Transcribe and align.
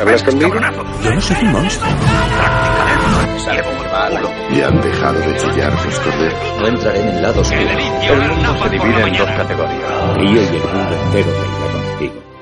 ¿Hablas 0.00 0.22
conmigo? 0.22 0.54
Yo 1.02 1.10
no 1.14 1.20
soy 1.20 1.36
un 1.42 1.52
monstruo. 1.52 1.90
Y 4.50 4.60
han 4.60 4.80
dejado 4.80 5.18
de 5.20 5.36
chillar 5.36 5.78
sus 5.80 5.98
corderos. 6.00 6.60
No 6.60 6.66
entraré 6.68 7.00
en 7.00 7.08
el 7.08 7.22
lado 7.22 7.40
oscuro. 7.40 7.60
El 7.60 8.28
mundo 8.28 8.56
se 8.62 8.68
divide 8.70 9.02
en 9.02 9.16
dos 9.16 9.30
categorías. 9.30 10.16
Río 10.16 10.42
y 10.42 10.46
el 10.46 10.62
mundo 10.62 10.96
entero 11.04 11.30
reirá 11.30 11.72
contigo. 11.72 12.33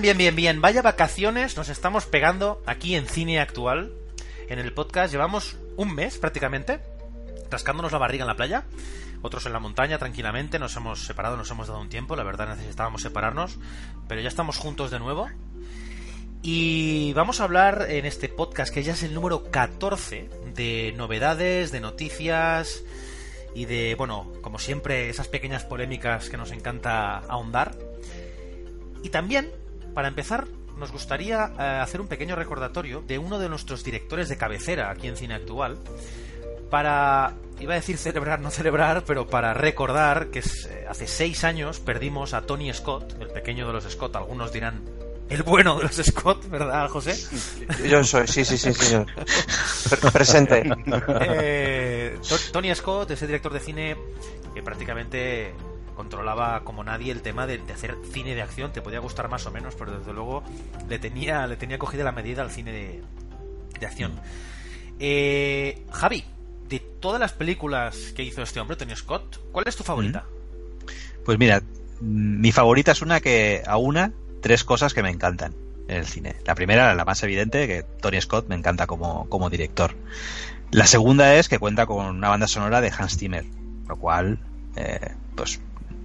Bien, 0.00 0.16
bien, 0.16 0.18
bien, 0.18 0.34
bien. 0.34 0.60
Vaya 0.60 0.82
vacaciones 0.82 1.56
nos 1.56 1.68
estamos 1.68 2.06
pegando 2.06 2.60
aquí 2.66 2.96
en 2.96 3.06
Cine 3.06 3.38
Actual. 3.38 3.92
En 4.48 4.58
el 4.58 4.72
podcast 4.72 5.12
llevamos 5.12 5.56
un 5.76 5.94
mes 5.94 6.18
prácticamente 6.18 6.80
rascándonos 7.48 7.92
la 7.92 7.98
barriga 7.98 8.24
en 8.24 8.26
la 8.26 8.34
playa. 8.34 8.64
Otros 9.22 9.46
en 9.46 9.52
la 9.52 9.60
montaña 9.60 9.98
tranquilamente. 9.98 10.58
Nos 10.58 10.74
hemos 10.74 11.04
separado, 11.04 11.36
nos 11.36 11.48
hemos 11.52 11.68
dado 11.68 11.80
un 11.80 11.88
tiempo. 11.88 12.16
La 12.16 12.24
verdad 12.24 12.48
necesitábamos 12.48 13.02
separarnos. 13.02 13.58
Pero 14.08 14.20
ya 14.20 14.26
estamos 14.26 14.56
juntos 14.56 14.90
de 14.90 14.98
nuevo. 14.98 15.28
Y 16.42 17.12
vamos 17.12 17.40
a 17.40 17.44
hablar 17.44 17.86
en 17.88 18.04
este 18.04 18.28
podcast, 18.28 18.74
que 18.74 18.82
ya 18.82 18.94
es 18.94 19.02
el 19.04 19.14
número 19.14 19.50
14, 19.50 20.28
de 20.54 20.92
novedades, 20.96 21.70
de 21.70 21.80
noticias 21.80 22.82
y 23.54 23.66
de, 23.66 23.94
bueno, 23.94 24.32
como 24.42 24.58
siempre, 24.58 25.08
esas 25.08 25.28
pequeñas 25.28 25.64
polémicas 25.64 26.30
que 26.30 26.36
nos 26.36 26.50
encanta 26.50 27.18
ahondar. 27.18 27.76
Y 29.04 29.10
también, 29.10 29.52
para 29.94 30.08
empezar, 30.08 30.46
nos 30.78 30.90
gustaría 30.92 31.52
eh, 31.58 31.62
hacer 31.82 32.00
un 32.00 32.08
pequeño 32.08 32.34
recordatorio 32.36 33.02
de 33.06 33.18
uno 33.18 33.38
de 33.38 33.48
nuestros 33.48 33.84
directores 33.84 34.28
de 34.28 34.36
cabecera 34.36 34.90
aquí 34.90 35.06
en 35.08 35.16
Cine 35.16 35.34
Actual, 35.34 35.78
para, 36.70 37.34
iba 37.60 37.74
a 37.74 37.76
decir 37.76 37.96
celebrar, 37.98 38.40
no 38.40 38.50
celebrar, 38.50 39.04
pero 39.06 39.26
para 39.28 39.54
recordar 39.54 40.28
que 40.28 40.40
es, 40.40 40.66
eh, 40.66 40.86
hace 40.88 41.06
seis 41.06 41.44
años 41.44 41.78
perdimos 41.78 42.34
a 42.34 42.42
Tony 42.42 42.72
Scott, 42.72 43.14
el 43.20 43.28
pequeño 43.28 43.66
de 43.66 43.72
los 43.74 43.84
Scott, 43.84 44.16
algunos 44.16 44.52
dirán 44.52 44.82
el 45.28 45.42
bueno 45.42 45.76
de 45.78 45.84
los 45.84 45.94
Scott, 45.96 46.48
¿verdad, 46.50 46.88
José? 46.88 47.14
Yo 47.88 48.02
soy, 48.04 48.26
sí, 48.26 48.44
sí, 48.44 48.58
sí, 48.58 48.72
señor. 48.74 49.06
Pre- 49.88 50.10
presente. 50.10 50.62
Eh, 51.20 52.18
To- 52.28 52.36
Tony 52.52 52.74
Scott, 52.74 53.10
ese 53.12 53.26
director 53.26 53.52
de 53.52 53.60
cine 53.60 53.96
que 54.54 54.62
prácticamente 54.62 55.54
controlaba 55.94 56.62
como 56.64 56.84
nadie 56.84 57.12
el 57.12 57.22
tema 57.22 57.46
de, 57.46 57.58
de 57.58 57.72
hacer 57.72 57.96
cine 58.12 58.34
de 58.34 58.42
acción. 58.42 58.72
Te 58.72 58.82
podía 58.82 58.98
gustar 58.98 59.28
más 59.28 59.46
o 59.46 59.50
menos, 59.50 59.74
pero 59.74 59.98
desde 59.98 60.12
luego 60.12 60.42
le 60.88 60.98
tenía, 60.98 61.46
le 61.46 61.56
tenía 61.56 61.78
cogida 61.78 62.04
la 62.04 62.12
medida 62.12 62.42
al 62.42 62.50
cine 62.50 62.72
de, 62.72 63.02
de 63.78 63.86
acción. 63.86 64.12
Eh, 64.98 65.84
Javi, 65.90 66.24
de 66.68 66.80
todas 66.80 67.20
las 67.20 67.32
películas 67.32 68.12
que 68.14 68.22
hizo 68.22 68.42
este 68.42 68.60
hombre, 68.60 68.76
Tony 68.76 68.94
Scott, 68.96 69.40
¿cuál 69.52 69.66
es 69.68 69.76
tu 69.76 69.84
favorita? 69.84 70.24
Pues 71.24 71.38
mira, 71.38 71.60
mm, 72.00 72.40
mi 72.40 72.52
favorita 72.52 72.92
es 72.92 73.02
una 73.02 73.20
que 73.20 73.62
a 73.66 73.76
una 73.76 74.12
tres 74.40 74.64
cosas 74.64 74.94
que 74.94 75.02
me 75.02 75.10
encantan 75.10 75.54
en 75.88 75.96
el 75.96 76.06
cine. 76.06 76.36
La 76.46 76.54
primera, 76.54 76.94
la 76.94 77.04
más 77.04 77.22
evidente, 77.22 77.66
que 77.66 77.82
Tony 78.00 78.20
Scott 78.20 78.48
me 78.48 78.54
encanta 78.54 78.86
como, 78.86 79.28
como 79.28 79.50
director. 79.50 79.94
La 80.70 80.86
segunda 80.86 81.34
es 81.36 81.48
que 81.48 81.58
cuenta 81.58 81.86
con 81.86 82.06
una 82.06 82.28
banda 82.28 82.48
sonora 82.48 82.80
de 82.80 82.92
Hans 82.96 83.16
Zimmer, 83.16 83.44
lo 83.88 83.96
cual, 83.96 84.38
eh, 84.76 85.12
pues, 85.34 85.60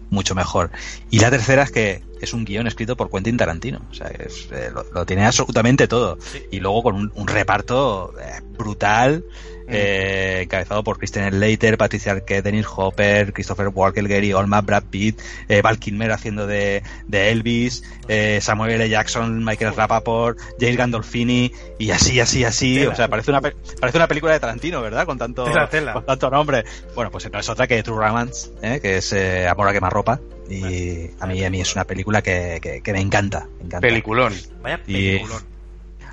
mucho 0.09 0.35
mejor. 0.35 0.71
Y 1.09 1.19
la 1.19 1.29
tercera 1.29 1.63
es 1.63 1.71
que 1.71 2.03
es 2.21 2.33
un 2.33 2.45
guion 2.45 2.67
escrito 2.67 2.97
por 2.97 3.09
Quentin 3.09 3.37
Tarantino. 3.37 3.81
O 3.89 3.93
sea, 3.93 4.07
es, 4.07 4.49
eh, 4.51 4.69
lo, 4.73 4.83
lo 4.93 5.05
tiene 5.05 5.25
absolutamente 5.25 5.87
todo. 5.87 6.17
Y 6.51 6.59
luego 6.59 6.83
con 6.83 6.95
un, 6.95 7.11
un 7.15 7.27
reparto 7.27 8.13
eh, 8.19 8.41
brutal, 8.57 9.23
eh, 9.69 10.41
encabezado 10.43 10.83
por 10.83 10.97
Christian 10.97 11.29
Slater, 11.31 11.77
Patricia 11.77 12.11
Arquette, 12.13 12.43
Dennis 12.43 12.65
Hopper, 12.75 13.33
Christopher 13.33 13.67
Walken, 13.69 14.05
Gary 14.07 14.33
Oldman, 14.33 14.65
Brad 14.65 14.83
Pitt, 14.89 15.19
eh, 15.47 15.61
Val 15.61 15.79
Kilmer 15.79 16.11
haciendo 16.11 16.47
de, 16.47 16.83
de 17.07 17.29
Elvis, 17.31 17.83
eh, 18.07 18.39
Samuel 18.41 18.71
L. 18.71 18.89
Jackson, 18.89 19.43
Michael 19.43 19.75
Rapaport, 19.75 20.37
James 20.59 20.77
Gandolfini, 20.77 21.51
y 21.77 21.91
así, 21.91 22.19
así, 22.19 22.43
así. 22.43 22.79
Tela. 22.79 22.91
O 22.91 22.95
sea, 22.95 23.07
parece 23.07 23.31
una, 23.31 23.41
pe- 23.41 23.55
parece 23.79 23.97
una 23.97 24.07
película 24.07 24.33
de 24.33 24.39
Tarantino, 24.39 24.81
¿verdad? 24.81 25.05
Con 25.05 25.17
tanto, 25.17 25.43
Tela, 25.45 25.69
tela. 25.69 25.93
con 25.93 26.05
tanto 26.05 26.29
nombre. 26.29 26.63
Bueno, 26.95 27.11
pues 27.11 27.31
no 27.31 27.39
es 27.39 27.49
otra 27.49 27.67
que 27.67 27.81
True 27.83 27.97
Romance, 28.05 28.49
¿eh? 28.61 28.79
que 28.81 28.97
es 28.97 29.13
eh, 29.13 29.47
Amor 29.47 29.67
a 29.67 29.73
quemarropa. 29.73 30.19
Y 30.49 31.11
a 31.19 31.27
mí, 31.27 31.43
a 31.43 31.49
mí 31.51 31.61
es 31.61 31.75
una 31.75 31.83
película 31.85 32.23
que, 32.23 32.57
que, 32.59 32.81
que 32.81 32.91
me 32.93 32.99
encanta. 32.99 33.47
Me 33.59 33.65
encanta. 33.65 33.81
Peliculón. 33.81 34.33
Vaya 34.63 34.79
Y- 34.87 35.19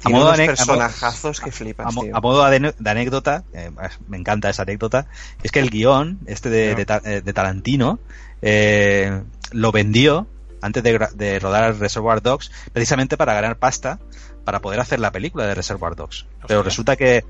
A 0.05 0.09
modo, 0.09 0.27
unos 0.27 0.41
a 0.41 0.47
personajazos 0.47 1.41
que 1.41 1.51
a, 1.51 1.53
flipas, 1.53 1.95
tío. 1.95 2.17
a 2.17 2.21
modo 2.21 2.45
de, 2.49 2.75
anécdota, 2.85 3.45
eh, 3.53 3.71
me 4.09 4.17
encanta 4.17 4.51
esa 4.51 4.63
anécdota, 4.63 5.07
es 5.43 5.51
que 5.51 5.61
el 5.61 5.71
guion 5.71 6.19
este 6.27 6.51
de, 6.51 6.73
eh, 6.73 7.23
de 7.23 7.33
Tarantino 7.33 7.99
eh, 8.43 9.23
lo 9.53 9.73
vendió 9.73 10.27
antes 10.61 10.83
de 10.83 11.39
rodar 11.39 11.77
Reservoir 11.79 12.23
Dogs 12.23 12.51
precisamente 12.73 13.17
para 13.17 13.35
ganar 13.35 13.57
pasta 13.57 13.99
para 14.47 14.61
poder 14.61 14.79
hacer 14.79 15.01
la 15.01 15.11
película 15.11 15.45
de 15.45 15.55
Reservoir 15.57 15.97
Dogs. 15.97 16.25
Pero 16.47 16.63
resulta 16.63 16.97
que 16.97 17.25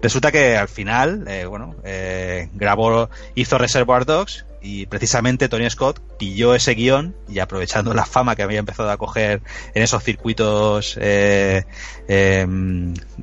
resulta 0.00 0.30
que 0.30 0.56
al 0.56 0.68
final, 0.68 1.24
eh, 1.26 1.44
bueno, 1.44 1.74
eh, 1.82 2.48
grabó, 2.54 3.10
hizo 3.34 3.58
Reservoir 3.58 4.06
Dogs 4.06 4.46
y 4.62 4.86
precisamente 4.86 5.48
Tony 5.48 5.68
Scott 5.68 6.00
pilló 6.18 6.54
ese 6.54 6.74
guion 6.74 7.16
y 7.28 7.40
aprovechando 7.40 7.94
la 7.94 8.04
fama 8.06 8.36
que 8.36 8.42
había 8.42 8.58
empezado 8.60 8.90
a 8.90 8.96
coger 8.96 9.42
en 9.74 9.82
esos 9.82 10.02
circuitos 10.04 10.96
eh, 11.00 11.64
eh, 12.08 12.46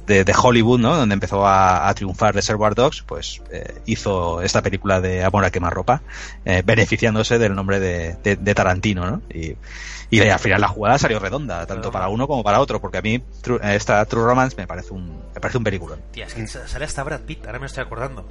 de, 0.05 0.23
de 0.25 0.35
Hollywood, 0.38 0.79
¿no? 0.79 0.95
Donde 0.97 1.13
empezó 1.13 1.45
a, 1.47 1.88
a 1.88 1.94
triunfar 1.94 2.35
Reservoir 2.35 2.75
Dogs, 2.75 3.03
pues 3.03 3.41
eh, 3.51 3.75
hizo 3.85 4.41
esta 4.41 4.61
película 4.61 5.00
de 5.01 5.23
Amor 5.23 5.45
a 5.45 5.51
quemarropa, 5.51 6.01
eh, 6.45 6.61
beneficiándose 6.66 7.39
del 7.39 7.56
nombre 7.56 7.79
de, 7.79 8.16
de- 8.23 8.35
de 8.35 8.56
Tarantino, 8.56 9.06
¿no? 9.09 9.21
Y, 9.33 9.56
y 10.12 10.19
al 10.21 10.39
final 10.39 10.59
la 10.59 10.68
jugada 10.68 10.97
salió 10.97 11.19
redonda, 11.19 11.65
tanto 11.68 11.91
para 11.91 12.09
uno 12.09 12.27
como 12.27 12.44
para 12.44 12.59
otro, 12.59 12.81
porque 12.81 12.97
a 12.97 13.01
mí 13.01 13.24
esta 13.63 14.03
True 14.06 14.24
Romance 14.25 14.57
me 14.57 14.65
parece 14.68 14.91
un, 14.94 15.19
me 15.33 15.39
parece 15.39 15.57
un 15.59 15.63
peliculón. 15.63 16.01
Tía, 16.12 16.25
es 16.25 16.33
que 16.33 16.47
sale 16.47 16.86
hasta 16.86 17.03
Brad 17.03 17.21
Pitt, 17.21 17.45
ahora 17.45 17.59
me 17.59 17.68
estoy 17.68 17.83
acordando. 17.83 18.27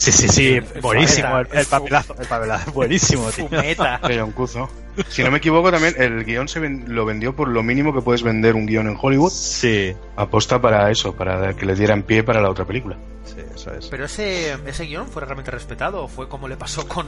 Sí, 0.00 0.12
sí, 0.12 0.28
sí, 0.28 0.54
El 0.54 0.80
buenísimo 0.80 1.40
el, 1.40 1.48
el 1.52 1.66
papelazo, 1.66 2.16
el 2.18 2.26
papelazo, 2.26 2.72
buenísimo, 2.72 3.30
tío. 3.32 3.48
Fumeta. 3.48 4.00
De 4.08 4.18
John 4.18 4.32
Cuzo. 4.32 4.70
Si 5.08 5.22
no 5.22 5.30
me 5.30 5.38
equivoco, 5.38 5.70
también 5.70 5.94
el 5.98 6.24
guion 6.24 6.48
se 6.48 6.60
ven- 6.60 6.84
lo 6.88 7.04
vendió 7.04 7.34
por 7.34 7.48
lo 7.48 7.62
mínimo 7.62 7.94
que 7.94 8.00
puedes 8.02 8.22
vender 8.22 8.54
un 8.54 8.66
guion 8.66 8.88
en 8.88 8.96
Hollywood. 9.00 9.30
Sí, 9.30 9.94
Aposta 10.16 10.60
para 10.60 10.90
eso, 10.90 11.14
para 11.14 11.54
que 11.54 11.66
le 11.66 11.74
dieran 11.74 12.02
pie 12.02 12.22
para 12.22 12.40
la 12.40 12.50
otra 12.50 12.64
película. 12.66 12.96
sí, 13.24 13.36
eso 13.54 13.72
es. 13.74 13.86
Pero 13.86 14.04
ese, 14.06 14.56
ese 14.66 14.84
guion 14.86 15.06
fue 15.08 15.22
realmente 15.24 15.50
respetado, 15.50 16.04
o 16.04 16.08
fue 16.08 16.28
como 16.28 16.48
le 16.48 16.56
pasó 16.56 16.86
con, 16.88 17.06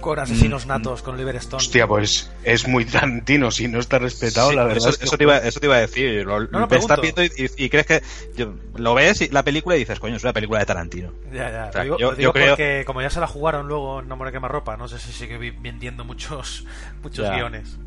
con 0.00 0.18
Asesinos 0.18 0.66
Mm, 0.66 0.68
Natos, 0.68 1.02
con 1.02 1.14
Oliver 1.14 1.36
Stone. 1.36 1.60
Hostia, 1.62 1.86
pues 1.86 2.30
es 2.42 2.66
muy 2.66 2.84
Tarantino. 2.84 3.50
Si 3.52 3.68
no 3.68 3.78
está 3.78 3.98
respetado, 4.00 4.50
Sí, 4.50 4.56
la 4.56 4.64
verdad 4.64 4.78
eso, 4.78 4.88
es 4.90 4.98
que- 4.98 5.04
eso 5.04 5.16
te 5.16 5.22
iba, 5.24 5.38
eso 5.38 5.60
te 5.60 5.66
iba 5.66 5.76
a 5.76 5.80
decir. 5.80 6.24
Lo, 6.26 6.40
No, 6.40 6.60
no, 6.60 6.68
pregunto. 6.68 7.00
viendo 7.00 7.22
y, 7.22 7.30
y- 7.36 7.64
y 7.64 7.70
crees 7.70 7.86
que 7.86 8.02
yo- 8.34 8.54
lo 8.74 8.94
ves 8.94 9.20
y- 9.20 9.28
la 9.28 9.44
película 9.44 9.76
y 9.76 9.80
dices, 9.80 10.00
coño, 10.00 10.16
es 10.16 10.24
una 10.24 10.32
película 10.32 10.58
de 10.58 10.66
Tarantino. 10.66 11.12
Ya, 11.32 11.50
ya, 11.50 11.66
O 11.68 11.72
sea, 11.72 11.82
digo, 11.84 11.98
yo- 11.98 12.10
digo 12.12 12.20
yo 12.20 12.32
creo- 12.32 12.48
porque 12.48 12.82
como 12.84 13.00
ya 13.00 13.10
se 13.10 13.20
la 13.20 13.28
jugaron 13.28 13.68
luego 13.68 14.00
en 14.00 14.08
Nombre 14.08 14.32
Quemarropa, 14.32 14.76
no 14.76 14.88
sé 14.88 14.98
si 14.98 15.12
sigue 15.12 15.38
vendiendo 15.60 16.04
muchos, 16.04 16.64
muchos 17.02 17.21
Guiones. 17.30 17.78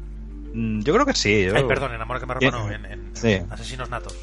Mm, 0.53 0.81
Yo 0.81 0.93
creo 0.93 1.05
que 1.05 1.13
sí. 1.13 1.43
yo- 1.45 1.55
Ay, 1.55 1.63
perdón, 1.65 1.93
en 1.93 2.01
Amor 2.01 2.19
que 2.19 2.25
me 2.25 2.33
ropa 2.35 2.51
no, 2.51 2.71
en, 2.71 2.85
en 2.85 3.09
Sí. 3.15 3.41
Asesinos 3.49 3.89
Natos. 3.89 4.15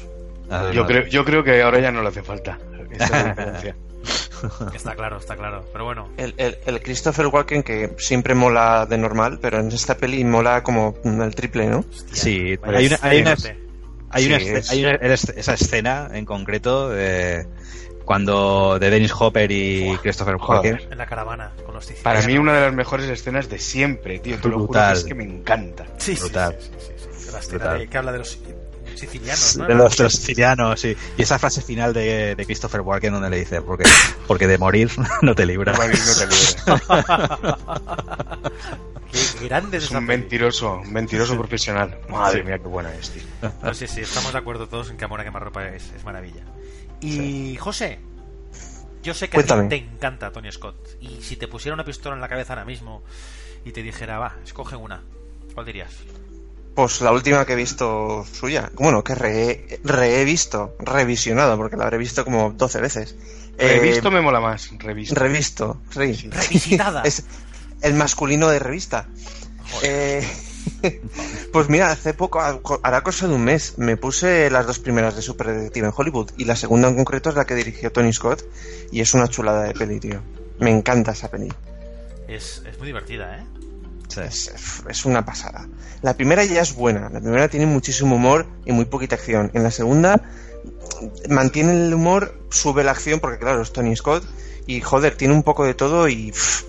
Yo 0.73 0.85
creo, 0.85 1.05
yo 1.07 1.23
creo 1.25 1.43
que 1.43 1.61
ahora 1.61 1.79
ya 1.79 1.91
no 1.91 2.01
le 2.01 2.09
hace 2.09 2.21
falta. 2.23 2.57
Esa 2.91 3.31
es. 3.63 3.75
Está 4.75 4.93
claro, 4.95 5.17
está 5.17 5.35
claro. 5.37 5.65
Pero 5.71 5.85
bueno, 5.85 6.09
El, 6.17 6.33
el, 6.37 6.57
el 6.65 6.81
Christopher 6.81 7.27
Walken 7.27 7.63
que 7.63 7.93
siempre 7.97 8.35
mola 8.35 8.85
de 8.85 8.97
normal, 8.97 9.39
pero 9.41 9.59
en 9.59 9.67
esta 9.69 9.95
peli 9.95 10.23
mola 10.25 10.61
como 10.63 10.95
el 11.03 11.33
triple, 11.33 11.67
¿no? 11.67 11.85
Sí, 12.11 12.57
hay 12.63 12.87
una, 12.87 12.97
hay 13.01 13.21
una, 13.21 13.35
hay 14.09 14.25
una, 14.27 14.39
Sí, 14.39 14.45
esce- 14.45 14.57
es- 14.57 14.69
hay 14.71 14.85
una- 14.85 14.95
es- 14.95 15.29
esa 15.29 15.53
escena 15.53 16.09
en 16.13 16.25
concreto 16.25 16.89
de 16.89 17.47
cuando 18.05 18.77
de 18.79 18.89
Dennis 18.89 19.13
Hopper 19.17 19.51
y 19.51 19.97
Christopher. 20.01 20.35
Walken. 20.35 20.79
en 20.91 20.97
la 20.97 21.05
caravana 21.05 21.51
con 21.65 21.73
los 21.75 21.85
sicilianos. 21.85 22.03
Para 22.03 22.27
mí 22.27 22.37
una 22.37 22.53
de 22.53 22.61
las 22.61 22.73
mejores 22.73 23.09
escenas 23.09 23.49
de 23.49 23.59
siempre, 23.59 24.19
tío. 24.19 24.37
Te 24.39 24.49
lo 24.49 24.59
juro 24.67 24.79
que 24.87 24.91
es 24.93 25.03
que 25.03 25.15
me 25.15 25.23
encanta. 25.23 25.85
Sí, 25.97 26.15
sí, 26.15 26.21
Brutal. 26.21 26.57
sí, 26.59 26.69
sí, 26.79 26.93
sí, 26.97 27.25
sí. 27.25 27.31
La 27.31 27.39
escena 27.39 27.73
de- 27.73 27.87
que 27.87 27.97
habla 27.97 28.11
de 28.11 28.17
los 28.19 28.37
sicilianos, 28.95 29.57
¿no? 29.57 29.65
De 29.65 29.73
los, 29.75 29.93
sicilianos, 29.95 30.79
sí. 30.79 30.95
Y 31.17 31.21
esa 31.23 31.39
frase 31.39 31.61
final 31.61 31.93
de, 31.93 32.35
de 32.35 32.45
Christopher 32.45 32.81
Walken 32.81 33.13
donde 33.13 33.29
le 33.29 33.39
dice, 33.39 33.61
porque, 33.61 33.85
porque 34.27 34.47
de 34.47 34.57
morir 34.57 34.91
no 35.21 35.33
te 35.33 35.45
libras. 35.45 35.77
Morir 35.77 35.97
no 36.05 36.13
te 36.15 36.27
libre. 36.27 37.63
Qué 39.39 39.47
grande 39.47 39.77
es 39.77 39.83
Es 39.85 39.91
un 39.91 40.05
mentiroso, 40.05 40.77
un 40.83 40.91
mentiroso 40.91 41.37
profesional. 41.37 41.99
Madre 42.09 42.43
mía, 42.43 42.57
qué 42.57 42.67
buena 42.67 42.91
es, 42.95 43.11
tío. 43.11 43.21
No, 43.61 43.73
sí, 43.73 43.85
sí, 43.87 44.01
estamos 44.01 44.31
de 44.31 44.39
acuerdo 44.39 44.67
todos 44.67 44.89
en 44.89 44.97
que 44.97 45.05
Amor 45.05 45.21
a 45.21 45.23
quemarropa 45.23 45.67
es, 45.67 45.91
es 45.95 46.03
maravilla. 46.03 46.43
Y 47.01 47.57
José, 47.57 47.99
yo 49.03 49.13
sé 49.13 49.29
que 49.29 49.37
a 49.37 49.43
ti 49.43 49.53
te 49.69 49.75
encanta 49.75 50.31
Tony 50.31 50.51
Scott. 50.51 50.97
Y 51.01 51.21
si 51.21 51.35
te 51.35 51.47
pusiera 51.47 51.73
una 51.73 51.85
pistola 51.85 52.15
en 52.15 52.21
la 52.21 52.29
cabeza 52.29 52.53
ahora 52.53 52.65
mismo 52.65 53.03
y 53.65 53.71
te 53.71 53.83
dijera, 53.83 54.17
va, 54.17 54.35
escoge 54.43 54.75
una, 54.75 55.01
¿cuál 55.53 55.65
dirías? 55.65 55.91
Pues 56.75 57.01
la 57.01 57.11
última 57.11 57.45
que 57.45 57.53
he 57.53 57.55
visto 57.55 58.25
suya. 58.31 58.71
Bueno, 58.75 59.03
que 59.03 59.13
re, 59.13 59.79
re 59.83 60.21
he 60.21 60.25
visto, 60.25 60.75
revisionado, 60.79 61.55
porque 61.57 61.77
la 61.77 61.83
habré 61.83 61.99
visto 61.99 62.23
como 62.23 62.51
12 62.51 62.81
veces. 62.81 63.15
Eh, 63.59 63.79
Revisto 63.79 64.09
me 64.09 64.21
mola 64.21 64.39
más. 64.39 64.71
Revisto. 64.79 65.13
Revisto, 65.13 65.81
sí. 65.91 66.29
Revisitada. 66.31 67.01
es 67.05 67.25
el 67.81 67.93
masculino 67.93 68.49
de 68.49 68.57
revista. 68.57 69.07
Eh, 69.83 70.27
pues 71.51 71.69
mira, 71.69 71.91
hace 71.91 72.13
poco, 72.13 72.41
hará 72.83 73.01
cosa 73.01 73.27
de 73.27 73.33
un 73.33 73.43
mes, 73.43 73.77
me 73.77 73.97
puse 73.97 74.49
las 74.49 74.65
dos 74.65 74.79
primeras 74.79 75.15
de 75.15 75.21
Super 75.21 75.47
Detective 75.47 75.87
en 75.87 75.93
Hollywood 75.95 76.31
y 76.37 76.45
la 76.45 76.55
segunda 76.55 76.87
en 76.87 76.95
concreto 76.95 77.29
es 77.29 77.35
la 77.35 77.45
que 77.45 77.55
dirigió 77.55 77.91
Tony 77.91 78.13
Scott 78.13 78.43
y 78.91 79.01
es 79.01 79.13
una 79.13 79.27
chulada 79.27 79.63
de 79.63 79.73
peli, 79.73 79.99
tío. 79.99 80.21
Me 80.59 80.71
encanta 80.71 81.11
esa 81.11 81.29
peli. 81.29 81.51
Es, 82.27 82.63
es 82.69 82.77
muy 82.77 82.87
divertida, 82.87 83.37
¿eh? 83.37 83.43
Es, 84.21 84.83
es 84.87 85.05
una 85.05 85.25
pasada. 85.25 85.67
La 86.01 86.15
primera 86.15 86.43
ya 86.45 86.61
es 86.61 86.75
buena, 86.75 87.09
la 87.09 87.19
primera 87.19 87.47
tiene 87.47 87.65
muchísimo 87.65 88.15
humor 88.15 88.45
y 88.65 88.71
muy 88.71 88.85
poquita 88.85 89.15
acción. 89.15 89.49
En 89.53 89.63
la 89.63 89.71
segunda 89.71 90.21
mantiene 91.29 91.87
el 91.87 91.93
humor, 91.93 92.39
sube 92.49 92.83
la 92.83 92.91
acción 92.91 93.19
porque 93.19 93.39
claro, 93.39 93.61
es 93.61 93.73
Tony 93.73 93.95
Scott 93.95 94.23
y 94.67 94.81
joder, 94.81 95.15
tiene 95.15 95.33
un 95.33 95.43
poco 95.43 95.65
de 95.65 95.73
todo 95.73 96.07
y 96.07 96.31
pff, 96.31 96.63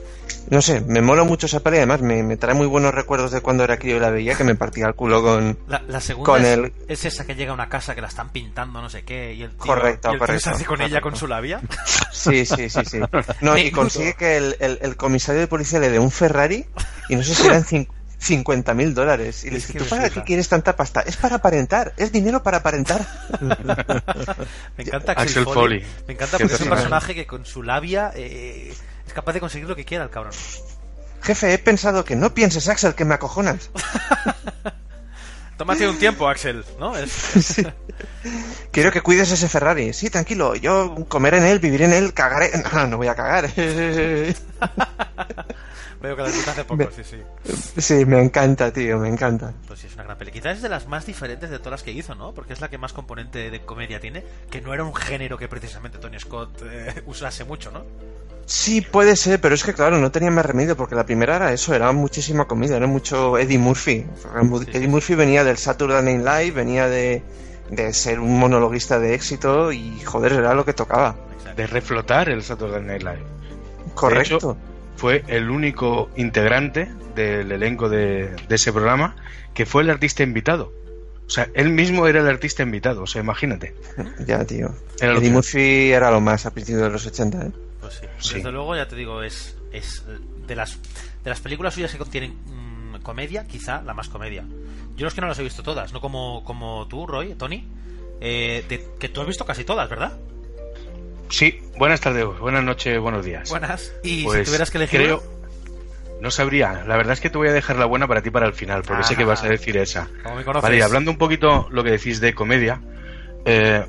no 0.50 0.61
sé, 0.62 0.81
me 0.82 1.00
mola 1.00 1.25
mucho 1.25 1.47
esa 1.47 1.61
peli, 1.61 1.79
además 1.79 2.00
me, 2.03 2.23
me 2.23 2.37
trae 2.37 2.55
muy 2.55 2.67
buenos 2.67 2.94
recuerdos 2.94 3.31
de 3.32 3.41
cuando 3.41 3.65
era 3.65 3.79
crío 3.79 3.97
y 3.97 4.00
la 4.00 4.11
veía 4.11 4.35
que 4.35 4.44
me 4.44 4.55
partía 4.55 4.87
el 4.87 4.94
culo 4.94 5.23
con... 5.23 5.59
La, 5.69 5.82
la 5.88 6.00
segunda 6.00 6.26
Con 6.32 6.43
es, 6.43 6.49
el- 6.49 6.73
es 6.88 7.05
esa 7.05 7.25
que 7.26 7.35
llega 7.35 7.50
a 7.53 7.55
una 7.55 7.69
casa 7.69 7.94
que 7.94 8.00
la 8.00 8.09
están 8.09 8.31
pintando, 8.31 8.81
no 8.82 8.91
sé 8.91 9.03
qué, 9.05 9.35
y 9.35 9.43
el 9.43 9.50
tío, 9.50 9.59
Correcto, 9.59 10.09
y 10.09 10.12
el 10.12 10.12
tío 10.12 10.19
correcto, 10.19 10.41
se 10.44 10.50
hace 10.50 10.65
con 10.65 10.81
ella 10.82 11.00
con 11.00 11.17
su 11.17 11.26
labia. 11.26 11.61
Sí, 12.12 12.44
sí, 12.47 12.69
sí, 12.69 12.85
sí. 12.85 13.00
No, 13.41 13.56
y 13.56 13.71
consigue 13.73 14.15
que 14.15 14.37
el, 14.37 14.56
el- 14.61 14.79
el 14.82 14.97
comisario 14.97 15.41
de 15.41 15.47
policía 15.47 15.79
le 15.81 15.91
dé 15.91 15.99
un 15.99 16.11
Ferrari 16.11 16.67
y 17.09 17.17
no 17.17 17.23
sé 17.23 17.35
si 17.35 17.47
eran 17.47 17.65
cin- 17.65 17.88
50 18.19 18.73
mil 18.75 18.94
dólares. 18.94 19.44
Y 19.44 19.50
le 19.50 19.56
dice, 19.56 19.79
¿tú 19.79 19.85
para 19.85 20.09
qué 20.09 20.23
quieres 20.23 20.49
tanta 20.49 20.75
pasta? 20.76 21.00
Es 21.03 21.17
para 21.17 21.37
aparentar, 21.37 21.93
es 21.99 22.11
dinero 22.12 22.43
para 22.43 22.59
aparentar. 22.59 23.06
Me 24.76 24.85
encanta 24.85 25.12
Axel, 25.12 25.43
Axel 25.43 25.44
Foley. 25.44 25.81
Foley. 25.81 25.85
Me 26.06 26.15
encanta 26.15 26.38
porque 26.38 26.55
es 26.55 26.61
un 26.61 26.69
personaje. 26.69 26.75
personaje 26.82 27.15
que 27.15 27.26
con 27.26 27.44
su 27.44 27.62
labia 27.62 28.12
eh, 28.15 28.73
es 29.06 29.12
capaz 29.12 29.32
de 29.32 29.40
conseguir 29.40 29.68
lo 29.68 29.76
que 29.76 29.84
quiera 29.84 30.04
el 30.04 30.10
cabrón. 30.10 30.32
Jefe, 31.22 31.54
he 31.54 31.58
pensado 31.58 32.04
que 32.04 32.16
no 32.16 32.34
pienses, 32.34 32.68
Axel, 32.68 32.94
que 32.94 33.04
me 33.04 33.14
acojonas. 33.14 33.70
Tómate 35.56 35.88
un 35.88 35.98
tiempo, 35.98 36.28
Axel, 36.28 36.64
¿no? 36.80 36.96
Es, 36.96 37.62
Quiero 38.72 38.90
que 38.90 39.02
cuides 39.02 39.30
ese 39.30 39.48
Ferrari. 39.48 39.92
Sí, 39.92 40.10
tranquilo, 40.10 40.56
yo 40.56 41.06
comeré 41.08 41.38
en 41.38 41.44
él, 41.44 41.60
viviré 41.60 41.84
en 41.84 41.92
él, 41.92 42.12
cagaré. 42.12 42.50
No, 42.72 42.86
no 42.88 42.96
voy 42.96 43.06
a 43.06 43.14
cagar. 43.14 43.48
Veo 46.04 46.16
que 46.16 46.22
la 46.22 46.28
hace 46.28 46.64
poco, 46.64 46.76
Me- 46.76 46.88
sí, 46.90 47.02
sí. 47.02 47.80
Sí, 47.80 48.04
me 48.04 48.20
encanta, 48.22 48.70
tío, 48.72 48.98
me 48.98 49.08
encanta. 49.08 49.52
Pues 49.66 49.80
sí, 49.80 49.86
es 49.86 49.94
una 49.94 50.04
gran 50.04 50.18
peli. 50.18 50.30
Quizás 50.30 50.56
es 50.58 50.62
de 50.62 50.68
las 50.68 50.86
más 50.86 51.06
diferentes 51.06 51.48
de 51.50 51.58
todas 51.58 51.72
las 51.72 51.82
que 51.82 51.92
hizo, 51.92 52.14
¿no? 52.14 52.32
Porque 52.32 52.52
es 52.52 52.60
la 52.60 52.68
que 52.68 52.78
más 52.78 52.92
componente 52.92 53.50
de 53.50 53.60
comedia 53.64 54.00
tiene, 54.00 54.22
que 54.50 54.60
no 54.60 54.74
era 54.74 54.84
un 54.84 54.94
género 54.94 55.38
que 55.38 55.48
precisamente 55.48 55.98
Tony 55.98 56.20
Scott 56.20 56.62
eh, 56.64 57.02
usase 57.06 57.44
mucho, 57.44 57.70
¿no? 57.70 57.84
Sí, 58.46 58.82
puede 58.82 59.16
ser, 59.16 59.40
pero 59.40 59.54
es 59.54 59.64
que 59.64 59.72
claro, 59.72 59.96
no 59.98 60.12
tenía 60.12 60.30
más 60.30 60.44
remedio 60.44 60.76
porque 60.76 60.94
la 60.94 61.06
primera 61.06 61.36
era 61.36 61.52
eso, 61.52 61.74
era 61.74 61.90
muchísima 61.92 62.44
comida, 62.46 62.76
era 62.76 62.86
mucho 62.86 63.38
Eddie 63.38 63.56
Murphy. 63.58 64.04
Eddie 64.70 64.88
Murphy 64.88 65.14
venía 65.14 65.44
del 65.44 65.56
Saturday 65.56 66.02
Night 66.02 66.18
Live, 66.26 66.50
venía 66.50 66.86
de, 66.86 67.22
de 67.70 67.92
ser 67.94 68.20
un 68.20 68.38
monologuista 68.38 68.98
de 68.98 69.14
éxito 69.14 69.72
y 69.72 69.98
joder, 70.02 70.32
era 70.34 70.52
lo 70.52 70.66
que 70.66 70.74
tocaba. 70.74 71.16
De 71.56 71.66
reflotar 71.66 72.28
el 72.28 72.42
Saturday 72.42 72.82
Night 72.82 73.02
Live. 73.02 73.22
Correcto. 73.94 74.56
Fue 74.96 75.25
el 75.29 75.50
único 75.50 76.11
integrante 76.17 76.88
del 77.14 77.50
elenco 77.52 77.88
de, 77.88 78.35
de 78.49 78.55
ese 78.55 78.73
programa 78.73 79.17
que 79.55 79.67
fue 79.67 79.82
el 79.82 79.91
artista 79.91 80.23
invitado. 80.23 80.73
O 81.26 81.31
sea, 81.31 81.49
él 81.55 81.70
mismo 81.70 82.06
era 82.06 82.20
el 82.20 82.29
artista 82.29 82.62
invitado, 82.62 83.02
o 83.02 83.06
sea, 83.06 83.23
imagínate. 83.23 83.75
Ya, 84.26 84.44
tío. 84.44 84.75
Era 85.00 85.12
lo 85.12 85.19
Eddie 85.19 85.29
que- 85.29 85.35
Murphy 85.35 85.93
era 85.93 86.11
lo 86.11 86.20
más 86.20 86.44
a 86.46 86.50
principios 86.52 86.82
de 86.82 86.91
los 86.91 87.06
80, 87.06 87.46
¿eh? 87.46 87.50
Pues 87.81 87.94
sí. 87.94 88.06
Sí. 88.19 88.35
Desde 88.37 88.52
luego, 88.52 88.76
ya 88.76 88.87
te 88.88 88.96
digo, 88.96 89.23
es, 89.23 89.56
es 89.73 90.02
de 90.46 90.56
las 90.56 90.79
de 91.25 91.31
las 91.31 91.40
películas 91.40 91.73
suyas 91.75 91.90
que 91.90 91.97
contienen 91.99 92.35
mm, 92.47 92.97
comedia, 93.02 93.47
quizá 93.47 93.81
la 93.82 93.94
más 93.94 94.08
comedia. 94.08 94.44
Yo 94.97 95.06
es 95.08 95.14
que 95.14 95.20
no 95.23 95.26
las 95.26 95.38
he 95.38 95.43
visto 95.43 95.62
todas, 95.62 95.93
no 95.94 96.00
como, 96.00 96.44
como 96.44 96.87
tú, 96.88 97.06
Roy, 97.06 97.35
Tony, 97.35 97.64
eh, 98.20 98.64
de- 98.69 98.87
que 98.99 99.08
tú 99.08 99.23
has 99.23 99.26
visto 99.26 99.44
casi 99.47 99.64
todas, 99.64 99.88
¿verdad? 99.88 100.12
Sí, 101.29 101.61
buenas 101.79 102.00
tardes, 102.00 102.25
buenas 102.38 102.62
noches, 102.65 102.99
buenos 103.00 103.25
días. 103.25 103.49
Buenas. 103.50 103.93
Y 104.03 104.25
Pues 104.25 104.41
si 104.41 104.44
tuvieras 104.44 104.71
que 104.71 104.79
elegir 104.79 105.00
creo, 105.00 105.23
no 106.21 106.31
sabría. 106.31 106.85
La 106.87 106.97
verdad 106.97 107.12
es 107.15 107.21
que 107.21 107.31
te 107.31 107.38
voy 107.38 107.49
a 107.49 107.53
dejar 107.53 107.76
la 107.76 107.87
buena 107.87 108.06
para 108.06 108.23
ti 108.23 108.31
para 108.31 108.47
el 108.47 108.53
final, 108.53 108.82
porque 108.87 109.03
sé 109.05 109.17
que 109.17 109.25
Ah. 109.25 109.26
vas 109.26 109.43
a 109.43 109.49
decir 109.49 109.76
esa. 109.76 110.09
como 110.23 110.37
me 110.37 110.44
conoces, 110.44 110.62
Vale, 110.62 110.78
y 110.78 110.81
hablando 110.81 111.11
un 111.11 111.19
poquito 111.19 111.66
lo 111.71 111.83
que 111.83 111.90
decís 111.90 112.21
de 112.21 112.35
comedia, 112.35 112.81
eh, 113.45 113.85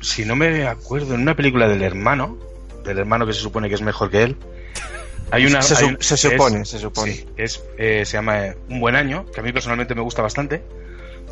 si 0.00 0.24
no 0.24 0.36
me 0.36 0.66
acuerdo, 0.66 1.14
en 1.14 1.22
una 1.22 1.34
película 1.34 1.66
del 1.68 1.82
hermano, 1.82 2.38
del 2.84 2.98
hermano 2.98 3.26
que 3.26 3.32
se 3.32 3.40
supone 3.40 3.68
que 3.68 3.74
es 3.76 3.82
mejor 3.82 4.10
que 4.10 4.22
él, 4.22 4.36
hay 5.30 5.46
una... 5.46 5.62
Se 5.62 5.74
hay 5.74 5.80
su- 5.80 5.86
un- 5.88 5.96
se 6.00 6.16
supone, 6.16 6.64
se 6.64 6.78
supone. 6.78 7.12
sí, 7.12 7.26
es, 7.36 7.64
eh, 7.78 8.04
se 8.04 8.12
llama 8.18 8.46
eh, 8.46 8.56
Un 8.68 8.80
buen 8.80 8.94
año, 8.94 9.24
que 9.32 9.40
a 9.40 9.42
mí 9.42 9.52
personalmente 9.52 9.94
me 9.94 10.02
gusta 10.02 10.22
bastante, 10.22 10.62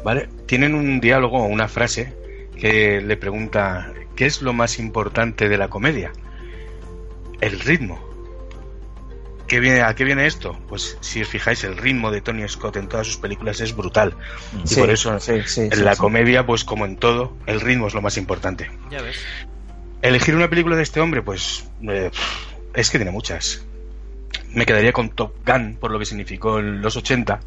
¿vale? 0.02 0.28
Tienen 0.46 0.74
un 0.74 1.00
diálogo 1.00 1.38
o 1.42 1.46
una 1.46 1.68
frase 1.68 2.12
que 2.58 3.00
le 3.00 3.16
pregunta, 3.16 3.92
¿qué 4.16 4.26
es 4.26 4.42
lo 4.42 4.52
más 4.52 4.78
importante 4.78 5.48
de 5.48 5.58
la 5.58 5.68
comedia? 5.68 6.12
El 7.40 7.58
ritmo. 7.60 8.02
¿Qué 9.46 9.60
viene, 9.60 9.82
¿A 9.82 9.94
qué 9.94 10.04
viene 10.04 10.26
esto? 10.26 10.58
Pues 10.68 10.96
si 11.00 11.20
os 11.20 11.28
fijáis, 11.28 11.64
el 11.64 11.76
ritmo 11.76 12.10
de 12.10 12.22
Tony 12.22 12.48
Scott 12.48 12.76
en 12.76 12.88
todas 12.88 13.06
sus 13.06 13.18
películas 13.18 13.60
es 13.60 13.76
brutal. 13.76 14.14
Y 14.64 14.68
Sí, 14.68 14.80
por 14.80 14.88
eso 14.90 15.20
sí, 15.20 15.42
sí, 15.46 15.60
en 15.62 15.72
sí, 15.72 15.82
la 15.82 15.94
sí. 15.94 16.00
comedia, 16.00 16.46
pues 16.46 16.64
como 16.64 16.86
en 16.86 16.96
todo, 16.96 17.36
el 17.46 17.60
ritmo 17.60 17.86
es 17.86 17.94
lo 17.94 18.00
más 18.00 18.16
importante. 18.16 18.70
ya 18.90 19.02
ves. 19.02 19.18
Elegir 20.00 20.34
una 20.34 20.48
película 20.48 20.76
de 20.76 20.82
este 20.82 21.00
hombre, 21.00 21.22
pues 21.22 21.64
eh, 21.88 22.10
es 22.74 22.90
que 22.90 22.98
tiene 22.98 23.10
muchas. 23.10 23.64
Me 24.54 24.64
quedaría 24.66 24.92
con 24.92 25.10
Top 25.10 25.34
Gun 25.46 25.76
por 25.78 25.90
lo 25.90 25.98
que 25.98 26.04
significó 26.06 26.58
en 26.58 26.80
los 26.80 26.96
80, 26.96 27.40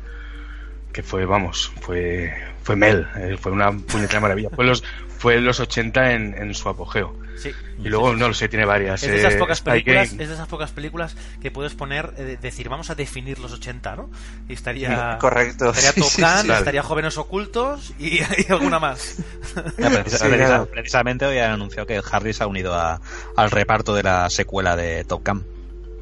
que 0.93 1.03
fue, 1.03 1.25
vamos, 1.25 1.71
fue 1.81 2.33
fue 2.63 2.75
Mel, 2.75 3.07
eh, 3.15 3.37
fue 3.39 3.51
una 3.53 3.71
puñetera 3.71 4.19
maravilla. 4.19 4.49
Fue 4.49 4.65
los 4.65 4.83
fue 5.19 5.39
los 5.39 5.59
80 5.59 6.11
en, 6.13 6.33
en 6.37 6.53
su 6.53 6.69
apogeo. 6.69 7.15
Sí. 7.37 7.51
Y 7.79 7.89
luego, 7.89 8.13
no 8.15 8.27
lo 8.27 8.33
sé, 8.33 8.49
tiene 8.49 8.65
varias. 8.65 9.01
Es 9.03 9.11
de 9.11 9.17
esas 9.19 9.35
eh, 9.35 9.37
pocas 9.37 9.61
películas, 9.61 10.11
es 10.11 10.17
de 10.17 10.23
esas 10.33 10.47
pocas 10.47 10.71
películas 10.71 11.15
que 11.41 11.49
puedes 11.51 11.73
poner, 11.75 12.13
eh, 12.17 12.37
decir, 12.41 12.67
vamos 12.69 12.89
a 12.89 12.95
definir 12.95 13.37
los 13.39 13.53
80, 13.53 13.95
¿no? 13.95 14.09
Y 14.49 14.53
estaría 14.53 15.17
Correcto. 15.21 15.69
estaría 15.69 15.93
Top 15.93 16.09
sí, 16.11 16.21
Gun, 16.21 16.41
sí. 16.41 16.51
Estaría 16.51 16.83
Jóvenes 16.83 17.17
Ocultos 17.17 17.93
y, 17.99 18.17
y 18.19 18.45
alguna 18.49 18.79
más. 18.79 19.17
Ya, 19.77 20.65
precisamente 20.65 21.25
hoy 21.25 21.37
han 21.39 21.51
anunciado 21.51 21.85
que 21.87 22.01
Harris 22.11 22.41
ha 22.41 22.47
unido 22.47 22.73
a- 22.75 22.99
al 23.35 23.51
reparto 23.51 23.93
de 23.95 24.03
la 24.03 24.29
secuela 24.29 24.75
de 24.75 25.03
Top 25.03 25.25
Gun. 25.27 25.45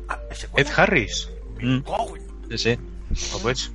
Ah, 0.10 0.20
¿ese 0.32 0.48
Ed? 0.56 0.68
Harris. 0.76 1.30
Mm, 1.62 1.80
Oh, 1.86 2.14
sí, 2.50 2.58
sí. 2.58 2.80
O 3.34 3.40
pues, 3.40 3.72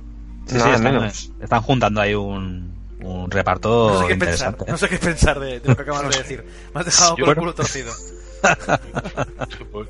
Sí, 0.59 0.69
están, 0.69 0.83
menos. 0.83 1.31
están 1.41 1.61
juntando 1.61 2.01
ahí 2.01 2.13
un, 2.13 2.73
un 3.01 3.31
reparto 3.31 3.89
no 3.93 4.01
sé 4.01 4.07
qué 4.07 4.15
pensar, 4.15 4.49
interesante. 4.51 4.71
no 4.71 4.77
sé 4.77 4.89
qué 4.89 4.97
pensar 4.97 5.39
de, 5.39 5.59
de 5.59 5.67
lo 5.69 5.75
que 5.75 5.81
acabas 5.81 6.09
de 6.09 6.17
decir. 6.23 6.45
Me 6.73 6.79
has 6.81 6.85
dejado 6.85 7.15
Yo- 7.17 7.25
con 7.25 7.29
el 7.33 7.39
culo 7.39 7.53
torcido. 7.55 7.91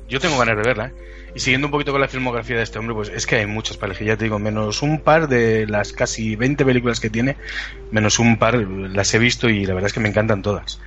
Yo 0.08 0.20
tengo 0.20 0.38
ganas 0.38 0.56
de 0.56 0.62
verla, 0.62 0.86
¿eh? 0.86 0.92
Y 1.34 1.40
siguiendo 1.40 1.66
un 1.68 1.70
poquito 1.70 1.92
con 1.92 2.00
la 2.02 2.08
filmografía 2.08 2.56
de 2.58 2.62
este 2.62 2.78
hombre, 2.78 2.94
pues 2.94 3.08
es 3.08 3.26
que 3.26 3.36
hay 3.36 3.46
muchas 3.46 3.78
parejas, 3.78 4.06
ya 4.06 4.16
te 4.18 4.24
digo, 4.24 4.38
menos 4.38 4.82
un 4.82 5.00
par 5.00 5.28
de 5.28 5.66
las 5.66 5.94
casi 5.94 6.36
20 6.36 6.62
películas 6.66 7.00
que 7.00 7.08
tiene, 7.08 7.38
menos 7.90 8.18
un 8.18 8.36
par 8.36 8.54
las 8.56 9.14
he 9.14 9.18
visto 9.18 9.48
y 9.48 9.64
la 9.64 9.72
verdad 9.72 9.86
es 9.86 9.94
que 9.94 10.00
me 10.00 10.10
encantan 10.10 10.42
todas. 10.42 10.78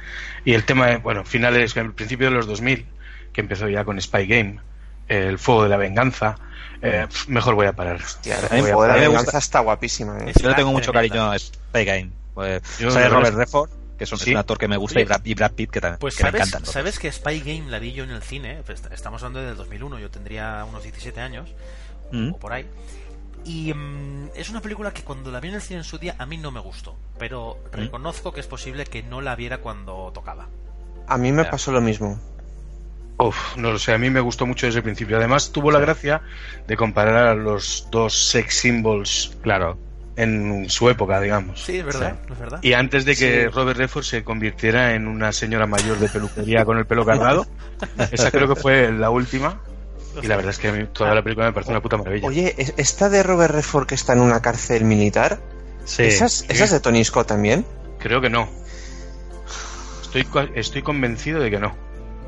Y 0.43 0.53
el 0.53 0.63
tema, 0.63 0.97
bueno, 0.97 1.25
finales, 1.25 1.75
el 1.77 1.93
principio 1.93 2.27
de 2.29 2.35
los 2.35 2.45
2000, 2.45 2.85
que 3.33 3.41
empezó 3.41 3.67
ya 3.69 3.83
con 3.85 3.99
Spy 3.99 4.27
Game, 4.27 4.59
El 5.07 5.39
Fuego 5.39 5.63
de 5.63 5.69
la 5.69 5.77
Venganza, 5.77 6.35
eh, 6.85 7.07
mejor 7.27 7.55
voy 7.55 7.67
a 7.67 7.73
parar. 7.73 7.95
Hostia, 7.97 8.37
A 8.49 8.53
mí- 8.53 8.69
a 8.69 8.93
me 8.93 9.07
gusta- 9.07 9.37
está 9.37 9.59
guapísima. 9.59 10.17
¿eh? 10.19 10.33
Yo 10.41 10.49
le 10.49 10.55
tengo 10.55 10.71
mucho 10.71 10.91
cariño 10.93 11.31
a 11.31 11.37
Spy 11.39 11.85
Game. 11.85 12.09
Pues, 12.33 12.61
Yo, 12.79 12.91
sale 12.91 13.05
la 13.09 13.15
Robert 13.15 13.35
Redford, 13.35 13.69
que 13.97 14.03
es 14.03 14.11
un, 14.11 14.17
es 14.17 14.23
Sí. 14.23 14.31
un 14.31 14.37
actor 14.37 14.57
que 14.57 14.67
me 14.67 14.77
gusta, 14.77 14.97
Oye, 14.99 15.03
y 15.03 15.05
Brad, 15.07 15.21
y 15.23 15.33
Brad 15.35 15.51
Pitt, 15.53 15.71
que, 15.71 15.79
también 15.81 15.99
Pues 15.99 16.15
que 16.17 16.23
me 16.23 16.31
sabes, 16.31 16.41
encantan. 16.41 16.61
los 16.63 16.69
sabes 16.71 16.99
que 16.99 17.11
Spy 17.11 17.39
Game 17.39 17.69
la 17.71 17.79
vi 17.79 17.93
yo 17.93 18.03
en 18.03 18.09
el 18.11 18.21
cine, 18.21 18.61
pues, 18.65 18.81
estamos 18.91 19.23
hablando 19.23 19.47
del 19.47 19.55
2001, 19.57 19.99
yo 19.99 20.09
tendría 20.11 20.65
unos 20.67 20.83
17 20.83 21.21
años, 21.21 21.49
Mm. 22.11 22.33
o 22.33 22.37
por 22.37 22.51
ahí. 22.53 22.65
Y 23.45 23.73
mm, 23.73 24.29
es 24.35 24.49
una 24.49 24.59
película 24.59 24.91
que 24.91 25.03
cuando 25.03 25.31
la 25.31 25.39
vi 25.39 25.49
en 25.49 25.55
el 25.55 25.61
cine 25.61 25.77
en 25.79 25.83
su 25.83 25.97
día 25.97 26.15
a 26.17 26.25
mí 26.25 26.37
no 26.37 26.51
me 26.51 26.59
gustó, 26.59 26.97
pero 27.17 27.57
Mm. 27.71 27.75
reconozco 27.75 28.33
que 28.33 28.39
es 28.41 28.47
posible 28.47 28.85
que 28.85 29.01
no 29.03 29.21
la 29.21 29.35
viera 29.35 29.59
cuando 29.59 30.11
tocaba. 30.13 30.47
A 31.07 31.17
mí 31.17 31.31
me 31.31 31.45
pasó 31.45 31.71
lo 31.71 31.79
mismo. 31.81 32.19
Uf, 33.17 33.55
no 33.55 33.71
lo 33.71 33.79
sé, 33.79 33.93
a 33.93 33.97
mí 33.97 34.09
me 34.09 34.19
gustó 34.19 34.45
mucho 34.45 34.65
desde 34.65 34.79
el 34.79 34.83
principio. 34.83 35.17
Además, 35.17 35.51
tuvo 35.51 35.71
la 35.71 35.79
gracia 35.79 36.21
de 36.67 36.75
comparar 36.75 37.27
a 37.27 37.35
los 37.35 37.87
dos 37.91 38.29
sex 38.29 38.55
symbols 38.57 39.37
Claro. 39.41 39.77
en 40.17 40.69
su 40.69 40.89
época, 40.89 41.21
digamos. 41.21 41.63
Sí, 41.63 41.77
es 41.77 41.85
verdad, 41.85 42.17
¿no 42.27 42.33
es 42.33 42.39
verdad? 42.39 42.59
Y 42.61 42.73
antes 42.73 43.05
de 43.05 43.15
que 43.15 43.43
Sí. 43.43 43.47
Robert 43.47 43.77
Redford 43.79 44.03
se 44.03 44.23
convirtiera 44.25 44.95
en 44.95 45.07
una 45.07 45.31
señora 45.31 45.65
mayor 45.65 45.97
de 45.99 46.09
peluquería 46.09 46.65
con 46.65 46.77
el 46.77 46.85
pelo 46.85 47.05
cargado, 47.05 47.45
esa 48.11 48.31
creo 48.31 48.47
que 48.53 48.55
fue 48.59 48.91
la 48.91 49.09
última. 49.09 49.61
Y 50.21 50.27
la 50.27 50.37
verdad 50.37 50.51
es 50.51 50.59
que 50.59 50.69
a 50.69 50.71
mí 50.71 50.85
toda 50.93 51.13
la 51.13 51.21
película 51.21 51.47
me 51.47 51.53
parece 51.53 51.71
una 51.71 51.81
puta 51.81 51.97
maravilla. 51.97 52.27
Oye, 52.27 52.53
¿es- 52.57 52.73
¿esta 52.77 53.09
de 53.09 53.21
Robert 53.23 53.53
Redford 53.53 53.85
que 53.87 53.95
está 53.95 54.13
en 54.13 54.19
una 54.21 54.41
cárcel 54.41 54.85
militar? 54.85 55.39
Sí. 55.83 56.03
¿Esa 56.03 56.25
es, 56.25 56.45
esa 56.49 56.63
es 56.65 56.71
de 56.71 56.79
Tony 56.79 57.03
Scott 57.03 57.27
también? 57.27 57.65
Creo 57.99 58.19
que 58.21 58.29
no. 58.29 58.49
Estoy, 60.01 60.25
estoy 60.55 60.81
convencido 60.81 61.41
de 61.41 61.49
que 61.51 61.59
no. 61.59 61.75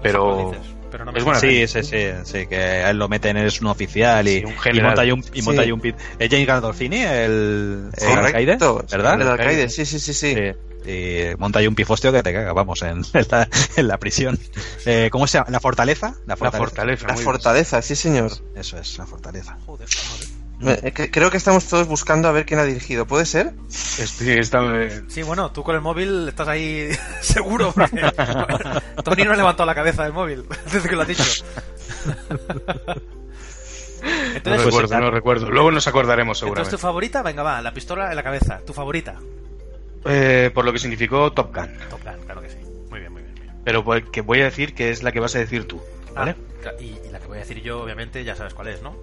Pero 0.04 0.52
pero 0.98 1.06
no 1.06 1.12
me 1.12 1.20
es 1.20 1.24
buena 1.26 1.40
Sí, 1.40 1.68
sí, 1.68 1.84
sí, 1.84 2.06
sí, 2.24 2.48
que 2.48 2.58
a 2.58 2.90
él 2.90 2.98
lo 2.98 3.08
meten, 3.08 3.38
es 3.38 3.62
un 3.62 3.68
oficial 3.68 4.28
y, 4.28 4.40
Sí, 4.40 4.46
un 4.46 4.76
y 4.76 4.82
monta 4.82 5.02
ahí 5.02 5.12
un, 5.12 5.24
y 5.34 5.42
monta 5.44 5.62
Sí. 5.62 5.68
ahí 5.68 5.72
un 5.72 5.80
pit. 5.80 5.96
¿Es 6.18 6.30
James 6.30 6.48
Gandolfini, 6.48 7.04
el, 7.04 7.90
el 7.96 8.08
alcaide? 8.18 8.58
¿Verdad? 8.90 9.22
El 9.22 9.28
alcaide, 9.28 9.70
sí, 9.70 9.86
sí, 9.86 10.00
sí, 10.00 10.14
sí. 10.14 10.36
Sí. 10.36 10.90
Y 10.90 11.36
monta 11.38 11.60
ahí 11.60 11.68
un 11.68 11.76
pifostio 11.76 12.12
que 12.14 12.24
te 12.24 12.34
caga, 12.34 12.54
vamos, 12.54 12.82
en, 12.82 13.04
en 13.14 13.26
la, 13.30 13.48
en 13.76 13.88
la 13.88 13.98
prisión. 13.98 14.40
Eh, 14.86 15.10
¿Cómo 15.12 15.28
se 15.28 15.38
llama? 15.38 15.50
¿La 15.52 15.60
fortaleza? 15.60 16.16
La 16.26 16.36
fortaleza. 16.36 17.08
La 17.08 17.16
fortaleza, 17.18 17.82
sí, 17.82 17.96
señor. 17.96 18.32
Eso 18.56 18.78
es, 18.80 18.98
la 18.98 19.06
fortaleza. 19.06 19.58
Joder, 19.66 19.88
joder. 19.88 20.27
Eh, 20.60 20.92
que- 20.92 21.12
Creo 21.12 21.30
que 21.30 21.38
estamos 21.38 21.66
todos 21.68 21.88
buscando 21.88 22.28
a 22.28 22.32
ver 22.32 22.46
quién 22.46 22.60
ha 22.60 22.64
dirigido. 22.64 23.06
¿Puede 23.06 23.26
ser? 23.26 23.54
Estoy, 23.70 24.30
está- 24.40 24.64
eh, 24.82 25.04
Sí, 25.08 25.22
bueno, 25.22 25.52
tú 25.52 25.62
con 25.64 25.76
el 25.76 25.82
móvil 25.82 26.28
estás 26.30 26.48
ahí 26.48 26.90
seguro. 27.22 27.72
porque 27.74 28.02
Tony 29.04 29.24
no 29.24 29.34
ha 29.34 29.38
levantado 29.38 29.66
la 29.68 29.76
cabeza 29.76 30.04
del 30.04 30.14
móvil 30.14 30.44
desde 30.72 30.90
que 30.90 30.96
lo 30.96 31.02
has 31.04 31.08
dicho. 31.08 31.24
no 34.04 34.12
Entonces, 34.36 34.66
recuerdo, 34.66 35.00
no 35.00 35.12
recuerdo. 35.12 35.50
Luego 35.50 35.72
nos 35.72 35.88
acordaremos 35.88 36.38
entonces, 36.38 36.48
seguramente. 36.48 36.72
tu 36.72 36.78
favorita, 36.82 37.22
venga, 37.24 37.44
va, 37.44 37.62
la 37.62 37.74
pistola 37.74 38.10
en 38.10 38.16
la 38.16 38.24
cabeza. 38.24 38.60
Tu 38.66 38.74
favorita. 38.74 39.16
Eh, 40.06 40.52
por 40.54 40.64
lo 40.66 40.72
que 40.74 40.80
significó 40.80 41.32
Top 41.34 41.54
Gun. 41.56 41.70
Top 41.90 42.02
Gun, 42.04 42.24
claro 42.26 42.42
que 42.42 42.50
sí. 42.50 42.58
Muy 42.90 43.00
bien, 43.00 43.12
muy 43.12 43.22
bien. 43.24 43.34
muy 43.36 43.42
bien. 43.44 43.56
Pero 43.64 43.84
pues, 43.84 44.04
que 44.12 44.22
voy 44.22 44.42
a 44.42 44.46
decir 44.46 44.74
que 44.74 44.90
es 44.92 45.04
la 45.04 45.12
que 45.12 45.20
vas 45.20 45.36
a 45.36 45.40
decir 45.40 45.68
tú. 45.68 45.82
¿Vale? 46.16 46.36
Ah, 46.66 46.72
y, 46.80 46.86
y 47.08 47.10
la 47.12 47.20
que 47.20 47.28
voy 47.28 47.38
a 47.38 47.42
decir 47.42 47.62
yo, 47.62 47.82
obviamente, 47.82 48.24
ya 48.24 48.36
sabes 48.36 48.54
cuál 48.54 48.70
es, 48.70 48.82
¿no? 48.82 48.96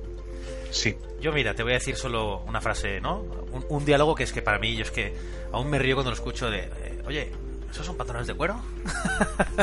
Sí. 0.74 0.96
Yo, 1.20 1.32
mira, 1.32 1.54
te 1.54 1.62
voy 1.62 1.72
a 1.72 1.76
decir 1.76 1.96
solo 1.96 2.40
una 2.40 2.60
frase, 2.60 3.00
¿no? 3.00 3.20
Un, 3.52 3.64
un 3.68 3.84
diálogo 3.84 4.14
que 4.14 4.24
es 4.24 4.32
que 4.32 4.42
para 4.42 4.58
mí, 4.58 4.74
yo 4.74 4.82
es 4.82 4.90
que 4.90 5.14
aún 5.52 5.70
me 5.70 5.78
río 5.78 5.94
cuando 5.94 6.10
lo 6.10 6.16
escucho 6.16 6.50
de, 6.50 6.64
eh, 6.64 7.02
oye, 7.06 7.32
¿esos 7.70 7.86
son 7.86 7.96
pantalones 7.96 8.26
de 8.26 8.34
cuero? 8.34 8.60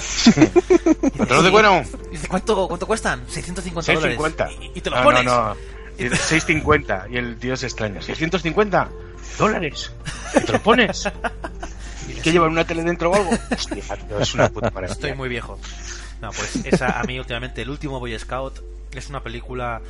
¿Pantalones 1.17 1.43
de 1.43 1.51
cuero? 1.51 1.83
¿cuánto, 2.29 2.67
¿cuánto 2.67 2.87
cuestan? 2.87 3.23
650 3.27 3.93
dólares. 3.93 4.17
650. 4.17 4.51
Y, 4.73 4.77
y 4.77 4.81
te 4.81 4.89
los 4.89 4.99
no, 4.99 5.05
pones. 5.05 5.25
No, 5.25 5.49
no. 5.49 5.55
Y 5.97 6.05
de 6.05 6.15
650. 6.15 7.07
Y 7.11 7.17
el 7.17 7.37
tío 7.37 7.55
se 7.57 7.67
extraña. 7.67 7.99
¿650 7.99 8.87
dólares? 9.37 9.91
¿Y 10.33 10.39
te 10.39 10.53
lo 10.53 10.63
pones? 10.63 11.07
¿Y 12.09 12.13
que 12.21 12.31
llevar 12.31 12.49
una 12.49 12.65
tele 12.65 12.83
dentro 12.83 13.11
o 13.11 13.15
algo? 13.15 13.29
Hostia, 13.51 13.83
tío, 14.07 14.19
es 14.19 14.33
una 14.33 14.49
puta 14.49 14.71
maravilla. 14.71 14.93
Estoy 14.93 15.13
muy 15.13 15.29
viejo. 15.29 15.59
No, 16.21 16.31
pues 16.31 16.55
esa 16.65 16.99
a 16.99 17.03
mí 17.03 17.19
últimamente, 17.19 17.61
el 17.61 17.69
último 17.69 17.99
Boy 17.99 18.17
Scout, 18.17 18.61
es 18.93 19.09
una 19.09 19.21
película 19.21 19.81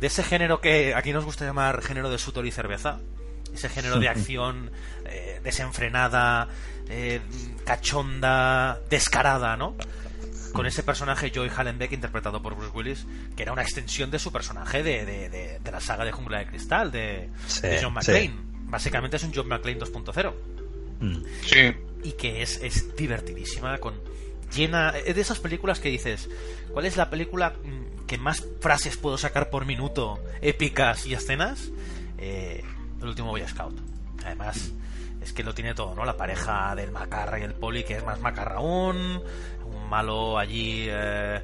de 0.00 0.06
ese 0.06 0.22
género 0.22 0.60
que 0.60 0.94
aquí 0.94 1.12
nos 1.12 1.24
gusta 1.24 1.44
llamar 1.44 1.82
género 1.82 2.10
de 2.10 2.18
sudor 2.18 2.46
y 2.46 2.50
cerveza. 2.52 3.00
Ese 3.54 3.68
género 3.68 3.98
de 3.98 4.08
acción 4.10 4.70
eh, 5.06 5.40
desenfrenada, 5.42 6.48
eh, 6.88 7.20
cachonda, 7.64 8.80
descarada, 8.90 9.56
¿no? 9.56 9.76
Con 10.52 10.66
ese 10.66 10.82
personaje 10.82 11.30
Joey 11.34 11.50
Hallenbeck 11.54 11.92
interpretado 11.92 12.42
por 12.42 12.54
Bruce 12.56 12.72
Willis, 12.74 13.06
que 13.36 13.42
era 13.42 13.52
una 13.52 13.62
extensión 13.62 14.10
de 14.10 14.18
su 14.18 14.32
personaje 14.32 14.82
de, 14.82 15.04
de- 15.04 15.28
de- 15.28 15.58
de 15.60 15.70
la 15.70 15.80
saga 15.80 16.04
de 16.04 16.12
Jungla 16.12 16.38
de 16.38 16.46
Cristal, 16.46 16.90
de, 16.90 17.28
Sí, 17.46 17.60
de 17.62 17.78
John 17.82 17.90
sí. 18.02 18.10
McClane. 18.12 18.34
Básicamente 18.68 19.16
es 19.16 19.22
un 19.24 19.32
John 19.34 19.48
McClane 19.48 19.78
2.0 19.78 20.32
Mm. 20.98 21.16
Sí. 21.44 21.74
y 22.04 22.12
que 22.12 22.40
es, 22.40 22.58
es 22.62 22.96
divertidísima, 22.96 23.76
con 23.78 23.94
llena 24.54 24.94
es 25.04 25.14
de 25.14 25.20
esas 25.20 25.38
películas 25.40 25.78
que 25.78 25.90
dices, 25.90 26.30
¿cuál 26.76 26.84
es 26.84 26.98
la 26.98 27.08
película 27.08 27.54
mm, 27.64 28.04
que 28.04 28.18
más 28.18 28.44
frases 28.60 28.98
puedo 28.98 29.16
sacar 29.16 29.48
por 29.48 29.64
minuto, 29.64 30.18
épicas 30.42 31.06
y 31.06 31.14
escenas? 31.14 31.70
Eh, 32.18 32.62
el 33.00 33.08
último 33.08 33.30
Boy 33.30 33.40
Scout. 33.48 33.80
Además, 34.22 34.72
es 35.22 35.32
que 35.32 35.42
lo 35.42 35.54
tiene 35.54 35.72
todo, 35.72 35.94
¿no? 35.94 36.04
La 36.04 36.18
pareja 36.18 36.74
del 36.74 36.90
macarra 36.90 37.38
y 37.40 37.44
el 37.44 37.54
poli, 37.54 37.82
que 37.82 37.96
es 37.96 38.04
más 38.04 38.20
macarra 38.20 38.56
aún, 38.56 39.22
un 39.64 39.88
malo 39.88 40.38
allí... 40.38 40.84
eh, 40.90 41.40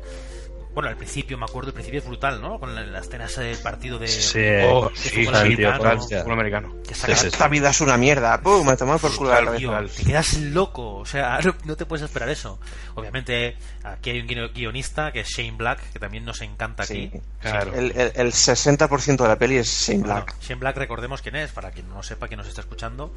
bueno, 0.74 0.88
al 0.88 0.96
principio, 0.96 1.36
me 1.38 1.44
acuerdo, 1.44 1.68
el 1.68 1.74
principio 1.74 2.00
es 2.00 2.06
brutal, 2.06 2.40
¿no? 2.40 2.58
Con 2.58 2.74
la- 2.74 2.82
las 2.86 3.06
escenas 3.06 3.36
del 3.36 3.58
partido 3.58 3.98
de... 3.98 4.08
Sí, 4.08 4.38
Oh, 4.64 4.88
de 4.88 4.96
sí, 4.96 5.08
fútbol 5.26 5.36
sí, 5.42 5.56
fútbol 5.56 6.32
americano. 6.32 6.74
que 6.86 6.94
saca- 6.94 7.14
Sí, 7.14 7.20
sí, 7.22 7.26
Esta 7.28 7.48
vida 7.48 7.70
es 7.70 7.80
una 7.80 7.96
mierda. 7.96 8.40
¡Pum! 8.40 8.66
Me 8.66 8.76
tomado 8.76 8.98
por 8.98 9.14
culo 9.16 9.30
la 9.30 9.40
Brutal, 9.40 9.60
cabeza. 9.70 9.94
Tío, 9.96 9.96
te 9.96 10.04
quedas 10.10 10.34
loco, 10.38 10.96
o 10.96 11.04
sea, 11.06 11.38
no, 11.44 11.54
no 11.64 11.76
te 11.76 11.84
puedes 11.86 12.04
esperar 12.04 12.28
eso. 12.30 12.58
Obviamente, 12.94 13.56
aquí 13.84 14.10
hay 14.10 14.20
un 14.20 14.26
guio- 14.28 14.50
guionista 14.52 15.12
que 15.12 15.20
es 15.20 15.28
Shane 15.28 15.52
Black, 15.56 15.92
que 15.92 15.98
también 15.98 16.24
nos 16.24 16.40
encanta 16.40 16.84
Sí. 16.84 17.08
aquí. 17.12 17.20
Claro. 17.40 17.74
El, 17.74 17.90
el, 17.92 18.12
el 18.14 18.32
60% 18.32 19.16
de 19.22 19.28
la 19.28 19.36
peli 19.36 19.56
es 19.58 19.68
Shane 19.68 20.00
Bueno, 20.00 20.14
Black. 20.14 20.36
Shane 20.40 20.60
Black, 20.60 20.76
recordemos 20.76 21.22
quién 21.22 21.36
es, 21.36 21.50
para 21.52 21.70
quien 21.70 21.88
no 21.88 21.96
lo 21.96 22.02
sepa, 22.02 22.28
quien 22.28 22.38
nos 22.38 22.48
está 22.48 22.60
escuchando, 22.62 23.12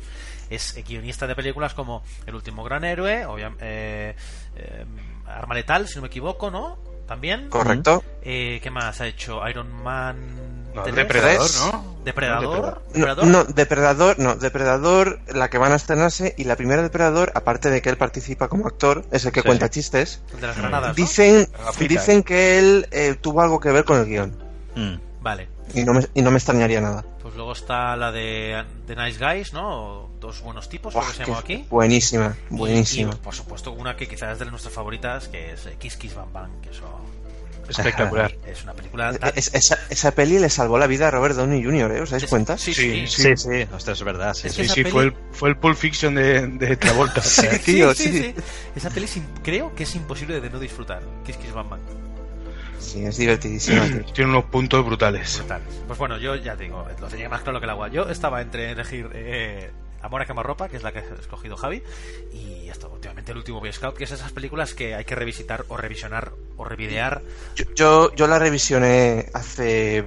es 0.50 0.76
guionista 0.88 1.26
de 1.28 1.36
películas 1.36 1.74
como 1.74 2.04
El 2.26 2.36
último 2.36 2.64
gran 2.64 2.84
héroe, 2.84 3.26
obvia- 3.26 3.56
eh, 3.62 4.16
eh, 4.58 4.86
Arma 5.28 5.56
letal, 5.56 5.88
si 5.88 5.96
no 5.96 6.02
me 6.04 6.08
equivoco, 6.08 6.52
¿no? 6.52 6.78
También. 7.08 7.50
¿Correcto? 7.50 8.04
Eh, 8.24 8.60
¿Qué 8.64 8.72
más 8.72 9.00
ha 9.02 9.08
hecho? 9.08 9.48
Iron 9.48 9.72
Man. 9.84 10.16
No, 10.74 10.84
3, 10.84 10.94
Depredador. 10.96 11.50
¿no? 11.72 11.96
Depredador. 12.04 12.82
No, 12.94 13.06
Depredador. 13.06 13.28
no, 13.28 13.44
Depredador, 13.46 14.20
no, 14.20 14.36
Depredador, 14.36 15.20
la 15.34 15.50
que 15.50 15.58
van 15.58 15.72
a 15.72 15.76
estrenarse, 15.76 16.36
y 16.38 16.44
la 16.44 16.58
primera 16.58 16.82
Depredador, 16.82 17.32
aparte 17.34 17.70
de 17.70 17.82
que 17.82 17.90
él 17.90 17.98
participa 17.98 18.50
como 18.50 18.68
actor, 18.68 19.06
es 19.12 19.24
el 19.26 19.32
que 19.32 19.40
Sí. 19.42 19.46
cuenta 19.48 19.70
chistes, 19.70 20.22
El 20.34 20.42
de 20.42 20.48
las 20.48 20.58
granadas. 20.58 20.90
¿no? 20.90 20.94
dicen, 20.96 21.48
dicen 21.80 22.24
que 22.24 22.60
él 22.60 22.88
eh, 22.92 23.16
tuvo 23.22 23.42
algo 23.42 23.60
que 23.62 23.72
ver 23.72 23.86
con 23.86 24.00
el 24.00 24.06
guion. 24.06 24.36
Mm. 24.76 24.96
Vale. 25.22 25.48
Y 25.74 25.84
no 25.86 25.94
me, 25.94 26.06
y 26.14 26.22
no 26.22 26.32
me 26.32 26.38
extrañaría 26.38 26.82
nada. 26.82 27.06
Pues 27.36 27.40
luego 27.40 27.52
está 27.52 27.98
la 27.98 28.14
de 28.14 28.64
The 28.88 28.96
Nice 28.96 29.20
Guys, 29.20 29.52
¿no? 29.52 30.10
Dos 30.22 30.40
buenos 30.40 30.70
tipos, 30.70 30.94
Buah, 30.94 31.06
que 31.08 31.18
se 31.18 31.26
llama 31.26 31.40
aquí. 31.40 31.66
Buenísima, 31.70 32.34
Y- 32.50 32.56
buenísima. 32.56 33.12
Y, 33.14 33.16
por 33.18 33.36
supuesto, 33.36 33.74
una 33.74 33.98
que 33.98 34.08
quizás 34.08 34.32
es 34.32 34.40
de 34.40 34.46
nuestras 34.46 34.74
favoritas, 34.74 35.28
que 35.28 35.52
es 35.52 35.68
Kiss 35.78 35.98
Kiss 35.98 36.16
Bang 36.16 36.32
Bang, 36.32 36.62
que 36.62 36.70
eso 36.70 36.84
Espectacular. 37.68 38.34
es 38.48 38.64
una 38.64 38.72
película... 38.72 39.12
Tan- 39.18 39.34
es- 39.36 39.54
esa, 39.54 39.78
esa 39.90 40.12
peli 40.12 40.40
le 40.40 40.50
salvó 40.50 40.78
la 40.78 40.88
vida 40.88 41.10
a 41.10 41.12
Robert 41.12 41.36
Downey 41.36 41.62
Jr., 41.62 41.92
¿eh? 41.92 42.02
¿Os 42.04 42.10
dais 42.12 42.24
es- 42.24 42.30
cuenta? 42.30 42.58
Sí, 42.58 42.74
sí. 42.74 43.06
Sí, 43.06 43.36
Sí, 43.36 43.36
sí, 43.36 43.68
ostras, 43.74 43.98
es 43.98 44.04
verdad. 44.06 44.34
Sí, 44.34 44.48
Es 44.48 44.54
sí. 44.56 44.66
Sí, 44.70 44.84
peli- 44.84 44.92
fue 44.92 45.04
el, 45.04 45.14
fue 45.34 45.50
el 45.50 45.58
Pulp 45.58 45.76
Fiction 45.76 46.16
de, 46.16 46.48
de 46.48 46.78
Travolta. 46.78 47.22
Sí, 47.22 47.46
sí, 47.52 47.60
tío, 47.60 47.94
sí, 47.94 48.04
sí. 48.14 48.22
sí. 48.22 48.36
Esa 48.78 48.90
peli 48.92 49.08
creo 49.44 49.76
que 49.76 49.84
es 49.84 49.94
imposible 49.94 50.40
de 50.40 50.50
no 50.50 50.58
disfrutar. 50.58 51.04
Kiss 51.26 51.36
Kiss 51.36 51.52
Bang 51.52 51.68
Bang. 51.68 51.82
Sí, 52.80 53.06
es 53.06 53.18
divertidísima. 53.18 53.84
tío. 53.88 54.04
Tiene 54.14 54.32
unos 54.32 54.46
puntos 54.46 54.86
brutales. 54.86 55.38
Brutales. 55.40 55.82
Pues 55.88 56.00
bueno, 56.00 56.18
yo 56.18 56.36
ya 56.36 56.56
te 56.56 56.64
digo, 56.64 56.86
lo 57.00 57.08
tenía 57.08 57.30
más 57.30 57.42
claro 57.42 57.60
que 57.60 57.66
el 57.66 57.70
agua. 57.70 57.88
Yo 57.90 58.10
estaba 58.10 58.42
entre 58.42 58.72
elegir 58.72 59.10
eh, 59.14 59.72
Amor 60.06 60.22
a 60.22 60.26
quemarropa, 60.26 60.70
que 60.70 60.78
es 60.78 60.84
la 60.84 60.92
que 60.92 61.00
ha 61.00 61.04
escogido 61.20 61.58
Javi, 61.58 61.82
y 62.34 62.70
esto, 62.70 62.90
últimamente 62.94 63.32
el 63.32 63.38
último 63.40 63.60
Boy 63.60 63.74
Scout, 63.74 63.98
que 63.98 64.04
es 64.04 64.12
esas 64.12 64.32
películas 64.32 64.74
que 64.76 64.94
hay 64.96 65.04
que 65.06 65.16
revisitar 65.16 65.66
o 65.68 65.78
revisionar 65.78 66.32
o 66.58 66.64
revidear. 66.64 67.22
Yo, 67.56 67.66
yo, 67.76 68.16
yo 68.16 68.28
la 68.28 68.38
revisioné 68.40 69.30
hace, 69.34 70.06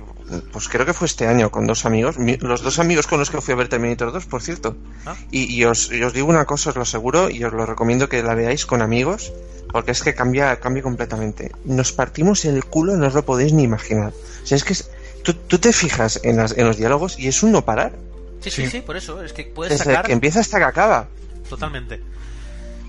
pues 0.53 0.69
creo 0.69 0.87
que 0.87 0.95
fue 0.95 1.07
este 1.07 1.27
año 1.27 1.51
con 1.51 1.67
dos 1.67 1.85
amigos, 1.85 2.17
mi- 2.19 2.37
los 2.37 2.63
dos 2.63 2.79
amigos 2.79 3.07
con 3.07 3.19
los 3.19 3.31
que 3.31 3.41
fui 3.41 3.55
a 3.55 3.57
ver 3.57 3.69
Terminator 3.69 4.13
2, 4.13 4.27
por 4.27 4.41
cierto. 4.43 4.77
Ah. 5.05 5.17
Y, 5.31 5.53
y 5.55 5.65
os, 5.65 5.91
y 5.91 6.03
os 6.03 6.13
digo 6.13 6.29
una 6.29 6.45
cosa, 6.45 6.71
os 6.71 6.77
lo 6.77 6.83
aseguro, 6.83 7.29
y 7.31 7.43
os 7.45 7.53
lo 7.53 7.67
recomiendo 7.67 8.09
que 8.09 8.23
la 8.23 8.35
veáis 8.35 8.67
con 8.67 8.83
amigos, 8.83 9.33
porque 9.73 9.91
es 9.91 10.03
que 10.03 10.15
cambia, 10.15 10.61
cambia 10.61 10.83
completamente. 10.83 11.51
Nos 11.65 11.93
partimos 11.93 12.45
el 12.45 12.65
culo, 12.65 12.97
no 12.97 13.07
os 13.09 13.15
lo 13.15 13.25
podéis 13.25 13.53
ni 13.53 13.65
imaginar. 13.65 14.13
O 14.43 14.47
sea, 14.47 14.57
es 14.57 14.65
que 14.65 14.75
es- 14.75 14.91
tú, 15.25 15.35
tú 15.35 15.59
te 15.59 15.73
fijas 15.73 16.21
en, 16.23 16.37
las, 16.37 16.57
en 16.57 16.67
los 16.67 16.77
diálogos 16.77 17.19
y 17.19 17.27
es 17.29 17.43
un 17.43 17.53
no 17.53 17.65
parar. 17.65 17.93
Sí, 18.41 18.51
sí, 18.51 18.67
sí, 18.69 18.81
por 18.83 18.97
eso, 18.97 19.23
es 19.23 19.33
que 19.33 19.45
puedes 19.45 19.73
Desde 19.73 19.85
sacar 19.85 20.07
que 20.07 20.13
empieza 20.13 20.41
hasta 20.41 20.59
que 20.59 20.65
acaba. 20.65 21.09
totalmente. 21.49 22.01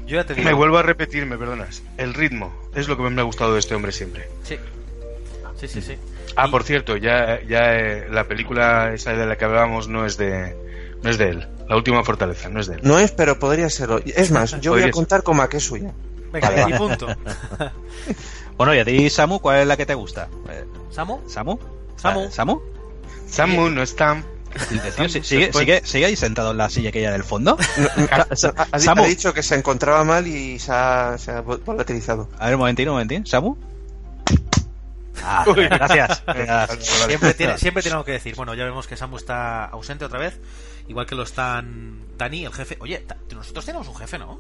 Yo 0.06 0.16
ya 0.16 0.26
te 0.26 0.34
digo. 0.36 0.48
Me 0.48 0.54
vuelvo 0.54 0.78
a 0.78 0.84
repetir, 0.84 1.26
me 1.26 1.38
perdonas. 1.38 1.84
El 1.98 2.14
ritmo 2.14 2.54
es 2.76 2.88
lo 2.88 2.98
que 2.98 3.04
me 3.04 3.22
ha 3.22 3.24
gustado 3.24 3.54
de 3.54 3.60
este 3.60 3.76
hombre 3.76 3.92
siempre. 3.92 4.28
Sí. 4.44 4.58
Sí, 5.60 5.68
sí, 5.68 5.82
sí. 5.82 5.96
Ah, 6.36 6.46
Y- 6.48 6.52
por 6.52 6.64
cierto, 6.64 6.98
ya, 6.98 7.42
ya 7.48 7.76
eh, 7.78 8.08
la 8.10 8.28
película 8.28 8.94
esa 8.94 9.14
de 9.14 9.26
la 9.26 9.38
que 9.38 9.46
hablábamos 9.46 9.88
no 9.88 10.06
es 10.06 10.18
de 10.18 10.56
no 11.04 11.10
es 11.10 11.18
de 11.18 11.30
él. 11.30 11.48
La 11.68 11.76
última 11.76 12.04
fortaleza, 12.04 12.50
no 12.50 12.60
es 12.60 12.68
de 12.68 12.76
él. 12.76 12.82
No 12.84 12.98
es, 13.00 13.12
pero 13.12 13.38
podría 13.40 13.70
serlo. 13.70 14.00
Es 14.06 14.32
más, 14.32 14.60
yo 14.62 14.72
voy 14.72 14.84
a 14.84 14.92
contar 14.92 15.22
como 15.24 15.42
a 15.44 15.50
que 15.50 15.58
es 15.58 15.64
suya. 15.64 15.92
Venga, 16.32 16.50
Vale, 16.50 16.76
y 16.76 16.78
punto. 16.78 17.08
Bueno, 18.58 18.76
y 18.76 18.80
a 18.80 18.84
ti, 18.86 19.10
Samu, 19.10 19.40
¿cuál 19.40 19.62
es 19.62 19.68
la 19.68 19.78
que 19.78 19.86
te 19.86 19.94
gusta? 19.94 20.28
¿Samu? 20.92 21.22
¿Samu? 21.28 21.58
Samu. 21.96 22.30
¿Samu? 22.30 22.62
Samu 23.26 23.70
no 23.70 23.82
está. 23.82 24.12
El 24.14 24.24
sigue, 25.24 25.52
sigue, 25.54 25.82
sigue 25.86 26.06
ahí 26.06 26.16
sentado 26.16 26.52
en 26.52 26.58
la 26.58 26.70
silla 26.70 26.90
aquella 26.90 27.12
del 27.12 27.24
fondo. 27.24 27.58
Ha, 28.12 28.22
ha- 28.22 28.68
ha 28.72 28.80
Samu. 28.80 29.06
dicho 29.06 29.34
que 29.34 29.44
se 29.44 29.56
encontraba 29.56 30.04
mal 30.04 30.26
y 30.28 30.60
se 30.60 30.72
ha, 30.72 31.18
se 31.18 31.32
ha 31.32 31.44
vol- 31.44 31.64
volatilizado. 31.64 32.30
A 32.40 32.46
ver, 32.46 32.56
un 32.56 32.60
momentín, 32.60 32.88
un 32.90 32.94
momentín. 32.96 33.26
¿Samu? 33.26 33.56
Ah, 35.24 35.46
gracias. 35.56 36.24
gracias. 36.26 36.86
Siempre 37.08 37.34
tiene, 37.34 37.58
siempre 37.58 37.90
algo 37.90 38.06
que 38.06 38.14
decir. 38.14 38.36
Bueno, 38.36 38.54
ya 38.54 38.64
vemos 38.66 38.88
que 38.88 38.96
Samu 38.96 39.18
está 39.18 39.66
ausente 39.66 40.06
otra 40.06 40.20
vez. 40.20 40.40
Igual 40.88 41.06
que 41.06 41.16
lo 41.16 41.24
están 41.24 42.00
Dani, 42.18 42.46
el 42.46 42.54
jefe. 42.54 42.78
Oye, 42.80 43.06
nosotros 43.36 43.66
tenemos 43.66 43.88
un 43.88 43.96
jefe, 43.96 44.18
¿no? 44.18 44.40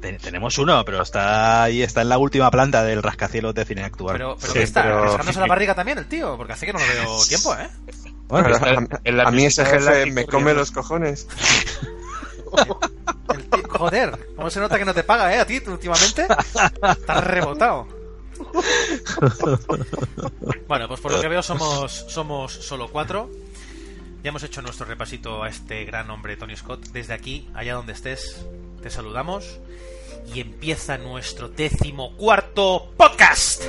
Ten- 0.00 0.16
tenemos 0.18 0.56
uno, 0.58 0.82
pero 0.84 1.02
está 1.02 1.64
ahí, 1.64 1.82
está 1.82 2.00
en 2.02 2.08
la 2.08 2.16
última 2.18 2.50
planta 2.50 2.82
del 2.84 3.02
rascacielos 3.02 3.54
de 3.54 3.64
cine 3.66 3.82
actual. 3.84 4.14
Pero, 4.14 4.36
pero 4.40 4.52
Sí, 4.52 4.58
¿qué 4.60 4.64
está? 4.64 4.82
pero- 4.82 5.04
¿Rascándose 5.04 5.40
la 5.40 5.46
barriga 5.46 5.74
también 5.74 5.98
el 5.98 6.06
tío? 6.06 6.36
Porque 6.36 6.52
hace 6.54 6.66
que 6.66 6.72
no 6.72 6.78
lo 6.78 6.86
veo 6.86 7.24
tiempo, 7.26 7.54
¿eh? 7.54 7.68
Bueno, 8.30 8.44
Pero 8.44 8.86
está 9.04 9.28
a, 9.28 9.30
mí 9.30 9.44
ese 9.44 9.64
jefe 9.66 10.06
me 10.06 10.24
come 10.24 10.54
los 10.54 10.70
cojones. 10.70 11.26
Joder, 13.68 14.34
¿cómo 14.36 14.50
se 14.50 14.60
nota 14.60 14.78
que 14.78 14.84
no 14.84 14.94
te 14.94 15.02
paga, 15.02 15.34
eh? 15.34 15.40
A 15.40 15.46
ti 15.46 15.60
últimamente. 15.66 16.26
Estás 16.82 17.24
rebotado. 17.24 17.88
Bueno, 20.68 20.88
pues 20.88 21.00
por 21.00 21.12
lo 21.12 21.20
que 21.20 21.28
veo 21.28 21.42
somos, 21.42 21.92
somos 22.08 22.52
solo 22.52 22.88
cuatro. 22.88 23.30
Ya 24.22 24.28
hemos 24.28 24.42
hecho 24.42 24.62
nuestro 24.62 24.86
repasito 24.86 25.42
a 25.42 25.48
este 25.48 25.84
gran 25.84 26.10
hombre 26.10 26.36
Tony 26.36 26.56
Scott. 26.56 26.86
Desde 26.92 27.14
aquí, 27.14 27.48
allá 27.54 27.74
donde 27.74 27.92
estés, 27.92 28.46
te 28.82 28.90
saludamos. 28.90 29.58
Y 30.32 30.40
empieza 30.40 30.98
nuestro 30.98 31.48
décimo 31.48 32.16
cuarto 32.16 32.92
podcast. 32.96 33.64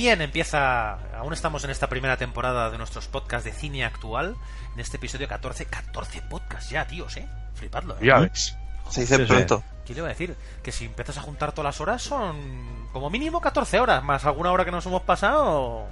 Bien, 0.00 0.22
empieza. 0.22 0.92
Aún 1.18 1.32
estamos 1.34 1.62
en 1.64 1.70
esta 1.70 1.86
primera 1.88 2.16
temporada 2.16 2.70
de 2.70 2.78
nuestros 2.78 3.06
podcasts 3.06 3.44
de 3.44 3.52
cine 3.52 3.84
actual. 3.84 4.34
En 4.74 4.80
este 4.80 4.96
episodio 4.96 5.28
14. 5.28 5.66
14 5.66 6.22
podcasts 6.22 6.70
ya, 6.70 6.86
tíos, 6.86 7.16
¿eh? 7.18 7.28
Flipadlo, 7.54 7.94
¿eh? 7.96 8.06
Ya 8.06 8.18
ves. 8.20 8.56
Se 8.88 9.02
dice 9.02 9.16
Sí, 9.18 9.24
pronto. 9.24 9.62
¿Qué 9.84 9.92
le 9.92 9.98
iba 9.98 10.06
a 10.06 10.10
decir? 10.10 10.34
Que 10.62 10.72
si 10.72 10.86
empiezas 10.86 11.18
a 11.18 11.20
juntar 11.20 11.52
todas 11.52 11.66
las 11.74 11.80
horas 11.82 12.00
son 12.02 12.88
como 12.92 13.10
mínimo 13.10 13.40
14 13.42 13.78
horas, 13.78 14.02
más 14.02 14.24
alguna 14.24 14.50
hora 14.52 14.64
que 14.64 14.70
nos 14.70 14.86
hemos 14.86 15.02
pasado. 15.02 15.84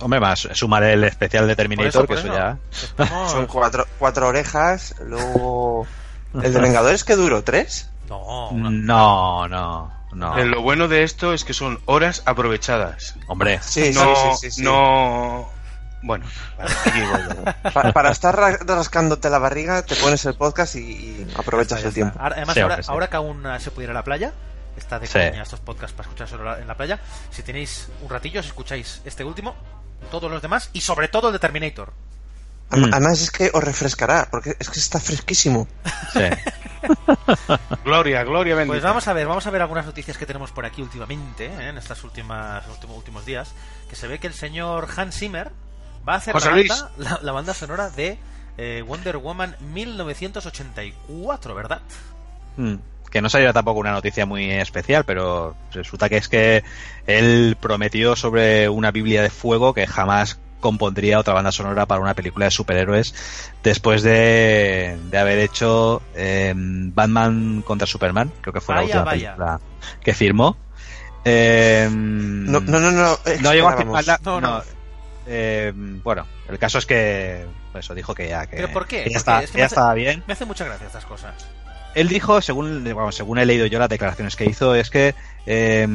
Hombre, 0.00 0.18
más 0.18 0.48
sumar 0.54 0.82
el 0.82 1.04
especial 1.04 1.46
de 1.46 1.52
Por 1.54 1.56
Terminator, 1.56 1.88
eso, 1.88 2.06
que 2.08 2.14
eso 2.14 2.26
eso. 2.26 2.34
ya. 2.34 2.58
Estamos- 2.72 3.30
Son 3.30 3.46
cuatro, 3.46 3.86
cuatro 4.00 4.26
orejas, 4.28 4.96
luego... 5.00 5.86
¿El 6.34 6.52
de 6.52 6.60
Vengadores 6.60 7.04
que 7.04 7.14
duró? 7.14 7.44
¿Tres? 7.44 7.88
No, 8.08 8.48
una- 8.48 8.70
No, 8.70 9.46
no, 9.48 9.92
no. 10.14 10.38
Eh, 10.38 10.44
Lo 10.46 10.62
bueno 10.62 10.88
de 10.88 11.02
esto 11.02 11.32
es 11.34 11.44
que 11.44 11.52
son 11.54 11.80
horas 11.86 12.22
aprovechadas. 12.26 13.16
Hombre, 13.26 13.60
Sí, 13.62 13.92
no, 13.94 14.14
sí, 14.14 14.20
sí, 14.22 14.36
sí, 14.40 14.50
sí. 14.56 14.62
no. 14.62 15.48
Bueno, 16.02 16.26
vale, 16.58 16.70
aquí 16.84 17.00
voy 17.00 17.20
yo. 17.64 17.72
Pa- 17.72 17.92
para 17.92 18.10
estar 18.10 18.36
ra- 18.36 18.58
rascándote 18.58 19.30
la 19.30 19.38
barriga, 19.38 19.82
te 19.86 19.96
pones 19.96 20.24
el 20.26 20.34
podcast 20.34 20.76
y, 20.76 20.80
y 20.80 21.32
aprovechas 21.36 21.82
el 21.82 21.94
tiempo. 21.94 22.18
Ahora- 22.20 22.36
además, 22.36 22.54
Sí, 22.54 22.60
ahora, 22.60 22.74
hombre, 22.74 22.82
sí. 22.84 22.90
ahora 22.92 23.08
que 23.08 23.16
aún 23.16 23.44
se 23.58 23.70
puede 23.70 23.86
ir 23.86 23.90
a 23.90 23.94
la 23.94 24.04
playa, 24.04 24.32
está 24.76 24.98
de 24.98 25.06
Sí. 25.06 25.14
coña 25.14 25.42
estos 25.42 25.60
podcasts 25.60 25.96
para 25.96 26.06
escuchar 26.08 26.28
solo 26.28 26.58
en 26.58 26.66
la 26.68 26.76
playa. 26.76 27.00
Si 27.30 27.42
tenéis 27.42 27.88
un 28.02 28.10
ratillo, 28.10 28.40
os 28.40 28.46
escucháis 28.46 29.00
este 29.06 29.24
último, 29.24 29.54
todos 30.10 30.30
los 30.30 30.42
demás 30.42 30.68
y 30.74 30.82
sobre 30.82 31.08
todo 31.08 31.28
el 31.28 31.32
de 31.32 31.38
Terminator. 31.38 31.92
Mm. 32.76 32.92
Además 32.92 33.20
es 33.20 33.30
que 33.30 33.50
os 33.52 33.62
refrescará, 33.62 34.28
porque 34.30 34.56
es 34.58 34.68
que 34.70 34.78
está 34.78 35.00
fresquísimo. 35.00 35.68
sí. 36.12 36.20
Gloria, 37.84 38.22
gloria 38.24 38.54
bendita. 38.54 38.74
Pues 38.74 38.82
vamos 38.82 39.08
a 39.08 39.14
ver, 39.14 39.26
vamos 39.26 39.46
a 39.46 39.50
ver 39.50 39.62
algunas 39.62 39.86
noticias 39.86 40.18
que 40.18 40.26
tenemos 40.26 40.50
por 40.52 40.66
aquí 40.66 40.82
últimamente, 40.82 41.46
¿eh? 41.46 41.68
en 41.68 41.78
estas 41.78 42.04
últimas 42.04 42.66
últimos, 42.68 42.96
últimos 42.96 43.24
días, 43.24 43.54
que 43.88 43.96
se 43.96 44.06
ve 44.06 44.18
que 44.18 44.26
el 44.26 44.34
señor 44.34 44.88
Hans 44.94 45.16
Zimmer 45.16 45.50
va 46.06 46.14
a 46.14 46.16
hacer 46.16 46.34
la 46.34 46.50
banda, 46.50 46.90
la, 46.98 47.20
la 47.22 47.32
banda 47.32 47.54
sonora 47.54 47.88
de 47.88 48.18
eh, 48.58 48.84
Wonder 48.86 49.16
Woman 49.16 49.56
1984, 49.60 51.54
¿verdad? 51.54 51.80
Mm, 52.56 52.74
Que 53.10 53.20
no 53.22 53.28
saliera 53.28 53.52
tampoco 53.52 53.80
una 53.80 53.92
noticia 53.92 54.26
muy 54.26 54.50
especial, 54.50 55.04
pero 55.04 55.56
resulta 55.72 56.08
que 56.08 56.16
es 56.18 56.28
que 56.28 56.62
él 57.06 57.56
prometió 57.60 58.16
sobre 58.16 58.68
una 58.68 58.90
Biblia 58.90 59.22
de 59.22 59.30
fuego 59.30 59.74
que 59.74 59.86
jamás 59.86 60.38
compondría 60.64 61.18
otra 61.18 61.34
banda 61.34 61.52
sonora 61.52 61.84
para 61.84 62.00
una 62.00 62.14
película 62.14 62.46
de 62.46 62.50
superhéroes 62.50 63.14
después 63.62 64.02
de, 64.02 64.96
de 65.10 65.18
haber 65.18 65.38
hecho 65.40 66.00
eh, 66.14 66.54
Batman 66.56 67.60
contra 67.66 67.86
Superman, 67.86 68.32
creo 68.40 68.54
que 68.54 68.62
fue 68.62 68.74
Vaya, 68.74 68.80
la 68.80 68.84
última 69.02 69.04
vaya. 69.04 69.26
película 69.36 69.60
que 70.02 70.14
firmó. 70.14 70.56
Eh, 71.26 71.88
No, 71.92 72.60
no, 72.60 72.80
no, 72.80 72.90
no. 72.90 73.18
no 73.42 73.52
llegó 73.52 73.68
a 73.68 73.76
firmarla. 73.76 74.18
No, 74.24 74.40
no. 74.40 74.58
no. 74.58 74.62
Eh, 75.26 75.72
bueno, 75.74 76.26
el 76.48 76.58
caso 76.58 76.78
es 76.78 76.86
que 76.86 77.44
eso 77.74 77.94
dijo 77.94 78.14
que 78.14 78.28
ya 78.28 78.46
que, 78.46 78.56
¿Pero 78.56 78.70
por 78.72 78.86
qué? 78.86 79.04
que 79.04 79.10
ya, 79.10 79.14
Porque 79.14 79.18
está- 79.18 79.42
es 79.42 79.50
que 79.50 79.52
que 79.52 79.56
me 79.56 79.60
ya 79.60 79.66
hace- 79.66 79.74
estaba 79.74 79.94
bien. 79.94 80.24
Me 80.26 80.32
hace 80.32 80.44
mucha 80.46 80.64
gracia 80.64 80.86
estas 80.86 81.04
cosas. 81.04 81.34
Él 81.94 82.08
dijo, 82.08 82.40
según, 82.40 82.84
según 83.12 83.38
he 83.38 83.46
leído 83.46 83.66
yo 83.66 83.78
las 83.78 83.88
declaraciones 83.90 84.34
que 84.36 84.46
hizo, 84.46 84.74
es 84.74 84.88
que 84.90 85.14
eh, 85.46 85.86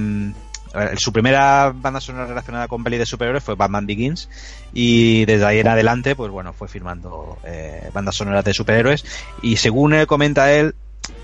su 0.98 1.12
primera 1.12 1.74
banda 1.76 2.00
sonora 2.00 2.28
relacionada 2.28 2.68
con 2.68 2.84
peli 2.84 2.98
de 2.98 3.06
superhéroes 3.06 3.44
fue 3.44 3.56
Batman 3.56 3.86
Begins 3.86 4.30
y 4.74 5.26
desde 5.26 5.46
ahí 5.46 5.60
en 5.60 5.68
adelante, 5.68 6.16
pues 6.16 6.32
bueno, 6.32 6.54
fue 6.54 6.68
firmando 6.68 7.38
eh, 7.44 7.90
bandas 7.94 8.16
sonoras 8.16 8.46
de 8.46 8.54
superhéroes. 8.54 9.06
Y 9.42 9.58
según 9.58 10.06
comenta 10.06 10.52
él, 10.52 10.76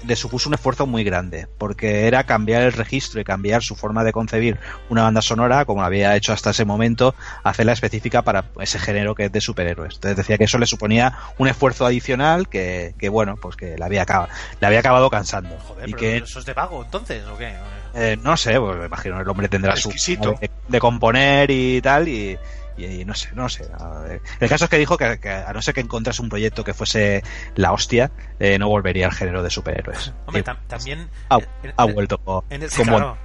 le 0.05 0.15
supuso 0.15 0.49
un 0.49 0.55
esfuerzo 0.55 0.85
muy 0.85 1.03
grande, 1.03 1.47
porque 1.57 2.07
era 2.07 2.23
cambiar 2.25 2.61
el 2.61 2.73
registro 2.73 3.19
y 3.19 3.23
cambiar 3.23 3.63
su 3.63 3.75
forma 3.75 4.03
de 4.03 4.11
concebir 4.11 4.59
una 4.89 5.03
banda 5.03 5.21
sonora, 5.21 5.65
como 5.65 5.81
lo 5.81 5.87
había 5.87 6.15
hecho 6.15 6.33
hasta 6.33 6.51
ese 6.51 6.65
momento, 6.65 7.15
hacerla 7.43 7.73
específica 7.73 8.21
para 8.21 8.45
ese 8.59 8.79
género 8.79 9.15
que 9.15 9.25
es 9.25 9.31
de 9.31 9.41
superhéroes. 9.41 9.95
Entonces 9.95 10.17
decía 10.17 10.37
que 10.37 10.45
eso 10.45 10.57
le 10.57 10.67
suponía 10.67 11.17
un 11.37 11.47
esfuerzo 11.47 11.85
adicional 11.85 12.47
que, 12.47 12.93
que 12.99 13.09
bueno, 13.09 13.35
pues 13.37 13.55
que 13.55 13.77
le 13.77 13.83
había 13.83 14.03
acabado, 14.03 14.29
le 14.59 14.67
había 14.67 14.79
acabado 14.79 15.09
cansando. 15.09 15.57
Joder, 15.59 15.89
y 15.89 15.93
pero 15.93 15.99
que 15.99 16.17
eso 16.17 16.39
es 16.39 16.45
de 16.45 16.53
vago 16.53 16.83
entonces, 16.83 17.25
¿o 17.27 17.37
qué? 17.37 17.53
eh, 17.95 18.17
no 18.21 18.37
sé, 18.37 18.59
pues 18.59 18.77
me 18.77 18.85
imagino 18.85 19.19
el 19.19 19.27
hombre 19.27 19.47
tendrá 19.47 19.75
su 19.75 19.89
Exquisito. 19.89 20.35
de, 20.39 20.51
de 20.67 20.79
componer 20.79 21.49
y 21.49 21.81
tal 21.81 22.07
y, 22.07 22.37
y- 22.77 22.85
y 23.01 23.05
no 23.05 23.13
sé, 23.15 23.29
no 23.33 23.47
sé. 23.49 23.65
Ver. 24.07 24.21
El 24.39 24.49
caso 24.49 24.65
es 24.65 24.69
que 24.69 24.77
dijo 24.77 24.97
que, 24.97 25.19
que 25.19 25.29
a 25.29 25.51
no 25.53 25.61
ser 25.61 25.73
que 25.73 25.81
encontrase 25.81 26.21
un 26.21 26.29
proyecto 26.29 26.63
que 26.63 26.73
fuese 26.73 27.23
la 27.55 27.71
hostia, 27.71 28.11
eh, 28.39 28.57
no 28.59 28.67
volvería 28.69 29.05
al 29.07 29.13
género 29.13 29.43
de 29.43 29.49
superhéroes. 29.49 30.13
Hombre, 30.25 30.41
Y 30.41 30.43
tam- 30.43 30.57
también... 30.67 31.09
ha, 31.29 31.37
en- 31.63 31.73
ha 31.77 31.85
en- 31.85 31.93
vuelto 31.93 32.17
co- 32.17 32.43
En 32.49 32.63
el, 32.63 32.69
como 32.71 32.91
claro. 32.97 33.17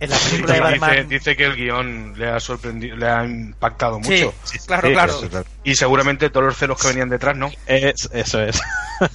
En 0.00 0.10
la 0.10 0.16
película 0.18 0.54
de 0.54 0.60
Dice, 0.60 0.78
Batman... 0.80 1.08
dice 1.08 1.36
que 1.36 1.44
el 1.44 1.54
guion 1.54 2.14
le 2.18 2.28
ha 2.30 2.40
sorprendido, 2.40 2.96
le 2.96 3.08
ha 3.08 3.24
impactado 3.24 4.00
Sí, 4.02 4.24
mucho. 4.24 4.34
claro, 4.66 4.88
Sí, 4.88 4.92
claro. 4.92 5.12
eso 5.24 5.44
Y 5.62 5.76
seguramente 5.76 6.30
todos 6.30 6.46
los 6.46 6.56
celos 6.56 6.80
que 6.82 6.88
venían 6.88 7.08
detrás, 7.08 7.36
¿no? 7.36 7.50
es- 7.66 8.08
eso 8.12 8.42
es. 8.42 8.60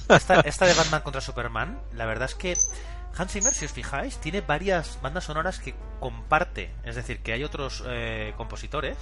Esta, 0.08 0.40
esta 0.44 0.64
de 0.66 0.72
Batman 0.72 1.02
contra 1.02 1.20
Superman, 1.20 1.78
la 1.94 2.06
verdad 2.06 2.30
es 2.30 2.34
que 2.34 2.54
Hans 3.16 3.32
Zimmer, 3.32 3.52
si 3.52 3.64
os 3.66 3.72
fijáis, 3.72 4.16
tiene 4.18 4.40
varias 4.40 4.98
bandas 5.02 5.24
sonoras 5.24 5.58
que 5.58 5.74
comparte. 6.00 6.70
Es 6.84 6.96
decir, 6.96 7.18
que 7.20 7.32
hay 7.32 7.44
otros 7.44 7.82
eh, 7.86 8.32
compositores 8.36 8.96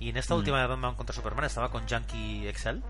Y 0.00 0.10
en 0.10 0.16
esta 0.16 0.34
Mm. 0.34 0.38
última 0.38 0.60
de 0.60 0.66
Batman 0.68 0.94
contra 0.94 1.12
Superman 1.12 1.44
estaba 1.44 1.72
con 1.72 1.84
Yankee 1.88 2.46
Excel. 2.46 2.84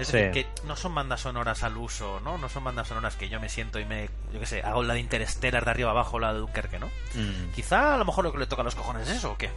Es 0.00 0.08
Sí. 0.08 0.16
decir, 0.16 0.32
que 0.32 0.66
no 0.66 0.74
son 0.74 0.92
bandas 0.92 1.20
sonoras 1.20 1.62
al 1.62 1.76
uso, 1.76 2.18
¿no? 2.24 2.38
No 2.38 2.48
son 2.48 2.64
bandas 2.64 2.88
sonoras 2.88 3.14
que 3.14 3.28
yo 3.28 3.38
me 3.38 3.48
siento 3.48 3.78
y 3.78 3.84
me, 3.84 4.10
yo 4.32 4.40
qué 4.40 4.46
sé, 4.46 4.60
hago 4.62 4.82
la 4.82 4.94
de 4.94 4.98
Interstellar 5.00 5.64
de 5.64 5.70
arriba 5.70 5.92
abajo, 5.92 6.18
la 6.18 6.32
de 6.32 6.40
Dunkerque, 6.40 6.80
¿no? 6.80 6.86
Mm. 7.14 7.52
Quizá 7.54 7.94
a 7.94 7.98
lo 7.98 8.04
mejor 8.04 8.24
lo 8.24 8.32
que 8.32 8.38
le 8.38 8.46
toca 8.48 8.62
a 8.62 8.64
los 8.64 8.74
cojones 8.74 9.08
es 9.08 9.18
eso, 9.18 9.30
¿o 9.30 9.38
qué? 9.38 9.48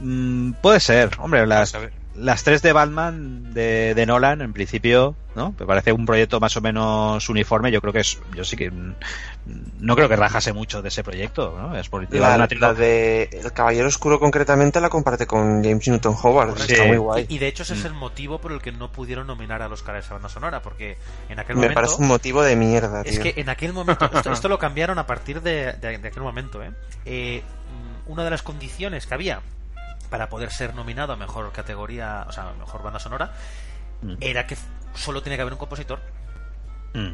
Mm, 0.00 0.52
puede 0.62 0.78
ser, 0.80 1.10
hombre, 1.18 1.44
las, 1.46 1.72
Vamos 1.72 1.74
a 1.74 1.78
ver. 1.90 2.05
Las 2.18 2.44
tres 2.44 2.62
de 2.62 2.72
Batman 2.72 3.52
de, 3.52 3.94
de 3.94 4.06
Nolan, 4.06 4.40
en 4.40 4.52
principio, 4.52 5.14
¿no? 5.34 5.54
Me 5.58 5.66
parece 5.66 5.92
un 5.92 6.06
proyecto 6.06 6.40
más 6.40 6.56
o 6.56 6.60
menos 6.60 7.28
uniforme. 7.28 7.70
Yo 7.70 7.80
creo 7.80 7.92
que 7.92 8.00
es, 8.00 8.18
yo 8.34 8.44
sí 8.44 8.56
que 8.56 8.70
no 9.78 9.94
creo 9.94 10.08
que 10.08 10.16
rajase 10.16 10.52
mucho 10.52 10.82
de 10.82 10.88
ese 10.88 11.04
proyecto, 11.04 11.56
¿no? 11.60 11.76
Es 11.78 11.88
por 11.88 12.02
La, 12.14 12.46
de 12.74 13.28
El 13.32 13.52
Caballero 13.52 13.88
Oscuro 13.88 14.18
concretamente 14.18 14.80
la 14.80 14.88
comparte 14.88 15.26
con 15.26 15.62
James 15.62 15.86
Newton 15.88 16.16
Howard. 16.22 16.58
Sí. 16.58 16.72
Está 16.72 16.86
muy 16.86 16.96
guay. 16.96 17.26
Y, 17.28 17.34
y 17.36 17.38
de 17.38 17.48
hecho 17.48 17.62
ese 17.62 17.74
es 17.74 17.82
Mm. 17.84 17.86
el 17.86 17.94
motivo 17.94 18.38
por 18.40 18.52
el 18.52 18.60
que 18.62 18.72
no 18.72 18.90
pudieron 18.90 19.26
nominar 19.26 19.62
a 19.62 19.68
los 19.68 19.82
caras 19.82 20.04
esa 20.04 20.14
banda 20.14 20.28
sonora, 20.28 20.62
porque 20.62 20.96
en 21.28 21.38
aquel 21.38 21.56
Me 21.56 21.62
momento... 21.62 21.74
parece 21.80 21.94
un 22.02 22.08
motivo 22.08 22.42
de 22.42 22.56
mierda, 22.56 23.02
tío. 23.04 23.12
Es 23.12 23.18
que 23.18 23.34
en 23.40 23.48
aquel 23.48 23.72
momento, 23.72 24.04
esto, 24.12 24.32
esto 24.32 24.48
lo 24.48 24.58
cambiaron 24.58 24.98
a 24.98 25.06
partir 25.06 25.42
de, 25.42 25.74
de- 25.74 25.98
de 25.98 26.08
aquel 26.08 26.22
momento, 26.22 26.62
¿eh? 26.62 26.70
Eh, 27.04 27.42
mm, 28.06 28.10
Una 28.10 28.24
de 28.24 28.30
las 28.30 28.42
condiciones 28.42 29.06
que 29.06 29.14
había 29.14 29.40
para 30.10 30.28
poder 30.28 30.50
ser 30.50 30.74
nominado 30.74 31.12
a 31.12 31.16
mejor 31.16 31.50
categoría, 31.52 32.24
o 32.28 32.32
sea, 32.32 32.50
a 32.50 32.52
mejor 32.54 32.82
banda 32.82 32.98
sonora, 33.00 33.32
Mm. 34.02 34.16
era 34.20 34.46
que 34.46 34.56
solo 34.94 35.22
tenía 35.22 35.36
que 35.36 35.42
haber 35.42 35.54
un 35.54 35.58
compositor 35.58 36.00
Mm. 36.94 37.12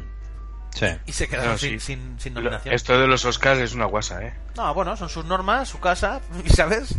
Sí. 0.75 0.87
y 1.05 1.11
se 1.11 1.27
quedaron 1.27 1.51
No, 1.53 1.57
sí. 1.57 1.79
sin, 1.79 2.19
sin, 2.19 2.33
nominación. 2.33 2.73
Esto 2.73 2.97
de 2.99 3.07
los 3.07 3.23
Oscars 3.25 3.59
es 3.59 3.73
una 3.73 3.85
guasa, 3.85 4.23
¿eh? 4.23 4.33
No, 4.57 4.73
bueno, 4.73 4.95
son 4.97 5.07
sus 5.09 5.23
normas, 5.25 5.69
su 5.69 5.79
casa, 5.79 6.19
¿sabes? 6.53 6.95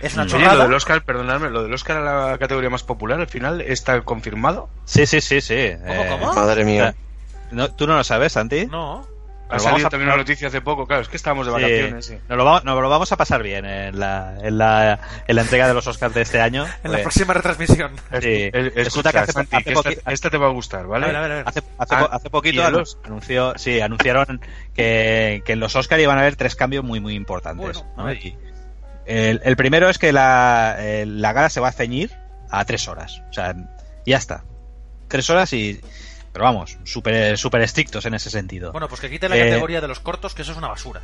Es 0.00 0.14
una 0.14 0.24
Mm. 0.24 0.26
Oye, 0.26 0.32
chorrada. 0.38 0.54
lo 0.56 0.62
del 0.64 0.74
Oscar, 0.74 1.02
perdonadme, 1.04 1.50
lo 1.50 1.62
del 1.62 1.72
Oscar 1.72 1.96
a 1.98 2.30
la 2.30 2.38
categoría 2.38 2.68
más 2.70 2.82
popular, 2.82 3.20
al 3.20 3.28
final 3.28 3.60
está 3.60 4.00
confirmado. 4.02 4.68
Sí, 4.84 5.06
sí, 5.06 5.20
sí, 5.20 5.40
sí. 5.40 5.72
¿Cómo, 5.86 6.18
cómo? 6.18 6.34
Madre 6.34 6.64
mía. 6.64 6.94
No, 7.50 7.70
¿Tú 7.70 7.86
no 7.86 7.96
lo 7.96 8.04
sabes, 8.04 8.32
Santi? 8.32 8.66
No. 8.66 9.06
Ha 9.56 9.58
salido 9.58 9.72
vamos 9.74 9.84
a- 9.86 9.90
también 9.90 10.08
una 10.08 10.16
noticia 10.16 10.48
hace 10.48 10.60
poco, 10.60 10.86
claro, 10.86 11.02
es 11.02 11.08
que 11.08 11.16
estábamos 11.16 11.46
de 11.46 11.52
Sí. 11.54 11.60
vacaciones. 11.62 12.06
sí. 12.06 12.18
Nos, 12.28 12.38
lo 12.38 12.44
vamos, 12.44 12.64
nos 12.64 12.80
lo 12.82 12.88
vamos 12.88 13.12
a 13.12 13.16
pasar 13.16 13.42
bien 13.42 13.64
en 13.64 13.98
la, 13.98 14.36
en 14.42 14.58
la, 14.58 15.00
en 15.26 15.36
la 15.36 15.42
entrega 15.42 15.68
de 15.68 15.74
los 15.74 15.86
Oscars 15.86 16.14
de 16.14 16.22
este 16.22 16.40
año. 16.40 16.64
En 16.82 16.90
la 16.92 16.98
Pues, 16.98 17.02
próxima 17.02 17.34
retransmisión. 17.34 17.92
sí. 18.20 18.50
Escucha, 18.52 19.12
que 19.12 19.18
hace, 19.18 19.32
Santi, 19.32 19.56
hace 19.56 19.74
poqui- 19.74 19.96
esta, 19.98 20.12
esta 20.12 20.30
te 20.30 20.36
va 20.38 20.46
a 20.46 20.50
gustar, 20.50 20.86
¿vale? 20.86 21.04
A 21.04 21.08
ver, 21.08 21.16
a 21.16 21.20
ver, 21.22 21.32
a 21.32 21.34
ver. 21.36 21.44
Hace, 21.48 21.60
hace, 21.78 21.94
Ah, 21.94 22.00
po- 22.08 22.12
hace 22.12 22.30
poquito 22.30 22.56
¿y 22.56 22.58
el 22.60 22.74
anu- 22.74 22.82
Os- 22.82 22.98
anunció, 23.04 23.52
sí, 23.56 23.80
anunciaron 23.80 24.40
que, 24.74 25.42
que 25.44 25.52
en 25.52 25.60
los 25.60 25.76
Oscar 25.76 26.00
iban 26.00 26.18
a 26.18 26.20
haber 26.22 26.36
tres 26.36 26.54
cambios 26.56 26.84
muy 26.84 27.00
muy 27.00 27.14
importantes. 27.14 27.78
Bueno, 27.82 27.92
¿no? 27.96 28.12
Y 28.12 28.36
el, 29.06 29.40
el 29.44 29.56
primero 29.56 29.88
es 29.88 29.98
que 29.98 30.12
la, 30.12 30.76
eh, 30.78 31.04
la 31.06 31.32
gala 31.32 31.50
se 31.50 31.60
va 31.60 31.68
a 31.68 31.72
ceñir 31.72 32.10
a 32.50 32.64
tres 32.64 32.88
horas. 32.88 33.22
O 33.30 33.32
sea, 33.32 33.54
ya 34.06 34.16
está. 34.16 34.44
Tres 35.08 35.28
horas 35.30 35.52
y. 35.52 35.80
Pero 36.34 36.44
vamos, 36.46 36.76
súper 36.82 37.38
super 37.38 37.62
estrictos 37.62 38.04
en 38.06 38.14
ese 38.14 38.28
sentido. 38.28 38.72
Bueno, 38.72 38.88
pues 38.88 39.00
que 39.00 39.08
quite 39.08 39.28
la 39.28 39.36
Eh, 39.36 39.48
categoría 39.48 39.80
de 39.80 39.86
los 39.88 40.00
cortos, 40.00 40.34
que 40.34 40.42
eso 40.42 40.50
es 40.50 40.58
una 40.58 40.66
basura. 40.68 41.00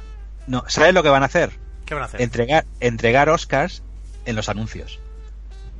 No, 0.48 0.64
¿Sabes 0.66 0.92
lo 0.92 1.04
que 1.04 1.08
van 1.08 1.22
a 1.22 1.26
hacer? 1.26 1.52
¿Qué 1.86 1.94
van 1.94 2.02
a 2.02 2.06
hacer? 2.06 2.20
Entregar, 2.20 2.64
entregar 2.80 3.28
Oscars 3.28 3.82
en 4.26 4.34
los 4.34 4.48
anuncios. 4.48 4.98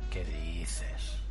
¿Qué 0.09 0.23
dices? 0.23 0.85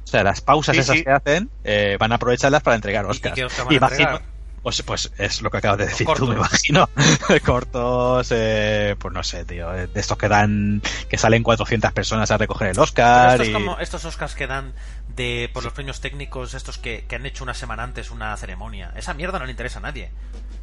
O 0.04 0.06
sea, 0.06 0.22
las 0.22 0.42
pausas 0.42 0.74
Sí, 0.76 0.80
esas 0.82 0.96
sí. 0.98 1.04
que 1.04 1.10
hacen 1.10 1.50
eh, 1.64 1.96
van 1.98 2.12
a 2.12 2.16
aprovecharlas 2.16 2.62
para 2.62 2.76
entregar 2.76 3.06
¿Y- 3.06 3.08
y 3.08 3.10
Oscars. 3.10 3.34
qué 3.34 3.44
Oscar 3.46 3.64
van 3.64 3.72
a 3.72 3.76
Imagino- 3.76 4.10
entregar? 4.10 4.29
Pues, 4.62 4.82
pues 4.82 5.10
es 5.16 5.40
lo 5.40 5.50
que 5.50 5.56
acabas 5.56 5.78
de 5.78 5.86
decir 5.86 6.06
cortos. 6.06 6.26
tú, 6.28 6.32
me 6.32 6.38
imagino. 6.38 6.88
Cortos, 7.44 8.28
eh, 8.30 8.94
pues 8.98 9.14
no 9.14 9.22
sé, 9.24 9.44
tío. 9.44 9.70
De 9.70 9.88
estos 9.94 10.18
que 10.18 10.28
dan, 10.28 10.82
que 11.08 11.16
salen 11.16 11.42
400 11.42 11.92
personas 11.92 12.30
a 12.30 12.36
recoger 12.36 12.68
el 12.68 12.72
Pero 12.74 12.82
Oscar. 12.84 13.32
estos, 13.32 13.48
y- 13.48 13.52
como, 13.52 13.78
estos 13.78 14.04
Oscars 14.04 14.34
que 14.34 14.46
dan 14.46 14.74
de 15.16 15.50
por 15.54 15.64
los 15.64 15.72
premios 15.72 16.00
técnicos, 16.00 16.54
estos 16.54 16.78
que, 16.78 17.04
que 17.08 17.16
han 17.16 17.24
hecho 17.26 17.42
una 17.44 17.54
semana 17.54 17.82
antes 17.84 18.10
una 18.10 18.36
ceremonia. 18.36 18.92
Esa 18.96 19.14
mierda 19.14 19.38
no 19.38 19.46
le 19.46 19.50
interesa 19.52 19.78
a 19.78 19.82
nadie. 19.82 20.10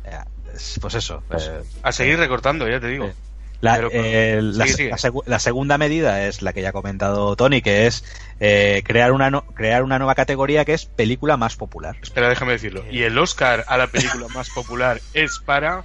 Eh, 0.05 0.17
es- 0.53 0.77
Pues 0.79 0.93
eso. 0.93 1.23
eh, 1.31 1.63
A 1.83 1.91
seguir 1.91 2.17
recortando, 2.19 2.67
ya 2.69 2.79
te 2.79 2.87
digo. 2.87 3.11
Eh, 3.57 3.59
La, 3.61 3.75
Pero, 3.75 3.89
eh, 3.91 4.39
la, 4.43 4.65
sigue, 4.65 4.77
sigue. 4.77 4.89
la 4.91 4.97
segu- 4.97 5.23
la 5.25 5.39
segunda 5.39 5.77
medida 5.79 6.23
es 6.27 6.43
la 6.43 6.53
que 6.53 6.61
ya 6.61 6.69
ha 6.69 6.73
comentado 6.73 7.35
Tony, 7.35 7.61
que 7.63 7.87
es 7.87 8.03
eh, 8.39 8.83
crear, 8.85 9.11
una 9.11 9.31
no- 9.31 9.47
crear 9.47 9.81
una 9.83 9.97
nueva 9.97 10.13
categoría 10.13 10.63
que 10.63 10.73
es 10.75 10.85
película 10.85 11.37
más 11.37 11.55
popular. 11.55 11.95
Espera, 12.03 12.29
déjame 12.29 12.51
decirlo. 12.51 12.83
Y 12.91 13.01
el 13.01 13.17
Oscar 13.17 13.65
a 13.67 13.77
la 13.77 13.87
película 13.87 14.27
más 14.27 14.51
popular 14.51 15.01
es 15.15 15.39
para 15.39 15.83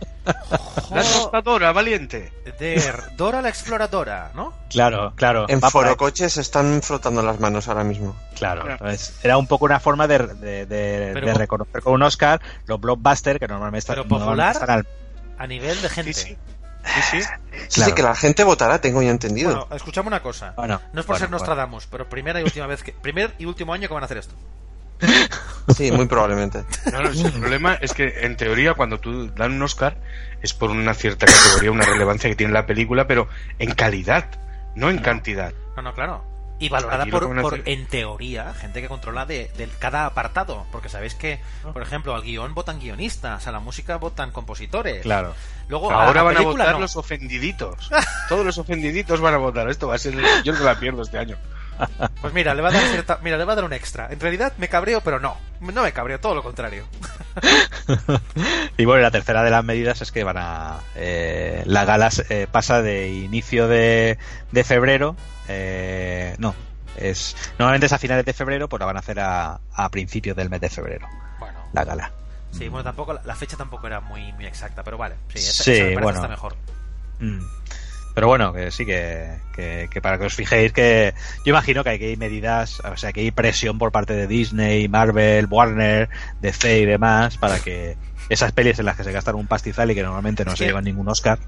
La 0.91 1.03
Tostadora 1.03 1.73
Valiente. 1.73 2.31
De 2.59 2.93
Dora 3.17 3.41
la 3.41 3.49
Exploradora, 3.49 4.33
¿no? 4.35 4.53
Claro, 4.69 5.15
claro. 5.17 5.47
En. 5.49 5.63
Forocoches 5.63 6.35
se 6.35 6.43
están 6.43 6.83
frotando 6.83 7.23
las 7.23 7.41
manos 7.41 7.69
ahora 7.69 7.85
mismo. 7.85 8.15
Claro, 8.37 8.63
Claro. 8.63 8.73
entonces, 8.85 9.15
era 9.23 9.39
un 9.39 9.47
poco 9.47 9.65
una 9.65 9.81
forma 9.81 10.07
de, 10.07 10.19
de, 10.19 10.67
de- 10.67 11.11
Pero 11.15 11.27
de 11.29 11.33
po- 11.33 11.39
reconocer 11.39 11.81
con 11.83 11.95
un 11.95 12.03
Oscar 12.03 12.39
los 12.67 12.79
blockbusters 12.79 13.39
que 13.41 13.49
normalmente 13.49 13.79
están, 13.79 13.97
normalmente 13.97 14.27
popular, 14.27 14.53
están 14.53 14.71
al- 14.71 14.87
A 15.39 15.47
nivel 15.47 15.81
de 15.81 15.89
gente. 15.89 16.13
Sí, 16.13 16.37
sí. 17.11 17.21
Sí, 17.23 17.29
Claro. 17.75 17.91
sí, 17.91 17.95
que 17.95 18.03
la 18.03 18.15
gente 18.15 18.45
votará, 18.45 18.81
tengo 18.81 19.03
ya 19.03 19.11
entendido. 19.11 19.51
Bueno, 19.55 19.77
escuchame 19.77 20.09
una 20.09 20.23
cosa. 20.23 20.55
Bueno, 20.57 20.81
no 20.93 21.01
es 21.01 21.07
por 21.07 21.15
bueno, 21.15 21.19
ser 21.19 21.29
bueno. 21.29 21.39
Nostradamus, 21.39 21.87
pero 21.87 22.09
primera 22.09 22.41
y 22.41 22.45
última 22.45 22.67
vez 22.67 22.83
que. 22.83 22.93
Primer 22.93 23.35
y 23.39 23.45
último 23.45 23.73
año 23.75 23.89
que 23.89 23.95
van 23.95 24.03
a 24.03 24.07
hacer 24.07 24.19
esto. 24.19 24.35
Sí, 25.77 25.93
muy 25.93 26.07
probablemente. 26.07 26.65
No, 26.93 27.03
no, 27.03 27.09
el 27.11 27.33
problema 27.33 27.75
es 27.75 27.95
que 27.95 28.27
en 28.27 28.37
teoría 28.37 28.75
cuando 28.75 28.99
tú 28.99 29.29
dan 29.33 29.53
un 29.53 29.63
Oscar 29.63 29.97
es 30.43 30.53
por 30.55 30.71
una 30.71 30.93
cierta 30.93 31.25
categoría, 31.27 31.71
una 31.71 31.85
relevancia 31.85 32.29
que 32.29 32.35
tiene 32.35 32.53
la 32.53 32.67
película, 32.67 33.07
pero 33.07 33.29
en 33.61 33.73
calidad, 33.73 34.27
no 34.75 34.91
en 34.91 34.99
cantidad. 34.99 35.53
No, 35.77 35.83
no, 35.83 35.95
claro. 35.95 36.25
Y 36.63 36.69
valorada 36.69 37.07
por, 37.07 37.63
en 37.65 37.87
teoría, 37.87 38.55
gente 38.55 38.81
que 38.81 38.89
controla 38.89 39.27
de, 39.27 39.51
de 39.57 39.69
cada 39.79 40.07
apartado. 40.07 40.65
Porque 40.71 40.89
sabéis 40.89 41.15
que, 41.15 41.41
por 41.73 41.83
ejemplo, 41.83 42.15
al 42.15 42.23
guion 42.23 42.55
votan 42.55 42.79
guionistas, 42.79 43.47
a 43.47 43.53
la 43.53 43.61
música 43.61 43.97
votan 43.97 44.31
compositores. 44.31 45.03
Claro. 45.03 45.35
Luego, 45.69 45.91
Ahora 45.91 46.23
van 46.23 46.37
a 46.37 46.43
votar 46.43 46.73
no. 46.73 46.81
los 46.81 46.97
ofendiditos. 46.97 47.91
Todos 48.29 48.45
los 48.47 48.59
ofendiditos 48.59 49.21
van 49.21 49.35
a 49.35 49.39
votar. 49.39 49.69
Esto 49.71 49.89
va 49.89 49.97
a 49.97 49.99
ser. 49.99 50.15
Yo 50.45 50.53
no 50.53 50.61
la 50.61 50.79
pierdo 50.79 51.03
este 51.03 51.19
año. 51.19 51.37
Pues 52.21 52.33
mira, 52.33 52.55
le 52.55 52.63
va 52.63 52.69
a 52.69 52.73
dar 52.73 52.83
cierta- 52.85 53.19
mira, 53.23 53.37
le 53.37 53.45
va 53.45 53.53
a 53.55 53.57
dar 53.57 53.65
un 53.65 53.73
extra. 53.73 54.09
En 54.11 54.21
realidad 54.21 54.53
me 54.59 54.69
cabreo, 54.69 55.01
pero 55.01 55.19
no. 55.21 55.37
No 55.61 55.83
me 55.83 55.93
cabreo, 55.93 56.21
todo 56.21 56.35
lo 56.35 56.43
contrario. 56.43 56.85
y 58.77 58.85
bueno, 58.85 59.03
la 59.03 59.11
tercera 59.11 59.43
de 59.43 59.51
las 59.51 59.65
medidas 59.65 60.01
es 60.03 60.13
que 60.13 60.25
van 60.25 60.37
a. 60.39 60.81
eh, 60.95 61.63
la 61.67 61.85
gala 61.85 62.11
eh, 62.29 62.47
pasa 62.51 62.83
de 62.83 63.09
inicio 63.11 63.69
de, 63.69 64.19
de 64.51 64.65
febrero. 64.65 65.17
eh, 65.49 66.35
no, 66.39 66.55
es 66.97 67.35
normalmente 67.59 67.87
es 67.87 67.93
a 67.93 67.99
finales 67.99 68.25
de 68.25 68.33
febrero, 68.33 68.69
pues 68.69 68.81
la 68.81 68.87
van 68.87 68.97
a 68.97 69.01
hacer 69.01 69.19
a, 69.21 69.61
a 69.75 69.89
principios 69.89 70.37
del 70.37 70.51
mes 70.51 70.61
de 70.61 70.69
febrero. 70.71 71.09
Bueno. 71.39 71.59
La 71.73 71.85
gala. 71.85 72.13
Sí, 72.51 72.69
bueno, 72.69 72.85
tampoco, 72.85 73.19
la 73.25 73.35
fecha 73.35 73.57
tampoco 73.57 73.87
era 73.87 74.01
muy, 74.01 74.31
muy 74.35 74.45
exacta, 74.47 74.83
pero 74.83 74.99
vale. 74.99 75.15
Sí, 75.29 75.39
esa, 75.39 75.65
Sí, 75.65 75.73
esa 75.73 75.85
me 75.85 75.95
parece 75.95 76.03
bueno. 76.03 76.19
hasta 76.21 76.29
mejor. 76.29 76.57
Mm. 77.21 77.41
Pero 78.15 78.27
bueno, 78.29 78.53
que 78.53 78.71
sí 78.71 78.85
que, 78.85 79.39
que, 79.55 79.89
que 79.91 80.01
para 80.03 80.19
que 80.19 80.27
os 80.27 80.35
fijéis 80.35 80.73
que 80.73 81.15
yo 81.45 81.51
imagino 81.51 81.83
que 81.83 81.91
hay 81.91 81.99
que 81.99 82.07
hay 82.09 82.17
medidas, 82.17 82.81
o 82.81 82.97
sea, 82.97 83.13
que 83.13 83.21
hay 83.21 83.31
presión 83.31 83.79
por 83.79 83.91
parte 83.93 84.13
de 84.15 84.27
Disney, 84.27 84.87
Marvel, 84.89 85.47
Warner, 85.49 86.09
DC 86.41 86.81
y 86.81 86.85
demás 86.87 87.39
para 87.39 87.59
que 87.61 87.97
esas 88.29 88.53
pelis 88.53 88.79
en 88.79 88.85
las 88.87 88.97
que 88.97 89.05
se 89.05 89.13
gastan 89.13 89.35
un 89.37 89.47
pastizal 89.47 89.91
y 89.91 89.95
que 89.95 90.03
normalmente 90.03 90.45
no 90.45 90.55
se 90.57 90.67
llevan 90.67 90.85
ningún 90.85 91.09
Oscar. 91.09 91.39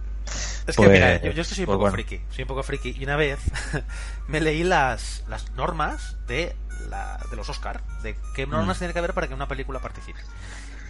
Es 0.67 0.75
Pues- 0.77 0.89
que 0.89 0.95
mira, 0.95 1.21
yo, 1.23 1.33
yo 1.33 1.45
soy 1.45 1.61
un 1.61 1.67
pues 1.67 1.75
poco 1.75 1.79
bueno. 1.81 1.93
friki, 1.95 2.21
soy 2.31 2.43
un 2.43 2.49
poco 2.49 2.63
friki. 2.63 2.95
Y 2.99 3.05
una 3.05 3.17
vez 3.17 3.39
me 4.29 4.41
leí 4.41 4.65
las, 4.65 5.23
las 5.29 5.51
normas 5.53 6.17
de, 6.27 6.57
la, 6.89 7.21
de 7.31 7.37
los 7.37 7.49
Oscar, 7.51 7.83
de 8.03 8.17
qué 8.35 8.47
normas 8.47 8.77
Mm. 8.77 8.81
tiene 8.81 8.93
que 8.95 8.99
haber 9.01 9.13
para 9.13 9.29
que 9.29 9.35
una 9.35 9.47
película 9.49 9.81
participe. 9.81 10.21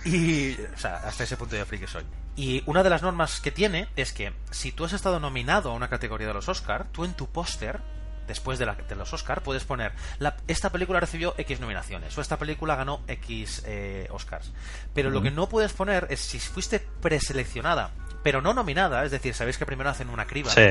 Y, 0.05 0.53
o 0.75 0.79
sea, 0.79 0.97
hasta 0.97 1.25
ese 1.25 1.37
punto 1.37 1.57
de 1.57 1.65
friki 1.65 1.87
soy. 1.87 2.05
Y 2.37 2.63
una 2.67 2.83
de 2.83 2.91
las 2.91 3.03
normas 3.03 3.41
que 3.41 3.51
tiene 3.51 3.89
es 3.97 4.13
que 4.13 4.33
si 4.51 4.73
tú 4.73 4.85
has 4.85 4.93
estado 4.93 5.21
nominado 5.21 5.71
a 5.71 5.75
una 5.75 5.89
categoría 5.89 6.27
de 6.27 6.35
los 6.35 6.49
Oscar, 6.49 6.87
tú 6.93 7.05
en 7.05 7.15
tu 7.15 7.29
póster, 7.31 7.81
después 8.27 8.59
de, 8.59 8.67
la, 8.67 8.75
de 8.75 8.97
los 8.97 9.13
Oscar, 9.13 9.43
puedes 9.43 9.65
poner, 9.65 9.93
la, 10.19 10.37
esta 10.49 10.71
película 10.71 10.99
recibió 11.01 11.35
X 11.39 11.61
nominaciones, 11.61 12.17
o 12.19 12.21
esta 12.21 12.39
película 12.39 12.75
ganó 12.77 13.03
X 13.07 13.63
eh, 13.67 14.09
Oscars. 14.11 14.53
Pero 14.95 15.11
lo 15.11 15.23
que 15.23 15.31
no 15.31 15.49
puedes 15.49 15.73
poner 15.73 16.07
es 16.11 16.21
si 16.21 16.39
fuiste 16.41 16.81
preseleccionada, 17.01 17.91
pero 18.23 18.41
no 18.43 18.53
nominada, 18.53 19.05
es 19.05 19.11
decir, 19.11 19.35
sabéis 19.35 19.59
que 19.59 19.67
primero 19.67 19.91
hacen 19.91 20.09
una 20.11 20.27
criba. 20.27 20.51
Sí. 20.51 20.67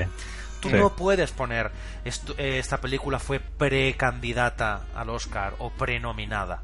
Tú 0.59 0.69
Sí. 0.69 0.75
no 0.75 0.95
puedes 0.95 1.31
poner 1.31 1.71
esto- 2.05 2.35
eh, 2.37 2.57
esta 2.59 2.79
película 2.79 3.19
fue 3.19 3.39
precandidata 3.97 4.85
al 4.95 5.09
Oscar 5.09 5.55
o 5.59 5.69
prenominada. 5.71 6.63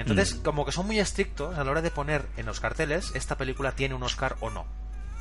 Entonces, 0.00 0.36
Mm. 0.36 0.42
como 0.42 0.64
que 0.66 0.72
son 0.72 0.86
muy 0.86 0.98
estrictos 0.98 1.56
a 1.58 1.64
la 1.64 1.70
hora 1.70 1.82
de 1.82 1.90
poner 1.90 2.24
en 2.36 2.46
los 2.46 2.60
carteles 2.60 3.12
esta 3.14 3.36
película 3.36 3.72
tiene 3.72 3.94
un 3.94 4.02
Oscar 4.02 4.36
o 4.40 4.50
no. 4.50 4.66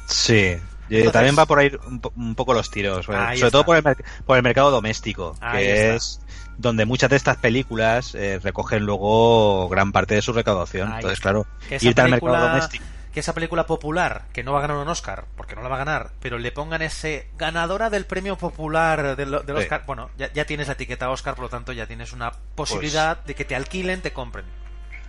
Sí. 0.08 0.58
Entonces- 0.89 1.12
también 1.12 1.36
va 1.38 1.46
por 1.46 1.60
ahí 1.60 1.72
un, 1.86 2.00
po- 2.00 2.12
un 2.15 2.34
poco 2.34 2.54
los 2.54 2.72
tiros, 2.72 3.06
sobre, 3.06 3.36
está. 3.36 3.52
todo 3.52 3.63
por 3.63 3.78
el, 3.78 3.84
por 4.26 4.38
el 4.38 4.44
mercado 4.44 4.72
doméstico, 4.72 5.36
Ahí 5.39 5.63
que 5.65 5.74
está. 5.74 5.96
es 5.96 6.22
donde 6.58 6.86
muchas 6.86 7.12
de 7.12 7.15
estas 7.15 7.38
películas 7.38 8.15
eh, 8.15 8.39
recogen 8.44 8.84
luego 8.86 9.70
gran 9.70 9.92
parte 9.92 10.15
de 10.15 10.22
su 10.24 10.34
recaudación. 10.34 10.89
Ahí 10.89 10.96
Entonces, 10.96 11.20
claro, 11.20 11.46
irte 11.70 12.02
al 12.02 12.10
mercado 12.10 12.38
doméstico. 12.50 12.84
que 13.13 13.20
esa 13.20 13.34
película 13.36 13.68
popular, 13.68 14.26
que 14.34 14.44
no 14.44 14.52
va 14.54 14.60
a 14.60 14.62
ganar 14.63 14.78
un 14.78 14.88
Oscar, 14.88 15.26
porque 15.38 15.56
no 15.56 15.62
la 15.62 15.70
va 15.70 15.76
a 15.76 15.80
ganar, 15.80 16.10
pero 16.20 16.39
le 16.39 16.52
pongan 16.52 16.82
ese 16.82 17.28
ganadora 17.38 17.92
del 17.92 18.06
premio 18.08 18.36
popular 18.36 19.15
del, 19.15 19.30
del 19.32 19.46
Sí. 19.46 19.52
Oscar, 19.63 19.84
bueno, 19.86 20.10
ya, 20.18 20.34
ya 20.34 20.46
tienes 20.46 20.68
la 20.68 20.74
etiqueta 20.74 21.12
Oscar, 21.12 21.36
por 21.36 21.44
lo 21.44 21.50
tanto 21.50 21.72
ya 21.72 21.86
tienes 21.86 22.13
una 22.13 22.32
posibilidad 22.56 23.18
Pues 23.18 23.28
de 23.28 23.36
que 23.36 23.46
te 23.46 23.56
alquilen, 23.56 24.02
te 24.02 24.12
compren. 24.12 24.46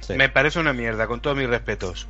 Sí. 0.01 0.15
Me 0.15 0.29
parece 0.29 0.59
una 0.59 0.73
mierda, 0.73 1.07
con 1.07 1.21
todos 1.21 1.37
mis 1.37 1.49
respetos. 1.49 2.09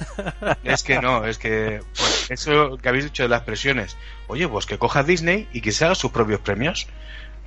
es 0.64 0.82
que 0.82 1.00
no, 1.00 1.24
es 1.26 1.38
que 1.38 1.80
pues, 1.96 2.30
eso 2.30 2.76
que 2.76 2.88
habéis 2.88 3.04
dicho 3.04 3.22
de 3.22 3.28
las 3.28 3.42
presiones. 3.42 3.96
Oye, 4.28 4.46
pues 4.48 4.66
que 4.66 4.78
coja 4.78 5.02
Disney 5.02 5.48
y 5.52 5.60
que 5.60 5.72
se 5.72 5.84
haga 5.84 5.94
sus 5.94 6.10
propios 6.12 6.40
premios. 6.40 6.86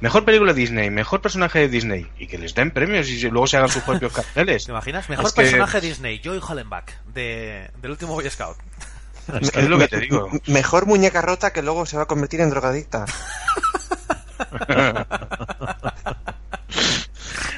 Mejor 0.01 0.25
película 0.25 0.51
de 0.53 0.59
Disney, 0.59 0.89
mejor 0.89 1.21
personaje 1.21 1.59
de 1.59 1.69
Disney. 1.69 2.07
Y 2.19 2.27
que 2.27 2.37
les 2.37 2.53
den 2.53 2.71
premios 2.71 3.07
y 3.07 3.21
luego 3.29 3.47
se 3.47 3.57
hagan 3.57 3.69
sus 3.69 3.83
propios 3.83 4.11
carteles. 4.15 4.65
¿Te 4.65 4.71
imaginas? 4.71 5.07
Mejor 5.09 5.25
Es 5.27 5.33
que- 5.33 5.41
personaje 5.43 5.79
Disney, 5.81 6.19
Joy 6.21 6.41
Hollenbach, 6.45 6.91
de, 7.13 7.69
del 7.81 7.91
último 7.91 8.13
Boy 8.13 8.29
Scout. 8.29 8.57
Es 9.41 9.49
que 9.49 9.61
es 9.61 9.69
lo 9.69 9.79
que 9.79 9.87
te 9.87 9.99
digo. 10.01 10.29
Mejor 10.45 10.85
muñeca 10.85 11.19
rota 11.19 11.51
que 11.51 11.63
luego 11.63 11.87
se 11.87 11.97
va 11.97 12.03
a 12.03 12.05
convertir 12.05 12.41
en 12.41 12.51
drogadicta. 12.51 13.05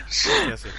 Sí, 0.08 0.30
sí. 0.56 0.70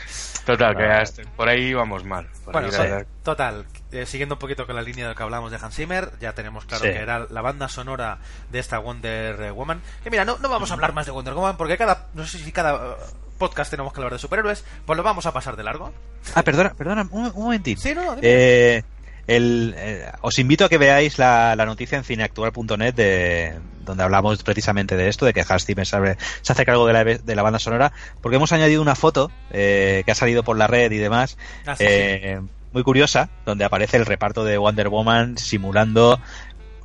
Total, 0.57 0.77
que 0.77 1.23
por 1.37 1.49
ahí 1.49 1.75
vamos 1.75 2.05
mal. 2.05 2.27
Por 2.45 2.53
Bueno, 2.55 2.69
ahí 2.69 2.75
to- 2.75 2.85
la- 2.85 3.05
total, 3.23 3.67
eh, 3.93 4.07
siguiendo 4.07 4.37
un 4.37 4.39
poquito 4.39 4.67
con 4.67 4.75
la 4.77 4.83
línea 4.83 5.05
de 5.05 5.11
lo 5.11 5.17
que 5.17 5.23
hablamos 5.23 5.51
de 5.51 5.59
Hans 5.61 5.75
Zimmer, 5.75 6.11
ya 6.21 6.33
tenemos 6.35 6.65
claro 6.65 6.85
Sí. 6.85 6.91
que 6.91 6.99
era 6.99 7.27
la 7.29 7.43
banda 7.43 7.69
sonora 7.69 8.19
de 8.51 8.59
esta 8.59 8.79
Wonder 8.79 9.53
Woman. 9.53 9.83
Que 10.03 10.11
mira, 10.11 10.25
no, 10.25 10.39
no 10.39 10.49
vamos 10.49 10.71
a 10.71 10.75
hablar 10.75 10.95
más 10.95 11.07
de 11.07 11.13
Wonder 11.13 11.35
Woman 11.35 11.57
porque 11.57 11.77
cada, 11.77 12.07
no 12.15 12.27
sé 12.27 12.39
si 12.39 12.51
cada 12.53 12.75
eh, 12.75 12.97
podcast 13.39 13.71
tenemos 13.71 13.93
que 13.93 14.01
hablar 14.01 14.13
de 14.15 14.19
superhéroes, 14.19 14.65
pues 14.87 14.97
lo 14.97 15.03
vamos 15.03 15.27
a 15.27 15.33
pasar 15.33 15.55
de 15.57 15.63
largo. 15.65 15.93
Ah, 16.35 16.43
perdona, 16.43 16.73
perdona, 16.75 17.07
un, 17.11 17.27
un 17.27 17.43
momentín. 17.45 17.77
Sí, 17.79 17.95
no, 17.95 18.03
no, 18.05 18.15
dime. 18.17 18.27
Eh, 18.29 18.85
el, 19.29 19.75
eh, 19.77 20.11
os 20.23 20.39
invito 20.39 20.65
a 20.65 20.69
que 20.69 20.79
veáis 20.79 21.19
la, 21.19 21.55
la 21.55 21.67
noticia 21.67 21.99
en 21.99 22.05
cineactual.net 22.05 22.95
de 22.95 23.53
donde 23.85 24.03
hablamos 24.03 24.43
precisamente 24.43 24.97
de 24.97 25.09
esto, 25.09 25.25
de 25.25 25.33
que 25.33 25.45
Hans 25.49 25.65
Zimmer 25.65 25.87
se 25.87 26.53
hace 26.53 26.65
cargo 26.67 26.87
de 26.87 26.93
la, 26.93 27.05
de 27.05 27.35
la 27.35 27.43
banda 27.43 27.59
sonora, 27.59 27.93
porque 28.21 28.37
hemos 28.37 28.53
añadido 28.53 28.83
una 28.83 28.95
foto 28.95 29.31
eh, 29.51 30.03
que 30.05 30.13
ha 30.13 30.15
salido 30.15 30.43
por 30.43 30.59
la 30.59 30.67
red 30.67 30.91
y 30.93 30.99
demás, 30.99 31.39
Ah, 31.67 31.75
sí, 31.77 31.85
eh, 31.87 32.41
muy 32.73 32.83
curiosa, 32.83 33.31
donde 33.47 33.65
aparece 33.65 33.97
el 33.97 34.05
reparto 34.05 34.45
de 34.45 34.59
Wonder 34.59 34.89
Woman 34.89 35.39
simulando 35.39 36.21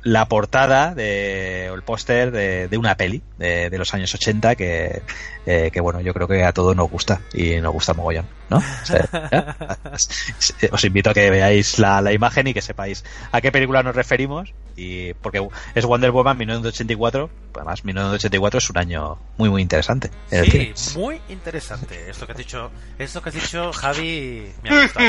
la 0.02 0.26
portada 0.28 0.94
de, 0.94 1.68
o 1.70 1.74
el 1.74 1.82
póster 1.82 2.30
de, 2.30 2.68
de 2.68 2.76
una 2.78 2.94
peli 2.96 3.22
de, 3.38 3.70
de 3.70 3.78
los 3.78 3.92
años 3.94 4.14
80 4.14 4.54
que, 4.54 5.02
eh, 5.46 5.70
que, 5.72 5.80
bueno, 5.80 6.00
yo 6.00 6.12
creo 6.12 6.28
que 6.28 6.44
a 6.44 6.52
todos 6.52 6.76
nos 6.76 6.90
gusta 6.90 7.22
y 7.32 7.56
nos 7.60 7.72
gusta 7.72 7.94
mogollón, 7.94 8.26
¿no? 8.50 8.58
O 8.82 8.86
sea. 8.86 9.56
Os 10.72 10.84
invito 10.84 11.10
a 11.10 11.14
que 11.14 11.30
veáis 11.30 11.78
la, 11.78 12.00
la 12.00 12.12
imagen 12.12 12.46
y 12.46 12.54
que 12.54 12.62
sepáis 12.62 13.04
a 13.32 13.40
qué 13.40 13.52
película 13.52 13.82
nos 13.82 13.94
referimos 13.94 14.52
y 14.76 15.14
porque 15.14 15.46
es 15.74 15.84
Wonder 15.84 16.10
Woman 16.10 16.36
1984, 16.38 17.30
además 17.54 17.84
1984 17.84 18.58
es 18.58 18.70
un 18.70 18.78
año 18.78 19.18
muy 19.36 19.48
muy 19.48 19.62
interesante. 19.62 20.10
Sí, 20.30 20.50
cine. 20.50 20.74
muy 20.96 21.20
interesante. 21.28 22.10
Esto 22.10 22.26
que 22.26 22.32
has 22.32 22.38
dicho, 22.38 22.70
esto 22.98 23.22
que 23.22 23.28
has 23.28 23.34
dicho, 23.34 23.72
Javi, 23.72 24.50
me 24.62 24.70
ha 24.70 24.82
gustado. 24.82 25.06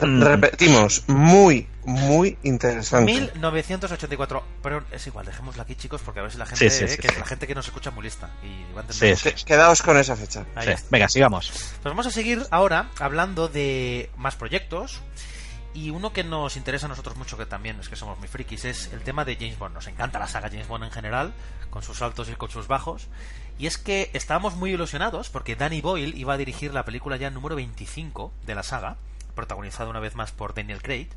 Repetimos, 0.00 1.04
muy, 1.06 1.68
muy 1.84 2.36
interesante. 2.42 3.12
1984. 3.12 4.44
Pero 4.62 4.84
es 4.90 5.06
igual, 5.06 5.26
dejémoslo 5.26 5.62
aquí, 5.62 5.74
chicos, 5.76 6.00
porque 6.04 6.20
a 6.20 6.22
ver 6.24 6.32
si 6.32 6.38
la 6.38 6.46
gente, 6.46 6.70
Sí, 6.70 6.76
sí, 6.76 6.84
eh, 6.84 6.88
sí, 6.88 6.98
que 6.98 7.08
sí. 7.08 7.14
la 7.18 7.26
gente 7.26 7.46
que 7.46 7.54
nos 7.54 7.66
escucha 7.66 7.90
es 7.90 7.94
muy 7.94 8.04
lista 8.04 8.30
y 8.42 8.72
va 8.74 8.80
a 8.80 8.84
entender. 8.84 9.34
Quedaos 9.44 9.82
con 9.82 9.96
esa 9.96 10.16
fecha. 10.16 10.44
Venga, 10.90 11.08
sigamos. 11.08 11.50
Pues 11.50 11.84
vamos 11.84 12.06
a 12.06 12.09
seguir 12.10 12.46
ahora 12.50 12.90
hablando 12.98 13.48
de 13.48 14.10
más 14.16 14.36
proyectos. 14.36 15.00
Y 15.72 15.90
uno 15.90 16.12
que 16.12 16.24
nos 16.24 16.56
interesa 16.56 16.86
a 16.86 16.88
nosotros 16.88 17.16
mucho, 17.16 17.38
que 17.38 17.46
también 17.46 17.78
es 17.78 17.88
que 17.88 17.94
somos 17.94 18.18
muy 18.18 18.26
frikis, 18.26 18.64
es 18.64 18.92
el 18.92 19.02
tema 19.02 19.24
de 19.24 19.36
James 19.36 19.58
Bond. 19.58 19.74
Nos 19.74 19.86
encanta 19.86 20.18
la 20.18 20.26
saga 20.26 20.48
James 20.48 20.66
Bond 20.66 20.84
en 20.84 20.90
general, 20.90 21.32
con 21.70 21.82
sus 21.82 22.02
altos 22.02 22.28
y 22.28 22.34
con 22.34 22.50
sus 22.50 22.66
bajos. 22.66 23.06
Y 23.56 23.66
es 23.66 23.78
que 23.78 24.10
estábamos 24.12 24.56
muy 24.56 24.72
ilusionados 24.72 25.30
porque 25.30 25.54
Danny 25.54 25.80
Boyle 25.80 26.16
iba 26.16 26.34
a 26.34 26.38
dirigir 26.38 26.74
la 26.74 26.84
película 26.84 27.16
ya 27.16 27.30
número 27.30 27.54
25 27.54 28.32
de 28.46 28.54
la 28.54 28.64
saga, 28.64 28.96
protagonizada 29.36 29.90
una 29.90 30.00
vez 30.00 30.16
más 30.16 30.32
por 30.32 30.54
Daniel 30.54 30.82
Craig. 30.82 31.08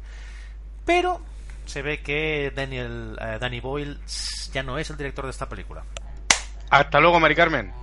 Pero 0.86 1.20
se 1.66 1.82
ve 1.82 2.02
que 2.02 2.52
Daniel, 2.56 3.18
eh, 3.20 3.38
Danny 3.40 3.60
Boyle 3.60 3.98
ya 4.52 4.62
no 4.62 4.78
es 4.78 4.90
el 4.90 4.98
director 4.98 5.26
de 5.26 5.32
esta 5.32 5.50
película. 5.50 5.84
Hasta 6.70 7.00
luego, 7.00 7.20
Mari 7.20 7.36
Carmen. 7.36 7.83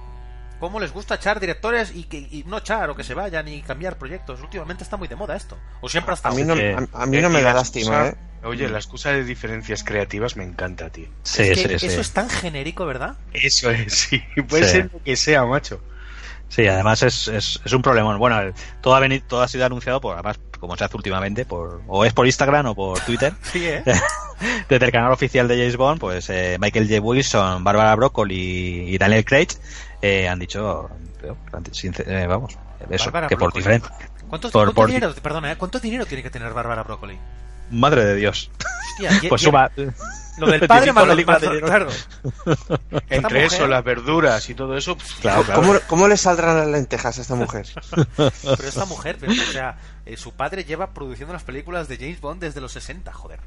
¿Cómo 0.61 0.79
les 0.79 0.93
gusta 0.93 1.15
echar 1.17 1.41
directores 1.41 1.93
y, 1.95 2.05
que, 2.05 2.19
y 2.19 2.45
no 2.47 2.59
echar 2.59 2.91
o 2.91 2.95
que 2.95 3.03
se 3.03 3.15
vayan 3.15 3.49
y 3.49 3.63
cambiar 3.63 3.97
proyectos? 3.99 4.41
Últimamente 4.43 4.85
está 4.85 4.97
muy 4.99 5.09
de 5.09 5.17
moda 5.17 5.35
esto. 5.35 5.59
O 5.81 5.89
siempre 5.89 6.13
ha 6.13 6.15
A 6.15 6.17
estado. 6.17 6.35
mí 6.37 6.45
no, 6.45 6.55
que- 6.55 6.77
a, 6.93 7.03
a 7.03 7.07
mí 7.07 7.19
no 7.21 7.31
me 7.31 7.41
da 7.43 7.55
lástima, 7.55 8.07
excusa- 8.09 8.09
¿eh? 8.11 8.47
Oye, 8.47 8.69
la 8.71 8.79
excusa 8.79 9.11
de 9.11 9.23
diferencias 9.25 9.85
creativas 9.85 10.37
me 10.37 10.45
encanta, 10.45 10.89
tío. 10.91 11.09
Sí, 11.25 11.43
es 11.43 11.49
que 11.59 11.79
sí, 11.79 11.87
eso 11.87 11.95
sí. 11.97 12.01
es 12.01 12.13
tan 12.13 12.29
genérico, 12.31 12.87
¿verdad? 12.87 13.17
Eso 13.35 13.71
es, 13.71 13.93
sí. 13.93 14.23
Puede 14.49 14.65
Sí. 14.65 14.71
ser 14.71 14.91
lo 14.93 15.03
que 15.03 15.17
sea, 15.17 15.45
macho. 15.45 15.81
Sí, 16.49 16.67
además 16.67 17.03
es, 17.03 17.29
es, 17.29 17.61
es 17.65 17.73
un 17.73 17.83
problemón. 17.83 18.19
Bueno, 18.19 18.53
todo 18.81 18.95
ha, 18.95 19.01
venido, 19.01 19.25
todo 19.29 19.43
ha 19.43 19.49
sido 19.49 19.67
anunciado 19.67 20.01
por, 20.01 20.15
además, 20.15 20.39
como 20.61 20.77
se 20.77 20.85
hace 20.85 20.97
últimamente, 20.97 21.45
por 21.45 21.81
o 21.89 22.05
es 22.05 22.13
por 22.13 22.27
Instagram 22.27 22.67
o 22.67 22.75
por 22.75 23.01
Twitter. 23.01 23.33
Sí, 23.53 23.67
¿eh? 23.67 23.83
Desde 24.69 24.87
el 24.87 24.93
canal 24.93 25.13
oficial 25.13 25.49
de 25.49 25.57
James 25.59 25.77
Bond, 25.77 26.01
pues 26.01 26.31
eh, 26.31 26.57
Michael 26.61 26.89
J. 26.89 27.01
Wilson, 27.01 27.63
Barbara 27.65 27.95
Broccoli 27.97 28.85
y 28.95 28.97
Daniel 28.99 29.25
Craig 29.25 29.49
eh, 30.01 30.29
han 30.29 30.39
dicho, 30.39 30.89
sincer- 31.73 32.07
eh, 32.09 32.27
vamos, 32.27 32.57
eso, 32.89 33.05
Bárbara 33.07 33.29
que 33.29 33.37
por 33.37 33.53
diferente. 33.53 33.89
¿Cuánto, 34.29 34.49
Por- 34.51 34.63
cuánto 34.67 34.75
por- 34.75 34.87
dinero, 34.89 35.15
perdona, 35.23 35.53
¿eh? 35.53 35.57
¿cuánto 35.57 35.79
dinero 35.81 36.07
tiene 36.07 36.23
que 36.23 36.31
tener 36.31 36.53
Bárbara 36.55 36.83
Broccoli? 36.85 37.19
Madre 37.71 38.05
de 38.05 38.17
Dios. 38.17 38.51
Hostia, 39.01 39.11
Pues 39.29 39.43
lo 40.39 40.47
del 40.47 40.61
padre 40.67 40.93
más 40.93 41.05
lo- 41.07 41.11
película 41.13 41.35
más 41.35 41.43
de 41.43 41.49
lo- 41.49 41.55
dinero. 41.55 41.69
claro. 41.69 41.91
Entre 43.09 43.21
mujer- 43.21 43.45
eso, 43.45 43.67
las 43.67 43.85
verduras 43.85 44.49
y 44.51 44.55
todo 44.55 44.77
eso, 44.77 44.97
pff, 44.97 45.21
Claro, 45.21 45.43
claro. 45.43 45.61
¿Cómo, 45.61 45.75
cómo 45.87 46.09
le 46.09 46.17
saldrán 46.17 46.57
las 46.59 46.67
lentejas 46.69 47.19
a 47.19 47.23
esta 47.23 47.35
mujer? 47.35 47.67
Pero 48.17 48.69
esta 48.69 48.85
mujer, 48.87 49.17
pero, 49.21 49.33
o 49.33 49.53
sea, 49.53 49.77
eh, 50.07 50.17
su 50.17 50.33
padre 50.33 50.65
lleva 50.65 50.93
produciendo 50.95 51.33
las 51.33 51.43
películas 51.43 51.89
de 51.89 51.97
James 51.99 52.21
Bond 52.21 52.41
desde 52.41 52.61
los 52.61 52.73
60, 52.73 53.13
joder. 53.13 53.41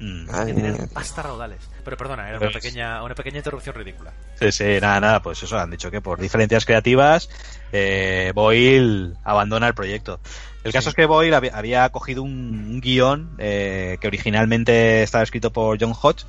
Mm. 0.00 0.26
Madre 0.26 0.46
Que 0.46 0.54
tener 0.60 0.72
mía. 0.78 0.88
pasta 0.92 1.22
raudales. 1.22 1.58
Pero 1.84 1.96
perdona, 1.96 2.28
era 2.28 2.38
una 2.38 2.50
Pues- 2.50 2.54
pequeña, 2.62 3.02
una 3.02 3.14
pequeña 3.14 3.38
interrupción 3.38 3.74
ridícula. 3.76 4.12
Sí, 4.40 4.50
sí, 4.52 4.64
nada, 4.80 5.00
nada, 5.00 5.22
pues 5.22 5.42
eso, 5.42 5.58
han 5.58 5.70
dicho 5.70 5.90
que 5.90 6.00
por 6.00 6.20
diferencias 6.20 6.64
creativas 6.64 7.28
eh, 7.72 8.32
Boyle 8.34 9.14
abandona 9.24 9.68
el 9.68 9.74
proyecto. 9.74 10.20
El 10.64 10.72
caso 10.72 10.88
es 10.88 10.94
que 10.94 11.06
Boyle 11.06 11.34
había, 11.34 11.88
cogido 11.90 12.22
un, 12.22 12.66
un 12.70 12.80
guion 12.80 13.36
eh, 13.38 13.98
que 14.00 14.06
originalmente 14.06 15.02
estaba 15.02 15.22
escrito 15.22 15.52
por 15.52 15.78
John 15.80 15.92
Hodge. 16.00 16.24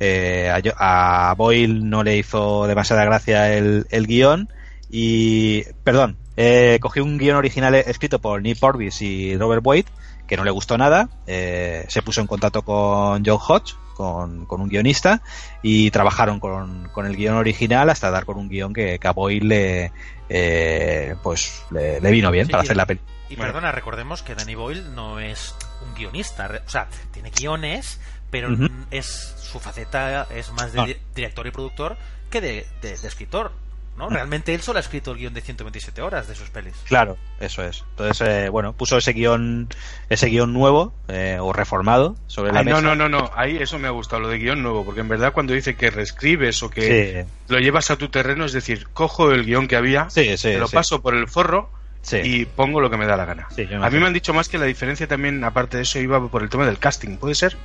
Eh, 0.00 0.50
a, 0.76 1.30
a 1.30 1.34
Boyle 1.34 1.88
no 1.88 2.02
le 2.02 2.18
hizo 2.18 2.66
demasiada 2.66 3.04
gracia 3.04 3.54
el, 3.54 3.86
el 3.90 4.06
guion 4.06 4.50
y, 4.90 5.62
perdón, 5.84 6.18
eh, 6.36 6.78
cogió 6.82 7.02
un 7.02 7.16
guion 7.16 7.36
original 7.36 7.74
escrito 7.74 8.20
por 8.20 8.42
Nick 8.42 8.58
Purvis 8.58 9.00
y 9.00 9.36
Robert 9.36 9.62
Boyd 9.62 9.86
que 10.26 10.36
no 10.36 10.44
le 10.44 10.50
gustó 10.50 10.76
nada, 10.76 11.08
eh, 11.26 11.84
se 11.88 12.02
puso 12.02 12.20
en 12.20 12.26
contacto 12.26 12.62
con 12.62 13.24
John 13.24 13.38
Hodge, 13.46 13.74
con, 13.94 14.44
con 14.46 14.60
un 14.60 14.68
guionista, 14.68 15.22
y 15.62 15.90
trabajaron 15.90 16.40
con, 16.40 16.88
con 16.92 17.06
el 17.06 17.16
guion 17.16 17.36
original 17.36 17.88
hasta 17.90 18.10
dar 18.10 18.24
con 18.24 18.36
un 18.36 18.48
guion 18.48 18.74
que, 18.74 18.98
que 18.98 19.08
a 19.08 19.12
Boyle 19.12 19.46
le, 19.46 19.92
eh, 20.28 21.14
pues, 21.22 21.64
le, 21.70 22.00
le 22.00 22.10
vino 22.10 22.30
bien 22.30 22.46
Sí, 22.46 22.52
para 22.52 22.62
hacer 22.64 22.76
la 22.76 22.86
peli. 22.86 23.00
Y 23.28 23.36
Bueno. 23.36 23.52
perdona, 23.52 23.72
recordemos 23.72 24.22
que 24.22 24.34
Danny 24.34 24.54
Boyle 24.54 24.94
no 24.94 25.18
es 25.20 25.54
un 25.86 25.94
guionista. 25.94 26.48
re- 26.48 26.62
O 26.66 26.70
sea, 26.70 26.88
tiene 27.12 27.30
guiones, 27.30 28.00
pero 28.30 28.48
es 28.90 29.34
su 29.40 29.58
faceta 29.60 30.26
es 30.34 30.52
más 30.52 30.72
de 30.72 30.82
di- 30.84 30.96
director 31.14 31.46
y 31.46 31.50
productor 31.50 31.96
que 32.30 32.40
de, 32.40 32.66
de- 32.82 32.96
de 32.96 33.08
escritor. 33.08 33.52
¿no? 33.96 34.10
Realmente 34.10 34.52
él 34.54 34.60
solo 34.60 34.76
ha 34.78 34.80
escrito 34.80 35.12
el 35.12 35.16
guion 35.16 35.32
de 35.32 35.40
127 35.40 36.02
horas 36.02 36.28
de 36.28 36.34
sus 36.34 36.50
pelis. 36.50 36.74
Claro, 36.84 37.16
eso 37.40 37.62
es. 37.64 37.82
Entonces, 37.92 38.28
eh, 38.28 38.48
bueno, 38.50 38.74
puso 38.74 38.98
ese 38.98 39.14
guion, 39.14 39.70
ese 40.10 40.26
guion 40.26 40.52
nuevo 40.52 40.92
eh, 41.08 41.38
o 41.40 41.50
reformado 41.54 42.14
sobre 42.26 42.52
la 42.52 42.58
Ay, 42.58 42.66
mesa. 42.66 42.82
no, 42.82 42.94
no, 42.94 43.08
no, 43.08 43.20
no. 43.22 43.30
Ahí 43.34 43.56
eso 43.56 43.78
me 43.78 43.88
ha 43.88 43.92
gustado, 43.92 44.20
lo 44.20 44.28
de 44.28 44.36
guion 44.36 44.62
nuevo, 44.62 44.84
porque 44.84 45.00
en 45.00 45.08
verdad 45.08 45.32
cuando 45.32 45.54
dice 45.54 45.76
que 45.76 45.90
reescribes 45.90 46.62
o 46.62 46.68
que 46.68 47.24
Sí, 47.26 47.32
lo 47.48 47.58
llevas 47.58 47.90
a 47.90 47.96
tu 47.96 48.10
terreno, 48.10 48.44
es 48.44 48.52
decir, 48.52 48.86
cojo 48.92 49.32
el 49.32 49.46
guion 49.46 49.66
que 49.66 49.76
había, 49.76 50.10
sí, 50.10 50.36
sí. 50.36 50.48
te 50.50 50.58
lo 50.58 50.68
sí. 50.68 50.74
paso 50.76 51.00
por 51.00 51.14
el 51.14 51.26
forro 51.26 51.70
Sí. 52.06 52.18
y 52.22 52.44
pongo 52.44 52.80
lo 52.80 52.88
que 52.88 52.96
me 52.96 53.04
da 53.06 53.16
la 53.16 53.24
gana. 53.24 53.48
Sí, 53.54 53.66
a 53.68 53.90
mí 53.90 53.98
me 53.98 54.06
han 54.06 54.12
dicho 54.12 54.32
más 54.32 54.48
que 54.48 54.58
la 54.58 54.64
diferencia 54.66 55.08
también, 55.08 55.42
aparte 55.42 55.76
de 55.78 55.82
eso, 55.82 55.98
iba 55.98 56.24
por 56.28 56.42
el 56.44 56.48
tema 56.48 56.64
del 56.64 56.78
casting, 56.78 57.16
¿puede 57.16 57.34
ser? 57.34 57.56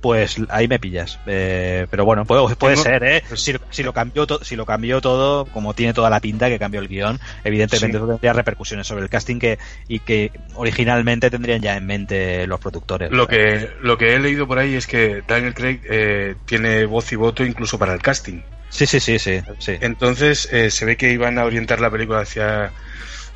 Pues 0.00 0.36
ahí 0.50 0.68
me 0.68 0.78
pillas. 0.78 1.18
Eh, 1.26 1.86
pero 1.90 2.04
bueno, 2.04 2.24
puede, 2.24 2.76
ser, 2.76 3.02
¿eh? 3.02 3.24
pues- 3.28 3.40
Si, 3.40 3.54
si 3.70 3.82
lo 3.82 3.92
cambió 3.92 4.26
to- 4.26 4.44
si 4.44 4.54
lo 4.54 4.64
cambió 4.64 5.00
todo, 5.00 5.46
como 5.46 5.74
tiene 5.74 5.94
toda 5.94 6.10
la 6.10 6.20
pinta 6.20 6.48
que 6.48 6.58
cambió 6.58 6.80
el 6.80 6.86
guion, 6.88 7.18
evidentemente 7.44 7.96
Sí. 7.98 8.02
eso 8.04 8.06
tendría 8.06 8.32
repercusiones 8.32 8.86
sobre 8.86 9.02
el 9.02 9.08
casting 9.10 9.38
que 9.38 9.58
y 9.88 9.98
que 10.00 10.30
originalmente 10.54 11.28
tendrían 11.30 11.60
ya 11.60 11.76
en 11.76 11.86
mente 11.86 12.46
los 12.46 12.60
productores. 12.60 13.10
Lo 13.10 13.26
que, 13.26 13.70
lo 13.82 13.98
que 13.98 14.14
he 14.14 14.18
leído 14.20 14.46
por 14.46 14.58
ahí 14.58 14.74
es 14.76 14.86
que 14.86 15.22
Daniel 15.26 15.54
Craig 15.54 15.80
eh, 15.90 16.36
tiene 16.44 16.84
voz 16.84 17.10
y 17.12 17.16
voto 17.16 17.44
incluso 17.44 17.78
para 17.78 17.92
el 17.92 18.00
casting. 18.02 18.40
Sí, 18.68 18.86
sí, 18.86 19.00
sí, 19.00 19.18
sí. 19.18 19.40
sí. 19.58 19.76
Entonces 19.80 20.48
eh, 20.52 20.70
se 20.70 20.84
ve 20.84 20.96
que 20.96 21.10
iban 21.10 21.38
a 21.38 21.44
orientar 21.44 21.80
la 21.80 21.90
película 21.90 22.20
hacia 22.20 22.72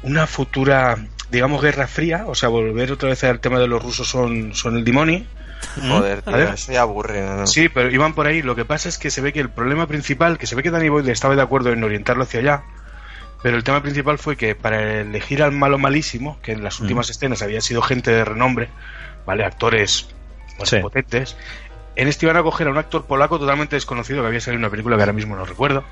una 0.02 0.26
futura, 0.26 0.96
digamos, 1.30 1.62
guerra 1.62 1.86
fría, 1.86 2.24
o 2.26 2.34
sea, 2.34 2.48
volver 2.48 2.92
otra 2.92 3.08
vez 3.10 3.22
al 3.24 3.40
tema 3.40 3.58
de 3.58 3.68
los 3.68 3.82
rusos 3.82 4.08
son, 4.08 4.54
son 4.54 4.76
el 4.76 4.84
demonio. 4.84 5.24
Joder, 5.88 6.22
tío, 6.22 6.36
eso 6.38 6.72
ya 6.72 6.80
aburre, 6.82 7.20
¿no? 7.20 7.46
Sí, 7.46 7.68
pero 7.68 7.90
iban 7.90 8.14
por 8.14 8.26
ahí. 8.26 8.40
Lo 8.42 8.56
que 8.56 8.64
pasa 8.64 8.88
es 8.88 8.96
que 8.96 9.10
se 9.10 9.20
ve 9.20 9.32
que 9.32 9.40
el 9.40 9.50
problema 9.50 9.86
principal, 9.86 10.38
que 10.38 10.46
se 10.46 10.54
ve 10.54 10.62
que 10.62 10.70
Danny 10.70 10.88
Boyle 10.88 11.10
estaba 11.10 11.36
de 11.36 11.42
acuerdo 11.42 11.70
en 11.70 11.84
orientarlo 11.84 12.22
hacia 12.22 12.40
allá, 12.40 12.62
pero 13.42 13.56
el 13.56 13.64
tema 13.64 13.82
principal 13.82 14.18
fue 14.18 14.36
que 14.36 14.54
para 14.54 15.00
elegir 15.00 15.42
al 15.42 15.52
malo 15.52 15.78
malísimo, 15.78 16.38
que 16.42 16.52
en 16.52 16.64
las 16.64 16.80
últimas 16.80 17.10
escenas 17.10 17.42
había 17.42 17.60
sido 17.60 17.82
gente 17.82 18.10
de 18.10 18.24
renombre, 18.24 18.68
¿vale? 19.26 19.44
Actores 19.44 20.08
bueno, 20.56 20.64
Sí. 20.66 20.78
potentes, 20.78 21.36
en 21.96 22.08
este 22.08 22.24
iban 22.26 22.36
a 22.38 22.42
coger 22.42 22.68
a 22.68 22.70
un 22.70 22.78
actor 22.78 23.04
polaco 23.04 23.38
totalmente 23.38 23.76
desconocido 23.76 24.22
que 24.22 24.28
había 24.28 24.40
salido 24.40 24.56
en 24.58 24.64
una 24.64 24.70
película 24.70 24.96
que 24.96 25.02
ahora 25.02 25.12
mismo 25.12 25.36
no 25.36 25.44
recuerdo. 25.44 25.84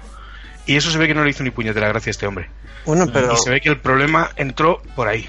Y 0.69 0.77
eso 0.77 0.91
se 0.91 0.99
ve 0.99 1.09
que 1.09 1.15
no 1.15 1.25
le 1.25 1.31
hizo 1.31 1.43
ni 1.43 1.51
puñetera 1.51 1.89
gracia 1.89 2.11
a 2.11 2.13
este 2.13 2.27
hombre. 2.27 2.49
Bueno, 2.87 3.07
pero, 3.13 3.33
Y 3.33 3.37
se 3.37 3.51
ve 3.51 3.61
que 3.61 3.69
el 3.71 3.81
problema 3.81 4.31
entró 4.37 4.81
por 4.95 5.09
ahí. 5.09 5.29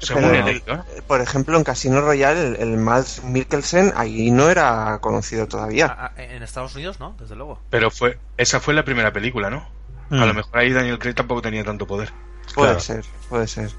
Según 0.00 0.24
pero, 0.30 0.46
leído, 0.46 0.74
¿eh? 0.74 1.02
por 1.06 1.20
ejemplo, 1.20 1.58
en 1.58 1.64
Casino 1.64 2.00
Royale, 2.00 2.40
el, 2.48 2.56
el 2.56 2.76
Mads 2.78 3.22
Mikkelsen 3.24 3.92
ahí 3.96 4.30
no 4.30 4.48
era 4.48 4.98
conocido 5.02 5.46
todavía. 5.46 5.86
A- 5.86 6.06
a- 6.16 6.22
en 6.22 6.42
Estados 6.42 6.74
Unidos, 6.74 7.00
¿no? 7.00 7.14
Desde 7.20 7.36
luego. 7.36 7.60
Pero 7.68 7.90
fue, 7.90 8.18
esa 8.38 8.60
fue 8.60 8.72
la 8.72 8.82
primera 8.84 9.12
película, 9.12 9.50
¿no? 9.50 9.68
Mm. 10.08 10.22
A 10.22 10.26
lo 10.26 10.34
mejor 10.34 10.58
ahí 10.58 10.72
Daniel 10.72 10.98
Craig 10.98 11.14
tampoco 11.14 11.42
tenía 11.42 11.62
tanto 11.64 11.86
poder. 11.86 12.12
Puede 12.54 12.68
claro. 12.68 12.80
ser, 12.80 13.04
puede 13.28 13.46
ser. 13.46 13.70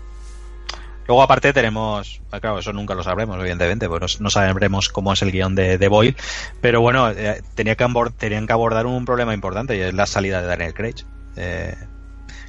Luego, 1.08 1.24
aparte, 1.24 1.52
tenemos. 1.54 2.22
ah, 2.32 2.40
Claro, 2.40 2.60
eso 2.60 2.72
nunca 2.74 2.94
lo 2.94 3.04
sabremos, 3.04 3.38
evidentemente, 3.40 3.90
pues 3.90 4.20
no, 4.20 4.24
no 4.26 4.30
sabremos 4.30 4.90
cómo 4.90 5.12
es 5.14 5.22
el 5.22 5.32
guion 5.32 5.56
de, 5.56 5.78
de 5.78 5.88
Boyle. 5.88 6.16
Pero 6.62 6.82
bueno, 6.82 7.10
eh, 7.12 7.42
tenía 7.56 7.76
que 7.76 7.86
tenían 8.18 8.48
que 8.48 8.54
abordar 8.54 8.86
un 8.86 9.04
problema 9.06 9.34
importante 9.34 9.76
y 9.76 9.82
es 9.82 9.94
la 9.94 10.06
salida 10.06 10.42
de 10.42 10.48
Daniel 10.48 10.74
Craig. 10.74 10.96
Eh, 11.36 11.76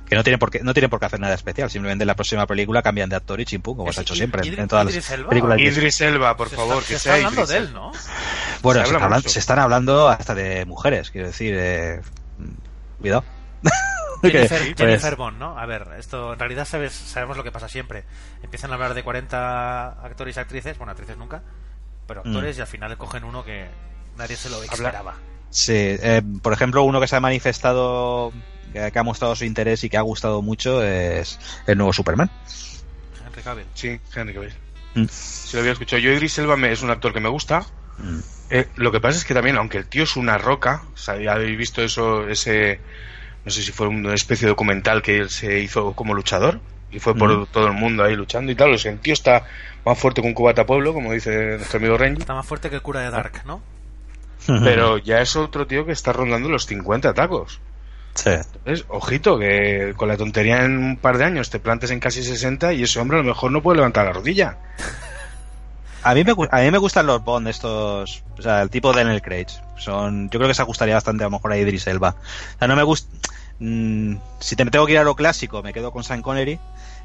que 0.06 0.16
no 0.16 0.22
tiene 0.24 0.36
por 0.36 0.50
qué 0.50 0.60
no 0.62 0.74
tiene 0.74 0.90
por 0.90 1.00
qué 1.00 1.06
hacer 1.06 1.20
nada 1.20 1.32
especial, 1.34 1.70
simplemente 1.70 2.02
en 2.02 2.06
la 2.06 2.14
próxima 2.14 2.46
película 2.46 2.82
cambian 2.82 3.08
de 3.08 3.16
actor 3.16 3.40
y 3.40 3.46
chimpú, 3.46 3.74
como 3.74 3.90
se 3.94 4.00
ha 4.00 4.02
hecho 4.02 4.14
siempre 4.14 4.42
en, 4.46 4.52
Idris- 4.54 4.58
en 4.60 4.68
todas 4.68 4.84
Idris 4.84 4.96
las 5.08 5.10
Elba. 5.18 5.28
películas. 5.30 5.58
Idris 5.58 6.00
Elba, 6.02 6.36
por 6.36 6.50
Se 6.50 6.56
favor, 6.56 6.76
está, 6.82 6.88
que 6.88 6.94
se 6.94 6.98
sea 7.00 7.16
está 7.16 7.28
hablando 7.28 7.40
Idris 7.40 7.48
de 7.48 7.56
él. 7.68 7.72
¿no? 7.72 7.92
Bueno, 8.60 8.80
se 8.80 8.86
se, 8.86 8.94
habla 8.94 8.98
está 8.98 9.06
hablan- 9.06 9.16
mucho. 9.20 9.28
se 9.30 9.38
están 9.38 9.58
hablando 9.58 10.08
hasta 10.10 10.34
de 10.34 10.66
mujeres, 10.66 11.10
quiero 11.10 11.28
decir. 11.28 11.54
eh, 11.56 12.00
cuidado. 13.00 13.24
Jennifer, 14.22 14.58
Que, 14.60 14.74
pues, 14.74 14.76
Jennifer 14.78 15.16
Bond, 15.16 15.38
¿no? 15.38 15.58
A 15.58 15.66
ver, 15.66 15.88
esto 15.98 16.32
en 16.32 16.38
realidad 16.38 16.64
sabes, 16.66 16.92
sabemos 16.92 17.36
lo 17.36 17.42
que 17.44 17.52
pasa 17.52 17.68
siempre. 17.68 18.04
Empiezan 18.42 18.70
a 18.70 18.74
hablar 18.74 18.94
de 18.94 19.02
40 19.02 20.04
actores 20.04 20.36
y 20.36 20.40
actrices, 20.40 20.78
bueno, 20.78 20.92
actrices 20.92 21.16
nunca, 21.16 21.42
pero 22.06 22.22
Mm. 22.24 22.28
actores 22.28 22.58
y 22.58 22.60
al 22.60 22.66
final 22.66 22.96
cogen 22.96 23.24
uno 23.24 23.44
que 23.44 23.66
nadie 24.16 24.36
se 24.36 24.48
lo 24.50 24.62
esperaba. 24.62 25.14
Sí, 25.50 25.72
eh, 25.74 26.22
por 26.42 26.52
ejemplo, 26.52 26.82
uno 26.82 27.00
que 27.00 27.06
se 27.08 27.16
ha 27.16 27.20
manifestado, 27.20 28.32
que, 28.72 28.90
que 28.90 28.98
ha 28.98 29.02
mostrado 29.02 29.34
su 29.36 29.44
interés 29.44 29.84
y 29.84 29.90
que 29.90 29.98
ha 29.98 30.02
gustado 30.02 30.40
mucho 30.40 30.82
es 30.82 31.38
el 31.66 31.76
nuevo 31.76 31.92
Superman. 31.92 32.30
Henry 33.26 33.42
Cavill. 33.42 33.66
Sí, 33.74 34.00
Henry 34.14 34.34
Cavill. 34.34 34.52
Mm. 34.94 35.04
Si 35.08 35.56
lo 35.56 35.60
había 35.60 35.72
escuchado. 35.72 36.00
Yo, 36.00 36.10
Idris 36.10 36.38
Elba 36.38 36.56
me- 36.56 36.72
es 36.72 36.82
un 36.82 36.90
actor 36.90 37.12
que 37.12 37.20
me 37.20 37.28
gusta. 37.28 37.66
Mm. 37.98 38.18
Eh, 38.50 38.68
lo 38.76 38.92
que 38.92 39.00
pasa 39.00 39.18
es 39.18 39.24
que 39.24 39.32
también, 39.34 39.56
aunque 39.56 39.78
el 39.78 39.86
tío 39.86 40.04
es 40.04 40.16
una 40.16 40.36
roca, 40.38 40.82
o 40.92 40.96
sea, 40.96 41.16
ya 41.18 41.32
habéis 41.32 41.56
visto 41.56 41.82
eso, 41.82 42.28
ese, 42.28 42.80
no 43.44 43.50
sé 43.50 43.62
si 43.62 43.72
fue 43.72 43.88
una 43.88 44.14
especie 44.14 44.46
de 44.46 44.50
documental 44.50 45.02
que 45.02 45.18
él 45.18 45.30
se 45.30 45.58
hizo 45.60 45.92
como 45.94 46.14
luchador 46.14 46.60
y 46.90 46.98
fue 46.98 47.14
por 47.14 47.30
Mm. 47.30 47.46
todo 47.46 47.66
el 47.66 47.72
mundo 47.72 48.04
ahí 48.04 48.14
luchando 48.14 48.52
y 48.52 48.54
tal. 48.54 48.72
O 48.74 48.78
sea, 48.78 48.92
el 48.92 48.98
tío 48.98 49.12
está 49.14 49.44
más 49.84 49.98
fuerte 49.98 50.20
que 50.22 50.28
un 50.28 50.34
cubata 50.34 50.66
pueblo, 50.66 50.92
como 50.92 51.12
dice 51.12 51.56
nuestro 51.56 51.78
amigo 51.78 51.96
Renji. 51.96 52.20
Está 52.20 52.34
más 52.34 52.46
fuerte 52.46 52.68
que 52.70 52.76
el 52.76 52.82
cura 52.82 53.00
de 53.00 53.10
Dark, 53.10 53.42
¿no? 53.46 53.60
Pero 54.46 54.98
ya 54.98 55.20
es 55.20 55.36
otro 55.36 55.66
tío 55.68 55.86
que 55.86 55.92
está 55.92 56.12
rondando 56.12 56.48
los 56.48 56.66
50 56.66 57.14
tacos. 57.14 57.60
Sí. 58.14 58.30
Entonces, 58.30 58.84
ojito, 58.88 59.38
que 59.38 59.94
con 59.96 60.08
la 60.08 60.16
tontería 60.16 60.64
en 60.64 60.76
un 60.76 60.96
par 60.96 61.16
de 61.16 61.24
años 61.24 61.48
te 61.48 61.60
plantes 61.60 61.90
en 61.92 62.00
casi 62.00 62.22
60 62.22 62.72
y 62.74 62.82
ese 62.82 62.98
hombre 63.00 63.18
a 63.18 63.22
lo 63.22 63.28
mejor 63.28 63.52
no 63.52 63.62
puede 63.62 63.76
levantar 63.76 64.04
la 64.04 64.12
rodilla. 64.12 64.58
A 66.04 66.14
mí, 66.14 66.24
me, 66.24 66.32
a 66.50 66.60
mí 66.62 66.70
me 66.70 66.78
gustan 66.78 67.06
los 67.06 67.22
Bond 67.22 67.46
estos, 67.48 68.22
o 68.38 68.42
sea, 68.42 68.62
el 68.62 68.70
tipo 68.70 68.92
de 68.92 69.02
Daniel 69.04 69.22
Craig. 69.22 69.46
Son, 69.78 70.28
yo 70.30 70.38
creo 70.38 70.48
que 70.48 70.54
se 70.54 70.62
ajustaría 70.62 70.94
bastante 70.94 71.22
a 71.24 71.26
lo 71.26 71.30
mejor 71.32 71.52
a 71.52 71.56
Idris 71.58 71.86
Elba. 71.86 72.16
O 72.56 72.58
sea, 72.58 72.68
no 72.68 72.76
me 72.76 72.82
gusta. 72.82 73.08
mm, 73.60 74.14
si 74.40 74.56
te 74.56 74.64
tengo 74.66 74.86
que 74.86 74.92
ir 74.92 74.98
a 74.98 75.04
lo 75.04 75.14
clásico, 75.14 75.62
me 75.62 75.72
quedo 75.72 75.92
con 75.92 76.02
Sean 76.04 76.22
Connery. 76.22 76.58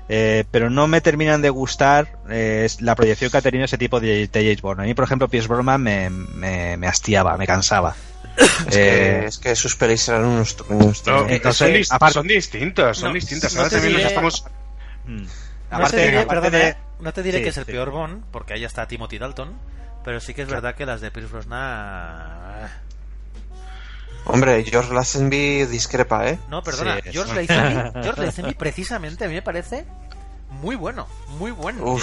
eh, 0.09 0.45
pero 0.51 0.69
no 0.69 0.87
me 0.87 1.01
terminan 1.01 1.41
de 1.41 1.49
gustar 1.49 2.07
eh, 2.29 2.67
la 2.79 2.95
proyección 2.95 3.29
que 3.29 3.37
ha 3.37 3.41
tenido 3.41 3.65
ese 3.65 3.77
tipo 3.77 3.99
de, 3.99 4.27
de 4.27 4.41
James 4.41 4.61
Bond. 4.61 4.79
A 4.79 4.83
mí, 4.83 4.93
por 4.93 5.03
ejemplo, 5.05 5.27
Pierce 5.27 5.47
Brosnan 5.49 5.81
me, 5.83 6.09
me, 6.09 6.77
me 6.77 6.87
hastiaba, 6.87 7.37
me 7.37 7.45
cansaba. 7.45 7.93
Es, 8.67 8.75
Eh, 8.75 9.19
que, 9.21 9.25
es 9.27 9.37
que 9.39 9.55
sus 9.55 9.75
pelis 9.75 10.07
eran 10.09 10.25
unos 10.25 10.55
truños. 10.55 11.03
tío. 11.03 11.13
No, 11.13 11.27
entonces, 11.27 11.87
son, 11.87 11.95
aparte- 11.97 12.13
son 12.13 12.27
distintas, 12.27 12.97
son 12.97 13.09
No, 13.09 13.13
distintas. 13.15 13.55
Ahora 13.57 13.69
también 13.69 13.93
nos 13.93 14.01
diré- 14.01 14.07
estamos... 14.07 14.45
mm, 15.05 15.23
aparte- 15.71 15.97
diré, 16.05 16.19
aparte 16.21 16.49
de- 16.51 16.67
¿eh? 16.69 16.77
No 16.99 17.13
te 17.13 17.23
diré 17.23 17.37
Sí, 17.39 17.43
que 17.43 17.49
es 17.49 17.57
el 17.57 17.65
sí. 17.65 17.71
peor 17.71 17.89
Bond, 17.91 18.23
porque 18.31 18.53
ahí 18.53 18.63
está 18.63 18.87
Timothy 18.87 19.17
Dalton, 19.17 19.53
pero 20.03 20.19
sí 20.19 20.33
que 20.33 20.41
es 20.43 20.47
verdad 20.49 20.75
que 20.75 20.85
las 20.85 21.01
de 21.01 21.11
Pierce 21.11 21.31
Brosnan... 21.31 22.69
Hombre, 24.25 24.63
George 24.65 24.93
Lazenby 24.93 25.65
discrepa, 25.67 26.27
¿eh? 26.27 26.37
No, 26.49 26.61
perdona, 26.61 26.97
Sí, 27.03 27.11
George. 27.13 27.33
Lazenby, 27.45 27.91
George 28.03 28.21
Lazenby 28.25 28.53
precisamente 28.55 29.23
a 29.23 29.27
mí 29.29 29.35
me 29.35 29.41
parece 29.41 29.85
muy 30.49 30.75
bueno, 30.75 31.07
muy 31.39 31.51
bueno. 31.51 31.97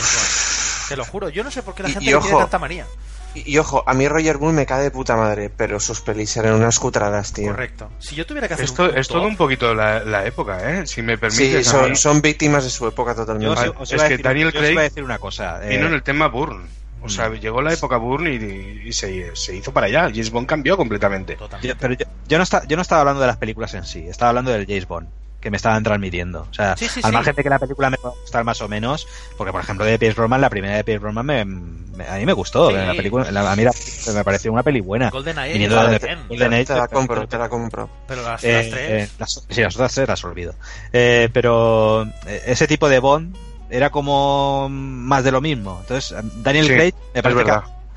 Te 0.88 0.96
lo 0.96 1.04
juro, 1.04 1.28
yo 1.28 1.44
no 1.44 1.50
sé 1.50 1.62
por 1.62 1.74
qué 1.74 1.82
la 1.82 1.88
Y- 1.90 1.92
gente 1.92 2.04
y 2.04 2.08
tiene 2.12 2.26
ojo. 2.26 2.38
tanta 2.38 2.58
manía. 2.58 2.86
Y, 3.34 3.52
y 3.54 3.58
ojo, 3.58 3.82
a 3.86 3.94
mí 3.94 4.06
Roger 4.08 4.38
Moore 4.38 4.54
me 4.54 4.66
cae 4.66 4.82
de 4.82 4.90
puta 4.90 5.16
madre, 5.16 5.50
pero 5.50 5.80
sus 5.80 6.00
pelis 6.00 6.36
eran 6.36 6.54
unas 6.54 6.78
cutradas, 6.78 7.32
tío. 7.32 7.48
Correcto. 7.48 7.90
Si 7.98 8.14
yo 8.14 8.24
tuviera 8.26 8.46
que 8.48 8.54
hacer 8.54 8.64
Esto 8.66 8.84
un, 8.90 8.96
es 8.98 9.08
todo 9.08 9.22
un 9.26 9.36
poquito 9.36 9.74
la, 9.74 10.04
la 10.04 10.24
época, 10.26 10.70
¿eh? 10.80 10.86
Si 10.86 11.02
me 11.02 11.14
Sí, 11.14 11.20
permites. 11.20 11.74
a 11.74 11.94
son, 11.96 12.20
víctimas 12.22 12.64
de 12.64 12.70
su 12.70 12.86
época 12.86 13.12
Yo 13.12 13.24
totalmente. 13.26 13.68
os 13.78 13.92
es 13.92 14.00
que 14.02 14.08
decir, 14.08 14.22
Daniel 14.24 14.52
yo 14.52 14.60
os 14.60 14.64
iba 14.64 14.70
a 14.70 14.74
Craig 14.74 14.88
decir 14.90 15.04
una 15.04 15.18
cosa. 15.18 15.60
eh, 15.64 15.70
Vino 15.70 15.86
en 15.88 15.94
el 15.94 16.02
tema 16.02 16.28
Bourne. 16.28 16.64
O 17.02 17.08
sea, 17.10 17.28
llegó 17.28 17.60
la 17.60 17.72
época 17.74 17.98
Bourne 17.98 18.30
y, 18.34 18.88
y 18.88 18.92
se, 18.94 19.36
se 19.36 19.54
hizo 19.54 19.72
para 19.72 19.88
allá. 19.88 20.02
James 20.08 20.30
Bond 20.30 20.46
cambió 20.46 20.76
completamente. 20.78 21.36
totalmente. 21.36 21.68
Yo- 21.68 21.74
pero 21.78 21.92
yo, 21.94 22.06
yo 22.28 22.38
no, 22.38 22.44
está- 22.44 22.64
yo 22.66 22.76
no 22.76 22.82
estaba 22.82 23.02
hablando 23.02 23.20
de 23.20 23.26
las 23.26 23.36
películas 23.36 23.74
en 23.74 23.84
sí, 23.84 24.06
estaba 24.08 24.30
hablando 24.30 24.52
del 24.52 24.64
James 24.66 24.88
Bond, 24.88 25.08
que 25.44 25.50
me 25.52 25.56
estaban 25.58 25.84
transmitiendo. 25.84 26.48
O 26.50 26.54
sea, 26.54 26.76
Sí, 26.76 26.88
sí, 26.88 27.00
al 27.04 27.10
sí. 27.10 27.14
margen 27.14 27.36
de 27.36 27.42
que 27.44 27.48
la 27.50 27.58
película 27.60 27.90
me 27.90 27.96
pueda 27.98 28.14
gustar 28.20 28.42
más 28.42 28.60
o 28.62 28.68
menos, 28.68 29.06
porque 29.36 29.52
por 29.52 29.60
ejemplo 29.60 29.84
de 29.86 29.96
Pierce 29.98 30.16
Brosnan, 30.16 30.40
la 30.40 30.50
primera 30.50 30.74
de 30.74 30.82
Pierce 30.82 31.00
Brosnan 31.02 31.24
me, 31.26 31.44
me- 31.44 32.08
a 32.08 32.16
mí 32.16 32.26
me 32.26 32.32
gustó. 32.32 32.70
Sí. 32.70 32.76
La 32.76 32.94
película, 32.94 33.30
la- 33.30 33.52
a 33.52 33.54
mí 33.54 33.62
la- 33.62 33.72
me 34.14 34.24
pareció 34.24 34.50
una 34.52 34.62
peli 34.64 34.80
buena. 34.80 35.10
Golden 35.10 35.38
Age, 35.38 35.52
Viniendo 35.52 35.86
de- 35.86 35.98
también. 36.00 36.28
Golden 36.28 36.54
Age, 36.54 36.64
te 36.64 36.74
la 36.74 36.86
pero- 36.88 36.98
compro, 36.98 37.28
te 37.28 37.38
la 37.38 37.48
compro. 37.48 37.90
pero 38.08 38.22
las, 38.22 38.42
eh, 38.42 38.52
las 38.54 38.70
tres... 38.70 38.90
eh, 38.90 39.10
las- 39.18 39.46
sí, 39.48 39.60
las 39.62 39.74
otras 39.76 39.94
tres 39.94 40.08
las 40.08 40.24
olvido. 40.24 40.54
Eh, 40.92 41.28
pero 41.32 42.04
eh, 42.26 42.42
ese 42.46 42.66
tipo 42.66 42.88
de 42.88 42.98
Bond 42.98 43.36
era 43.70 43.90
como 43.90 44.68
más 44.70 45.24
de 45.24 45.30
lo 45.32 45.40
mismo. 45.40 45.78
Entonces, 45.82 46.14
Daniel 46.42 46.66
Sí, 46.66 46.72
Craig 46.74 46.94
me 47.14 47.22
parece 47.22 47.44
que. 47.44 47.52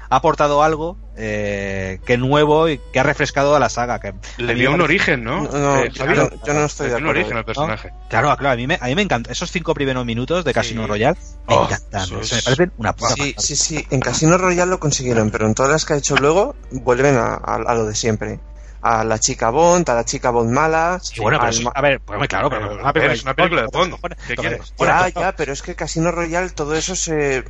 Ha, 0.09 0.15
aportado 0.15 0.63
algo 0.63 0.97
eh, 1.15 1.99
que 2.05 2.17
nuevo 2.17 2.69
y 2.69 2.79
que 2.93 2.99
ha 2.99 3.03
refrescado 3.03 3.55
a 3.55 3.59
la 3.59 3.69
saga. 3.69 3.99
Que 3.99 4.13
Le 4.37 4.53
dio 4.55 4.71
un 4.73 4.81
origen, 4.81 5.23
¿no? 5.23 5.43
No, 5.43 5.51
no, 5.59 5.77
Eh, 5.83 5.89
yo, 5.91 6.05
no- 6.05 6.29
yo 6.45 6.53
no 6.53 6.65
estoy 6.65 6.87
le 6.87 6.93
de 6.93 6.97
dio 6.99 7.05
un 7.05 7.09
acuerdo. 7.09 7.09
origen 7.09 7.37
al 7.37 7.45
personaje. 7.45 7.91
Claro, 8.09 8.35
claro, 8.37 8.53
a 8.53 8.55
mí 8.55 8.67
me, 8.67 8.77
a 8.79 8.85
mí 8.85 8.95
me 8.95 9.01
encanta. 9.01 9.31
Esos 9.31 9.51
cinco 9.51 9.73
primeros 9.73 10.05
minutos 10.05 10.45
de 10.45 10.53
Casino 10.53 10.83
Sí. 10.83 10.87
Royale 10.87 11.17
me 11.47 11.55
Oh, 11.55 11.63
encantan. 11.65 12.13
O 12.15 12.23
sea, 12.23 12.37
me 12.37 12.43
parecen 12.43 12.71
una 12.77 12.93
puta 12.95 13.13
Sí, 13.15 13.33
pasada. 13.33 13.47
sí, 13.47 13.55
sí. 13.55 13.87
En 13.89 13.99
Casino 13.99 14.37
Royale 14.37 14.69
lo 14.71 14.79
consiguieron, 14.79 15.31
pero 15.31 15.47
en 15.47 15.53
todas 15.55 15.71
las 15.71 15.85
que 15.85 15.93
ha 15.93 15.97
hecho 15.97 16.15
luego 16.17 16.55
vuelven 16.71 17.15
a, 17.17 17.33
a- 17.35 17.63
a 17.67 17.73
lo 17.75 17.85
de 17.85 17.95
siempre. 17.95 18.39
A 18.81 19.03
la 19.03 19.17
chica 19.19 19.49
Bond, 19.49 19.89
a 19.89 19.95
la 19.95 20.05
chica 20.05 20.29
Bond 20.29 20.51
mala. 20.51 20.99
Sí, 21.01 21.19
bueno, 21.19 21.39
pero 21.39 21.47
al 21.49 21.53
eso- 21.53 21.63
ma- 21.63 21.71
a 21.73 21.81
ver, 21.81 21.99
pues 21.99 22.27
claro, 22.29 22.49
pero, 22.49 23.11
es 23.11 23.23
una 23.23 23.33
película 23.33 23.61
de 23.63 23.67
Bond. 23.73 23.91
cojones, 23.91 24.17
¿Qué 24.27 24.35
quieres? 24.35 24.73
ya, 24.79 25.09
ya, 25.09 25.35
pero 25.35 25.51
es 25.51 25.61
que 25.61 25.75
Casino 25.75 26.11
Royale 26.11 26.49
todo 26.51 26.75
eso 26.75 26.95
se. 26.95 27.43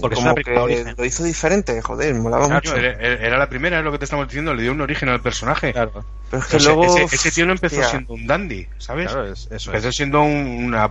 Porque 0.00 0.14
es 0.14 0.20
como 0.20 0.20
una 0.20 0.34
que 0.34 0.42
película 0.44 0.62
origen. 0.62 0.94
lo 0.96 1.04
hizo 1.04 1.24
diferente, 1.24 1.82
joder, 1.82 2.14
molaba 2.14 2.46
Claro, 2.46 2.60
mucho. 2.64 2.76
era, 2.76 2.92
era 3.00 3.36
la 3.36 3.48
primera, 3.48 3.78
es 3.78 3.84
lo 3.84 3.90
que 3.92 3.98
te 3.98 4.04
estamos 4.04 4.28
diciendo, 4.28 4.54
le 4.54 4.62
dio 4.62 4.72
un 4.72 4.80
origen 4.80 5.08
al 5.08 5.20
personaje. 5.20 5.72
Claro, 5.72 6.04
Pero 6.30 6.42
es 6.42 6.48
que 6.48 6.58
luego. 6.60 6.84
ese, 6.84 7.16
ese 7.16 7.30
tío 7.32 7.46
no 7.46 7.52
empezó 7.52 7.76
hostia, 7.76 7.90
siendo 7.90 8.14
un 8.14 8.26
dandy, 8.26 8.68
¿sabes? 8.78 9.08
claro, 9.10 9.26
es- 9.32 9.48
eso 9.50 9.70
empezó 9.70 9.88
es. 9.88 9.96
siendo 9.96 10.22
un- 10.22 10.64
una 10.66 10.90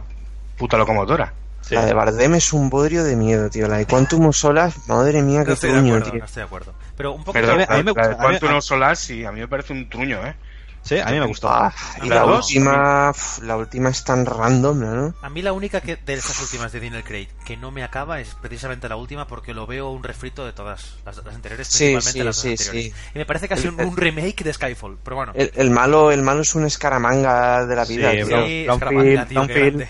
puta 0.58 0.78
locomotora. 0.78 1.34
Sí. 1.62 1.76
La 1.76 1.86
de 1.86 1.94
Bardem 1.94 2.34
es 2.36 2.52
un 2.52 2.70
bodrio 2.70 3.04
de 3.04 3.16
miedo, 3.16 3.50
tío. 3.50 3.68
La 3.68 3.78
de 3.78 3.86
Quantum 3.86 4.26
of 4.28 4.36
Solace, 4.36 4.80
madre 4.88 5.22
mía, 5.22 5.40
no 5.40 5.46
qué 5.46 5.52
estoy 5.54 5.70
de 5.70 5.76
truño, 5.78 5.94
acuerdo, 5.96 6.12
tío. 6.12 6.20
no 6.20 6.26
estoy 6.26 6.42
de 6.42 6.46
acuerdo. 6.46 6.74
Pero 7.00 7.14
un 7.14 7.24
poco... 7.24 7.32
Perdón, 7.32 7.62
a 7.62 7.78
mí 7.78 7.84
me 7.84 7.84
la- 7.84 7.84
la 7.84 7.92
gusta- 7.94 8.02
de 8.10 8.14
a 8.14 8.18
mí- 8.18 8.24
Quantum 8.24 8.50
a- 8.50 8.58
of 8.58 8.64
Solace, 8.66 9.06
sí, 9.08 9.24
a 9.26 9.32
mí 9.32 9.40
me 9.40 9.48
parece 9.48 9.72
un 9.72 9.90
truño, 9.90 10.20
¿eh? 10.28 10.36
Sí, 10.82 10.98
a 11.00 11.06
mí 11.06 11.20
me 11.20 11.26
gustó. 11.28 11.50
Ah, 11.50 11.74
y 12.04 12.08
¿La 12.10 12.26
última, 12.26 13.12
la 13.44 13.56
última 13.58 13.90
es 13.90 14.04
tan 14.04 14.26
random, 14.26 14.80
¿no? 14.80 15.14
A 15.22 15.30
mí 15.30 15.42
la 15.42 15.54
única 15.54 15.80
que 15.82 15.96
de 15.98 16.14
esas 16.14 16.42
últimas 16.42 16.72
de 16.74 16.80
Daniel 16.82 17.04
Craig 17.06 17.28
que 17.46 17.56
no 17.58 17.72
me 17.72 17.84
acaba 17.84 18.20
es 18.20 18.36
precisamente 18.42 18.88
la 18.90 18.96
última 18.98 19.28
porque 19.28 19.54
lo 19.54 19.66
veo 19.68 19.90
un 19.92 20.04
refrito 20.04 20.46
de 20.46 20.52
todas 20.54 20.96
las, 21.06 21.18
las 21.24 21.36
anteriores, 21.36 21.68
Sí, 21.68 21.94
principalmente 21.94 22.12
sí, 22.12 22.24
las 22.24 22.36
dos 22.36 22.42
sí, 22.42 22.50
anteriores. 22.52 22.84
sí. 22.86 22.94
Y 23.14 23.18
me 23.18 23.26
parece 23.26 23.48
casi 23.48 23.68
un, 23.68 23.80
un 23.80 23.96
remake 23.98 24.44
de 24.44 24.54
Skyfall, 24.54 24.98
pero 25.04 25.16
bueno. 25.18 25.32
El, 25.36 25.52
el 25.56 25.70
malo, 25.70 26.12
el 26.12 26.22
malo 26.22 26.42
es 26.42 26.54
un 26.56 26.66
escaramanga 26.66 27.66
de 27.66 27.76
la 27.76 27.86
Sí, 27.86 27.98
vida, 27.98 28.12
bro. 28.12 28.26
tío. 28.26 28.46
sí, 28.46 28.64
Brownfield, 28.66 29.08
Escaramanga, 29.20 29.26
tío. 29.26 29.88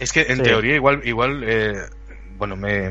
Es 0.00 0.12
que 0.12 0.22
en 0.22 0.36
Sí. 0.38 0.42
teoría 0.42 0.74
igual, 0.76 1.00
igual 1.04 1.42
eh, 1.44 1.74
bueno, 2.38 2.56
me, 2.56 2.90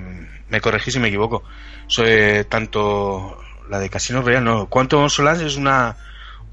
me 0.51 0.61
corregí 0.61 0.91
si 0.91 0.99
me 0.99 1.07
equivoco. 1.07 1.43
So, 1.87 2.03
eh, 2.05 2.45
tanto 2.47 3.39
la 3.69 3.79
de 3.79 3.89
Casino 3.89 4.21
Royale, 4.21 4.43
no, 4.45 4.67
Quantum 4.67 5.03
of 5.05 5.11
Solace 5.13 5.45
es 5.47 5.55
una, 5.55 5.95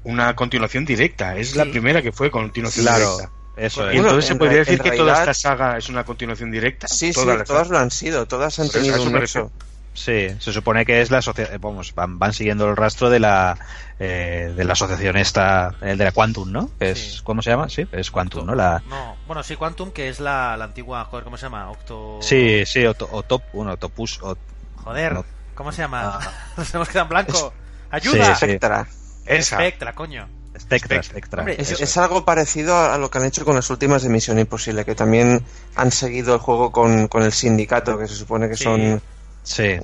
una 0.03 0.35
continuación 0.35 0.85
directa, 0.85 1.35
es 1.37 1.55
la 1.55 1.65
primera 1.65 2.01
que 2.01 2.11
fue 2.11 2.31
continuación 2.31 2.85
Claro. 2.85 3.11
directa. 3.17 3.31
Eso 3.57 3.85
Y 3.91 3.95
es. 3.95 4.01
Entonces 4.01 4.25
se 4.25 4.31
en 4.31 4.37
podría 4.39 4.59
decir 4.59 4.75
en 4.75 4.79
que 4.89 4.91
toda 4.97 5.19
esta 5.19 5.33
saga 5.33 5.77
es 5.77 5.89
una 5.89 6.05
continuación 6.05 6.49
directa. 6.49 6.87
Sí, 6.87 7.07
sí, 7.11 7.13
Toda 7.13 7.43
todas 7.43 7.67
saga. 7.67 7.77
lo 7.77 7.83
han 7.83 7.91
sido, 7.91 8.25
todas 8.25 8.57
han 8.59 8.69
tenido 8.69 9.03
un 9.03 9.11
nexo. 9.11 9.51
Sí, 9.93 10.27
se 10.39 10.53
supone 10.53 10.85
que 10.85 11.01
es 11.01 11.11
la 11.11 11.17
asociación, 11.17 11.59
vamos, 11.59 11.93
van, 11.93 12.17
van 12.19 12.31
siguiendo 12.31 12.69
el 12.69 12.77
rastro 12.77 13.09
de 13.09 13.19
la 13.19 13.57
eh, 13.99 14.53
de 14.55 14.63
la 14.63 14.73
asociación 14.73 15.17
esta, 15.17 15.75
el 15.81 15.97
de 15.97 16.05
la 16.05 16.11
Quantum, 16.13 16.49
¿no? 16.51 16.69
Que 16.79 16.91
es, 16.91 17.15
Sí. 17.17 17.19
¿Cómo 17.23 17.41
se 17.41 17.49
llama? 17.49 17.67
Sí, 17.69 17.85
es 17.91 18.09
Quantum, 18.11 18.45
¿no? 18.45 18.55
La, 18.55 18.81
No, 18.87 19.17
bueno, 19.27 19.43
sí, 19.43 19.55
Quantum, 19.57 19.91
que 19.91 20.07
es 20.07 20.19
la, 20.21 20.55
la 20.55 20.65
antigua, 20.65 21.03
joder, 21.05 21.25
¿cómo 21.25 21.35
se 21.35 21.47
llama? 21.47 21.69
Octo... 21.69 22.19
sí, 22.21 22.65
sí, 22.65 22.85
o, 22.85 22.93
to- 22.93 23.09
o 23.11 23.23
Top, 23.23 23.41
uno, 23.53 23.75
Topus, 23.77 24.19
o, 24.21 24.37
Joder, 24.83 25.13
No. 25.13 25.25
¿cómo 25.55 25.71
se 25.73 25.81
llama? 25.81 26.19
Ah. 26.21 26.31
Nos 26.57 26.73
hemos 26.73 26.87
quedado 26.87 27.05
en 27.05 27.09
blanco. 27.09 27.53
¡Ayuda! 27.91 28.25
Sí, 28.35 28.45
sí. 28.45 28.45
Spectra. 28.45 28.87
Esa. 29.25 29.55
Spectra, 29.57 29.93
coño. 29.93 30.29
Spectra, 30.57 31.03
Spectra. 31.03 31.39
Hombre, 31.41 31.55
Es, 31.59 31.71
es 31.79 31.97
algo 31.97 32.23
parecido 32.25 32.77
a 32.77 32.97
lo 32.97 33.09
que 33.11 33.17
han 33.17 33.25
hecho 33.25 33.43
con 33.45 33.55
las 33.55 33.69
últimas 33.69 34.01
de 34.03 34.09
Misión 34.09 34.39
Imposible, 34.39 34.85
que 34.85 34.95
también 34.95 35.43
han 35.75 35.91
seguido 35.91 36.33
el 36.35 36.39
juego 36.39 36.71
con, 36.71 37.07
con 37.07 37.23
el 37.23 37.33
sindicato, 37.33 37.97
que 37.97 38.07
se 38.07 38.15
supone 38.15 38.47
que 38.49 38.55
Sí. 38.55 38.63
son 38.63 39.01
Sí, 39.43 39.77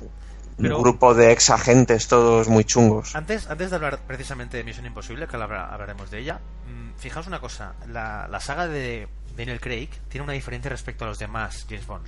Pero- 0.58 0.76
un 0.76 0.82
grupo 0.82 1.14
de 1.14 1.32
ex 1.32 1.50
agentes 1.50 2.08
todos 2.08 2.48
muy 2.48 2.64
chungos. 2.64 3.14
Antes, 3.14 3.48
antes 3.48 3.70
de 3.70 3.76
hablar 3.76 3.98
precisamente 4.06 4.56
de 4.56 4.64
Misión 4.64 4.86
Imposible, 4.86 5.26
que 5.26 5.36
habla- 5.36 5.68
hablaremos 5.72 6.10
de 6.10 6.18
ella, 6.20 6.40
mm, 6.66 6.98
fijaos 6.98 7.26
una 7.26 7.40
cosa, 7.40 7.74
la, 7.88 8.26
la 8.28 8.40
saga 8.40 8.66
de 8.68 9.08
Daniel 9.36 9.60
Craig 9.60 9.88
tiene 10.08 10.24
una 10.24 10.32
diferencia 10.32 10.70
respecto 10.70 11.04
a 11.04 11.08
los 11.08 11.18
demás 11.18 11.66
James 11.68 11.86
Bond. 11.86 12.06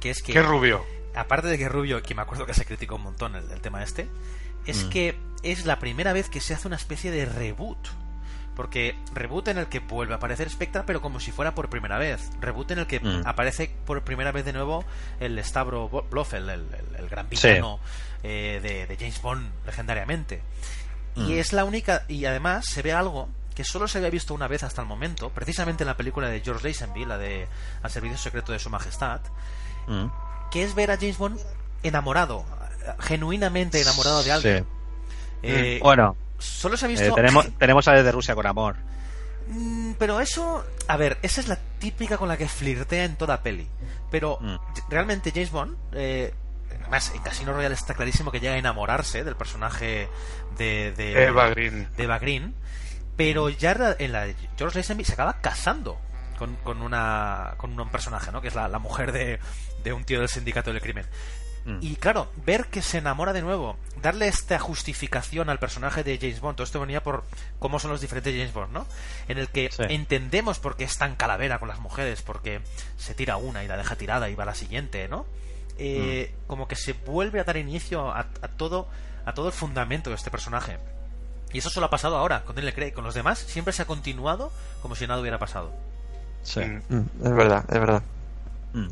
Que 0.00 0.10
es 0.10 0.22
que, 0.22 0.32
Qué 0.34 0.42
rubio. 0.42 0.84
aparte 1.14 1.48
de 1.48 1.56
que 1.56 1.68
Rubio, 1.68 2.02
que 2.02 2.14
me 2.14 2.20
acuerdo 2.22 2.44
que 2.44 2.52
se 2.54 2.66
criticó 2.66 2.96
un 2.96 3.02
montón 3.04 3.34
el, 3.36 3.50
el 3.50 3.60
tema 3.62 3.82
este, 3.82 4.08
es 4.66 4.84
Mm. 4.84 4.88
que 4.90 5.18
es 5.42 5.64
la 5.64 5.78
primera 5.78 6.12
vez 6.12 6.28
que 6.28 6.40
se 6.40 6.52
hace 6.54 6.66
una 6.66 6.76
especie 6.76 7.10
de 7.10 7.24
reboot. 7.24 7.78
Porque 8.56 8.96
reboot 9.12 9.48
en 9.48 9.58
el 9.58 9.66
que 9.66 9.80
vuelve 9.80 10.14
a 10.14 10.16
aparecer 10.18 10.48
Spectra, 10.48 10.84
pero 10.86 11.00
como 11.02 11.18
si 11.20 11.32
fuera 11.32 11.54
por 11.54 11.68
primera 11.68 11.98
vez. 11.98 12.30
Reboot 12.40 12.70
en 12.70 12.78
el 12.80 12.86
que 12.86 13.00
Mm. 13.00 13.26
aparece 13.26 13.70
por 13.84 14.02
primera 14.02 14.30
vez 14.32 14.44
de 14.44 14.52
nuevo 14.52 14.84
el 15.20 15.42
Stavro 15.44 15.88
Blofeld, 15.88 16.48
el, 16.50 16.60
el- 16.72 16.96
el 17.00 17.08
gran 17.08 17.26
Sí. 17.30 17.48
villano 17.48 17.80
eh, 18.22 18.60
de, 18.62 18.86
de 18.86 18.96
James 18.96 19.20
Bond 19.20 19.50
legendariamente. 19.66 20.40
Mm. 21.16 21.28
Y 21.30 21.38
es 21.38 21.52
la 21.52 21.64
única. 21.64 22.04
Y 22.08 22.24
además 22.26 22.64
se 22.66 22.80
ve 22.82 22.92
algo 22.92 23.28
que 23.54 23.64
solo 23.64 23.86
se 23.86 23.98
había 23.98 24.10
visto 24.10 24.34
una 24.34 24.48
vez 24.48 24.62
hasta 24.62 24.80
el 24.82 24.88
momento, 24.88 25.30
precisamente 25.30 25.82
en 25.84 25.88
la 25.88 25.96
película 25.96 26.28
de 26.28 26.40
George 26.40 26.66
Lazenby, 26.68 27.04
la 27.04 27.18
de 27.18 27.46
Al 27.82 27.90
Servicio 27.90 28.16
Secreto 28.18 28.52
de 28.52 28.58
Su 28.58 28.70
Majestad, 28.70 29.20
Mm. 29.86 30.06
que 30.50 30.62
es 30.64 30.74
ver 30.74 30.90
a 30.90 30.96
James 30.96 31.18
Bond 31.18 31.38
enamorado, 31.82 32.44
genuinamente 33.00 33.80
enamorado 33.80 34.22
de 34.22 34.32
alguien. 34.32 34.64
Sí. 34.64 34.68
Eh, 35.42 35.80
Bueno, 35.82 36.16
Solo 36.38 36.76
se 36.76 36.86
ha 36.86 36.88
eh, 36.88 36.92
visto. 36.92 37.14
tenemos, 37.14 37.46
tenemos 37.58 37.88
a 37.88 37.92
desde 37.92 38.12
Rusia 38.12 38.34
con 38.34 38.46
amor. 38.46 38.76
Mm, 39.48 39.92
Pero 39.98 40.20
eso, 40.20 40.64
a 40.88 40.96
ver, 40.96 41.18
esa 41.22 41.40
es 41.40 41.48
la 41.48 41.56
típica 41.78 42.16
con 42.18 42.28
la 42.28 42.36
que 42.36 42.48
flirtea 42.48 43.04
en 43.04 43.16
toda 43.16 43.42
peli. 43.42 43.68
Pero 44.10 44.38
Mm. 44.40 44.56
realmente 44.88 45.30
James 45.32 45.50
Bond, 45.50 45.76
eh, 45.92 46.32
además 46.80 47.12
en 47.14 47.22
Casino 47.22 47.52
Royale 47.52 47.74
está 47.74 47.94
clarísimo 47.94 48.30
que 48.30 48.40
llega 48.40 48.54
a 48.54 48.58
enamorarse 48.58 49.22
del 49.24 49.36
personaje 49.36 50.08
de, 50.58 50.92
de 50.92 51.24
Eva 51.24 51.48
Green. 51.50 51.88
de 51.96 52.04
Eva 52.04 52.18
Green, 52.18 52.54
pero 53.16 53.48
ya 53.48 53.72
en 53.72 53.78
la- 53.80 53.96
en 53.98 54.12
la 54.12 54.24
de 54.26 54.36
George 54.56 54.78
Lazenby 54.78 55.04
se 55.04 55.12
acaba 55.12 55.40
casando 55.40 55.98
con, 56.38 56.56
con 56.56 56.82
una 56.82 57.54
con 57.58 57.78
un 57.78 57.88
personaje, 57.90 58.32
¿no? 58.32 58.40
Que 58.40 58.48
es 58.48 58.54
la, 58.54 58.66
la 58.68 58.78
mujer 58.78 59.12
de, 59.12 59.38
de 59.84 59.92
un 59.92 60.04
tío 60.04 60.18
del 60.20 60.28
sindicato 60.28 60.72
del 60.72 60.80
crimen. 60.82 61.06
Mm. 61.66 61.78
Y 61.80 61.96
claro, 61.96 62.30
ver 62.44 62.66
que 62.66 62.82
se 62.82 62.98
enamora 62.98 63.32
de 63.32 63.40
nuevo, 63.42 63.76
darle 64.02 64.28
esta 64.28 64.58
justificación 64.58 65.48
al 65.48 65.58
personaje 65.58 66.04
de 66.04 66.18
James 66.18 66.40
Bond, 66.40 66.56
todo 66.56 66.64
esto 66.64 66.78
venía 66.80 67.02
por 67.02 67.24
cómo 67.58 67.78
son 67.78 67.90
los 67.90 68.00
diferentes 68.02 68.34
James 68.34 68.52
Bond, 68.52 68.72
¿no? 68.72 68.86
En 69.28 69.38
el 69.38 69.48
que 69.48 69.70
Sí. 69.72 69.82
entendemos 69.88 70.58
por 70.58 70.76
qué 70.76 70.84
es 70.84 70.98
tan 70.98 71.16
calavera 71.16 71.58
con 71.58 71.68
las 71.68 71.80
mujeres, 71.80 72.20
porque 72.22 72.60
se 72.98 73.14
tira 73.14 73.36
una 73.38 73.64
y 73.64 73.68
la 73.68 73.76
deja 73.78 73.96
tirada 73.96 74.28
y 74.28 74.34
va 74.34 74.42
a 74.42 74.46
la 74.46 74.54
siguiente, 74.54 75.08
¿no? 75.08 75.24
Eh, 75.78 76.34
Como 76.46 76.68
que 76.68 76.76
se 76.76 76.92
vuelve 76.92 77.40
a 77.40 77.44
dar 77.44 77.56
inicio 77.56 78.12
a, 78.12 78.20
a 78.20 78.48
todo 78.48 78.86
a 79.26 79.32
todo 79.32 79.46
el 79.46 79.54
fundamento 79.54 80.10
de 80.10 80.16
este 80.16 80.30
personaje. 80.30 80.76
Y 81.52 81.58
eso 81.58 81.70
solo 81.70 81.86
ha 81.86 81.90
pasado 81.90 82.18
ahora, 82.18 82.44
con 82.44 82.54
Daniel 82.56 82.74
Craig. 82.74 82.92
Con 82.92 83.04
los 83.04 83.14
demás 83.14 83.38
siempre 83.38 83.72
se 83.72 83.80
ha 83.80 83.86
continuado 83.86 84.52
como 84.82 84.94
si 84.96 85.06
nada 85.06 85.18
hubiera 85.20 85.38
pasado. 85.38 85.72
Sí. 86.42 86.60
Mm. 86.60 86.82
Mm, 86.94 87.06
Es 87.24 87.32
verdad, 87.34 87.64
es 87.68 87.80
verdad. 87.80 88.02
Mm. 88.74 88.88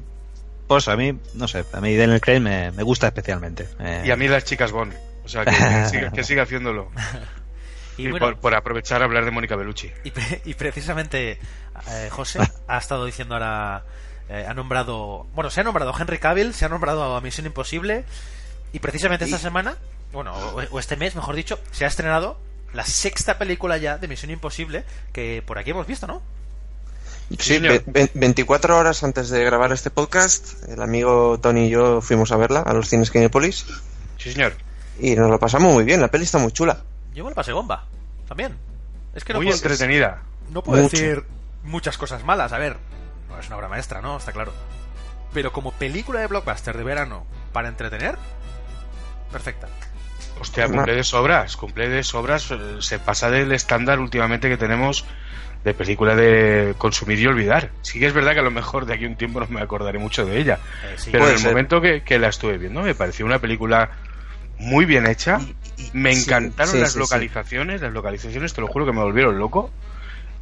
Pues 0.74 0.88
a 0.88 0.96
mí, 0.96 1.18
no 1.34 1.46
sé, 1.48 1.64
a 1.72 1.80
mí 1.80 1.96
Daniel 1.96 2.20
Craig 2.20 2.40
me, 2.40 2.70
me 2.72 2.82
gusta 2.82 3.06
especialmente. 3.08 3.68
Eh, 3.78 4.04
Y 4.06 4.10
a 4.10 4.16
mí 4.16 4.26
las 4.28 4.44
chicas 4.44 4.72
Bond. 4.72 4.94
O 5.24 5.28
sea, 5.28 5.44
que, 5.44 5.50
que 5.52 5.86
siga, 5.88 6.10
que 6.10 6.24
siga 6.24 6.42
haciéndolo. 6.44 6.90
Y, 7.98 8.06
Y 8.06 8.10
bueno, 8.10 8.24
por, 8.26 8.38
por 8.38 8.54
aprovechar 8.54 9.02
a 9.02 9.04
hablar 9.04 9.26
de 9.26 9.30
Mónica 9.30 9.54
Bellucci. 9.54 9.92
y, 10.02 10.10
pre- 10.12 10.40
y 10.46 10.54
precisamente 10.54 11.38
eh, 11.90 12.08
José 12.10 12.38
ha 12.66 12.78
estado 12.78 13.04
diciendo 13.04 13.34
ahora, 13.34 13.84
eh, 14.30 14.46
ha 14.48 14.54
nombrado, 14.54 15.26
bueno, 15.34 15.50
se 15.50 15.60
ha 15.60 15.64
nombrado 15.64 15.92
Henry 16.00 16.16
Cavill, 16.16 16.54
se 16.54 16.64
ha 16.64 16.70
nombrado 16.70 17.14
a 17.14 17.20
Misión 17.20 17.44
Imposible, 17.46 18.06
y 18.72 18.78
precisamente 18.78 19.26
esta 19.26 19.36
semana, 19.36 19.76
bueno, 20.10 20.32
o, 20.34 20.62
o 20.70 20.78
este 20.78 20.96
mes, 20.96 21.14
mejor 21.14 21.34
dicho, 21.36 21.60
se 21.70 21.84
ha 21.84 21.88
estrenado 21.88 22.40
la 22.72 22.86
sexta 22.86 23.36
película 23.36 23.76
ya 23.76 23.98
de 23.98 24.08
Misión 24.08 24.30
Imposible 24.30 24.84
que 25.12 25.42
por 25.46 25.58
aquí 25.58 25.70
hemos 25.72 25.86
visto, 25.86 26.06
¿no? 26.06 26.22
Sí, 27.30 27.54
señor. 27.54 27.72
ve- 27.72 27.82
ve- 27.86 28.10
24 28.14 28.76
horas 28.76 29.02
antes 29.04 29.30
de 29.30 29.42
grabar 29.44 29.72
este 29.72 29.90
podcast, 29.90 30.62
el 30.68 30.82
amigo 30.82 31.38
Tony 31.40 31.66
y 31.66 31.70
yo 31.70 32.00
fuimos 32.02 32.30
a 32.32 32.36
verla 32.36 32.60
a 32.60 32.72
los 32.74 32.88
cines 32.88 33.10
Kinepolis 33.10 33.66
Sí, 34.18 34.32
señor. 34.32 34.54
y 35.00 35.14
nos 35.16 35.30
lo 35.30 35.38
pasamos 35.38 35.72
muy 35.72 35.84
bien, 35.84 36.00
la 36.00 36.08
peli 36.08 36.24
está 36.24 36.38
muy 36.38 36.52
chula. 36.52 36.82
Yo 37.14 37.24
me 37.24 37.30
lo 37.30 37.36
pasé 37.36 37.52
bomba, 37.52 37.86
también. 38.28 38.56
Es 39.14 39.24
que 39.24 39.32
no 39.32 39.38
Muy 39.38 39.46
puedo, 39.46 39.56
entretenida. 39.56 40.22
no 40.50 40.62
puedo 40.62 40.82
Mucho. 40.82 40.96
decir 40.96 41.24
muchas 41.64 41.96
cosas 41.98 42.24
malas, 42.24 42.52
a 42.52 42.58
ver, 42.58 42.76
no 43.28 43.38
es 43.38 43.46
una 43.46 43.56
obra 43.56 43.68
maestra, 43.68 44.00
¿no? 44.02 44.16
Está 44.18 44.32
claro. 44.32 44.52
Pero 45.32 45.52
como 45.52 45.72
película 45.72 46.20
de 46.20 46.26
blockbuster 46.26 46.76
de 46.76 46.84
verano 46.84 47.24
para 47.52 47.68
entretener, 47.68 48.16
perfecta. 49.30 49.68
Hostia, 50.40 50.66
cumple 50.68 50.94
de 50.96 51.04
sobras. 51.04 51.56
Cumple 51.56 51.88
de 51.88 52.02
sobras. 52.02 52.50
eh, 52.50 52.76
Se 52.80 52.98
pasa 52.98 53.30
del 53.30 53.52
estándar 53.52 53.98
últimamente 54.00 54.48
que 54.48 54.56
tenemos 54.56 55.04
de 55.64 55.74
película 55.74 56.16
de 56.16 56.74
consumir 56.78 57.18
y 57.20 57.26
olvidar. 57.26 57.70
Sí 57.82 58.00
que 58.00 58.06
es 58.06 58.12
verdad 58.12 58.32
que 58.32 58.40
a 58.40 58.42
lo 58.42 58.50
mejor 58.50 58.86
de 58.86 58.94
aquí 58.94 59.04
a 59.04 59.08
un 59.08 59.16
tiempo 59.16 59.40
no 59.40 59.46
me 59.48 59.60
acordaré 59.60 59.98
mucho 59.98 60.26
de 60.26 60.38
ella. 60.38 60.58
Eh, 60.84 60.94
sí. 60.96 61.10
Pero 61.12 61.26
en 61.26 61.32
el 61.34 61.38
ser. 61.38 61.50
momento 61.50 61.80
que, 61.80 62.02
que 62.02 62.18
la 62.18 62.28
estuve 62.28 62.58
viendo 62.58 62.82
me 62.82 62.94
pareció 62.94 63.24
una 63.26 63.38
película 63.38 63.90
muy 64.58 64.84
bien 64.84 65.06
hecha. 65.06 65.40
Me 65.92 66.14
sí, 66.14 66.22
encantaron 66.24 66.72
sí, 66.74 66.80
las 66.80 66.90
sí, 66.90 66.94
sí. 66.94 66.98
localizaciones. 67.00 67.80
Las 67.80 67.92
localizaciones, 67.92 68.52
te 68.54 68.60
lo 68.60 68.68
juro 68.68 68.86
que 68.86 68.92
me 68.92 69.00
volvieron 69.00 69.38
loco. 69.38 69.70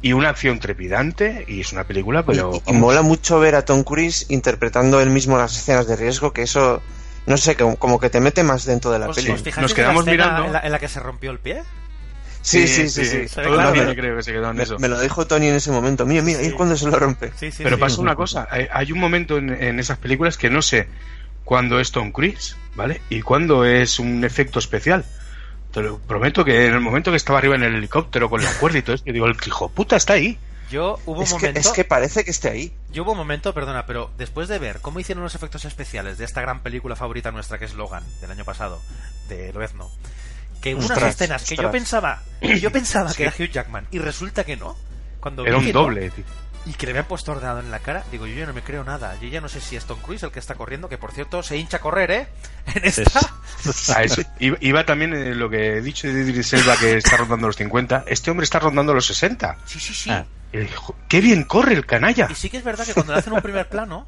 Y 0.03 0.13
una 0.13 0.29
acción 0.29 0.59
trepidante. 0.59 1.45
Y 1.47 1.61
es 1.61 1.71
una 1.71 1.83
película, 1.83 2.23
pero... 2.25 2.51
y, 2.65 2.71
y 2.71 2.73
mola 2.73 3.03
mucho 3.03 3.39
ver 3.39 3.55
a 3.55 3.63
Tom 3.63 3.83
Cruise 3.83 4.25
interpretando 4.29 4.99
él 5.01 5.11
mismo 5.11 5.37
las 5.37 5.55
escenas 5.55 5.85
de 5.87 5.95
riesgo, 5.95 6.33
que 6.33 6.41
eso, 6.41 6.81
no 7.27 7.37
sé, 7.37 7.55
como, 7.55 7.75
como 7.77 7.99
que 7.99 8.09
te 8.09 8.19
mete 8.19 8.43
más 8.43 8.65
dentro 8.65 8.89
de 8.91 8.97
la 8.99 9.09
¿Os, 9.09 9.15
peli. 9.15 9.29
os 9.29 9.41
fijáis 9.43 9.61
Nos 9.61 9.71
en 9.71 9.77
la 9.77 9.83
quedamos 9.83 10.07
escena 10.07 10.23
mirando. 10.25 10.45
En 10.47 10.53
la, 10.53 10.59
en 10.61 10.71
la 10.71 10.79
que 10.79 10.87
se 10.87 10.99
rompió 10.99 11.29
el 11.29 11.37
pie? 11.39 11.61
Sí, 12.41 12.67
sí, 12.67 12.89
sí, 12.89 13.05
sí. 13.05 13.25
Claro. 13.35 13.73
cine 13.73 13.95
creo 13.95 14.17
que 14.17 14.23
se 14.23 14.31
quedó 14.31 14.49
en 14.49 14.57
Me, 14.57 14.63
eso. 14.63 14.79
me 14.79 14.87
lo 14.87 14.99
dijo 14.99 15.27
Tony 15.27 15.47
en 15.47 15.55
ese 15.55 15.71
momento. 15.71 16.05
Mira, 16.05 16.21
mira, 16.23 16.39
ahí 16.39 16.47
es 16.47 16.53
cuando 16.53 16.75
se 16.75 16.85
lo 16.87 16.97
rompe. 16.97 17.31
Sí, 17.37 17.51
sí, 17.51 17.63
Pero 17.63 17.75
sí. 17.77 17.81
pasa 17.81 18.01
una 18.01 18.15
cosa, 18.15 18.47
hay, 18.49 18.67
hay 18.71 18.91
un 18.91 18.99
momento 18.99 19.37
en, 19.37 19.49
en 19.51 19.79
esas 19.79 19.97
películas 19.99 20.37
que 20.37 20.49
no 20.49 20.61
sé 20.61 20.87
cuándo 21.43 21.79
es 21.79 21.91
Tom 21.91 22.11
Cruise, 22.11 22.55
¿vale? 22.75 23.01
Y 23.09 23.21
cuándo 23.21 23.65
es 23.65 23.99
un 23.99 24.23
efecto 24.23 24.59
especial. 24.59 25.05
Te 25.71 25.81
lo 25.81 25.99
prometo 25.99 26.43
que 26.43 26.65
en 26.65 26.73
el 26.73 26.79
momento 26.81 27.11
que 27.11 27.17
estaba 27.17 27.39
arriba 27.39 27.55
en 27.55 27.63
el 27.63 27.75
helicóptero 27.75 28.29
con 28.29 28.43
la 28.43 28.51
cuerda 28.59 28.79
y 28.79 28.81
todo 28.81 28.95
eso, 28.95 29.03
yo 29.05 29.13
digo, 29.13 29.27
el 29.27 29.37
hijo 29.45 29.69
puta 29.69 29.95
está 29.95 30.13
ahí. 30.13 30.37
Yo 30.71 30.99
hubo 31.05 31.17
un 31.19 31.23
Es 31.23 31.29
que, 31.33 31.39
momento. 31.47 31.59
es 31.59 31.67
que 31.69 31.83
parece 31.83 32.23
que 32.23 32.31
esté 32.31 32.49
ahí. 32.49 32.73
Yo 32.93 33.03
hubo 33.03 33.11
un 33.11 33.17
momento, 33.17 33.53
perdona, 33.53 33.85
pero 33.85 34.09
después 34.17 34.47
de 34.47 34.57
ver 34.57 34.79
cómo 34.81 34.99
hicieron 35.01 35.21
los 35.23 35.35
efectos 35.35 35.65
especiales 35.65 36.17
de 36.17 36.23
esta 36.25 36.39
gran 36.41 36.61
película 36.61 36.95
favorita 36.95 37.31
nuestra 37.31 37.59
que 37.59 37.65
es 37.65 37.73
Logan, 37.73 38.03
del 38.21 38.31
año 38.31 38.45
pasado, 38.45 38.81
de 39.27 39.51
Lobezno, 39.51 39.91
que 40.61 40.75
unas 40.75 40.91
Ostras, 40.91 41.15
escenas 41.15 41.43
que 41.43 41.55
yo 41.55 41.71
pensaba, 41.71 42.21
que 42.39 42.59
yo 42.59 42.71
pensaba 42.71 43.13
que 43.13 43.23
era 43.23 43.33
Hugh 43.37 43.49
Jackman 43.49 43.87
y 43.91 43.99
resulta 43.99 44.43
que 44.43 44.55
no. 44.57 44.75
Cuando 45.19 45.45
Era 45.45 45.57
vi 45.59 45.67
un 45.67 45.73
no, 45.73 45.81
doble, 45.81 46.09
tío. 46.11 46.23
y 46.65 46.73
que 46.73 46.85
le 46.87 46.91
habían 46.93 47.05
puesto 47.05 47.31
ordenado 47.31 47.59
en 47.59 47.69
la 47.69 47.79
cara, 47.79 48.03
digo, 48.11 48.25
yo 48.25 48.35
ya 48.35 48.45
no 48.47 48.53
me 48.53 48.63
creo 48.63 48.83
nada. 48.83 49.15
Yo 49.21 49.27
ya 49.27 49.39
no 49.41 49.47
sé 49.49 49.61
si 49.61 49.75
es 49.75 49.85
Tom 49.85 49.99
Cruise 50.01 50.23
el 50.23 50.31
que 50.31 50.39
está 50.39 50.55
corriendo, 50.55 50.89
que 50.89 50.97
por 50.97 51.11
cierto 51.11 51.43
se 51.43 51.57
hincha 51.57 51.77
a 51.77 51.79
correr, 51.81 52.11
¿eh? 52.11 52.27
En 52.75 52.85
esta. 52.85 53.19
A 53.95 54.03
eso. 54.03 54.21
Iba, 54.39 54.83
también 54.85 55.13
eh, 55.13 55.35
lo 55.35 55.47
que 55.49 55.77
he 55.77 55.81
dicho 55.81 56.07
de 56.07 56.21
Idris 56.21 56.53
Elba 56.53 56.75
que 56.77 56.97
está 56.97 57.17
rondando 57.17 57.45
los 57.47 57.55
50. 57.57 58.05
Este 58.07 58.31
hombre 58.31 58.43
está 58.45 58.57
rondando 58.59 58.93
los 58.93 59.05
60. 59.05 59.57
Sí, 59.65 59.79
sí, 59.79 59.93
sí. 59.93 60.09
Ah. 60.09 60.25
¡Qué 61.07 61.21
bien 61.21 61.43
corre 61.43 61.73
el 61.73 61.85
canalla! 61.85 62.27
Y 62.29 62.35
sí 62.35 62.49
que 62.49 62.57
es 62.57 62.63
verdad 62.63 62.85
que 62.85 62.93
cuando 62.93 63.13
le 63.13 63.19
hacen 63.19 63.33
un 63.33 63.41
primer 63.41 63.69
plano, 63.69 64.07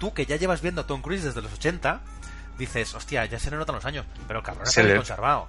tú 0.00 0.12
que 0.14 0.24
ya 0.26 0.36
llevas 0.36 0.60
viendo 0.62 0.80
a 0.80 0.86
Tom 0.86 1.00
Cruise 1.02 1.22
desde 1.24 1.42
los 1.42 1.52
80, 1.52 2.00
dices, 2.58 2.94
hostia, 2.94 3.24
ya 3.26 3.38
se 3.38 3.50
le 3.50 3.56
notan 3.58 3.74
los 3.76 3.84
años, 3.84 4.04
pero 4.26 4.42
cabrón 4.42 4.66
Se 4.66 4.82
le- 4.82 4.96
conservado. 4.96 5.48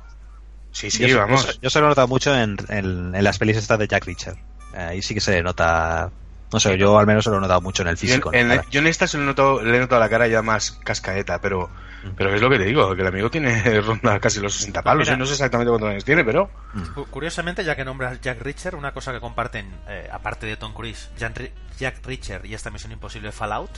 Sí, 0.77 0.91
sí, 0.91 1.07
yo, 1.07 1.17
vamos. 1.19 1.45
Yo, 1.55 1.61
yo 1.63 1.69
se 1.69 1.79
lo 1.79 1.85
he 1.85 1.89
notado 1.89 2.07
mucho 2.07 2.35
en, 2.35 2.55
en- 2.69 3.15
en 3.15 3.23
las 3.23 3.37
pelis 3.39 3.57
estas 3.57 3.79
de 3.79 3.87
Jack 3.87 4.05
Reacher. 4.05 4.35
Ahí 4.75 5.01
sí 5.01 5.13
que 5.13 5.21
se 5.21 5.31
le 5.31 5.41
nota 5.43 6.11
No 6.53 6.59
sé, 6.59 6.77
yo 6.77 6.97
al 6.99 7.07
menos 7.07 7.23
se 7.23 7.29
lo 7.31 7.37
he 7.37 7.41
notado 7.41 7.61
mucho 7.61 7.81
en 7.81 7.87
el 7.89 7.95
Yo 7.95 8.01
en, 8.05 8.07
físico. 8.09 8.33
en 8.33 8.51
en- 8.51 8.61
yo 8.69 8.79
en 8.79 8.87
esta 8.87 9.07
se 9.07 9.17
le 9.17 9.23
he 9.23 9.25
notado, 9.25 9.61
le 9.63 9.75
he 9.75 9.79
notado 9.79 9.99
la 9.99 10.07
cara 10.09 10.27
ya 10.27 10.41
más 10.41 10.71
cascaeta, 10.83 11.41
pero, 11.41 11.69
pero 12.15 12.33
es 12.33 12.39
lo 12.41 12.49
que 12.49 12.57
te 12.59 12.65
digo, 12.65 12.95
que 12.95 13.01
el 13.01 13.07
amigo 13.07 13.29
tiene 13.31 13.59
ronda 13.81 14.19
casi 14.19 14.39
los 14.39 14.53
60 14.53 14.81
palos, 14.83 15.07
Mira. 15.07 15.15
y 15.15 15.19
no 15.19 15.25
sé 15.25 15.33
exactamente 15.33 15.69
cuántos 15.71 15.89
años 15.89 16.05
tiene, 16.05 16.23
pero 16.23 16.49
Cu- 16.93 17.05
Curiosamente, 17.07 17.63
ya 17.65 17.75
que 17.75 17.83
nombras 17.83 18.21
Jack 18.21 18.39
Reacher, 18.41 18.75
una 18.75 18.93
cosa 18.93 19.11
que 19.11 19.19
comparten, 19.19 19.65
eh, 19.89 20.07
aparte 20.11 20.45
de 20.45 20.55
Tom 20.57 20.73
Cruise, 20.73 21.09
Jan 21.19 21.33
Ri- 21.33 21.51
Jack 21.79 22.05
Reacher 22.05 22.45
y 22.45 22.53
esta 22.53 22.69
Misión 22.69 22.91
Imposible 22.93 23.31
Fallout, 23.33 23.71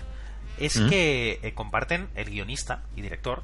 es 0.60 0.78
Mm. 0.80 0.89
que 0.89 1.39
eh, 1.41 1.54
comparten 1.54 2.10
el 2.16 2.30
guionista 2.30 2.84
y 2.95 3.02
director, 3.02 3.41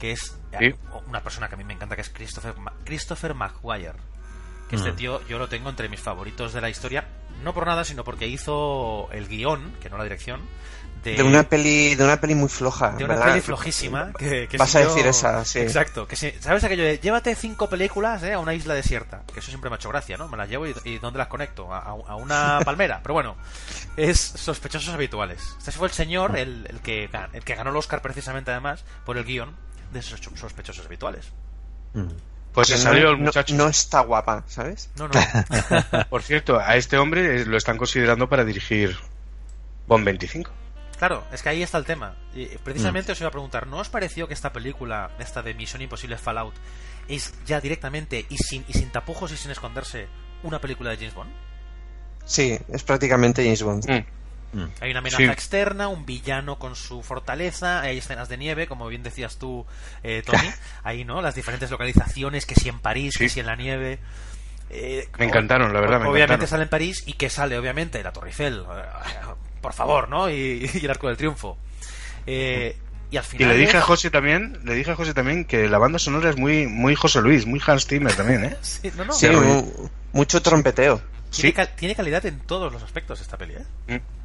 que 0.00 0.10
es 0.12 0.36
eh, 0.52 0.72
Sí. 0.72 0.98
una 1.06 1.22
persona 1.22 1.48
que 1.48 1.54
a 1.54 1.58
mí 1.58 1.62
me 1.64 1.74
encanta, 1.74 1.94
que 1.94 2.02
es 2.02 2.08
Christopher, 2.10 2.54
Christopher 2.84 3.34
Maguire. 3.34 3.92
Que 4.68 4.76
este 4.76 4.92
Mm. 4.92 4.96
tío 4.96 5.26
yo 5.28 5.38
lo 5.38 5.48
tengo 5.48 5.68
entre 5.68 5.88
mis 5.88 6.00
favoritos 6.00 6.52
de 6.52 6.60
la 6.60 6.70
historia, 6.70 7.06
no 7.44 7.52
por 7.54 7.66
nada, 7.66 7.84
sino 7.84 8.02
porque 8.04 8.26
hizo 8.28 9.08
el 9.12 9.28
guion, 9.28 9.74
que 9.80 9.90
no 9.90 9.96
la 9.98 10.04
dirección, 10.04 10.40
de, 11.02 11.14
De 11.16 11.22
una 11.22 11.44
peli, 11.44 11.94
de 11.94 12.04
una 12.04 12.20
peli 12.20 12.34
muy 12.34 12.48
floja. 12.50 12.90
de 12.90 13.04
una 13.04 13.14
¿verdad? 13.14 13.28
peli 13.30 13.40
flojísima. 13.40 14.12
Que, 14.12 14.46
que 14.48 14.58
Vas 14.58 14.68
si 14.70 14.78
a 14.78 14.82
yo- 14.82 14.88
decir 14.90 15.06
esa, 15.06 15.44
sí. 15.46 15.58
Exacto. 15.60 16.06
Que 16.06 16.14
si- 16.14 16.30
¿Sabes 16.40 16.62
aquello 16.62 16.84
de 16.84 16.98
llévate 16.98 17.34
cinco 17.34 17.70
películas 17.70 18.22
eh, 18.22 18.34
a 18.34 18.38
una 18.38 18.52
isla 18.52 18.74
desierta? 18.74 19.22
Que 19.32 19.40
eso 19.40 19.48
siempre 19.48 19.70
me 19.70 19.76
ha 19.76 19.78
hecho 19.78 19.88
gracia, 19.88 20.18
¿no? 20.18 20.28
Me 20.28 20.36
las 20.36 20.48
llevo 20.50 20.66
y, 20.66 20.74
y 20.84 20.98
¿dónde 20.98 21.18
las 21.18 21.28
conecto? 21.28 21.72
A, 21.72 21.94
una 22.16 22.60
palmera. 22.66 23.00
Pero 23.02 23.14
bueno, 23.14 23.36
es 23.96 24.20
sospechosos 24.20 24.92
habituales. 24.92 25.40
Este 25.58 25.72
fue 25.72 25.88
el 25.88 25.94
señor, 25.94 26.36
el, 26.36 26.66
el 26.68 26.80
que, 26.80 27.08
el 27.32 27.44
que 27.44 27.54
ganó 27.54 27.70
el 27.70 27.76
Oscar 27.76 28.02
precisamente 28.02 28.50
además 28.50 28.84
por 29.06 29.16
el 29.16 29.24
guion 29.24 29.56
de 29.92 29.98
esos 30.00 30.20
sospechosos 30.34 30.86
habituales. 30.86 31.26
Mm. 31.92 32.06
pues 32.52 32.68
se 32.68 32.78
salió 32.78 33.04
no, 33.04 33.10
el 33.10 33.18
muchacho. 33.18 33.54
No, 33.54 33.64
no 33.64 33.70
está 33.70 34.00
guapa, 34.00 34.44
¿sabes? 34.46 34.90
No, 34.96 35.08
no. 35.08 36.04
Por 36.10 36.22
cierto, 36.22 36.58
a 36.58 36.76
este 36.76 36.98
hombre 36.98 37.42
eh, 37.42 37.46
lo 37.46 37.56
están 37.56 37.76
considerando 37.76 38.28
para 38.28 38.44
dirigir 38.44 38.96
Bond 39.86 40.04
25. 40.04 40.50
Claro, 40.98 41.24
es 41.32 41.42
que 41.42 41.48
ahí 41.48 41.62
está 41.62 41.78
el 41.78 41.84
tema. 41.84 42.14
Y 42.34 42.46
precisamente 42.58 43.12
os 43.12 43.20
iba 43.20 43.28
a 43.28 43.32
preguntar, 43.32 43.66
¿no 43.66 43.78
os 43.78 43.88
pareció 43.88 44.28
que 44.28 44.34
esta 44.34 44.52
película, 44.52 45.10
esta 45.18 45.42
de 45.42 45.54
Misión 45.54 45.80
Imposible 45.80 46.18
Fallout, 46.18 46.54
es 47.08 47.32
ya 47.46 47.60
directamente 47.60 48.26
y 48.28 48.36
sin, 48.36 48.64
y 48.68 48.74
sin 48.74 48.90
tapujos 48.90 49.32
y 49.32 49.36
sin 49.36 49.50
esconderse 49.50 50.08
una 50.42 50.60
película 50.60 50.90
de 50.90 50.96
James 50.96 51.14
Bond? 51.14 51.30
Sí, 52.26 52.58
es 52.68 52.82
prácticamente 52.84 53.42
James 53.42 53.62
Bond. 53.62 53.90
Mm. 53.90 54.19
Mm. 54.52 54.64
Hay 54.80 54.90
una 54.90 54.98
amenaza 55.00 55.18
Sí. 55.22 55.24
externa, 55.28 55.88
un 55.88 56.04
villano 56.06 56.58
con 56.58 56.74
su 56.74 57.02
fortaleza, 57.02 57.80
hay 57.82 57.98
escenas 57.98 58.28
de 58.28 58.36
nieve, 58.36 58.66
como 58.66 58.88
bien 58.88 59.02
decías 59.02 59.36
tú, 59.38 59.64
eh, 60.02 60.22
Tony. 60.26 60.38
Ahí, 60.82 61.04
¿no? 61.04 61.22
Las 61.22 61.34
diferentes 61.34 61.70
localizaciones, 61.70 62.46
que 62.46 62.54
si 62.56 62.68
en 62.68 62.80
París, 62.80 63.14
que 63.16 63.28
si 63.28 63.40
en 63.40 63.46
la 63.46 63.56
nieve. 63.56 63.98
Eh, 64.70 65.08
Me 65.18 65.24
encantaron, 65.26 65.72
la 65.72 65.80
verdad, 65.80 65.98
me 66.00 66.04
Obviamente 66.06 66.22
encantaron. 66.46 66.48
sale 66.48 66.62
en 66.64 66.68
París 66.68 67.02
y 67.06 67.12
que 67.14 67.28
sale, 67.30 67.58
obviamente, 67.58 68.02
la 68.02 68.12
Torre 68.12 68.28
Eiffel. 68.28 68.64
eh, 68.70 68.82
por 69.60 69.72
favor, 69.72 70.08
¿no? 70.08 70.30
Y, 70.30 70.68
y 70.80 70.84
el 70.84 70.90
Arco 70.90 71.08
del 71.08 71.16
Triunfo. 71.16 71.58
Eh, 72.26 72.76
y 73.10 73.16
al 73.16 73.24
Y 73.24 73.26
final. 73.26 73.48
le 73.48 73.56
dije 73.56 73.76
a 73.76 73.82
José 73.82 74.10
también, 74.10 74.60
le 74.64 74.74
dije 74.74 74.92
a 74.92 74.94
José 74.96 75.12
también 75.14 75.44
que 75.44 75.68
la 75.68 75.78
banda 75.78 75.98
sonora 75.98 76.30
es 76.30 76.36
muy, 76.36 76.66
muy 76.68 76.94
José 76.94 77.20
Luis, 77.20 77.44
muy 77.46 77.60
Hans 77.66 77.86
Zimmer 77.86 78.14
también, 78.14 78.44
¿eh? 78.44 78.56
Sí, 78.62 78.90
no, 78.96 79.04
no. 79.04 79.12
Sí, 79.12 79.28
mucho 80.12 80.40
trompeteo. 80.42 81.00
Tiene, 81.30 81.52
cal- 81.52 81.74
tiene 81.76 81.94
calidad 81.94 82.24
en 82.26 82.40
todos 82.40 82.72
los 82.72 82.82
aspectos 82.82 83.20
esta 83.20 83.36
peli, 83.36 83.54
¿eh? 83.54 83.64
Mm. 83.98 84.19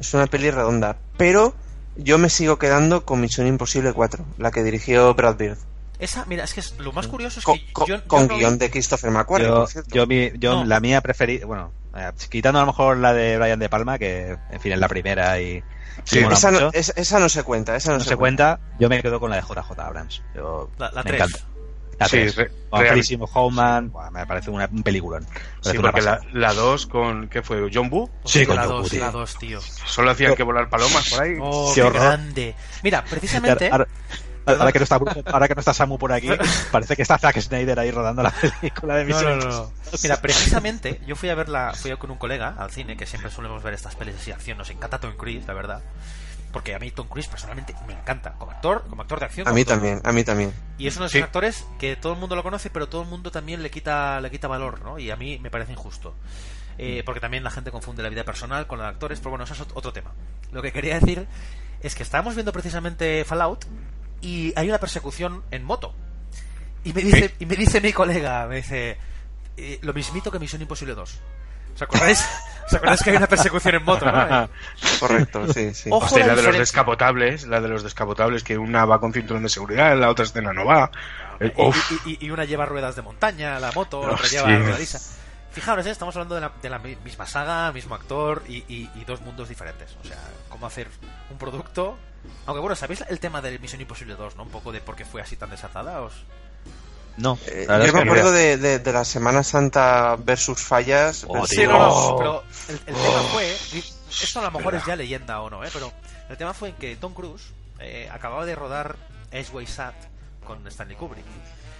Es 0.00 0.12
una 0.14 0.26
peli 0.26 0.50
redonda. 0.50 0.96
Pero 1.16 1.54
yo 1.96 2.18
me 2.18 2.30
sigo 2.30 2.58
quedando 2.58 3.04
con 3.04 3.20
Misión 3.20 3.46
Imposible 3.46 3.92
4, 3.92 4.24
la 4.38 4.50
que 4.50 4.62
dirigió 4.64 5.14
Brad 5.14 5.36
Bird. 5.36 5.58
Esa, 5.98 6.24
mira, 6.24 6.44
es 6.44 6.54
que 6.54 6.60
es- 6.60 6.78
lo 6.78 6.92
más 6.92 7.06
curioso 7.08 7.40
es 7.40 7.44
Con, 7.44 7.58
que 7.58 7.72
con- 7.74 7.86
yo, 7.86 7.96
yo 7.96 8.04
con 8.08 8.26
no 8.26 8.36
guion 8.38 8.56
de 8.58 8.70
Christopher 8.70 9.10
McQuarrie, 9.10 9.48
Yo, 9.48 9.54
por 9.56 9.68
cierto. 9.68 9.90
yo, 9.94 10.06
mi- 10.06 10.32
yo 10.38 10.54
No. 10.54 10.64
la 10.64 10.80
mía 10.80 11.02
preferida, 11.02 11.44
bueno, 11.44 11.72
eh, 11.94 12.10
quitando 12.30 12.58
a 12.58 12.62
lo 12.62 12.68
mejor 12.68 12.96
la 12.96 13.12
de 13.12 13.36
Brian 13.36 13.58
De 13.58 13.68
Palma, 13.68 13.98
que 13.98 14.38
en 14.50 14.60
fin 14.60 14.72
es 14.72 14.78
la 14.78 14.88
primera 14.88 15.38
y, 15.42 15.62
Sí, 16.04 16.20
esa, 16.20 16.50
no, 16.50 16.60
mucho, 16.60 16.70
es- 16.72 16.94
esa 16.96 17.18
no 17.20 17.28
se 17.28 17.42
cuenta, 17.42 17.76
esa 17.76 17.90
no, 17.92 17.98
no 17.98 18.04
se 18.04 18.16
cuenta, 18.16 18.60
yo 18.78 18.88
me 18.88 19.02
quedo 19.02 19.20
con 19.20 19.28
la 19.28 19.36
de 19.36 19.42
JJ 19.42 19.78
Abrams. 19.78 20.22
Yo, 20.34 20.70
La- 20.78 20.90
la 20.92 21.02
me 21.02 21.10
tres. 21.10 21.20
encanta. 21.20 21.46
La 22.00 22.06
Sí, 22.08 22.16
tres. 22.16 22.36
re- 22.36 22.50
Con 22.70 22.80
real- 22.80 22.96
me 24.10 24.26
parece 24.26 24.50
una, 24.50 24.66
un 24.72 24.82
peliculón. 24.82 25.24
Sí, 25.60 25.76
porque 25.78 25.82
la, 25.82 25.92
pasada. 25.92 26.20
la 26.32 26.54
2 26.54 26.86
con, 26.86 27.28
¿qué 27.28 27.42
fue? 27.42 27.68
¿John 27.72 27.88
Woo? 27.92 28.10
Sí, 28.24 28.46
con 28.46 28.56
la 28.56 28.62
John 28.62 28.72
Woo, 28.72 28.80
2, 28.82 28.90
tío. 28.90 29.00
la 29.00 29.10
2, 29.10 29.38
tío. 29.38 29.60
Solo 29.60 30.10
hacían 30.10 30.34
que 30.34 30.42
volar 30.42 30.68
palomas 30.70 31.08
por 31.10 31.22
ahí. 31.22 31.34
Oh, 31.40 31.70
Qué 31.74 31.82
qué, 31.82 31.86
horror. 31.86 32.00
grande. 32.02 32.54
Mira, 32.82 33.04
precisamente. 33.04 33.68
Ahora, 33.70 33.86
ahora 34.46 34.72
que 34.72 34.78
no 34.78 34.82
está, 34.84 34.96
ahora 35.26 35.46
que 35.46 35.54
no 35.54 35.60
está 35.60 35.74
Samu 35.74 35.98
por 35.98 36.10
aquí, 36.12 36.30
parece 36.72 36.96
que 36.96 37.02
está 37.02 37.18
Zack 37.18 37.38
Snyder 37.38 37.78
ahí 37.78 37.90
rodando 37.90 38.22
la 38.22 38.30
película 38.30 38.96
de 38.96 39.04
Misión 39.04 39.38
no, 39.38 39.44
no, 39.44 39.50
no. 39.50 39.72
Mira, 40.02 40.16
precisamente, 40.22 41.00
yo 41.06 41.16
fui 41.16 41.28
a 41.28 41.34
verla, 41.34 41.72
fui 41.74 41.94
con 41.98 42.10
un 42.10 42.16
colega 42.16 42.54
al 42.58 42.70
cine, 42.70 42.96
que 42.96 43.04
siempre 43.06 43.30
solemos 43.30 43.62
ver 43.62 43.74
estas 43.74 43.94
pelis 43.94 44.24
de 44.24 44.32
acción, 44.32 44.56
nos 44.56 44.70
encanta 44.70 44.98
Tom 44.98 45.14
Cruise, 45.16 45.46
la 45.46 45.52
verdad. 45.54 45.82
Porque 46.52 46.74
a 46.74 46.78
mí 46.80 46.90
Tom 46.90 47.06
Cruise 47.06 47.28
personalmente 47.28 47.74
me 47.86 47.92
encanta, 47.92 48.32
como 48.32 48.50
actor, 48.50 48.84
como 48.88 49.02
actor 49.02 49.20
de 49.20 49.26
acción. 49.26 49.46
A 49.48 49.52
mí 49.52 49.64
también, 49.64 50.00
a 50.02 50.12
mí 50.12 50.24
también. 50.24 50.52
Y 50.78 50.86
es 50.88 50.96
uno 50.96 51.04
de 51.04 51.10
Sí. 51.10 51.18
esos 51.18 51.26
actores 51.26 51.64
que 51.78 51.94
todo 51.96 52.14
el 52.14 52.18
mundo 52.18 52.34
lo 52.34 52.42
conoce, 52.42 52.70
pero 52.70 52.88
todo 52.88 53.02
el 53.02 53.08
mundo 53.08 53.30
también 53.30 53.62
le 53.62 53.70
quita, 53.70 54.20
le 54.20 54.30
quita 54.30 54.48
valor, 54.48 54.80
¿no? 54.82 54.98
Y 54.98 55.10
a 55.10 55.16
mí 55.16 55.38
me 55.38 55.50
parece 55.50 55.72
injusto. 55.72 56.14
Eh, 56.78 57.02
porque 57.04 57.20
también 57.20 57.44
la 57.44 57.50
gente 57.50 57.70
confunde 57.70 58.02
la 58.02 58.08
vida 58.08 58.24
personal 58.24 58.66
con 58.66 58.78
la 58.78 58.84
de 58.86 58.90
actores, 58.90 59.18
pero 59.20 59.30
bueno, 59.30 59.44
eso 59.44 59.52
es 59.54 59.60
ot- 59.60 59.72
otro 59.74 59.92
tema. 59.92 60.12
Lo 60.50 60.60
que 60.62 60.72
quería 60.72 60.98
decir 60.98 61.26
es 61.82 61.94
que 61.94 62.02
estábamos 62.02 62.34
viendo 62.34 62.52
precisamente 62.52 63.24
Fallout 63.24 63.66
y 64.22 64.52
hay 64.56 64.68
una 64.68 64.78
persecución 64.78 65.42
en 65.50 65.62
moto. 65.62 65.94
Y 66.82 66.92
me 66.94 67.02
dice, 67.02 67.34
y 67.38 67.46
me 67.46 67.54
dice 67.56 67.80
mi 67.82 67.92
colega, 67.92 68.46
me 68.46 68.56
dice, 68.56 68.96
eh, 69.58 69.78
lo 69.82 69.92
mismito 69.92 70.30
que 70.30 70.38
Misión 70.38 70.62
Imposible 70.62 70.94
2. 70.94 71.20
¿Os 71.74 71.82
acordáis? 71.82 72.24
¿Os 72.66 72.74
acordáis 72.74 73.02
que 73.02 73.10
hay 73.10 73.16
una 73.16 73.26
persecución 73.26 73.74
en 73.76 73.84
moto, 73.84 74.06
no? 74.10 74.48
Correcto, 75.00 75.52
sí, 75.52 75.74
sí. 75.74 75.90
Ojo 75.92 76.04
Hostia, 76.06 76.26
la 76.26 76.34
la 76.34 76.42
de 76.42 76.48
los 76.48 76.58
descapotables, 76.58 77.46
la 77.46 77.60
de 77.60 77.68
los 77.68 77.82
descapotables, 77.82 78.44
que 78.44 78.58
una 78.58 78.84
va 78.84 79.00
con 79.00 79.12
cinturón 79.12 79.42
de 79.42 79.48
seguridad, 79.48 79.96
la 79.96 80.08
otra 80.10 80.24
escena 80.24 80.52
no 80.52 80.64
va. 80.64 80.90
Eh. 81.40 81.52
Y, 82.06 82.10
y- 82.10 82.26
y 82.26 82.30
una 82.30 82.44
lleva 82.44 82.66
ruedas 82.66 82.94
de 82.96 83.02
montaña, 83.02 83.58
la 83.58 83.72
moto, 83.72 84.06
la 84.06 84.12
otra 84.14 84.26
lleva 84.28 84.56
rodadiza. 84.56 84.98
Fijaros, 85.52 85.84
¿eh? 85.86 85.90
estamos 85.90 86.14
hablando 86.14 86.36
de 86.36 86.42
la, 86.42 86.52
de 86.62 86.70
la 86.70 86.78
mi- 86.78 86.94
misma 86.96 87.26
saga, 87.26 87.72
mismo 87.72 87.94
actor 87.96 88.44
y, 88.46 88.58
y- 88.68 88.88
y 88.94 89.04
dos 89.04 89.20
mundos 89.22 89.48
diferentes. 89.48 89.96
O 90.00 90.06
sea, 90.06 90.18
cómo 90.48 90.66
hacer 90.66 90.86
un 91.30 91.38
producto. 91.38 91.98
Aunque 92.46 92.60
bueno, 92.60 92.76
¿sabéis 92.76 93.02
el 93.08 93.18
tema 93.18 93.40
de 93.40 93.58
Misión 93.58 93.80
Imposible 93.80 94.14
2, 94.14 94.36
no? 94.36 94.44
Un 94.44 94.50
poco 94.50 94.70
de 94.70 94.80
por 94.80 94.94
qué 94.94 95.04
fue 95.04 95.20
así 95.22 95.34
tan 95.36 95.50
desatada. 95.50 96.02
¿Os... 96.02 96.12
No, 97.20 97.38
Eh, 97.46 97.66
yo 97.68 97.74
es 97.76 97.92
me 97.94 98.02
que 98.02 98.08
acuerdo 98.08 98.32
de, 98.32 98.56
de, 98.56 98.78
de 98.78 98.92
la 98.92 99.04
Semana 99.04 99.42
Santa 99.42 100.16
versus 100.16 100.60
fallas. 100.62 101.24
Oh, 101.28 101.34
versus- 101.34 101.48
Sí, 101.50 101.56
tío. 101.56 101.72
no, 101.72 101.78
no, 101.78 101.88
Oh. 101.90 102.18
pero 102.18 102.42
el, 102.68 102.74
el 102.86 102.94
tema 102.94 103.22
fue. 103.32 103.56
y 103.72 103.78
Esto 104.22 104.40
a 104.40 104.42
lo 104.44 104.50
mejor 104.52 104.74
es 104.74 104.84
ya 104.86 104.96
leyenda 104.96 105.40
o 105.40 105.50
no, 105.50 105.62
¿eh? 105.64 105.68
Pero 105.72 105.92
el 106.28 106.36
tema 106.36 106.54
fue 106.54 106.70
en 106.70 106.74
que 106.76 106.96
Tom 106.96 107.12
Cruise 107.14 107.42
eh, 107.78 108.08
acababa 108.12 108.44
de 108.46 108.54
rodar 108.54 108.96
Edgeway 109.32 109.66
Sat 109.66 109.94
con 110.46 110.66
Stanley 110.66 110.96
Kubrick. 110.96 111.24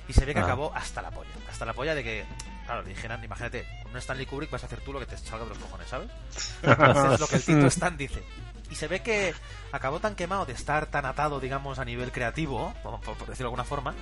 Y 0.09 0.13
se 0.13 0.25
ve 0.25 0.35
que 0.35 0.41
Ah. 0.41 0.45
acabó 0.45 0.73
hasta 0.75 1.03
la 1.03 1.11
polla. 1.11 1.31
Hasta 1.51 1.65
la 1.65 1.73
polla 1.73 1.95
de 1.95 2.03
que, 2.03 2.25
claro, 2.67 2.83
le 2.83 2.89
dijeran, 2.91 3.23
imagínate, 3.25 3.65
con 3.83 3.93
un 3.93 3.99
Stanley 3.99 4.27
Kubrick 4.27 4.51
vas 4.51 4.63
a 4.63 4.67
hacer 4.67 4.81
tú 4.81 4.93
lo 4.93 4.99
que 4.99 5.07
te 5.07 5.17
salga 5.17 5.45
de 5.45 5.51
los 5.51 5.59
cojones, 5.59 5.89
¿sabes? 5.89 6.09
Entonces 6.63 7.13
es 7.15 7.21
lo 7.21 7.27
que 7.29 7.37
el 7.37 7.43
Tito 7.45 7.67
Stan 7.67 7.97
dice. 7.97 8.23
Y 8.71 8.77
se 8.77 8.87
ve 8.89 9.01
que 9.03 9.35
acabó 9.73 9.99
tan 10.01 10.15
quemado 10.15 10.47
de 10.47 10.53
estar 10.53 10.87
tan 10.87 11.05
atado, 11.05 11.41
digamos, 11.41 11.79
a 11.79 11.85
nivel 11.85 12.13
creativo, 12.13 12.73
por, 12.83 13.01
por- 13.01 13.17
decirlo 13.19 13.35
de 13.37 13.45
alguna 13.45 13.65
forma, 13.65 13.95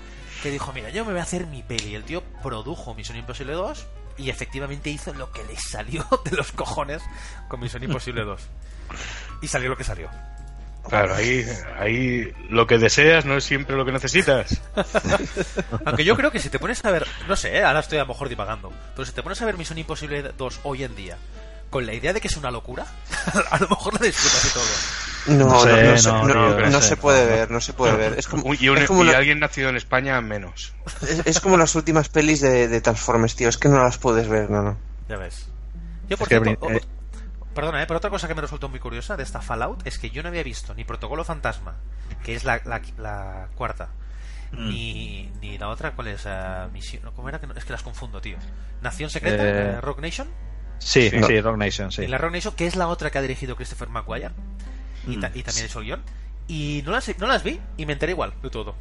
que 0.43 0.51
dijo, 0.51 0.73
mira, 0.73 0.91
yo 0.91 1.05
me 1.05 1.13
voy 1.13 1.21
a 1.21 1.25
hacer 1.25 1.47
mi 1.47 1.63
peli. 1.63 1.95
El 1.95 2.05
tío 2.05 2.23
produjo 2.43 2.95
Misión 2.95 3.17
Imposible 3.19 3.55
2 3.55 3.87
y 4.19 4.31
efectivamente 4.31 4.91
hizo 4.91 5.15
lo 5.15 5.33
que 5.33 5.43
le 5.45 5.57
salió 5.57 6.07
de 6.25 6.37
los 6.37 6.53
cojones 6.53 7.03
con 7.49 7.61
Misión 7.61 7.83
Imposible 7.83 8.25
2. 8.25 8.41
Y 9.43 9.49
salió 9.49 9.69
lo 9.71 9.77
que 9.77 9.85
salió. 9.85 10.11
Claro, 10.89 11.15
ahí, 11.15 11.45
ahí 11.79 12.33
lo 12.49 12.67
que 12.67 12.79
deseas 12.79 13.27
no 13.27 13.37
es 13.37 13.45
siempre 13.45 13.77
lo 13.77 13.85
que 13.85 13.93
necesitas. 13.93 14.61
Aunque 15.85 16.05
yo 16.05 16.17
creo 16.17 16.31
que 16.31 16.39
si 16.39 16.49
te 16.49 16.59
pones 16.59 16.83
a 16.85 16.91
ver, 16.91 17.07
no 17.27 17.37
sé, 17.37 17.59
¿eh? 17.59 17.65
ahora 17.65 17.81
estoy 17.81 17.99
a 17.99 18.03
lo 18.03 18.09
mejor 18.09 18.29
divagando, 18.31 18.73
pero 18.95 19.05
si 19.05 19.13
te 19.13 19.23
pones 19.23 19.41
a 19.43 19.45
ver 19.47 19.59
Misión 19.59 19.79
Imposible 19.79 20.23
2 20.37 20.61
hoy 20.63 20.85
en 20.85 20.97
día, 20.97 21.19
con 21.71 21.85
la 21.87 21.95
idea 21.95 22.13
de 22.13 22.21
que 22.21 22.29
es 22.29 22.37
una 22.37 22.51
locura, 22.51 22.87
a 23.51 23.59
lo 23.59 23.69
mejor 23.69 23.95
la 24.01 24.07
disfrutas 24.07 24.45
y 24.45 24.55
todo. 24.55 25.37
No, 25.39 25.45
No 25.47 25.53
no, 25.53 25.61
sé, 25.61 25.83
no, 25.85 25.99
se- 25.99 26.09
no, 26.13 26.25
no- 26.25 26.33
tío, 26.33 26.61
no 26.61 26.71
no 26.71 26.81
se 26.81 26.97
puede 26.97 27.27
ver, 27.27 27.51
no 27.51 27.61
se 27.61 27.73
puede 27.75 27.97
ver. 27.97 28.19
Es 28.19 28.27
como, 28.29 28.55
y, 28.55 28.69
un- 28.69 28.79
es 28.79 28.87
como 28.87 29.05
y 29.05 29.09
la- 29.09 29.19
alguien 29.19 29.39
nacido 29.41 29.69
en 29.69 29.77
España 29.77 30.21
menos. 30.21 30.73
es- 31.03 31.27
es 31.27 31.41
como 31.41 31.57
las 31.57 31.75
últimas 31.75 32.09
pelis 32.09 32.41
de, 32.41 32.69
de 32.69 32.81
Transformers, 32.81 33.37
tío. 33.37 33.49
Es 33.49 33.59
que 33.59 33.69
no 33.69 33.83
las 33.83 33.99
puedes 33.99 34.29
ver, 34.29 34.49
no, 34.51 34.63
no. 34.63 34.79
Ya 35.09 35.17
ves. 35.17 35.49
Yo, 36.09 36.17
por 36.17 36.29
cierto, 36.29 36.51
brin- 36.51 36.77
eh. 36.77 36.81
o- 36.81 37.55
perdona, 37.55 37.83
¿eh? 37.83 37.87
pero 37.87 37.99
otra 37.99 38.09
cosa 38.11 38.27
que 38.29 38.35
me 38.35 38.41
resultó 38.41 38.69
muy 38.69 38.79
curiosa 38.81 39.17
de 39.17 39.23
esta 39.25 39.43
Fallout 39.43 39.87
es 39.87 39.99
que 39.99 40.11
yo 40.11 40.23
no 40.23 40.29
había 40.31 40.43
visto 40.45 40.73
ni 40.75 40.85
Protocolo 40.85 41.25
Fantasma, 41.25 41.75
que 42.25 42.35
es 42.35 42.45
la, 42.45 42.61
la, 42.65 42.81
la 42.97 43.49
cuarta, 43.57 43.89
Mm. 44.53 44.69
ni, 44.71 45.31
ni 45.43 45.59
la 45.59 45.69
otra, 45.69 45.93
¿cuál 45.93 46.09
es? 46.09 46.23
Eh, 46.25 46.67
misión, 46.73 47.13
¿Cómo 47.15 47.29
era? 47.29 47.39
Que 47.39 47.47
no- 47.47 47.53
es 47.55 47.65
que 47.67 47.73
las 47.73 47.83
confundo, 47.83 48.19
tío. 48.23 48.39
Nación 48.81 49.11
Secreta, 49.11 49.43
eh, 49.45 49.81
Rock 49.83 49.99
Nation, 50.01 50.29
Sí, 50.79 51.11
No. 51.13 51.27
sí, 51.27 51.41
Rock 51.41 51.57
Nation, 51.57 51.91
sí. 51.93 52.03
y 52.03 52.07
la 52.07 52.19
Rock 52.19 52.33
Nation, 52.33 52.55
que 52.55 52.67
es 52.67 52.77
la 52.77 52.89
otra 52.89 53.11
que 53.11 53.19
ha 53.19 53.23
dirigido 53.23 53.57
Christopher 53.57 53.89
McGuire, 53.89 54.31
y, 55.07 55.17
ta- 55.19 55.29
Mm. 55.31 55.39
y 55.39 55.43
también 55.43 55.65
ha 55.65 55.67
hecho 55.67 55.79
el 55.81 55.85
guion. 55.87 56.03
Y 56.47 56.83
no 56.87 56.93
las, 56.93 57.19
no 57.19 57.27
las 57.27 57.43
vi 57.43 57.61
y 57.77 57.85
me 57.87 57.93
enteré 57.95 58.13
igual 58.13 58.33
de 58.43 58.49
todo. 58.51 58.75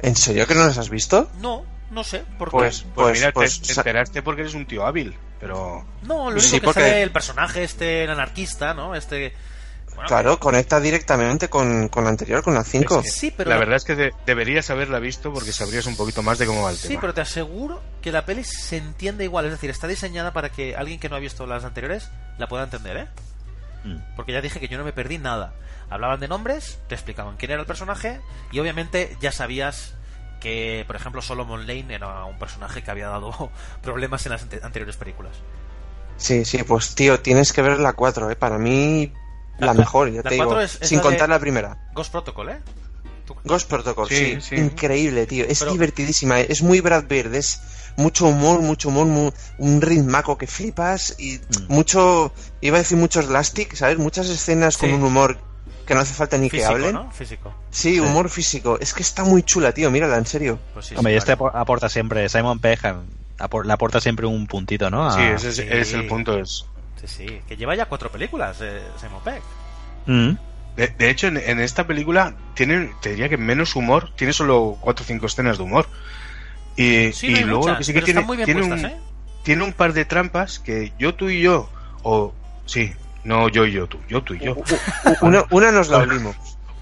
¿En 0.00 0.16
serio 0.16 0.46
que 0.46 0.54
no 0.54 0.64
las 0.66 0.78
has 0.78 0.88
visto? 0.90 1.30
No, 1.40 1.64
no 1.90 2.04
sé, 2.04 2.24
por 2.38 2.48
qué. 2.50 2.56
Pues, 2.56 2.82
Pues, 2.82 2.92
pues, 2.94 3.12
mira, 3.18 3.26
te- 3.28 3.32
pues, 3.32 3.60
te, 3.60 3.72
enteraste 3.72 4.22
porque 4.22 4.42
eres 4.42 4.54
un 4.54 4.66
tío 4.66 4.86
hábil. 4.86 5.14
pero 5.40 5.84
No, 6.02 6.16
lo 6.16 6.24
único 6.32 6.40
Sí, 6.40 6.58
que 6.60 6.64
porque- 6.64 6.80
sale 6.80 7.02
el 7.02 7.10
personaje, 7.12 7.62
este 7.62 8.04
el 8.04 8.10
anarquista, 8.10 8.74
¿no? 8.74 8.94
Este. 8.96 9.34
Bueno, 9.98 10.08
Claro, 10.08 10.38
conecta 10.38 10.80
directamente 10.80 11.48
con, 11.50 11.88
con 11.88 12.04
la 12.04 12.10
anterior, 12.10 12.42
con 12.42 12.54
la 12.54 12.64
5. 12.64 13.02
que- 13.02 13.08
sí, 13.08 13.32
pero 13.36 13.50
la 13.50 13.56
verdad 13.58 13.76
es 13.76 13.84
que 13.84 13.94
de- 13.96 14.12
deberías 14.26 14.70
haberla 14.70 14.98
visto 15.00 15.32
porque 15.32 15.52
sabrías 15.52 15.86
un 15.86 15.96
poquito 15.96 16.22
más 16.22 16.38
de 16.38 16.46
cómo 16.46 16.62
va 16.62 16.70
el 16.70 16.76
Sí, 16.76 16.88
tema. 16.88 17.00
pero 17.00 17.14
te 17.14 17.20
aseguro 17.20 17.80
que 18.00 18.12
la 18.12 18.24
peli 18.24 18.44
se 18.44 18.76
entiende 18.76 19.24
igual, 19.24 19.44
es 19.46 19.52
decir, 19.52 19.70
está 19.70 19.86
diseñada 19.88 20.32
para 20.32 20.50
que 20.50 20.76
alguien 20.76 20.98
que 21.00 21.08
no 21.08 21.16
ha 21.16 21.18
visto 21.18 21.46
las 21.46 21.64
anteriores 21.64 22.10
la 22.38 22.46
pueda 22.48 22.64
entender, 22.64 22.96
¿eh? 22.96 23.06
Mm. 23.84 23.98
Porque 24.16 24.32
ya 24.32 24.40
dije 24.40 24.60
que 24.60 24.68
yo 24.68 24.78
no 24.78 24.84
me 24.84 24.92
perdí 24.92 25.18
nada. 25.18 25.52
Hablaban 25.90 26.20
de 26.20 26.28
nombres, 26.28 26.78
te 26.88 26.94
explicaban 26.94 27.36
quién 27.36 27.50
era 27.50 27.60
el 27.60 27.66
personaje 27.66 28.20
y 28.52 28.58
obviamente 28.60 29.16
ya 29.20 29.32
sabías 29.32 29.94
que, 30.40 30.84
por 30.86 30.94
ejemplo, 30.96 31.20
Solomon 31.22 31.66
Lane 31.66 31.94
era 31.94 32.24
un 32.24 32.38
personaje 32.38 32.82
que 32.82 32.90
había 32.90 33.08
dado 33.08 33.50
problemas 33.82 34.24
en 34.26 34.32
las 34.32 34.42
ante- 34.42 34.60
anteriores 34.62 34.96
películas. 34.96 35.32
Sí, 36.16 36.44
sí, 36.44 36.62
pues 36.64 36.94
tío, 36.96 37.20
tienes 37.20 37.52
que 37.52 37.62
ver 37.62 37.78
la 37.78 37.92
4, 37.92 38.30
¿eh? 38.30 38.36
Para 38.36 38.58
mí, 38.58 39.12
la 39.58 39.74
mejor, 39.74 40.10
ya 40.10 40.22
la 40.22 40.28
te 40.28 40.34
digo. 40.34 40.44
4 40.46 40.60
es- 40.62 40.78
es 40.80 40.88
sin 40.88 41.00
contar 41.00 41.28
la 41.28 41.38
primera. 41.38 41.76
Ghost 41.94 42.10
Protocol, 42.12 42.48
¿eh? 42.50 42.58
Ghost 43.44 43.68
Protocol, 43.68 44.08
Sí, 44.08 44.36
sí, 44.36 44.40
sí. 44.40 44.54
increíble, 44.56 45.26
tío. 45.26 45.44
Es 45.46 45.58
Pero- 45.60 45.72
divertidísima, 45.72 46.40
es 46.40 46.62
muy 46.62 46.80
Brad 46.80 47.04
Bird, 47.04 47.34
es 47.34 47.60
mucho 47.96 48.26
humor, 48.26 48.60
mucho 48.62 48.88
humor, 48.88 49.06
mu- 49.06 49.32
un 49.58 49.80
ritmaco 49.82 50.38
que 50.38 50.46
flipas 50.46 51.14
y 51.18 51.36
Mm. 51.38 51.72
mucho, 51.72 52.32
iba 52.62 52.76
a 52.76 52.80
decir 52.80 52.96
mucho 52.96 53.20
elastic, 53.20 53.74
¿sabes? 53.74 53.98
Muchas 53.98 54.28
escenas 54.30 54.74
Sí. 54.74 54.80
con 54.80 54.92
un 54.94 55.02
humor 55.02 55.36
que 55.86 55.94
no 55.94 56.00
hace 56.00 56.14
falta 56.14 56.38
ni 56.38 56.48
que 56.48 56.58
Físico, 56.58 56.72
hablen. 56.74 56.92
¿no? 56.94 57.10
Físico. 57.12 57.54
Sí, 57.70 58.00
humor 58.00 58.30
físico. 58.30 58.78
Es 58.80 58.94
que 58.94 59.02
está 59.02 59.24
muy 59.24 59.42
chula, 59.42 59.72
tío, 59.72 59.90
mírala, 59.90 60.16
en 60.16 60.26
serio. 60.26 60.58
Pues 60.74 60.86
sí, 60.86 60.94
Hombre, 60.96 61.12
y 61.12 61.16
este 61.16 61.32
aporta 61.32 61.88
siempre, 61.90 62.28
Simon 62.30 62.58
Pegg 62.60 62.80
le 62.82 63.72
aporta 63.72 64.00
siempre 64.00 64.26
un 64.26 64.46
puntito, 64.46 64.88
¿no? 64.90 65.06
A- 65.08 65.14
Sí, 65.14 65.20
ese 65.22 65.48
es, 65.50 65.56
sí. 65.56 65.62
es 65.68 65.92
el 65.92 66.06
punto. 66.06 66.38
Es. 66.38 66.64
Sí, 67.00 67.06
sí, 67.06 67.40
que 67.46 67.56
lleva 67.56 67.74
ya 67.74 67.86
cuatro 67.86 68.10
películas, 68.10 68.58
eh, 68.60 68.82
Simon. 69.00 69.20
Mm. 70.06 70.36
De, 70.76 70.88
de 70.88 71.10
hecho, 71.10 71.28
en, 71.28 71.36
en 71.36 71.60
esta 71.60 71.86
película 71.86 72.34
tiene, 72.54 72.90
te 73.00 73.10
diría 73.10 73.28
que 73.28 73.36
menos 73.36 73.76
humor, 73.76 74.10
tiene 74.16 74.32
solo 74.32 74.76
cuatro 74.80 75.04
o 75.04 75.06
cinco 75.06 75.26
escenas 75.26 75.58
de 75.58 75.64
humor. 75.64 75.88
Y, 76.76 77.12
Sí, 77.12 77.28
y 77.28 77.30
no 77.30 77.36
hay 77.38 77.44
luego 77.44 77.60
muchas, 77.60 77.72
lo 77.74 77.78
que 77.78 77.84
sí 77.84 77.92
que 77.92 78.02
tiene, 78.02 78.20
están 78.20 78.26
muy 78.26 78.36
bien 78.36 78.46
tiene, 78.46 78.60
puestas, 78.60 78.92
un, 78.92 78.98
¿eh? 78.98 79.00
tiene 79.42 79.64
un 79.64 79.72
par 79.72 79.92
de 79.92 80.04
trampas 80.04 80.58
que 80.58 80.92
yo, 80.98 81.14
tú 81.14 81.28
y 81.28 81.40
yo, 81.40 81.68
o 82.02 82.32
sí, 82.66 82.92
no 83.24 83.48
yo 83.48 83.66
y 83.66 83.72
yo, 83.72 83.86
tú, 83.86 83.98
yo, 84.08 84.22
tú 84.22 84.34
y 84.34 84.40
yo. 84.40 84.56
Una, 85.20 85.44
una 85.50 85.72
nos 85.72 85.88
la 85.88 85.98
olimos. 85.98 86.36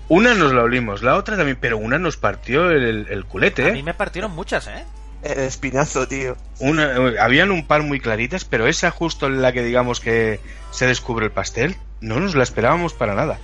Una 0.09 0.35
nos 0.35 0.53
la 0.53 0.63
olimos, 0.63 1.03
la 1.03 1.17
otra 1.17 1.37
también, 1.37 1.59
pero 1.61 1.79
una 1.79 1.99
nos 1.99 2.17
partió 2.17 2.71
el, 2.71 3.07
el 3.09 3.25
culete, 3.25 3.65
A 3.65 3.69
¿eh? 3.69 3.73
mí 3.73 3.83
me 3.83 3.95
partieron 3.95 4.31
muchas, 4.33 4.69
¿eh? 4.69 4.85
El 5.23 5.39
espinazo, 5.41 6.07
tío. 6.07 6.37
Una, 6.61 6.95
habían 7.21 7.51
un 7.51 7.67
par 7.67 7.83
muy 7.83 8.01
claritas, 8.01 8.45
pero 8.45 8.67
esa 8.67 8.91
justo 8.91 9.27
en 9.27 9.43
la 9.43 9.53
que 9.53 9.63
digamos 9.63 10.01
que 10.01 10.41
se 10.71 10.87
descubre 10.87 11.25
el 11.27 11.33
pastel, 11.33 11.77
no 12.01 12.21
nos 12.21 12.35
la 12.35 12.43
esperábamos 12.43 12.93
para 12.95 13.15
nada. 13.15 13.39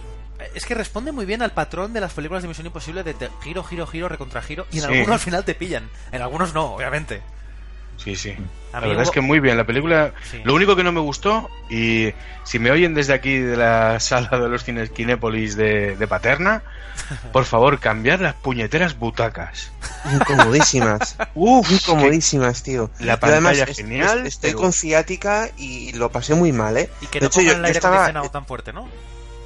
Es 0.55 0.67
que 0.67 0.75
responde 0.75 1.13
muy 1.13 1.25
bien 1.25 1.41
al 1.43 1.53
patrón 1.53 1.93
de 1.93 2.01
las 2.01 2.13
películas 2.13 2.43
de 2.43 2.49
Misión 2.49 2.67
Imposible 2.67 3.03
de 3.05 3.15
te- 3.15 3.31
giro, 3.43 3.63
giro, 3.65 3.87
giro, 3.87 4.09
recontra 4.09 4.43
giro. 4.43 4.67
Y 4.73 4.77
en 4.79 4.83
Sí. 4.83 4.89
algunos 4.89 5.09
al 5.15 5.19
final 5.21 5.45
te 5.45 5.55
pillan. 5.55 5.89
En 6.13 6.21
algunos 6.23 6.53
no, 6.53 6.75
obviamente. 6.75 7.23
Sí, 8.03 8.17
sí. 8.17 8.35
A 8.73 8.81
La 8.81 8.87
verdad 8.89 8.97
hubo- 8.97 9.03
es 9.03 9.11
que 9.11 9.21
muy 9.21 9.39
bien 9.41 9.57
la 9.57 9.65
película. 9.65 10.13
Sí. 10.31 10.41
Lo 10.45 10.55
único 10.55 10.75
que 10.77 10.83
no 10.83 10.91
me 10.93 11.01
gustó, 11.01 11.51
y 11.71 12.13
si 12.45 12.59
me 12.59 12.71
oyen 12.71 12.95
desde 12.95 13.13
aquí 13.13 13.39
de 13.39 13.57
la 13.57 14.01
sala 14.01 14.29
de 14.31 14.49
los 14.49 14.65
cines 14.65 14.91
Kinépolis 14.91 15.57
de, 15.57 15.97
de 15.97 16.07
Paterna, 16.09 16.63
por 17.33 17.45
favor, 17.45 17.79
cambiar 17.79 18.21
las 18.21 18.35
puñeteras 18.35 18.99
butacas. 18.99 19.71
Incomodísimas. 20.13 21.17
Uf, 21.35 21.71
Incomodísimas, 21.71 22.63
tío. 22.63 22.91
La 22.99 23.19
Yo 23.21 23.27
además 23.27 23.53
pantalla 23.59 23.71
est- 23.71 23.81
genial, 23.81 24.19
est- 24.19 24.27
Estoy 24.27 24.51
pero- 24.51 24.63
con 24.63 24.73
ciática 24.73 25.51
y 25.57 25.93
lo 25.93 26.11
pasé 26.11 26.35
muy 26.35 26.53
mal, 26.53 26.77
¿eh? 26.77 26.91
Y 27.01 27.07
que 27.07 27.21
de 27.21 27.25
no 27.25 27.27
hecho, 27.29 27.41
yo, 27.41 27.53
el 27.53 27.59
yo 27.59 27.65
aire 27.65 27.79
estaba. 27.79 27.97
acondicionado 27.97 28.31
tan 28.31 28.47
fuerte, 28.47 28.73
¿no? 28.73 28.89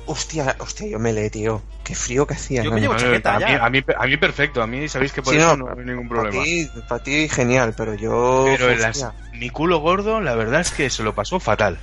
Hostia, 0.06 0.54
hostia, 0.60 0.86
yo 0.88 0.98
me 0.98 1.12
leí, 1.12 1.30
tío. 1.30 1.62
Qué 1.84 1.94
frío 1.94 2.26
que 2.26 2.34
hacía. 2.34 2.62
Yo 2.62 2.72
que 2.72 2.80
llevo 2.80 2.94
a, 2.94 2.96
chaqueta 2.96 3.34
mí, 3.38 3.40
ya. 3.40 3.64
a, 3.64 3.70
mí, 3.70 3.84
a 3.98 4.06
mí 4.06 4.16
perfecto, 4.16 4.62
a 4.62 4.66
mí 4.66 4.88
sabéis 4.88 5.12
que 5.12 5.22
por 5.22 5.32
Sí, 5.32 5.38
eso 5.40 5.56
no, 5.56 5.66
no, 5.66 5.78
hay 5.80 5.84
ningún 5.86 6.08
Para 6.08 6.22
problema. 6.22 6.44
ti, 6.44 6.70
para 6.88 7.02
ti 7.02 7.28
genial, 7.28 7.74
pero 7.76 7.94
yo. 7.94 8.44
Pero 8.46 8.70
en 8.70 8.80
las, 8.80 9.06
mi 9.34 9.50
culo 9.50 9.78
gordo, 9.80 10.20
la 10.20 10.34
verdad 10.34 10.60
es 10.60 10.70
que 10.70 10.90
se 10.90 11.02
lo 11.02 11.14
pasó 11.14 11.40
fatal. 11.40 11.78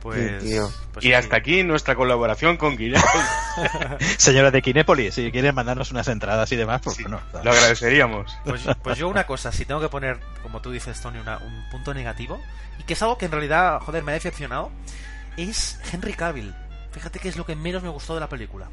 Pues. 0.00 0.42
Sí, 0.42 0.48
tío. 0.50 0.70
pues 0.92 1.04
y 1.04 1.08
sí. 1.08 1.14
hasta 1.14 1.36
aquí 1.36 1.62
nuestra 1.62 1.94
colaboración 1.94 2.56
con 2.58 2.76
Guillermo. 2.76 3.04
Señora 4.18 4.50
de 4.50 4.60
Kinépolis, 4.62 5.14
si 5.14 5.30
quieren 5.32 5.54
mandarnos 5.54 5.90
unas 5.92 6.06
entradas 6.08 6.50
y 6.52 6.56
demás, 6.56 6.80
pues 6.84 6.96
Sí, 6.96 7.02
bueno. 7.04 7.20
lo 7.32 7.50
agradeceríamos. 7.50 8.36
Pues, 8.44 8.62
pues 8.82 8.98
yo 8.98 9.08
una 9.08 9.24
cosa, 9.26 9.50
si 9.50 9.64
tengo 9.64 9.80
que 9.80 9.88
poner, 9.88 10.18
como 10.42 10.60
tú 10.60 10.70
dices, 10.70 11.00
Tony, 11.00 11.18
una- 11.18 11.38
un 11.38 11.64
punto 11.70 11.94
negativo, 11.94 12.38
y 12.78 12.82
que 12.84 12.92
es 12.92 13.02
algo 13.02 13.16
que 13.16 13.24
en 13.26 13.32
realidad, 13.32 13.80
joder, 13.80 14.02
me 14.04 14.12
ha 14.12 14.14
decepcionado, 14.14 14.70
es 15.38 15.80
Henry 15.90 16.12
Cavill. 16.12 16.54
Fíjate 16.94 17.18
que 17.18 17.28
es 17.28 17.36
lo 17.36 17.44
que 17.44 17.54
menos 17.56 17.82
me 17.82 17.88
gustó 17.90 18.14
de 18.14 18.20
la 18.20 18.28
película. 18.28 18.68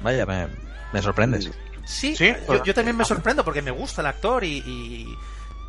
Vaya, 0.00 0.26
me, 0.26 0.48
me 0.92 1.00
sorprendes. 1.02 1.50
Sí, 1.84 2.14
Sí, 2.16 2.34
yo, 2.48 2.64
yo 2.64 2.74
también 2.74 2.96
me 2.96 3.04
sorprendo 3.04 3.44
porque 3.44 3.62
me 3.62 3.70
gusta 3.70 4.00
el 4.00 4.06
actor 4.06 4.42
y, 4.44 4.58
y- 4.58 5.16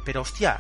Pero 0.06 0.22
hostia, 0.22 0.60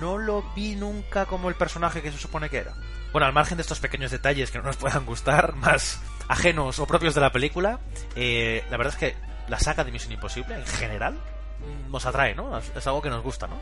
no 0.00 0.18
lo 0.18 0.42
vi 0.54 0.74
nunca 0.76 1.26
como 1.26 1.48
el 1.48 1.54
personaje 1.56 2.02
que 2.02 2.12
se 2.12 2.18
supone 2.18 2.48
que 2.48 2.58
era. 2.58 2.74
Bueno, 3.12 3.26
al 3.26 3.32
margen 3.32 3.56
de 3.56 3.62
estos 3.62 3.80
pequeños 3.80 4.10
detalles 4.10 4.50
que 4.50 4.58
no 4.58 4.64
nos 4.64 4.76
puedan 4.76 5.04
gustar, 5.06 5.54
más 5.56 6.00
ajenos 6.28 6.78
o 6.78 6.86
propios 6.86 7.14
de 7.14 7.20
la 7.22 7.32
película, 7.32 7.80
eh, 8.14 8.62
la 8.70 8.76
verdad 8.76 8.92
es 8.94 8.98
que 9.00 9.16
la 9.48 9.58
saga 9.58 9.82
de 9.84 9.90
Misión 9.92 10.12
Imposible, 10.12 10.54
en 10.56 10.66
general, 10.66 11.14
mm, 11.14 11.90
nos 11.90 12.04
atrae, 12.06 12.34
¿no? 12.34 12.58
Es, 12.58 12.70
es 12.76 12.86
algo 12.86 13.00
que 13.00 13.08
nos 13.10 13.22
gusta, 13.22 13.46
¿no? 13.46 13.56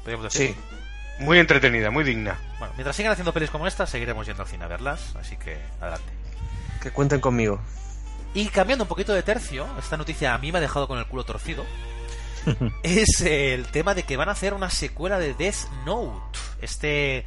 Podríamos 0.00 0.32
decir. 0.32 0.54
Sí. 0.54 1.24
Muy 1.24 1.38
entretenida, 1.38 1.90
muy 1.90 2.04
digna. 2.04 2.38
Bueno, 2.58 2.72
mientras 2.76 2.94
sigan 2.96 3.12
haciendo 3.12 3.32
pelis 3.32 3.50
como 3.50 3.66
esta, 3.66 3.86
seguiremos 3.86 4.26
yendo 4.26 4.42
al 4.42 4.48
cine 4.48 4.64
a 4.64 4.68
verlas, 4.68 5.14
así 5.16 5.36
que 5.36 5.56
adelante. 5.80 6.12
Que 6.80 6.90
cuenten 6.90 7.20
conmigo. 7.20 7.60
Y 8.34 8.48
cambiando 8.48 8.84
un 8.84 8.88
poquito 8.88 9.12
de 9.12 9.22
tercio, 9.22 9.66
esta 9.78 9.96
noticia 9.96 10.34
a 10.34 10.38
mí 10.38 10.52
me 10.52 10.58
ha 10.58 10.60
dejado 10.60 10.86
con 10.86 10.98
el 10.98 11.06
culo 11.06 11.24
torcido. 11.24 11.64
es 12.82 13.20
el 13.20 13.66
tema 13.66 13.94
de 13.94 14.04
que 14.04 14.16
van 14.16 14.28
a 14.28 14.32
hacer 14.32 14.54
una 14.54 14.70
secuela 14.70 15.18
de 15.18 15.34
Death 15.34 15.68
Note. 15.84 16.38
Este, 16.60 17.24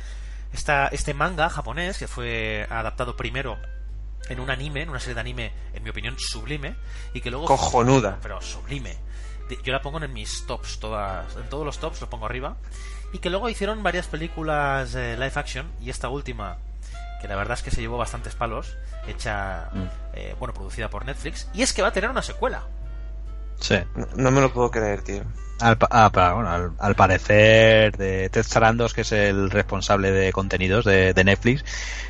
esta, 0.53 0.87
este 0.87 1.13
manga 1.13 1.49
japonés 1.49 1.97
que 1.97 2.07
fue 2.07 2.67
adaptado 2.69 3.15
primero 3.15 3.57
en 4.29 4.39
un 4.39 4.49
anime, 4.49 4.83
en 4.83 4.89
una 4.89 4.99
serie 4.99 5.15
de 5.15 5.21
anime, 5.21 5.51
en 5.73 5.83
mi 5.83 5.89
opinión, 5.89 6.15
sublime. 6.17 6.75
Y 7.13 7.21
que 7.21 7.29
luego. 7.29 7.45
Cojonuda. 7.45 8.19
Pero 8.21 8.41
sublime. 8.41 8.97
Yo 9.63 9.73
la 9.73 9.81
pongo 9.81 10.01
en 10.01 10.13
mis 10.13 10.45
tops, 10.45 10.79
todas, 10.79 11.35
en 11.35 11.49
todos 11.49 11.65
los 11.65 11.77
tops 11.79 11.99
lo 11.99 12.09
pongo 12.09 12.25
arriba. 12.25 12.55
Y 13.11 13.19
que 13.19 13.29
luego 13.29 13.49
hicieron 13.49 13.83
varias 13.83 14.07
películas 14.07 14.95
eh, 14.95 15.15
live 15.17 15.33
action. 15.35 15.69
Y 15.81 15.89
esta 15.89 16.07
última, 16.07 16.57
que 17.21 17.27
la 17.27 17.35
verdad 17.35 17.53
es 17.57 17.63
que 17.63 17.71
se 17.71 17.79
llevó 17.81 17.97
bastantes 17.97 18.33
palos, 18.35 18.75
hecha, 19.07 19.69
Mm. 19.73 19.83
eh, 20.15 20.35
bueno, 20.39 20.53
producida 20.53 20.89
por 20.89 21.05
Netflix. 21.05 21.47
Y 21.53 21.61
es 21.61 21.71
que 21.73 21.81
va 21.81 21.89
a 21.89 21.93
tener 21.93 22.09
una 22.09 22.21
secuela. 22.23 22.63
Sí. 23.59 23.75
No, 23.95 24.07
no 24.15 24.31
me 24.31 24.41
lo 24.41 24.51
puedo 24.51 24.71
creer, 24.71 25.03
tío. 25.03 25.23
Al, 25.59 25.77
pa- 25.77 25.87
ah, 25.91 26.09
bueno, 26.33 26.49
al, 26.49 26.71
al 26.79 26.95
parecer, 26.95 27.95
de 27.95 28.29
Ted 28.29 28.43
Sarandos, 28.43 28.95
que 28.95 29.01
es 29.01 29.11
el 29.11 29.51
responsable 29.51 30.11
de 30.11 30.33
contenidos 30.33 30.85
de, 30.85 31.13
de 31.13 31.23
Netflix, 31.23 31.63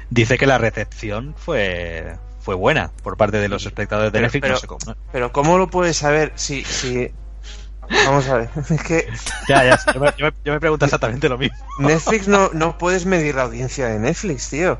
dice 0.09 0.38
que 0.38 0.47
la 0.47 0.57
recepción 0.57 1.36
fue 1.38 2.16
fue 2.39 2.55
buena 2.55 2.89
por 3.03 3.18
parte 3.18 3.38
de 3.38 3.49
los 3.49 3.66
espectadores 3.68 4.12
de 4.12 4.18
Pero- 4.18 4.24
Netflix. 4.24 4.41
pero- 4.41 4.53
no 4.55 4.59
sé 4.59 4.68
cómo, 4.68 4.80
¿no? 4.88 4.95
Pero 5.12 5.32
¿cómo 5.34 5.57
lo 5.59 5.70
puedes 5.70 5.97
saber 5.97 6.32
si... 6.36 6.64
si... 6.64 7.12
Vamos 8.05 8.28
a 8.30 8.38
ver, 8.38 8.49
es 8.70 8.82
que 8.84 9.07
Ya, 9.49 9.64
ya, 9.66 9.78
yo 9.93 9.99
me, 9.99 10.14
yo 10.18 10.26
me- 10.28 10.34
yo 10.45 10.53
me 10.53 10.59
pregunto 10.62 10.86
exactamente 10.86 11.28
lo 11.30 11.38
mismo. 11.38 11.57
Netflix 11.80 12.28
no, 12.30 12.49
no 12.53 12.78
puedes 12.78 13.05
medir 13.05 13.36
la 13.36 13.43
audiencia 13.43 13.88
de 13.88 13.99
Netflix, 13.99 14.49
tío. 14.49 14.80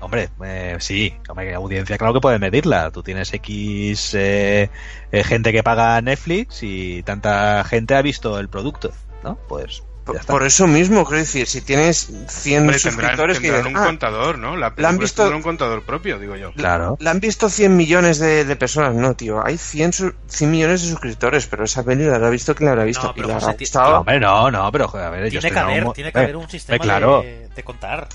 Hombre, 0.00 0.30
eh, 0.44 0.76
sí, 0.80 1.14
hombre, 1.28 1.48
que 1.48 1.54
audiencia, 1.54 1.98
claro 1.98 2.14
que 2.14 2.20
puedes 2.20 2.40
medirla. 2.40 2.90
Tú 2.90 3.02
tienes 3.02 3.32
X 3.34 4.14
eh, 4.14 4.70
eh, 5.12 5.24
gente 5.24 5.52
que 5.52 5.62
paga 5.62 6.00
Netflix 6.00 6.62
y 6.62 7.02
tanta 7.02 7.62
gente 7.64 7.94
ha 7.94 8.02
visto 8.02 8.38
el 8.38 8.48
producto, 8.48 8.90
¿no? 9.22 9.36
Pues 9.48 9.82
Por, 10.04 10.14
ya 10.14 10.20
está. 10.22 10.32
por 10.32 10.44
eso 10.44 10.66
mismo, 10.66 11.04
quiero 11.04 11.18
decir, 11.18 11.46
si 11.46 11.60
tienes 11.60 12.10
100 12.28 12.62
Hombre, 12.62 12.78
tendrán, 12.78 12.78
suscriptores 12.80 13.38
que 13.38 13.42
tendrán 13.50 13.64
dicen, 13.64 13.76
un 13.76 13.82
"Ah, 13.82 13.86
contador, 13.86 14.38
¿no? 14.38 14.56
La 14.56 14.68
han 14.68 14.74
película 14.74 14.98
visto- 14.98 15.28
un 15.36 15.42
contador 15.42 15.82
propio, 15.82 16.18
digo 16.18 16.34
yo. 16.36 16.52
Claro. 16.54 16.96
la 16.98 17.10
han 17.10 17.20
visto 17.20 17.50
100 17.50 17.76
millones 17.76 18.18
de, 18.18 18.46
de 18.46 18.56
personas. 18.56 18.94
No, 18.94 19.12
tío, 19.14 19.44
hay 19.44 19.58
100, 19.58 19.92
su- 19.92 20.14
100 20.28 20.50
millones 20.50 20.80
de 20.82 20.88
suscriptores, 20.88 21.46
pero 21.46 21.64
esa 21.64 21.84
peli 21.84 22.04
la 22.04 22.16
habrá 22.16 22.30
visto 22.30 22.54
que 22.54 22.64
la 22.64 22.70
habrá 22.70 22.84
visto. 22.84 23.04
No, 23.04 23.10
y 23.10 23.14
pero 23.16 23.28
la 23.28 23.34
José, 23.34 23.46
habrá. 23.74 23.90
No, 23.90 23.98
hombre, 24.00 24.18
no, 24.20 24.50
no, 24.50 24.72
pero 24.72 24.88
joder, 24.88 25.06
a 25.06 25.10
ver, 25.10 25.24
ellos 25.24 25.42
Tiene 25.42 25.54
que 25.54 25.60
tendrán 25.60 25.80
haber, 25.82 25.92
tiene 25.92 26.12
que 26.12 26.18
eh, 26.18 26.22
haber 26.22 26.36
un 26.36 26.48
sistema 26.48 26.76
eh, 26.76 26.80
claro. 26.80 27.20
de, 27.20 27.48
de 27.54 27.62
contar. 27.62 28.08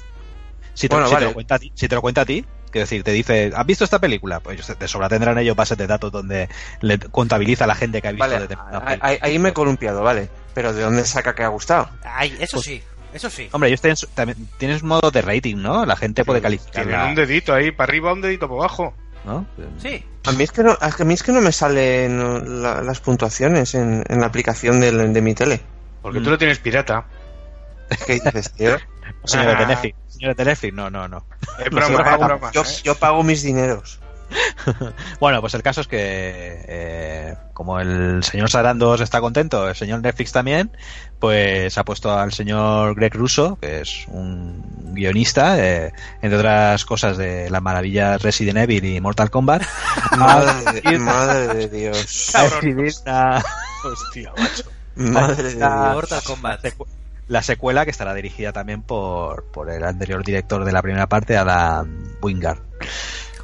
Si 0.74 0.90
te, 0.90 0.96
Bueno, 0.96 1.08
si 1.08 1.12
te 1.12 1.16
vale. 1.16 1.26
lo 1.28 1.34
cuenta 1.34 1.56
a 1.56 1.60
ti, 1.60 1.72
si 1.76 1.88
te 1.88 1.96
lo 1.96 2.02
cuenta 2.02 2.22
a 2.22 2.26
ti, 2.26 2.46
quiero 2.72 2.84
decir, 2.86 3.04
te 3.04 3.12
dice, 3.12 3.52
¿has 3.56 3.66
visto 3.66 3.84
esta 3.84 4.00
película? 4.00 4.40
Pues 4.42 4.56
ellos 4.60 4.78
de 4.80 4.88
sobra 4.88 5.08
tendrán 5.08 5.38
ellos 5.38 5.56
bases 5.56 5.78
de 5.78 5.88
datos 5.88 6.12
donde 6.12 6.50
le 6.82 7.00
contabiliza 7.00 7.64
a 7.64 7.68
la 7.68 7.76
gente 7.76 8.02
que 8.02 8.08
ha 8.10 8.12
visto 8.12 8.26
Vale, 8.28 8.40
determinada 8.40 8.78
ahí, 8.80 8.86
película. 8.86 9.10
ahí- 9.10 9.18
ahí 9.22 9.40
me 9.40 9.50
he 9.50 9.54
columpiado, 9.54 10.02
vale. 10.04 10.30
Pero 10.54 10.74
¿de 10.74 10.82
dónde 10.84 11.06
saca 11.06 11.34
que 11.36 11.44
ha 11.44 11.48
gustado? 11.50 11.90
Ay, 12.04 12.36
eso 12.40 12.58
Pues- 12.58 12.66
sí, 12.66 12.84
eso 13.14 13.30
sí. 13.30 13.48
Hombre, 13.54 13.70
ellos 13.70 13.82
tienen, 13.82 13.98
también, 14.14 14.50
tienes 14.58 14.82
un 14.84 14.90
modo 14.90 15.12
de 15.12 15.22
rating, 15.22 15.56
¿no? 15.58 15.86
La 15.86 15.96
gente 15.96 16.26
puede 16.26 16.42
calificar. 16.42 16.86
Tienen 16.86 17.02
un 17.08 17.16
dedito 17.16 17.54
ahí 17.54 17.72
para 17.72 17.90
arriba, 17.90 18.12
un 18.14 18.22
dedito 18.22 18.48
para 18.50 18.60
abajo. 18.60 18.94
¿no? 19.26 19.44
Sí. 19.82 20.06
A 20.26 20.34
mí 20.34 20.44
es 20.44 20.52
que 20.52 20.62
no, 20.62 20.78
a 20.80 21.04
mí 21.04 21.14
es 21.16 21.24
que 21.24 21.32
no 21.32 21.42
me 21.42 21.52
salen 21.52 22.62
la- 22.62 22.84
las 22.84 23.00
puntuaciones 23.00 23.74
en, 23.74 24.04
en 24.08 24.20
la 24.22 24.28
aplicación 24.28 24.80
del- 24.80 25.12
de, 25.14 25.22
mi 25.22 25.34
tele. 25.34 25.62
Porque 26.04 26.20
Mm. 26.20 26.24
tú 26.26 26.30
lo 26.30 26.38
tienes 26.38 26.60
pirata. 26.60 27.06
¿Qué 28.06 28.14
dices, 28.20 28.52
tío? 28.52 28.78
Señores 29.24 29.58
de 29.58 29.64
Ah. 29.64 29.68
Netflix. 29.68 29.98
Señores 30.08 30.38
de 30.38 30.46
Netflix, 30.46 30.74
no, 30.74 30.90
no, 30.90 31.08
no. 31.08 31.26
Broma, 31.72 32.04
pago. 32.04 32.52
yo, 32.54 32.62
¿eh? 32.62 32.66
yo 32.84 32.96
pago 32.96 33.24
mis 33.24 33.42
dineros. 33.44 34.00
Bueno, 35.20 35.40
pues 35.40 35.54
el 35.54 35.62
caso 35.62 35.82
es 35.82 35.88
que 35.88 35.98
eh, 36.68 37.36
como 37.54 37.80
el 37.80 38.24
señor 38.24 38.50
Sarandos 38.50 39.00
está 39.02 39.22
contento, 39.22 39.70
el 39.70 39.76
señor 39.76 40.02
Netflix 40.02 40.32
también, 40.32 40.72
pues 41.20 41.78
ha 41.78 41.84
puesto 41.86 42.12
al 42.18 42.34
señor 42.34 42.96
Greg 42.96 43.14
Russo, 43.14 43.58
que 43.62 43.82
es 43.82 44.06
un 44.08 44.94
guionista, 44.94 45.64
eh, 45.64 45.94
entre 46.24 46.38
otras 46.40 46.86
cosas 46.86 47.18
de 47.18 47.50
las 47.52 47.62
maravillas 47.62 48.22
Resident 48.22 48.58
Evil 48.58 48.84
y 48.86 49.00
Mortal 49.00 49.30
Kombat, 49.30 49.62
Madre, 50.18 50.82
de- 50.82 51.00
madre 51.00 51.56
de 51.56 51.68
Dios. 51.70 52.32
Hostia, 53.84 54.34
macho. 54.38 54.64
Madre 54.96 55.44
de 55.44 55.56
Dios. 55.56 55.70
Mortal 55.94 56.24
Kombat. 56.26 56.66
La 57.28 57.42
secuela 57.42 57.86
que 57.86 57.92
estará 57.92 58.14
dirigida 58.14 58.52
también 58.54 58.82
por, 58.82 59.46
por 59.52 59.70
el 59.70 59.84
anterior 59.84 60.24
director 60.24 60.64
de 60.66 60.72
la 60.72 60.82
primera 60.82 61.08
parte, 61.08 61.38
Adam 61.38 62.16
Wingard. 62.22 62.60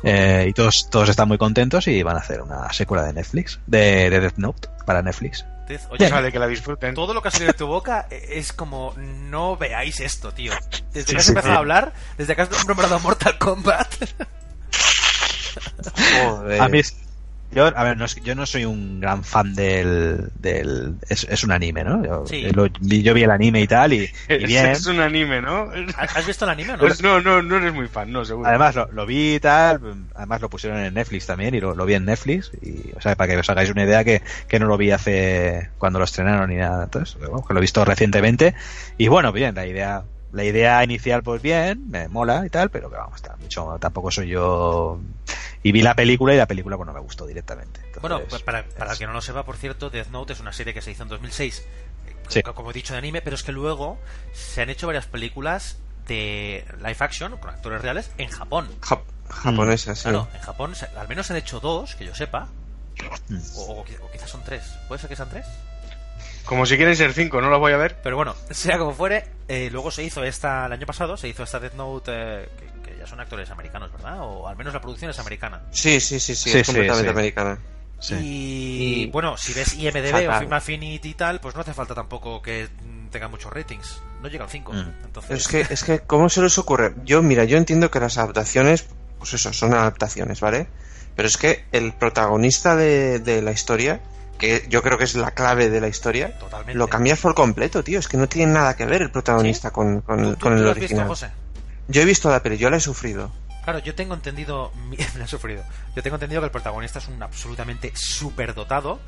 Eh, 0.03 0.47
y 0.49 0.53
todos, 0.53 0.89
todos 0.89 1.09
están 1.09 1.27
muy 1.27 1.37
contentos 1.37 1.87
y 1.87 2.01
van 2.03 2.17
a 2.17 2.19
hacer 2.19 2.41
una 2.41 2.71
secuela 2.73 3.03
de 3.03 3.13
Netflix, 3.13 3.59
de, 3.67 4.09
de 4.09 4.19
Death 4.19 4.37
Note 4.37 4.67
para 4.85 5.01
Netflix. 5.01 5.45
Oye, 5.89 6.09
vale, 6.09 6.33
que 6.33 6.39
la 6.39 6.47
disfruten. 6.47 6.93
todo 6.93 7.13
lo 7.13 7.21
que 7.21 7.29
ha 7.29 7.31
salido 7.31 7.53
de 7.53 7.57
tu 7.57 7.65
boca 7.67 8.05
es 8.09 8.51
como 8.51 8.93
no 8.97 9.55
veáis 9.55 10.01
esto, 10.01 10.33
tío. 10.33 10.51
Desde 10.91 11.07
Sí, 11.07 11.11
que 11.13 11.17
has 11.19 11.23
sí, 11.25 11.31
empezado 11.31 11.53
sí. 11.53 11.55
a 11.55 11.59
hablar, 11.59 11.93
desde 12.17 12.35
que 12.35 12.41
has 12.41 12.67
nombrado 12.67 12.99
Mortal 12.99 13.37
Kombat. 13.37 13.87
Joder. 16.27 16.61
A 16.61 16.67
mí 16.67 16.79
es- 16.79 16.97
yo, 17.53 17.65
a 17.75 17.83
ver, 17.83 17.97
no 17.97 18.05
es- 18.05 18.15
yo 18.15 18.33
no 18.35 18.45
soy 18.45 18.65
un 18.65 18.99
gran 18.99 19.23
fan 19.23 19.53
del, 19.55 20.29
del 20.39 20.95
es, 21.09 21.25
es 21.29 21.43
un 21.43 21.51
anime, 21.51 21.83
¿no? 21.83 22.03
Yo, 22.05 22.25
Sí. 22.27 22.41
lo- 22.51 22.67
vi- 22.79 23.03
yo 23.03 23.13
vi 23.13 23.23
el 23.23 23.31
anime 23.31 23.61
y 23.61 23.67
tal 23.67 23.93
y, 23.93 24.03
y 24.03 24.09
Es, 24.27 24.43
bien. 24.45 24.65
es 24.67 24.85
un 24.85 24.99
anime, 24.99 25.41
¿no? 25.41 25.69
¿Has 25.97 26.15
has 26.17 26.25
visto 26.25 26.45
el 26.45 26.51
anime 26.51 26.73
o 26.73 26.77
no? 26.77 26.79
Pues 26.79 27.01
no, 27.01 27.19
no, 27.21 27.41
no 27.41 27.57
eres 27.57 27.73
muy 27.73 27.87
fan, 27.87 28.11
no, 28.11 28.23
seguro. 28.25 28.47
Además 28.49 28.75
lo, 28.75 28.91
lo 28.91 29.05
vi 29.05 29.35
y 29.35 29.39
tal, 29.39 29.79
además 30.15 30.41
lo 30.41 30.49
pusieron 30.49 30.79
en 30.79 30.93
Netflix 30.93 31.25
también 31.25 31.53
y 31.55 31.59
lo, 31.59 31.75
lo 31.75 31.85
vi 31.85 31.93
en 31.95 32.05
Netflix 32.05 32.51
y, 32.61 32.91
o 32.95 33.01
sea, 33.01 33.15
para 33.15 33.33
que 33.33 33.39
os 33.39 33.49
hagáis 33.49 33.69
una 33.69 33.83
idea 33.83 34.03
que, 34.03 34.21
que 34.47 34.59
no 34.59 34.67
lo 34.67 34.77
vi 34.77 34.91
hace 34.91 35.69
cuando 35.77 35.99
lo 35.99 36.05
estrenaron 36.05 36.49
ni 36.49 36.55
nada, 36.55 36.85
entonces, 36.85 37.17
bueno, 37.19 37.43
que 37.47 37.53
lo 37.53 37.59
he 37.59 37.61
visto 37.61 37.83
recientemente 37.83 38.55
y 38.97 39.07
bueno, 39.07 39.31
bien, 39.31 39.55
la 39.55 39.65
idea 39.65 40.03
la 40.31 40.43
idea 40.43 40.83
inicial 40.83 41.23
pues 41.23 41.41
bien, 41.41 41.89
me 41.89 42.07
mola 42.07 42.45
y 42.45 42.49
tal, 42.49 42.69
pero 42.69 42.89
que 42.89 42.95
vamos, 42.97 43.15
está 43.17 43.35
mucho, 43.37 43.77
tampoco 43.79 44.11
soy 44.11 44.29
yo 44.29 44.99
y 45.63 45.71
vi 45.71 45.81
la 45.81 45.93
película 45.95 46.33
y 46.33 46.37
la 46.37 46.47
película 46.47 46.77
pues 46.77 46.87
no 46.87 46.93
me 46.93 46.99
gustó 47.01 47.25
directamente. 47.27 47.79
Entonces, 47.79 48.01
Bueno, 48.01 48.21
pues 48.29 48.41
para, 48.41 48.65
para 48.65 48.93
es- 48.93 48.99
que 48.99 49.05
no 49.07 49.13
lo 49.13 49.21
sepa, 49.21 49.43
por 49.43 49.57
cierto, 49.57 49.89
Death 49.89 50.07
Note 50.09 50.33
es 50.33 50.39
una 50.39 50.53
serie 50.53 50.73
que 50.73 50.81
se 50.81 50.91
hizo 50.91 51.03
en 51.03 51.09
2006, 51.09 51.59
eh, 52.07 52.15
Sí. 52.29 52.41
co- 52.43 52.53
como 52.55 52.71
he 52.71 52.73
dicho, 52.73 52.93
de 52.93 52.99
anime, 52.99 53.21
pero 53.21 53.35
es 53.35 53.43
que 53.43 53.51
luego 53.51 53.99
se 54.33 54.61
han 54.61 54.69
hecho 54.69 54.87
varias 54.87 55.05
películas 55.05 55.77
de 56.07 56.65
live 56.77 56.95
action, 56.99 57.37
con 57.37 57.49
actores 57.49 57.81
reales, 57.81 58.09
en 58.17 58.29
Japón. 58.29 58.67
Ja- 58.81 59.01
japonesa, 59.29 59.95
sí. 59.95 60.03
Claro, 60.03 60.27
en 60.33 60.41
Japón 60.41 60.73
al 60.97 61.07
menos 61.07 61.27
se 61.27 61.33
han 61.33 61.37
hecho 61.39 61.59
dos, 61.59 61.95
que 61.95 62.05
yo 62.05 62.15
sepa, 62.15 62.47
Mm. 63.29 63.37
o, 63.55 63.61
o 63.81 63.85
qui- 63.85 63.97
o 64.01 64.11
quizás 64.11 64.29
son 64.29 64.43
tres. 64.43 64.63
¿Puede 64.87 64.99
ser 64.99 65.09
que 65.09 65.15
sean 65.15 65.29
tres? 65.29 65.45
Como 66.45 66.65
si 66.65 66.75
quieren 66.75 66.95
ser 66.95 67.13
cinco, 67.13 67.39
no 67.41 67.49
las 67.49 67.59
voy 67.59 67.71
a 67.73 67.77
ver. 67.77 67.97
Pero 68.03 68.15
bueno, 68.15 68.35
sea 68.49 68.77
como 68.77 68.93
fuere, 68.93 69.25
eh, 69.47 69.69
luego 69.71 69.91
se 69.91 70.03
hizo 70.03 70.23
esta, 70.23 70.65
el 70.65 70.73
año 70.73 70.85
pasado, 70.85 71.15
se 71.17 71.27
hizo 71.29 71.43
esta 71.43 71.59
Death 71.59 71.73
Note, 71.75 72.11
eh, 72.13 72.49
que, 72.83 72.91
que 72.91 72.97
ya 72.97 73.07
son 73.07 73.19
actores 73.19 73.49
americanos, 73.51 73.91
¿verdad? 73.91 74.17
O 74.21 74.47
al 74.47 74.55
menos 74.57 74.73
la 74.73 74.81
producción 74.81 75.11
es 75.11 75.19
americana. 75.19 75.61
Sí, 75.71 75.99
sí, 75.99 76.19
sí, 76.19 76.35
sí, 76.35 76.49
Sí, 76.51 76.57
es 76.59 76.65
sí, 76.67 76.73
completamente 76.73 77.09
sí. 77.11 77.17
americana. 77.17 77.57
Sí. 77.99 78.15
Y, 78.15 79.03
Y- 79.03 79.05
bueno, 79.11 79.37
si 79.37 79.53
ves 79.53 79.75
IMDB 79.75 80.07
o 80.07 80.11
Fatal. 80.25 80.39
Film 80.39 80.53
Affinity 80.53 81.09
y 81.09 81.13
tal, 81.13 81.39
pues 81.39 81.53
no 81.55 81.61
hace 81.61 81.73
falta 81.73 81.93
tampoco 81.93 82.41
que 82.41 82.67
tenga 83.11 83.27
muchos 83.27 83.53
ratings. 83.53 84.01
No 84.21 84.27
llega 84.27 84.45
al 84.45 84.49
5. 84.49 84.73
Mm. 84.73 84.93
Entonces, 85.05 85.39
Es 85.41 85.47
que, 85.47 85.73
es 85.73 85.83
que, 85.83 85.99
¿cómo 85.99 86.27
se 86.29 86.41
les 86.41 86.57
ocurre? 86.57 86.93
Yo, 87.05 87.21
mira, 87.21 87.43
yo 87.43 87.57
entiendo 87.57 87.91
que 87.91 87.99
las 87.99 88.17
adaptaciones, 88.17 88.87
pues 89.19 89.33
eso, 89.33 89.53
son 89.53 89.73
adaptaciones, 89.73 90.39
¿vale? 90.39 90.67
Pero 91.15 91.27
es 91.27 91.37
que 91.37 91.65
el 91.71 91.93
protagonista 91.93 92.75
de, 92.75 93.19
de 93.19 93.41
la 93.43 93.51
historia, 93.51 93.99
que 94.41 94.65
yo 94.67 94.81
creo 94.81 94.97
que 94.97 95.05
es 95.05 95.15
la 95.15 95.31
clave 95.31 95.69
de 95.69 95.79
la 95.79 95.87
historia, 95.87 96.37
totalmente. 96.37 96.73
lo 96.77 96.87
cambias 96.89 97.19
por 97.19 97.33
completo, 97.33 97.81
tío. 97.83 97.99
Es 97.99 98.09
que 98.09 98.17
no 98.17 98.27
tiene 98.27 98.51
nada 98.51 98.75
que 98.75 98.85
ver 98.85 99.03
el 99.03 99.11
protagonista 99.11 99.71
con, 99.71 100.01
con, 100.01 100.17
¿Tú, 100.21 100.33
tú- 100.33 100.39
con 100.39 100.51
tú 100.53 100.57
el 100.57 100.63
lo 100.65 100.69
has 100.71 100.75
visto, 100.75 100.85
original. 100.87 101.07
José? 101.07 101.29
Yo 101.87 102.01
he 102.01 102.05
visto 102.05 102.29
la 102.29 102.43
peli, 102.43 102.57
yo 102.57 102.69
la 102.69 102.75
he 102.77 102.81
sufrido. 102.81 103.31
Claro, 103.63 103.79
yo 103.79 103.93
tengo 103.95 104.13
entendido, 104.15 104.71
me 104.89 104.97
ha 105.23 105.27
sufrido. 105.27 105.63
Yo 105.95 106.03
tengo 106.03 106.15
entendido 106.17 106.41
que 106.41 106.45
el 106.45 106.51
protagonista 106.51 106.99
es 106.99 107.07
un 107.07 107.21
absolutamente 107.23 107.91
superdotado, 107.95 108.99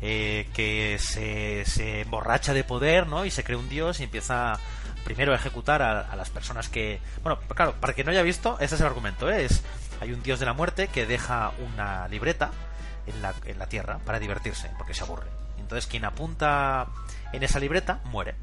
eh, 0.00 0.48
que 0.54 0.98
se, 0.98 1.64
se 1.64 2.00
emborracha 2.00 2.52
de 2.52 2.64
poder, 2.64 3.06
¿no? 3.06 3.24
Y 3.24 3.30
se 3.30 3.44
cree 3.44 3.56
un 3.56 3.68
dios 3.68 4.00
y 4.00 4.04
empieza 4.04 4.58
primero 5.04 5.32
a 5.32 5.36
ejecutar 5.36 5.82
a, 5.82 6.00
a 6.00 6.16
las 6.16 6.30
personas 6.30 6.68
que, 6.68 7.00
bueno, 7.22 7.38
claro, 7.54 7.74
para 7.80 7.92
quien 7.92 8.06
no 8.06 8.12
haya 8.12 8.22
visto, 8.22 8.56
ese 8.60 8.74
es 8.76 8.80
el 8.80 8.86
argumento, 8.86 9.30
¿eh? 9.30 9.44
es 9.44 9.62
hay 10.00 10.12
un 10.12 10.22
dios 10.22 10.40
de 10.40 10.46
la 10.46 10.52
muerte 10.52 10.88
que 10.88 11.06
deja 11.06 11.52
una 11.72 12.08
libreta 12.08 12.50
en 13.06 13.22
la, 13.22 13.34
en 13.44 13.58
la 13.58 13.66
tierra 13.66 13.98
para 14.04 14.18
divertirse, 14.18 14.70
porque 14.78 14.94
se 14.94 15.02
aburre. 15.04 15.26
Entonces 15.58 15.86
quien 15.88 16.04
apunta 16.04 16.86
en 17.32 17.42
esa 17.42 17.58
libreta 17.58 18.00
muere. 18.04 18.34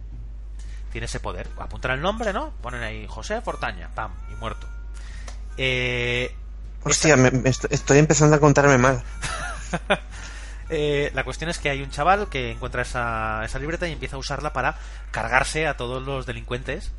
Tiene 0.91 1.05
ese 1.05 1.19
poder. 1.19 1.47
Apuntan 1.59 1.91
el 1.91 2.01
nombre, 2.01 2.33
¿no? 2.33 2.51
Ponen 2.61 2.81
ahí 2.81 3.05
José 3.07 3.41
Fortaña, 3.41 3.89
pam, 3.93 4.11
y 4.31 4.35
muerto. 4.35 4.67
Eh, 5.57 6.33
Hostia, 6.83 7.15
me- 7.17 7.31
me 7.31 7.49
est- 7.49 7.65
estoy 7.71 7.99
empezando 7.99 8.35
a 8.35 8.39
contarme 8.39 8.77
mal. 8.77 9.03
eh, 10.69 11.11
la 11.13 11.23
cuestión 11.23 11.49
es 11.49 11.59
que 11.59 11.69
hay 11.69 11.81
un 11.81 11.89
chaval 11.89 12.29
que 12.29 12.51
encuentra 12.51 12.81
esa, 12.83 13.43
esa 13.45 13.59
libreta 13.59 13.87
y 13.87 13.91
empieza 13.91 14.15
a 14.15 14.19
usarla 14.19 14.53
para 14.53 14.77
cargarse 15.11 15.67
a 15.67 15.77
todos 15.77 16.03
los 16.03 16.25
delincuentes. 16.25 16.91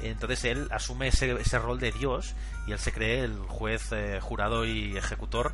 Entonces 0.00 0.44
él 0.44 0.68
asume 0.70 1.08
ese, 1.08 1.32
ese 1.40 1.58
rol 1.58 1.80
de 1.80 1.90
Dios 1.92 2.34
y 2.66 2.72
él 2.72 2.78
se 2.78 2.92
cree 2.92 3.24
el 3.24 3.36
juez, 3.48 3.90
eh, 3.92 4.20
jurado 4.22 4.64
y 4.64 4.96
ejecutor 4.96 5.52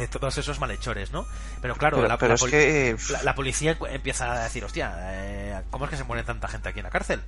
de 0.00 0.08
todos 0.08 0.38
esos 0.38 0.60
malhechores, 0.60 1.10
¿no? 1.12 1.26
Pero 1.60 1.74
claro, 1.76 1.96
Pero, 1.96 2.08
la, 2.08 2.18
pero 2.18 2.28
la 2.28 2.34
es 2.34 2.40
poli- 2.40 2.50
que... 2.52 2.96
la, 3.10 3.22
la 3.22 3.34
policía 3.34 3.76
empieza 3.90 4.32
a 4.32 4.44
decir, 4.44 4.64
hostia, 4.64 4.94
eh, 4.98 5.62
¿cómo 5.70 5.84
es 5.86 5.90
que 5.90 5.96
se 5.96 6.04
muere 6.04 6.22
tanta 6.22 6.48
gente 6.48 6.68
aquí 6.68 6.78
en 6.78 6.84
la 6.84 6.90
cárcel? 6.90 7.20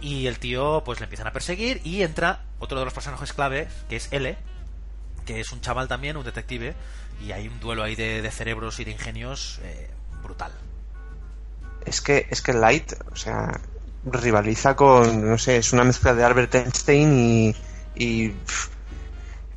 Y 0.00 0.26
el 0.26 0.38
tío, 0.38 0.82
pues 0.84 1.00
le 1.00 1.04
empiezan 1.04 1.26
a 1.26 1.32
perseguir 1.32 1.80
y 1.84 2.02
entra 2.02 2.42
otro 2.58 2.78
de 2.78 2.84
los 2.84 2.94
personajes 2.94 3.32
claves, 3.32 3.68
que 3.88 3.96
es 3.96 4.08
L, 4.12 4.36
que 5.26 5.40
es 5.40 5.52
un 5.52 5.60
chaval 5.60 5.88
también, 5.88 6.16
un 6.16 6.24
detective, 6.24 6.74
y 7.24 7.32
hay 7.32 7.48
un 7.48 7.58
duelo 7.60 7.82
ahí 7.82 7.96
de, 7.96 8.22
de 8.22 8.30
cerebros 8.30 8.78
y 8.80 8.84
de 8.84 8.92
ingenios 8.92 9.60
eh, 9.64 9.90
brutal. 10.22 10.52
Es 11.84 12.00
que, 12.00 12.26
es 12.30 12.42
que 12.42 12.52
Light, 12.52 12.92
o 13.10 13.16
sea, 13.16 13.60
rivaliza 14.04 14.76
con, 14.76 15.28
no 15.30 15.38
sé, 15.38 15.56
es 15.56 15.72
una 15.72 15.84
mezcla 15.84 16.14
de 16.14 16.24
Albert 16.24 16.54
Einstein 16.54 17.18
y... 17.18 17.56
y 17.94 18.34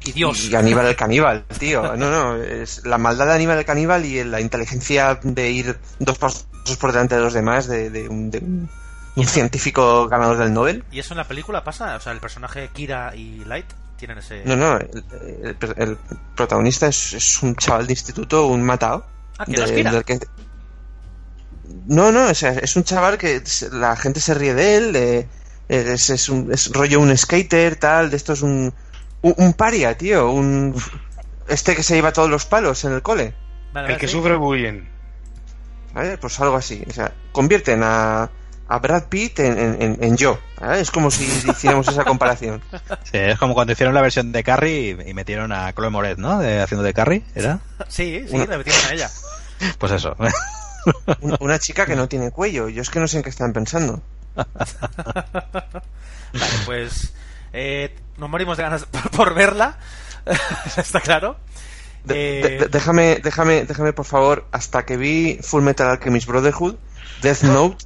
Y 0.03 0.11
Dios. 0.13 0.49
Y 0.49 0.55
Aníbal 0.55 0.87
el 0.87 0.95
caníbal, 0.95 1.45
tío. 1.59 1.95
No, 1.95 2.09
no, 2.09 2.35
es 2.35 2.85
la 2.85 2.97
maldad 2.97 3.27
de 3.27 3.33
Aníbal 3.33 3.59
el 3.59 3.65
caníbal 3.65 4.05
y 4.05 4.23
la 4.23 4.41
inteligencia 4.41 5.19
de 5.21 5.51
ir 5.51 5.77
dos 5.99 6.17
pasos 6.17 6.47
por 6.79 6.91
delante 6.91 7.15
de 7.15 7.21
los 7.21 7.33
demás 7.33 7.67
de, 7.67 7.89
de 7.89 8.09
un, 8.09 8.31
de 8.31 8.39
un- 8.39 8.69
un 9.15 9.25
científico 9.27 10.07
ganador 10.07 10.37
del 10.37 10.53
Nobel. 10.53 10.83
¿Y 10.91 10.99
eso 10.99 11.13
en 11.13 11.17
la 11.17 11.27
película 11.27 11.63
pasa? 11.63 11.95
O 11.97 11.99
sea, 11.99 12.13
el 12.13 12.19
personaje 12.19 12.69
Kira 12.73 13.13
y 13.15 13.43
Light 13.45 13.65
tienen 13.97 14.17
ese... 14.19 14.41
No, 14.45 14.55
no, 14.55 14.77
el, 14.77 15.03
el- 15.43 15.73
el 15.77 15.97
protagonista 16.35 16.87
es, 16.87 17.13
es 17.13 17.43
un 17.43 17.55
chaval 17.55 17.85
de 17.87 17.93
instituto, 17.93 18.47
un 18.47 18.63
matado. 18.63 19.05
Ah, 19.37 19.45
que 19.45 19.51
no 19.57 19.65
Kira. 19.65 19.91
del 19.91 20.03
que- 20.05 20.19
No, 21.87 22.11
no, 22.11 22.27
o 22.27 22.33
sea, 22.33 22.51
es 22.51 22.75
un 22.75 22.83
chaval 22.83 23.17
que 23.17 23.43
la 23.71 23.95
gente 23.95 24.19
se 24.19 24.33
ríe 24.33 24.53
de 24.53 24.75
él, 24.77 24.95
eh, 24.95 25.27
es, 25.67 26.09
es 26.09 26.29
un, 26.29 26.51
es 26.51 26.71
rollo 26.71 26.99
un 26.99 27.15
skater, 27.15 27.75
tal, 27.75 28.09
de 28.09 28.17
esto 28.17 28.33
es 28.33 28.41
un, 28.41 28.73
un, 29.21 29.33
un 29.37 29.53
paria, 29.53 29.97
tío, 29.97 30.31
un... 30.31 30.75
Este 31.47 31.75
que 31.75 31.83
se 31.83 31.95
lleva 31.95 32.13
todos 32.13 32.29
los 32.29 32.45
palos 32.45 32.83
en 32.85 32.93
el 32.93 33.01
cole. 33.01 33.33
Vale, 33.73 33.93
El 33.93 33.99
que 33.99 34.07
sí. 34.07 34.13
sufre 34.13 34.35
bullying. 34.35 34.83
¿vale? 35.93 36.17
Pues 36.17 36.39
algo 36.39 36.55
así. 36.55 36.83
O 36.89 36.93
sea, 36.93 37.11
convierten 37.33 37.81
a, 37.83 38.29
a 38.67 38.79
Brad 38.79 39.05
Pitt 39.09 39.39
en, 39.39 39.59
en- 39.59 39.81
en- 39.81 40.03
en 40.03 40.17
yo. 40.17 40.39
¿vale? 40.59 40.79
Es 40.81 40.91
como 40.91 41.11
si 41.11 41.23
hiciéramos 41.25 41.87
esa 41.87 42.03
comparación. 42.05 42.61
Sí, 43.03 43.17
es 43.17 43.37
como 43.37 43.53
cuando 43.53 43.73
hicieron 43.73 43.93
la 43.93 44.01
versión 44.01 44.31
de 44.31 44.43
Carrie 44.43 44.97
y, 45.05 45.09
y 45.09 45.13
metieron 45.13 45.51
a 45.51 45.73
Chloe 45.73 45.89
Moret, 45.89 46.17
¿no? 46.17 46.39
De- 46.39 46.61
haciendo 46.61 46.83
de 46.83 46.93
Carrie, 46.93 47.23
¿era? 47.35 47.59
Sí, 47.89 48.25
sí, 48.29 48.35
Una- 48.35 48.45
le 48.45 48.57
metieron 48.59 48.81
a 48.89 48.93
ella. 48.93 49.09
Pues 49.77 49.91
eso. 49.91 50.15
Un- 51.21 51.37
Una 51.41 51.59
chica 51.59 51.85
que 51.85 51.95
no 51.95 52.07
tiene 52.07 52.31
cuello. 52.31 52.67
Yo 52.69 52.81
es 52.81 52.89
que 52.89 52.99
no 52.99 53.07
sé 53.07 53.17
en 53.17 53.23
qué 53.23 53.29
están 53.29 53.53
pensando. 53.53 54.01
Vale, 54.33 54.47
pues 56.65 57.13
eh, 57.53 57.95
nos 58.17 58.29
morimos 58.29 58.57
de 58.57 58.63
ganas 58.63 58.85
por, 58.91 59.09
por 59.11 59.33
verla. 59.33 59.77
Está 60.77 60.99
claro. 61.01 61.37
Eh, 62.09 62.41
de- 62.43 62.57
de- 62.59 62.67
déjame, 62.67 63.17
déjame, 63.23 63.65
déjame, 63.65 63.93
por 63.93 64.05
favor, 64.05 64.45
hasta 64.51 64.85
que 64.85 64.97
vi 64.97 65.39
Full 65.41 65.61
Metal 65.61 65.87
Alchemist 65.87 66.27
Brotherhood, 66.27 66.75
Death 67.21 67.43
Note 67.43 67.85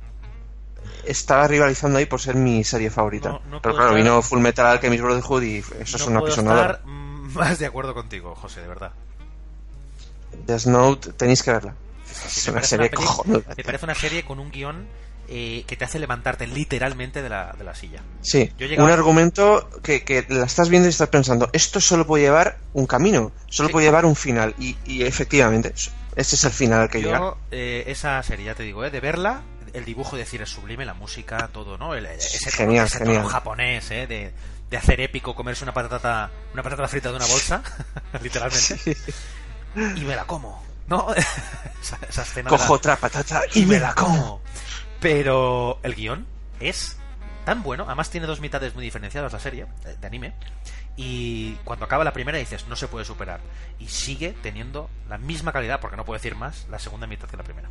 estaba 1.06 1.48
rivalizando 1.48 2.00
ahí 2.00 2.06
por 2.08 2.20
ser 2.22 2.36
mi 2.36 2.64
serie 2.64 2.90
favorita. 2.90 3.30
No, 3.30 3.42
no 3.50 3.62
Pero 3.62 3.76
claro, 3.76 3.92
estar- 3.92 4.04
vino 4.04 4.22
Full 4.22 4.40
Metal 4.40 4.66
Alchemist 4.66 5.04
Brotherhood 5.04 5.44
y 5.44 5.58
eso 5.58 5.74
es 5.98 6.00
no 6.06 6.12
una 6.12 6.20
puedo 6.22 6.34
estar 6.34 6.82
más 6.86 7.60
de 7.60 7.66
acuerdo 7.66 7.94
contigo, 7.94 8.34
José, 8.36 8.62
de 8.62 8.68
verdad. 8.68 8.92
Death 10.48 10.66
Note, 10.66 11.14
tenéis 11.14 11.44
que 11.44 11.52
verla. 11.52 11.74
Es 12.26 12.46
una 12.48 12.56
parece 12.56 12.70
serie 12.70 12.90
peli- 12.90 13.04
cojonuda. 13.06 13.42
Me 13.58 13.64
parece 13.64 13.86
una 13.86 13.96
serie 13.96 14.24
con 14.24 14.40
un 14.40 14.50
guion 14.52 14.88
eh, 15.28 15.64
que 15.68 15.76
te 15.76 15.86
hace 15.86 16.00
levantarte 16.00 16.48
literalmente 16.48 17.22
de 17.22 17.30
la, 17.30 17.54
de 17.58 17.64
la 17.64 17.76
silla. 17.76 18.02
Sí, 18.22 18.52
Yo 18.58 18.68
un 18.84 18.90
argumento 18.92 19.70
que, 19.84 20.04
que 20.04 20.26
la 20.30 20.46
estás 20.46 20.70
viendo 20.70 20.88
y 20.88 20.92
estás 20.92 21.10
pensando, 21.10 21.50
esto 21.54 21.80
solo 21.82 22.06
puede 22.08 22.24
llevar 22.24 22.58
un 22.74 22.86
camino, 22.88 23.32
solo 23.50 23.68
Sí. 23.70 23.74
puede 23.74 23.86
llevar 23.88 24.06
un 24.06 24.16
final. 24.16 24.56
Y, 24.60 24.76
y 24.86 25.04
efectivamente, 25.04 25.74
ese 26.16 26.36
es 26.36 26.44
el 26.44 26.52
final 26.52 26.82
al 26.82 26.90
que 26.90 27.02
llega. 27.02 27.18
Yo, 27.20 27.38
eh, 27.52 27.84
esa 27.88 28.22
serie, 28.24 28.46
ya 28.46 28.56
te 28.56 28.64
digo, 28.64 28.84
eh, 28.86 28.90
de 28.92 29.00
verla, 29.00 29.42
el 29.74 29.84
dibujo, 29.86 30.16
decir, 30.16 30.42
es 30.42 30.50
sublime, 30.50 30.86
la 30.86 30.94
música, 30.94 31.50
todo, 31.52 31.78
¿no? 31.78 31.96
El- 31.96 32.06
ese, 32.06 32.52
Genial, 32.52 32.86
ese 32.88 33.00
genial. 33.00 33.18
tono 33.18 33.30
japonés, 33.30 33.92
¿eh? 33.92 34.08
De, 34.08 34.32
de 34.70 34.78
hacer 34.78 35.02
épico, 35.02 35.36
comerse 35.36 35.64
una 35.64 35.74
patata, 35.74 36.32
una 36.54 36.64
patata 36.64 36.88
frita 36.88 37.10
de 37.10 37.16
una 37.18 37.26
bolsa, 37.26 37.62
literalmente. 38.22 38.98
Y 39.96 40.02
me 40.06 40.16
la 40.16 40.24
como, 40.26 40.64
¿no? 40.88 41.14
esa, 41.82 42.00
esa 42.10 42.22
escena. 42.22 42.50
la- 42.50 42.58
Cojo 42.58 42.74
otra 42.74 42.96
patata 42.96 43.42
y 43.54 43.66
me 43.66 43.80
la 43.80 43.94
como. 43.94 44.42
Pero 45.10 45.80
el 45.84 45.94
guion 45.94 46.26
es 46.60 46.98
tan 47.46 47.62
bueno, 47.62 47.84
además 47.86 48.10
tiene 48.10 48.26
dos 48.26 48.40
mitades 48.42 48.74
muy 48.74 48.84
diferenciadas 48.84 49.32
la 49.32 49.40
serie, 49.40 49.68
eh, 49.86 49.96
de 50.02 50.08
anime, 50.08 50.34
y 50.98 51.54
cuando 51.64 51.86
acaba 51.86 52.04
la 52.04 52.12
primera 52.12 52.40
dices, 52.40 52.66
no 52.68 52.76
se 52.76 52.88
puede 52.88 53.06
superar. 53.06 53.40
Y 53.78 53.88
sigue 53.88 54.34
teniendo 54.42 54.90
la 55.08 55.20
misma 55.20 55.52
calidad, 55.52 55.80
porque 55.80 55.96
no 55.96 56.06
puedo 56.06 56.18
decir 56.18 56.34
más, 56.36 56.66
la 56.72 56.80
segunda 56.80 57.06
mitad 57.06 57.28
que 57.28 57.38
la 57.38 57.44
primera. 57.44 57.70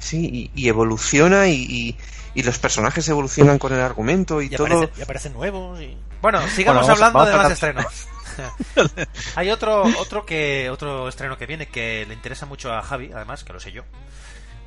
Sí, 0.00 0.50
y, 0.54 0.60
y 0.60 0.68
evoluciona 0.68 1.46
y, 1.46 1.54
y- 1.54 1.96
y 2.34 2.42
los 2.42 2.58
personajes 2.58 3.06
evolucionan 3.08 3.58
con 3.60 3.72
el 3.72 3.80
argumento 3.80 4.42
y, 4.42 4.46
Y 4.46 4.50
todo. 4.50 4.66
aparecen, 4.66 4.90
y 4.98 5.02
aparecen 5.02 5.32
nuevos 5.34 5.80
y... 5.80 5.96
Bueno, 6.20 6.40
sigamos 6.48 6.84
Bueno, 6.86 6.88
vamos 6.88 6.88
a- 6.88 6.92
hablando 6.92 7.18
vamos 7.18 7.30
de 7.30 7.36
más 7.36 7.58
tratar- 7.60 7.86
estrenos. 7.86 8.98
Hay 9.36 9.50
otro 9.50 9.82
otro 10.00 10.24
que 10.26 10.68
otro 10.70 11.08
estreno 11.08 11.36
que 11.38 11.46
viene 11.46 11.66
que 11.66 12.06
le 12.06 12.14
interesa 12.14 12.46
mucho 12.46 12.72
a 12.72 12.82
Javi, 12.82 13.10
además, 13.14 13.44
que 13.44 13.52
lo 13.52 13.60
sé 13.60 13.70
yo, 13.72 13.82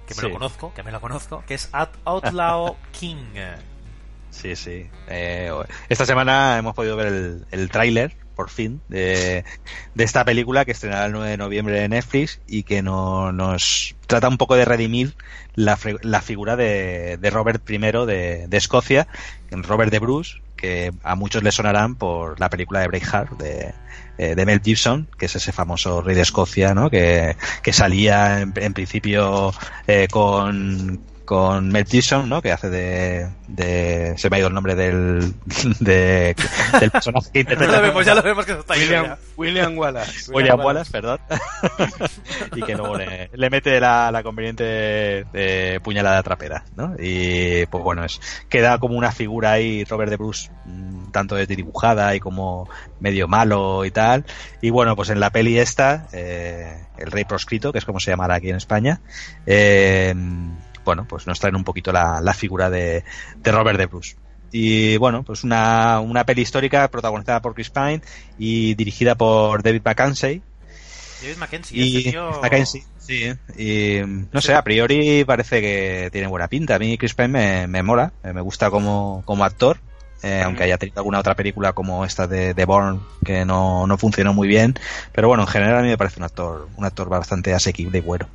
que 0.08 0.14
me 0.16 0.22
Sí. 0.22 0.28
lo 0.28 0.34
conozco, 0.34 0.74
que 0.74 0.84
me 0.84 0.91
lo 0.91 0.99
conozco, 1.01 1.43
que 1.47 1.54
es 1.56 1.70
Out- 1.74 1.97
Outlaw 2.06 2.76
King. 2.99 3.36
Sí, 4.32 4.56
sí. 4.56 4.89
Eh, 5.08 5.51
esta 5.89 6.06
semana 6.06 6.58
hemos 6.58 6.74
podido 6.74 6.95
ver 6.95 7.08
el, 7.08 7.45
el 7.51 7.70
tráiler, 7.70 8.16
por 8.36 8.49
fin, 8.49 8.81
de, 8.89 9.43
de 9.95 10.03
esta 10.03 10.25
película 10.25 10.65
que 10.65 10.71
estrenará 10.71 11.05
el 11.05 11.11
9 11.13 11.29
de 11.29 11.38
noviembre 11.38 11.84
en 11.84 11.91
Netflix 11.91 12.39
y 12.47 12.63
que 12.63 12.81
no, 12.81 13.31
nos 13.31 13.95
trata 14.07 14.27
un 14.27 14.38
poco 14.38 14.55
de 14.55 14.65
redimir 14.65 15.15
la, 15.55 15.77
la 16.01 16.21
figura 16.21 16.55
de, 16.55 17.17
de 17.17 17.29
Robert 17.29 17.69
I 17.69 17.77
de, 17.77 18.47
de 18.47 18.57
Escocia, 18.57 19.07
Robert 19.51 19.91
de 19.91 19.99
Bruce, 19.99 20.41
que 20.55 20.93
a 21.03 21.15
muchos 21.15 21.43
le 21.43 21.51
sonarán 21.51 21.95
por 21.95 22.39
la 22.39 22.49
película 22.49 22.79
de 22.79 22.88
Braveheart 22.88 23.31
de, 23.31 23.73
eh, 24.17 24.36
de 24.36 24.45
Mel 24.45 24.61
Gibson, 24.63 25.09
que 25.17 25.25
es 25.25 25.36
ese 25.36 25.51
famoso 25.51 26.01
rey 26.01 26.15
de 26.15 26.21
Escocia, 26.21 26.73
¿no? 26.73 26.89
que, 26.89 27.36
que 27.61 27.73
salía 27.73 28.39
en, 28.39 28.53
en 28.55 28.73
principio 28.73 29.53
eh, 29.88 30.07
con 30.09 31.01
con 31.34 31.69
Mel 31.69 31.88
Gibson, 31.88 32.29
¿no? 32.29 32.43
Que 32.43 32.51
hace 32.51 32.69
de, 32.69 33.27
de 33.47 34.13
se 34.19 34.29
me 34.29 34.36
ha 34.36 34.39
ido 34.39 34.49
el 34.49 34.53
nombre 34.53 34.75
del 34.75 35.34
de, 35.79 36.36
del 36.79 36.91
personaje 36.91 37.31
que 37.34 37.39
Ya 37.43 37.53
interpreta 37.53 37.77
lo 37.77 37.81
vemos, 37.81 38.05
ya 38.05 38.13
lo 38.13 38.21
vemos 38.21 38.45
que 38.45 38.53
se 38.53 38.59
está 38.59 38.75
William, 38.75 39.05
ya. 39.05 39.17
William 39.36 39.75
Wallace. 39.75 40.31
William 40.31 40.59
Wallace, 40.59 40.91
perdón. 40.91 41.19
y 42.55 42.61
que 42.61 42.75
luego 42.75 42.97
le, 42.97 43.31
le 43.34 43.49
mete 43.49 43.79
la, 43.79 44.11
la 44.11 44.21
conveniente 44.21 45.25
eh, 45.34 45.79
puñalada 45.81 46.21
trapera, 46.21 46.65
¿no? 46.75 46.93
Y 46.99 47.65
pues 47.65 47.84
bueno, 47.84 48.05
es 48.05 48.21
queda 48.47 48.77
como 48.77 48.95
una 48.95 49.11
figura 49.11 49.53
ahí, 49.53 49.86
Robert 49.86 50.11
de 50.11 50.17
Bruce, 50.17 50.51
mm, 50.65 51.09
tanto 51.09 51.34
de 51.34 51.47
dibujada 51.47 52.13
y 52.13 52.19
como 52.19 52.69
medio 52.99 53.27
malo 53.27 53.86
y 53.86 53.89
tal. 53.89 54.23
Y 54.61 54.69
bueno, 54.69 54.95
pues 54.95 55.09
en 55.09 55.19
la 55.19 55.31
peli 55.31 55.57
esta, 55.57 56.05
eh, 56.13 56.86
El 56.95 57.09
Rey 57.09 57.23
Proscrito, 57.23 57.71
que 57.71 57.79
es 57.79 57.86
como 57.86 57.99
se 57.99 58.11
llamará 58.11 58.36
aquí 58.36 58.51
en 58.51 58.57
España, 58.57 59.01
eh, 59.47 60.13
bueno, 60.84 61.05
pues 61.07 61.27
nos 61.27 61.39
traen 61.39 61.55
un 61.55 61.63
poquito 61.63 61.91
la, 61.91 62.21
la 62.21 62.34
figura 62.34 62.69
de, 62.69 63.03
de 63.38 63.51
Robert 63.51 63.77
de 63.77 63.86
Bruce. 63.86 64.15
Y 64.51 64.97
bueno, 64.97 65.23
pues 65.23 65.43
una, 65.43 65.99
una 65.99 66.25
peli 66.25 66.43
histórica 66.43 66.88
protagonizada 66.88 67.41
por 67.41 67.55
Chris 67.55 67.71
Pine 67.71 68.01
y 68.38 68.75
dirigida 68.75 69.15
por 69.15 69.63
David 69.63 69.81
Mackenzie. 69.84 70.41
David 71.23 71.38
Mackenzie, 71.38 71.84
Y 71.84 72.11
tío... 72.11 72.39
Mackenzie, 72.41 72.84
sí. 72.99 73.34
Y 73.57 74.01
no 74.31 74.41
sé, 74.41 74.53
a 74.53 74.63
priori 74.63 75.23
parece 75.25 75.59
que 75.59 76.09
tiene 76.11 76.27
buena 76.27 76.47
pinta. 76.47 76.75
A 76.75 76.79
mí 76.79 76.97
Chris 76.99 77.15
Pine 77.15 77.29
me, 77.29 77.67
me 77.67 77.81
mola, 77.81 78.13
eh, 78.23 78.31
me 78.31 78.41
gusta 78.41 78.69
como, 78.69 79.23
como 79.25 79.43
actor. 79.43 79.79
Eh, 80.24 80.41
aunque 80.43 80.63
haya 80.63 80.78
tenido 80.78 80.99
alguna 81.01 81.19
otra 81.19 81.36
película 81.36 81.74
como 81.74 82.05
esta 82.05 82.26
de, 82.28 82.53
de 82.53 82.65
Bourne 82.65 82.99
que 83.26 83.45
no, 83.45 83.86
no 83.86 83.97
funcionó 83.97 84.34
muy 84.34 84.47
bien, 84.47 84.74
pero 85.11 85.28
bueno, 85.28 85.43
en 85.43 85.47
general 85.49 85.78
a 85.78 85.82
mí 85.82 85.89
me 85.89 85.97
parece 85.97 86.19
un 86.19 86.24
actor, 86.24 86.67
un 86.76 86.86
actor 86.86 87.09
bastante 87.09 87.53
asequible 87.53 87.99
y 87.99 88.01
bueno. 88.01 88.28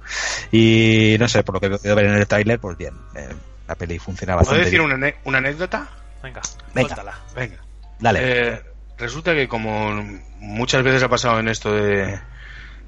Y 0.53 1.16
no 1.18 1.28
sé, 1.28 1.43
por 1.43 1.55
lo 1.55 1.61
que 1.61 1.66
he 1.66 1.70
podido 1.70 1.97
ver 1.97 2.05
en 2.07 2.14
el 2.14 2.26
tráiler, 2.26 2.59
pues 2.61 2.76
bien, 2.76 2.95
eh, 3.14 3.28
la 3.66 3.74
peli 3.74 3.99
funciona 3.99 4.34
¿Puedo 4.34 4.41
bastante 4.51 4.64
decir 4.64 4.80
bien. 4.80 4.93
una, 4.93 5.12
una 5.24 5.39
anécdota? 5.39 5.89
Venga, 6.22 6.41
Venga. 6.74 6.89
cuéntala. 6.89 7.18
Venga. 7.34 7.57
Dale. 8.01 8.20
Eh, 8.22 8.62
resulta 8.99 9.34
que 9.34 9.49
como 9.49 9.91
muchas 10.41 10.82
veces 10.82 11.03
ha 11.03 11.09
pasado 11.09 11.39
en 11.41 11.49
esto 11.49 11.72
de, 11.72 12.18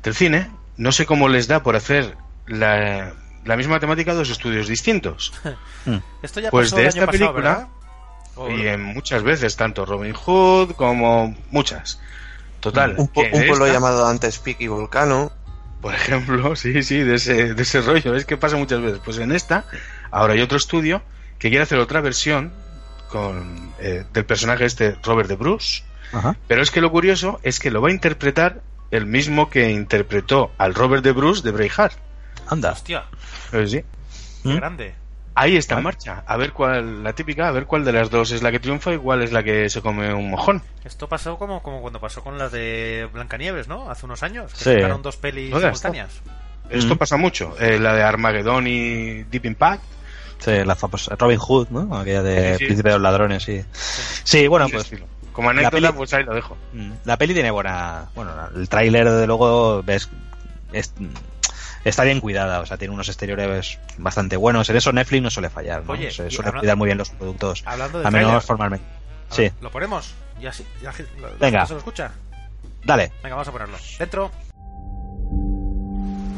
del 0.02 0.14
cine, 0.14 0.50
no 0.76 0.92
sé 0.92 1.06
cómo 1.06 1.28
les 1.28 1.48
da 1.48 1.62
por 1.62 1.76
hacer 1.76 2.16
la, 2.46 3.12
la 3.44 3.56
misma 3.56 3.78
temática 3.80 4.12
a 4.12 4.14
dos 4.14 4.30
estudios 4.30 4.68
distintos. 4.68 5.32
Esto 6.22 6.40
ya 6.40 6.50
Pues 6.50 6.66
pasó 6.70 6.76
de 6.76 6.82
el 6.82 6.88
esta 6.88 7.00
año 7.02 7.06
pasado, 7.06 7.32
película, 7.32 7.50
¿verdad? 7.54 7.68
Y 8.48 8.66
en 8.66 8.82
muchas 8.82 9.22
veces, 9.22 9.56
tanto 9.56 9.84
Robin 9.84 10.12
Hood 10.14 10.72
como 10.72 11.36
muchas. 11.50 12.00
Total. 12.60 12.94
Un, 12.98 13.08
po- 13.08 13.22
un 13.22 13.46
pueblo 13.46 13.66
llamado 13.66 14.06
antes 14.06 14.38
Peak 14.38 14.60
y 14.60 14.68
Volcano. 14.68 15.32
Por 15.80 15.94
ejemplo, 15.94 16.54
sí, 16.56 16.82
sí, 16.82 16.98
de 16.98 17.16
ese, 17.16 17.54
de 17.54 17.62
ese 17.62 17.80
rollo. 17.80 18.14
Es 18.14 18.24
que 18.26 18.36
pasa 18.36 18.56
muchas 18.56 18.80
veces. 18.80 19.00
Pues 19.04 19.18
en 19.18 19.32
esta, 19.32 19.64
ahora 20.10 20.34
hay 20.34 20.40
otro 20.42 20.56
estudio 20.58 21.02
que 21.38 21.48
quiere 21.48 21.62
hacer 21.64 21.78
otra 21.78 22.00
versión 22.00 22.52
con 23.08 23.72
eh, 23.80 24.04
del 24.12 24.24
personaje 24.24 24.64
este 24.66 24.96
Robert 25.02 25.28
de 25.28 25.36
Bruce. 25.36 25.82
Ajá. 26.12 26.36
Pero 26.48 26.62
es 26.62 26.70
que 26.70 26.80
lo 26.80 26.90
curioso 26.90 27.40
es 27.42 27.58
que 27.58 27.70
lo 27.70 27.80
va 27.82 27.88
a 27.88 27.92
interpretar 27.92 28.60
el 28.90 29.06
mismo 29.06 29.48
que 29.50 29.70
interpretó 29.70 30.50
al 30.58 30.74
Robert 30.74 31.02
de 31.04 31.12
Bruce 31.12 31.42
de 31.42 31.50
Braveheart. 31.52 31.94
Anda. 32.48 32.72
Hostia, 32.72 33.04
Eh, 33.52 33.66
sí. 33.66 33.84
qué 34.42 34.48
¿Mm? 34.48 34.56
grande. 34.56 34.94
Ahí 35.40 35.56
está 35.56 35.78
en 35.78 35.84
marcha. 35.84 36.22
A 36.26 36.36
ver 36.36 36.52
cuál, 36.52 37.02
la 37.02 37.12
típica, 37.14 37.48
a 37.48 37.50
ver 37.52 37.64
cuál 37.66 37.84
de 37.84 37.92
las 37.92 38.10
dos 38.10 38.30
es 38.30 38.42
la 38.42 38.50
que 38.50 38.60
triunfa 38.60 38.92
y 38.92 38.98
cuál 38.98 39.22
es 39.22 39.32
la 39.32 39.42
que 39.42 39.70
se 39.70 39.80
come 39.80 40.12
un 40.12 40.30
mojón. 40.30 40.62
Esto 40.84 41.08
pasó 41.08 41.38
como, 41.38 41.62
como 41.62 41.80
cuando 41.80 41.98
pasó 42.00 42.22
con 42.22 42.36
las 42.36 42.52
de 42.52 43.08
Blancanieves, 43.12 43.66
¿no? 43.68 43.90
Hace 43.90 44.04
unos 44.06 44.22
años. 44.22 44.52
Que 44.52 44.58
Sí. 44.58 44.74
sacaron 44.74 45.00
dos 45.02 45.16
pelis 45.16 45.50
Joder, 45.52 45.74
simultáneas. 45.74 46.20
Esto 46.68 46.94
Mm. 46.94 46.98
pasa 46.98 47.16
mucho. 47.16 47.54
Eh, 47.58 47.78
la 47.78 47.94
de 47.94 48.02
Armageddon 48.02 48.66
y 48.66 49.22
Deep 49.24 49.46
Impact. 49.46 49.82
Sí, 50.40 50.52
la 50.64 50.74
famosa 50.76 51.16
Robin 51.16 51.38
Hood, 51.38 51.68
¿no? 51.70 51.98
Aquella 51.98 52.22
de 52.22 52.52
Sí, 52.52 52.58
sí. 52.58 52.64
Príncipe 52.66 52.88
de 52.90 52.94
los 52.96 53.02
Ladrones, 53.02 53.42
sí. 53.42 53.62
Sí, 54.24 54.46
bueno, 54.46 54.68
pues 54.70 54.84
estilo. 54.84 55.06
Como 55.32 55.50
anécdota, 55.50 55.76
peli- 55.76 55.92
pues 55.96 56.12
ahí 56.14 56.24
lo 56.24 56.34
dejo. 56.34 56.56
Mm, 56.72 56.92
La 57.04 57.16
peli 57.16 57.34
tiene 57.34 57.50
buena. 57.50 58.06
Bueno, 58.14 58.30
el 58.56 58.68
tráiler, 58.68 59.08
desde 59.10 59.26
luego, 59.26 59.82
ves. 59.82 60.08
es- 60.72 60.92
está 61.84 62.04
bien 62.04 62.20
cuidada, 62.20 62.60
o 62.60 62.66
sea, 62.66 62.76
tiene 62.76 62.92
unos 62.94 63.08
exteriores 63.08 63.78
bastante 63.98 64.36
buenos. 64.36 64.68
En 64.70 64.76
eso 64.76 64.92
Netflix 64.92 65.22
no 65.22 65.30
suele 65.30 65.50
fallar, 65.50 65.84
¿no? 65.84 65.92
Oye, 65.92 66.10
Se 66.10 66.26
y 66.26 66.30
suele 66.30 66.52
cuidar 66.52 66.76
muy 66.76 66.86
bien 66.86 66.98
los 66.98 67.10
productos, 67.10 67.62
Hablando 67.66 68.00
de 68.00 68.06
a 68.06 68.10
menos 68.10 68.26
tráiler. 68.28 68.42
formalmente. 68.42 68.86
A 69.30 69.34
Sí, 69.34 69.42
ver, 69.42 69.52
¿Lo 69.60 69.70
ponemos? 69.70 70.14
Ya 70.40 70.52
sí, 70.52 70.64
ya, 70.82 70.92
la- 71.20 71.28
la 71.28 71.36
Venga. 71.38 71.66
¿Se 71.66 71.72
lo 71.74 71.78
escucha? 71.78 72.10
dale. 72.84 73.12
Venga, 73.22 73.36
vamos 73.36 73.48
a 73.48 73.52
ponerlo. 73.52 73.76
Dentro. 73.98 74.30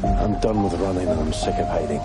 I'm 0.03 0.39
done 0.41 0.61
with 0.63 0.73
running 0.79 1.07
and 1.07 1.19
I'm 1.19 1.33
sick 1.33 1.53
of 1.59 1.67
hiding. 1.69 2.01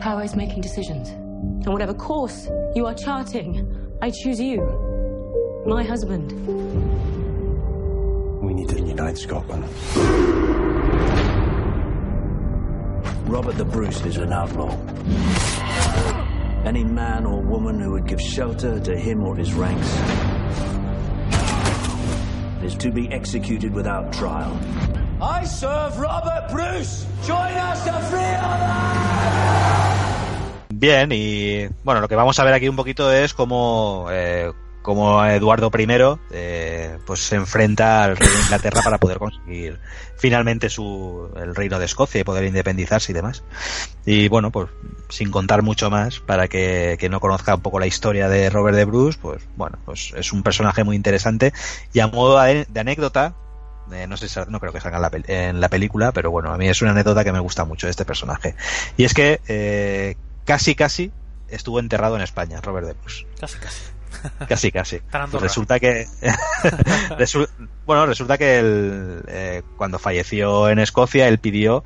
Power 0.00 0.24
is 0.24 0.34
making 0.34 0.60
decisions. 0.62 1.10
And 1.10 1.68
whatever 1.68 1.94
course 1.94 2.50
you 2.74 2.86
are 2.86 2.94
charting, 2.94 3.62
I 4.02 4.10
choose 4.10 4.40
you. 4.42 4.62
My 5.66 5.84
husband. 5.84 6.32
We 8.42 8.54
need 8.54 8.68
to 8.68 8.76
unite 8.78 9.16
Scotland. 9.18 9.64
Robert 13.26 13.56
the 13.56 13.64
Bruce 13.64 14.04
is 14.04 14.16
an 14.16 14.32
outlaw. 14.32 14.70
Any 16.64 16.84
man 16.84 17.26
or 17.26 17.40
woman 17.40 17.80
who 17.80 17.92
would 17.92 18.06
give 18.06 18.20
shelter 18.20 18.80
to 18.80 18.96
him 18.96 19.22
or 19.22 19.36
his 19.36 19.52
ranks 19.52 19.88
is 22.62 22.74
to 22.76 22.90
be 22.90 23.08
executed 23.12 23.72
without 23.72 24.12
trial. 24.12 24.58
I 25.20 25.44
serve 25.44 25.98
Robert 25.98 26.48
Bruce! 26.50 27.06
Join 27.24 27.52
us 27.54 27.84
to 27.84 27.92
free 28.10 28.20
our 28.20 28.58
Bien, 30.76 31.10
y 31.12 31.68
bueno, 31.82 32.00
lo 32.00 32.08
que 32.08 32.16
vamos 32.16 32.38
a 32.38 32.44
ver 32.44 32.52
aquí 32.52 32.68
un 32.68 32.76
poquito 32.76 33.10
es 33.12 33.32
cómo, 33.32 34.08
eh, 34.10 34.52
cómo 34.84 35.24
Eduardo 35.24 35.70
I 35.76 35.86
eh, 36.30 36.98
pues 37.06 37.20
se 37.26 37.36
enfrenta 37.36 38.04
al 38.04 38.18
rey 38.18 38.28
de 38.28 38.38
Inglaterra 38.42 38.82
para 38.84 38.98
poder 38.98 39.16
conseguir 39.18 39.80
finalmente 40.18 40.68
su, 40.68 41.30
el 41.36 41.54
reino 41.54 41.78
de 41.78 41.86
Escocia 41.86 42.20
y 42.20 42.24
poder 42.24 42.44
independizarse 42.44 43.10
y 43.12 43.14
demás. 43.14 43.42
Y 44.04 44.28
bueno, 44.28 44.50
pues 44.52 44.68
sin 45.08 45.30
contar 45.30 45.62
mucho 45.62 45.88
más, 45.88 46.20
para 46.20 46.48
que, 46.48 46.96
que 47.00 47.08
no 47.08 47.18
conozca 47.18 47.54
un 47.54 47.62
poco 47.62 47.80
la 47.80 47.86
historia 47.86 48.28
de 48.28 48.50
Robert 48.50 48.76
de 48.76 48.84
Bruce, 48.84 49.18
pues 49.20 49.42
bueno, 49.56 49.78
pues 49.86 50.12
es 50.16 50.32
un 50.34 50.42
personaje 50.42 50.84
muy 50.84 50.96
interesante. 50.96 51.54
Y 51.94 52.00
a 52.00 52.06
modo 52.08 52.38
de, 52.42 52.66
anécdota, 52.78 53.34
eh, 53.90 54.06
no 54.06 54.18
sé 54.18 54.28
si- 54.28 54.38
no 54.48 54.60
creo 54.60 54.72
que 54.74 54.80
salga 54.82 54.98
en 54.98 55.02
la, 55.02 55.10
pel- 55.10 55.24
en 55.28 55.60
la 55.62 55.70
película, 55.70 56.12
pero 56.12 56.30
bueno, 56.30 56.52
a 56.52 56.58
mí 56.58 56.68
es 56.68 56.82
una 56.82 56.90
anécdota 56.90 57.24
que 57.24 57.32
me 57.32 57.40
gusta 57.40 57.64
mucho 57.64 57.86
de 57.86 57.92
este 57.92 58.04
personaje. 58.04 58.54
Y 58.98 59.04
es 59.04 59.14
que 59.14 59.40
eh, 59.48 60.16
casi, 60.44 60.74
casi 60.74 61.10
estuvo 61.48 61.80
enterrado 61.80 62.16
en 62.16 62.22
España, 62.22 62.60
Robert 62.60 62.86
de 62.86 62.92
Bruce. 62.92 63.26
Casi, 63.40 63.56
casi. 63.58 63.80
Casi, 64.48 64.70
casi. 64.72 65.00
Pues 65.30 65.42
resulta 65.42 65.80
que. 65.80 66.06
bueno, 67.86 68.06
resulta 68.06 68.38
que 68.38 68.58
él, 68.58 69.22
eh, 69.28 69.62
cuando 69.76 69.98
falleció 69.98 70.68
en 70.68 70.78
Escocia, 70.78 71.28
él 71.28 71.38
pidió 71.38 71.84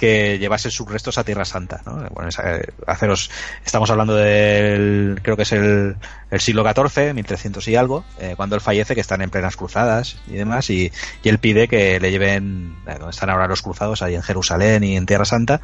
que 0.00 0.38
llevase 0.38 0.70
sus 0.70 0.90
restos 0.90 1.18
a 1.18 1.24
Tierra 1.24 1.44
Santa. 1.44 1.82
¿no? 1.84 2.08
Bueno, 2.14 2.30
eh, 2.42 2.66
haceros, 2.86 3.30
estamos 3.66 3.90
hablando 3.90 4.14
del. 4.16 5.20
Creo 5.22 5.36
que 5.36 5.42
es 5.42 5.52
el, 5.52 5.96
el 6.30 6.40
siglo 6.40 6.64
XIV, 6.64 7.12
1300 7.12 7.68
y 7.68 7.76
algo, 7.76 8.02
eh, 8.18 8.32
cuando 8.34 8.56
él 8.56 8.62
fallece, 8.62 8.94
que 8.94 9.02
están 9.02 9.20
en 9.20 9.28
plenas 9.28 9.56
cruzadas 9.56 10.16
y 10.26 10.36
demás, 10.36 10.70
y, 10.70 10.90
y 11.22 11.28
él 11.28 11.38
pide 11.38 11.68
que 11.68 12.00
le 12.00 12.10
lleven. 12.10 12.76
eh, 12.86 12.94
donde 12.94 13.10
están 13.10 13.28
ahora 13.28 13.46
los 13.46 13.60
cruzados, 13.60 14.00
ahí 14.00 14.14
en 14.14 14.22
Jerusalén 14.22 14.82
y 14.84 14.96
en 14.96 15.04
Tierra 15.04 15.26
Santa, 15.26 15.60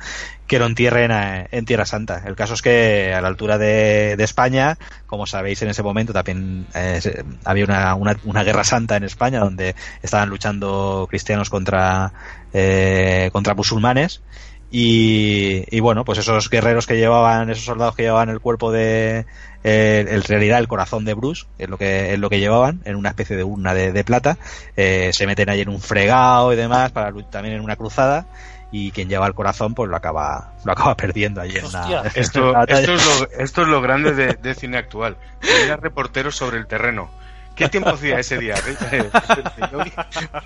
que 0.46 0.58
lo 0.58 0.66
entierren 0.66 1.10
eh, 1.12 1.48
en 1.50 1.64
Tierra 1.64 1.86
Santa. 1.86 2.22
El 2.26 2.36
caso 2.36 2.52
es 2.52 2.60
que 2.60 3.14
a 3.14 3.22
la 3.22 3.28
altura 3.28 3.56
de, 3.56 4.16
España, 4.18 4.76
como 5.06 5.26
sabéis 5.26 5.62
en 5.62 5.68
ese 5.68 5.82
momento 5.82 6.12
también 6.12 6.66
eh, 6.74 7.00
había 7.44 7.64
una, 7.64 7.94
una, 7.94 8.16
una 8.24 8.42
guerra 8.42 8.64
santa 8.64 8.96
en 8.96 9.04
España 9.04 9.38
donde 9.38 9.74
estaban 10.02 10.28
luchando 10.28 11.06
cristianos 11.08 11.48
contra, 11.48 12.12
eh, 12.58 13.28
contra 13.32 13.54
musulmanes. 13.54 14.22
Y, 14.70 15.64
y 15.70 15.80
bueno, 15.80 16.04
pues 16.04 16.18
esos 16.18 16.48
guerreros 16.48 16.86
que 16.86 16.96
llevaban, 16.96 17.50
esos 17.50 17.64
soldados 17.64 17.94
que 17.94 18.02
llevaban 18.02 18.30
el 18.30 18.40
cuerpo 18.40 18.72
de, 18.72 19.26
eh, 19.62 20.06
en 20.08 20.22
realidad 20.22 20.58
el 20.58 20.66
corazón 20.66 21.04
de 21.04 21.12
Bruce, 21.12 21.44
es 21.58 21.68
lo 21.68 21.76
que, 21.76 22.14
es 22.14 22.18
lo 22.18 22.30
que 22.30 22.40
llevaban, 22.40 22.80
en 22.84 22.96
una 22.96 23.10
especie 23.10 23.36
de 23.36 23.44
urna 23.44 23.74
de, 23.74 23.92
de 23.92 24.04
plata, 24.04 24.38
eh, 24.74 25.10
se 25.12 25.26
meten 25.26 25.50
ahí 25.50 25.60
en 25.60 25.68
un 25.68 25.80
fregado 25.80 26.52
y 26.52 26.56
demás, 26.56 26.92
para 26.92 27.12
también 27.30 27.56
en 27.56 27.60
una 27.60 27.76
cruzada, 27.76 28.26
y 28.72 28.90
quien 28.90 29.08
lleva 29.08 29.26
el 29.26 29.34
corazón 29.34 29.74
pues 29.74 29.90
lo 29.90 29.96
acaba, 29.96 30.54
lo 30.64 30.72
acaba 30.72 30.96
perdiendo 30.96 31.42
allí 31.42 31.58
en 31.58 31.70
la, 31.72 32.10
Esto, 32.14 32.58
esto, 32.66 32.94
es 32.94 33.20
lo, 33.20 33.30
esto 33.38 33.62
es 33.62 33.68
lo 33.68 33.80
grande 33.82 34.14
de, 34.14 34.34
de 34.34 34.54
cine 34.54 34.78
actual. 34.78 35.16
Tener 35.40 35.78
reporteros 35.78 36.34
sobre 36.34 36.56
el 36.56 36.66
terreno. 36.66 37.10
¿Qué 37.56 37.68
tiempo 37.68 37.90
hacía 37.90 38.18
ese 38.20 38.38
día? 38.38 38.54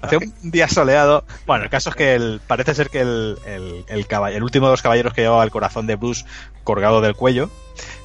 Hace 0.00 0.16
un 0.16 0.32
día 0.42 0.68
soleado. 0.68 1.24
Bueno, 1.46 1.64
el 1.64 1.70
caso 1.70 1.90
es 1.90 1.96
que 1.96 2.14
el, 2.14 2.40
parece 2.46 2.74
ser 2.74 2.88
que 2.88 3.00
el, 3.00 3.36
el, 3.46 3.84
el, 3.88 4.06
el 4.32 4.42
último 4.42 4.66
de 4.66 4.72
los 4.72 4.82
caballeros 4.82 5.12
que 5.12 5.22
llevaba 5.22 5.44
el 5.44 5.50
corazón 5.50 5.86
de 5.86 5.96
Bruce 5.96 6.24
colgado 6.64 7.00
del 7.00 7.16
cuello 7.16 7.50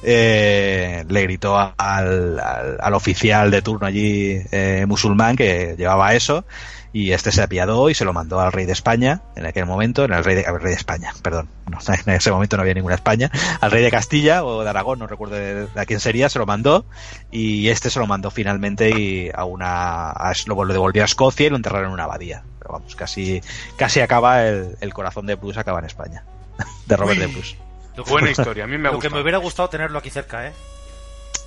eh, 0.02 1.04
le 1.08 1.22
gritó 1.22 1.56
al, 1.58 2.38
al, 2.40 2.78
al 2.80 2.94
oficial 2.94 3.50
de 3.50 3.62
turno 3.62 3.86
allí 3.86 4.40
eh, 4.52 4.84
musulmán 4.86 5.36
que 5.36 5.74
llevaba 5.76 6.14
eso 6.14 6.44
y 6.92 7.12
este 7.12 7.30
se 7.30 7.42
apiadó 7.42 7.90
y 7.90 7.94
se 7.94 8.06
lo 8.06 8.14
mandó 8.14 8.40
al 8.40 8.52
rey 8.52 8.64
de 8.64 8.72
España 8.72 9.20
en 9.34 9.44
aquel 9.44 9.66
momento, 9.66 10.04
en 10.04 10.12
el 10.14 10.24
rey 10.24 10.34
de, 10.36 10.46
al 10.46 10.58
rey 10.60 10.70
de 10.70 10.76
España, 10.78 11.12
perdón, 11.22 11.48
no, 11.70 11.78
en 12.06 12.14
ese 12.14 12.30
momento 12.30 12.56
no 12.56 12.62
había 12.62 12.72
ninguna 12.72 12.94
España, 12.94 13.30
al 13.60 13.70
rey 13.70 13.82
de 13.82 13.90
Castilla 13.90 14.44
o 14.44 14.62
de 14.62 14.70
Aragón, 14.70 14.98
no 15.00 15.06
recuerdo 15.06 15.34
de, 15.34 15.66
a 15.74 15.84
quién 15.84 16.00
sería, 16.00 16.28
se 16.30 16.38
lo 16.38 16.46
mandó 16.46 16.86
y 17.30 17.68
este 17.68 17.90
se 17.90 17.98
lo 17.98 18.06
mandó 18.06 18.30
finalmente 18.30 18.98
y 18.98 19.30
a 19.34 19.44
una, 19.44 20.10
a- 20.10 20.32
lo, 20.46 20.64
devolvió 20.66 21.02
a 21.02 21.04
Escocia 21.06 21.46
y 21.46 21.50
lo 21.50 21.56
enterraron 21.56 21.88
en 21.88 21.92
una 21.94 22.04
abadía. 22.04 22.44
Pero 22.60 22.72
vamos, 22.72 22.96
casi, 22.96 23.42
casi 23.76 24.00
acaba 24.00 24.46
el, 24.46 24.76
el 24.80 24.94
corazón 24.94 25.26
de 25.26 25.34
Bruce 25.34 25.60
acaba 25.60 25.80
en 25.80 25.84
España, 25.84 26.24
de 26.86 26.96
Robert 26.96 27.20
de 27.20 27.26
Bruce. 27.26 27.56
Lo 27.96 28.04
que- 28.04 28.10
Buena 28.10 28.30
historia, 28.32 28.64
a 28.64 28.66
mí 28.66 28.78
me 28.78 28.88
ha 28.88 28.92
Lo 28.92 28.98
que 28.98 29.10
me 29.10 29.20
hubiera 29.20 29.38
gustado 29.38 29.68
tenerlo 29.68 29.98
aquí 29.98 30.10
cerca, 30.10 30.46
¿eh? 30.46 30.52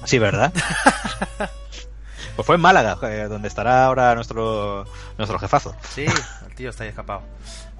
Sí, 0.06 0.18
¿verdad? 0.20 0.52
pues 2.36 2.45
fue 2.45 2.56
en 2.56 2.62
Málaga, 2.62 2.97
eh, 3.12 3.28
donde 3.28 3.47
estará 3.47 3.86
ahora 3.86 4.16
nuestro, 4.16 4.86
nuestro 5.18 5.38
jefazo. 5.39 5.76
Sí, 5.93 6.06
el 6.06 6.56
tío 6.56 6.70
está 6.70 6.84
ahí 6.84 6.89
escapado. 6.89 7.22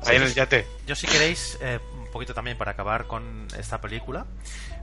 Ahí 0.06 0.18
en 0.18 0.24
el 0.24 0.34
yate. 0.34 0.68
Yo 0.86 0.96
si 0.96 1.08
queréis, 1.08 1.58
eh, 1.62 1.80
un 1.98 2.12
poquito 2.12 2.34
también 2.34 2.58
para 2.58 2.72
acabar 2.72 3.06
con 3.08 3.48
esta 3.58 3.80
película, 3.82 4.26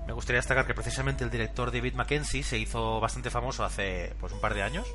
me 0.06 0.12
gustaría 0.12 0.38
destacar 0.40 0.66
que 0.66 0.74
precisamente 0.74 1.24
el 1.24 1.30
director 1.30 1.70
David 1.72 1.94
Mackenzie 1.94 2.42
se 2.42 2.58
hizo 2.58 3.00
bastante 3.00 3.30
famoso 3.30 3.64
hace 3.64 4.14
pues 4.20 4.32
un 4.32 4.40
par 4.40 4.54
de 4.54 4.62
años 4.62 4.86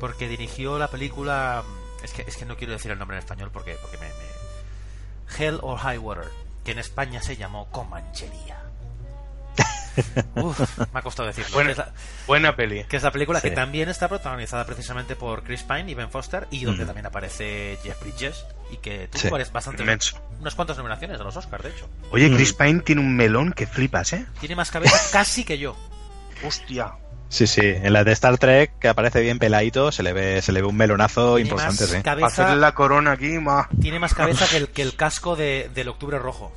porque 0.00 0.26
dirigió 0.28 0.78
la 0.78 0.88
película 0.88 1.62
es 2.02 2.12
que 2.12 2.22
es 2.22 2.36
que 2.36 2.44
no 2.46 2.56
quiero 2.56 2.72
decir 2.72 2.90
el 2.90 2.98
nombre 2.98 3.16
en 3.16 3.22
español 3.22 3.50
porque 3.52 3.76
porque 3.82 3.98
me, 3.98 4.06
me- 4.06 5.36
Hell 5.44 5.58
or 5.60 5.76
High 5.78 5.98
Water 5.98 6.28
que 6.68 6.72
en 6.72 6.78
España 6.80 7.22
se 7.22 7.34
llamó 7.34 7.70
Comanchería 7.70 8.58
Uf, 10.34 10.78
me 10.92 10.98
ha 10.98 11.02
costado 11.02 11.26
decirlo 11.28 11.50
Buena, 11.54 11.68
que 11.68 11.72
es 11.72 11.78
la, 11.78 11.92
buena 12.26 12.56
peli. 12.56 12.84
que 12.84 12.96
es 12.98 13.02
la 13.02 13.10
película 13.10 13.40
Sí. 13.40 13.48
que 13.48 13.54
también 13.56 13.88
está 13.88 14.06
protagonizada 14.06 14.66
precisamente 14.66 15.16
por 15.16 15.42
Chris 15.44 15.62
Pine 15.62 15.90
y 15.90 15.94
Ben 15.94 16.10
Foster 16.10 16.46
y 16.50 16.64
donde 16.64 16.84
Mm. 16.84 16.86
también 16.86 17.06
aparece 17.06 17.78
Jeff 17.82 17.98
Bridges 18.02 18.44
y 18.70 18.76
que 18.76 19.08
tuvo 19.08 19.22
Sí, 19.22 19.28
varias- 19.30 19.50
bastante 19.50 19.82
inmenso. 19.82 20.20
unas 20.40 20.54
cuantas 20.54 20.76
nominaciones 20.76 21.18
a 21.18 21.24
los 21.24 21.34
Oscars 21.36 21.64
de 21.64 21.70
hecho 21.70 21.88
Oye, 22.10 22.30
Chris 22.34 22.52
Pine 22.52 22.80
tiene 22.80 23.00
un 23.00 23.16
melón 23.16 23.54
que 23.54 23.66
flipas, 23.66 24.12
¿eh? 24.12 24.26
tiene 24.40 24.54
más 24.56 24.70
cabeza 24.70 24.94
casi 25.12 25.44
que 25.44 25.56
yo 25.56 25.74
Hostia. 26.44 26.92
Sí, 27.30 27.46
sí, 27.46 27.60
en 27.62 27.92
la 27.92 28.04
de 28.04 28.12
Star 28.12 28.38
Trek, 28.38 28.78
que 28.78 28.88
aparece 28.88 29.20
bien 29.20 29.38
peladito, 29.38 29.92
se 29.92 30.02
le 30.02 30.12
ve, 30.14 30.40
se 30.40 30.50
le 30.52 30.62
ve 30.62 30.66
un 30.68 30.76
melonazo 30.76 31.34
Tiene 31.36 31.50
importante, 31.50 31.82
más 31.84 31.90
sí. 31.90 32.02
cabeza- 32.02 32.26
Hacerle 32.44 32.56
la 32.60 32.74
corona 32.74 33.12
aquí, 33.12 33.38
ma. 33.38 33.68
tiene 33.80 33.98
más 33.98 34.14
cabeza 34.14 34.46
que 34.48 34.56
el, 34.56 34.68
que 34.68 34.80
el 34.82 34.96
casco 34.96 35.36
de, 35.36 35.70
del 35.74 35.88
Octubre 35.88 36.18
Rojo 36.18 36.52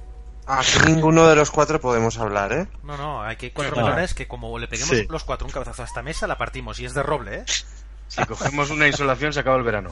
Aquí 0.48 0.80
ninguno 0.88 1.28
de 1.28 1.36
los 1.36 1.52
cuatro 1.52 1.80
podemos 1.80 2.18
hablar, 2.18 2.52
¿eh? 2.54 2.68
no 2.84 2.98
no 2.98 3.22
hay 3.22 3.36
que 3.36 3.52
cuatro 3.52 3.76
melones 3.76 4.14
que 4.14 4.28
como 4.28 4.58
le 4.60 4.68
peguemos 4.68 4.96
Sí. 4.98 5.06
los 5.10 5.24
cuatro 5.24 5.46
un 5.46 5.52
cabezazo 5.54 5.82
a 5.84 5.86
esta 5.86 6.02
mesa 6.02 6.26
la 6.26 6.38
partimos 6.38 6.80
y 6.80 6.86
es 6.86 6.94
de 6.94 7.04
roble 7.04 7.36
¿eh? 7.40 7.46
Si 8.08 8.26
cogemos 8.26 8.70
una 8.72 8.88
insolación, 8.88 9.32
se 9.32 9.40
acaba 9.40 9.56
el 9.56 9.64
verano. 9.64 9.92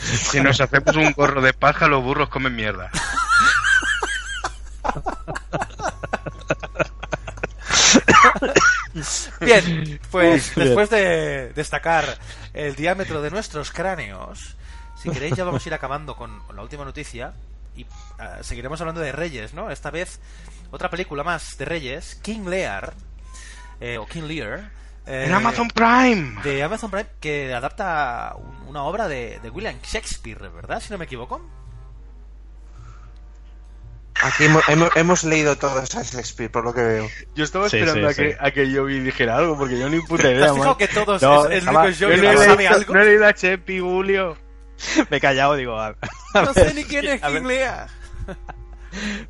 Si 0.00 0.40
nos 0.40 0.60
hacemos 0.60 0.94
un 0.94 1.10
gorro 1.12 1.40
de 1.40 1.52
paja, 1.52 1.88
los 1.88 2.00
burros 2.00 2.28
comen 2.28 2.54
mierda. 2.54 2.90
Bien, 9.40 10.00
pues 10.10 10.54
Bien. 10.54 10.66
después 10.68 10.90
de 10.90 11.52
destacar 11.54 12.18
el 12.54 12.74
diámetro 12.74 13.20
de 13.22 13.30
nuestros 13.30 13.70
cráneos, 13.70 14.56
si 15.00 15.10
queréis 15.10 15.34
ya 15.36 15.44
vamos 15.44 15.64
a 15.64 15.68
ir 15.68 15.74
acabando 15.74 16.16
con, 16.16 16.40
con 16.40 16.56
la 16.56 16.62
última 16.62 16.84
noticia 16.84 17.32
y 17.76 17.84
ah, 18.18 18.38
seguiremos 18.42 18.80
hablando 18.80 19.00
de 19.02 19.12
Reyes, 19.12 19.52
¿no? 19.54 19.70
Esta 19.70 19.90
vez 19.90 20.18
otra 20.70 20.88
película 20.90 21.22
más 21.22 21.58
de 21.58 21.64
Reyes, 21.66 22.14
King 22.22 22.46
Lear, 22.48 22.94
eh, 23.80 23.98
o 23.98 24.06
King 24.06 24.22
Lear. 24.24 24.70
eh, 25.06 25.24
En 25.26 25.34
Amazon 25.34 25.68
Prime. 25.68 26.40
De 26.42 26.62
Amazon 26.62 26.90
Prime, 26.90 27.08
que 27.20 27.52
adapta 27.54 28.34
un- 28.36 28.68
una 28.68 28.82
obra 28.84 29.06
de, 29.08 29.38
de 29.40 29.50
William 29.50 29.76
Shakespeare, 29.82 30.48
¿verdad? 30.48 30.80
Si 30.80 30.90
no 30.90 30.98
me 30.98 31.04
equivoco. 31.04 31.40
Aquí 34.22 34.44
hemos, 34.44 34.62
hemos- 34.68 34.90
hemos 34.96 35.24
leído 35.24 35.56
todos 35.56 35.94
a 35.94 36.02
Shakespeare, 36.02 36.50
por 36.50 36.64
lo 36.64 36.72
que 36.74 36.80
veo. 36.82 37.08
Yo 37.34 37.44
estaba 37.44 37.68
Sí, 37.68 37.76
esperando 37.76 38.08
sí, 38.12 38.20
a, 38.20 38.24
que, 38.24 38.32
sí. 38.32 38.38
a 38.40 38.50
que 38.50 38.74
Joey 38.74 39.00
dijera 39.00 39.36
algo, 39.36 39.56
porque 39.58 39.78
yo 39.78 39.88
ni 39.88 40.00
puta 40.00 40.22
¿Te 40.24 40.32
idea, 40.34 40.52
man. 40.54 40.74
que 40.76 40.88
todos 40.88 41.20
No, 41.22 41.46
es, 41.48 41.62
único 41.64 41.72
no, 41.72 41.82
que 41.82 42.04
he 42.04 42.16
no 42.16 42.22
leído- 42.22 42.44
sabe 42.44 42.68
algo? 42.68 42.94
no 42.94 43.00
he 43.00 43.04
leído 43.04 43.26
a 43.26 43.32
Chepi, 43.34 43.80
Julio. 43.80 44.36
Me 45.10 45.18
he 45.18 45.20
callado, 45.20 45.54
digo. 45.54 45.78
a- 45.78 45.96
a 46.34 46.42
No 46.42 46.52
ver 46.54 46.68
sé 46.68 46.74
ni 46.74 46.84
quién 46.84 47.06
es 47.06 47.22
a 47.22 47.28
ver- 47.28 47.42
King 47.42 47.48
Lear. 47.48 47.88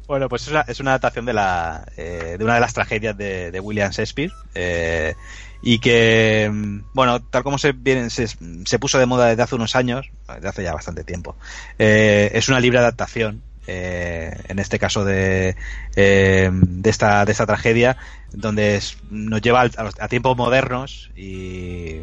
Bueno, 0.06 0.28
pues 0.28 0.42
es 0.42 0.48
una, 0.48 0.60
es 0.60 0.78
una 0.78 0.92
adaptación 0.92 1.24
de 1.26 1.32
la 1.32 1.84
eh, 1.96 2.36
de 2.38 2.44
una 2.44 2.54
de 2.54 2.60
las 2.60 2.72
tragedias 2.72 3.16
de, 3.16 3.50
de 3.50 3.58
William 3.58 3.90
Shakespeare 3.90 4.30
eh, 4.54 5.14
y 5.60 5.80
que 5.80 6.48
mm, 6.52 6.80
bueno 6.94 7.20
tal 7.20 7.42
como 7.42 7.58
se 7.58 7.72
viene 7.72 8.08
se, 8.10 8.28
se 8.28 8.78
puso 8.78 8.98
de 9.00 9.06
moda 9.06 9.26
desde 9.26 9.42
hace 9.42 9.56
unos 9.56 9.74
años 9.74 10.08
desde 10.32 10.48
hace 10.48 10.62
ya 10.62 10.72
bastante 10.72 11.02
tiempo 11.02 11.34
eh, 11.80 12.30
es 12.34 12.48
una 12.48 12.60
libre 12.60 12.78
adaptación 12.78 13.42
eh, 13.66 14.36
en 14.48 14.58
este 14.58 14.78
caso 14.78 15.04
de 15.04 15.56
eh, 15.96 16.50
de 16.52 16.90
esta 16.90 17.24
de 17.24 17.32
esta 17.32 17.46
tragedia 17.46 17.96
donde 18.32 18.80
nos 19.10 19.40
lleva 19.40 19.62
a, 19.62 19.90
a 20.00 20.08
tiempos 20.08 20.36
modernos 20.36 21.10
y 21.16 22.02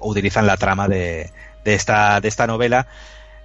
utilizan 0.00 0.46
la 0.46 0.56
trama 0.56 0.88
de, 0.88 1.30
de 1.64 1.74
esta 1.74 2.20
de 2.20 2.28
esta 2.28 2.46
novela 2.46 2.86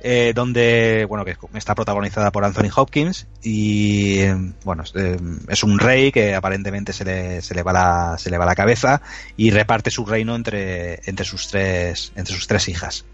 eh, 0.01 0.33
donde 0.35 1.05
bueno 1.09 1.25
que 1.25 1.35
está 1.55 1.73
protagonizada 1.73 2.31
por 2.31 2.45
Anthony 2.45 2.69
Hopkins 2.75 3.27
y 3.41 4.25
bueno 4.63 4.83
es, 4.83 4.93
eh, 4.95 5.17
es 5.47 5.63
un 5.63 5.79
rey 5.79 6.11
que 6.11 6.35
aparentemente 6.35 6.93
se 6.93 7.03
le, 7.03 7.41
se 7.41 7.55
le 7.55 7.63
va 7.63 7.73
la 7.73 8.17
se 8.19 8.29
le 8.29 8.37
va 8.37 8.45
la 8.45 8.55
cabeza 8.55 9.01
y 9.37 9.49
reparte 9.49 9.89
su 9.89 10.05
reino 10.05 10.35
entre 10.35 10.99
entre 11.09 11.25
sus 11.25 11.47
tres 11.47 12.11
entre 12.15 12.35
sus 12.35 12.47
tres 12.47 12.69
hijas. 12.69 13.05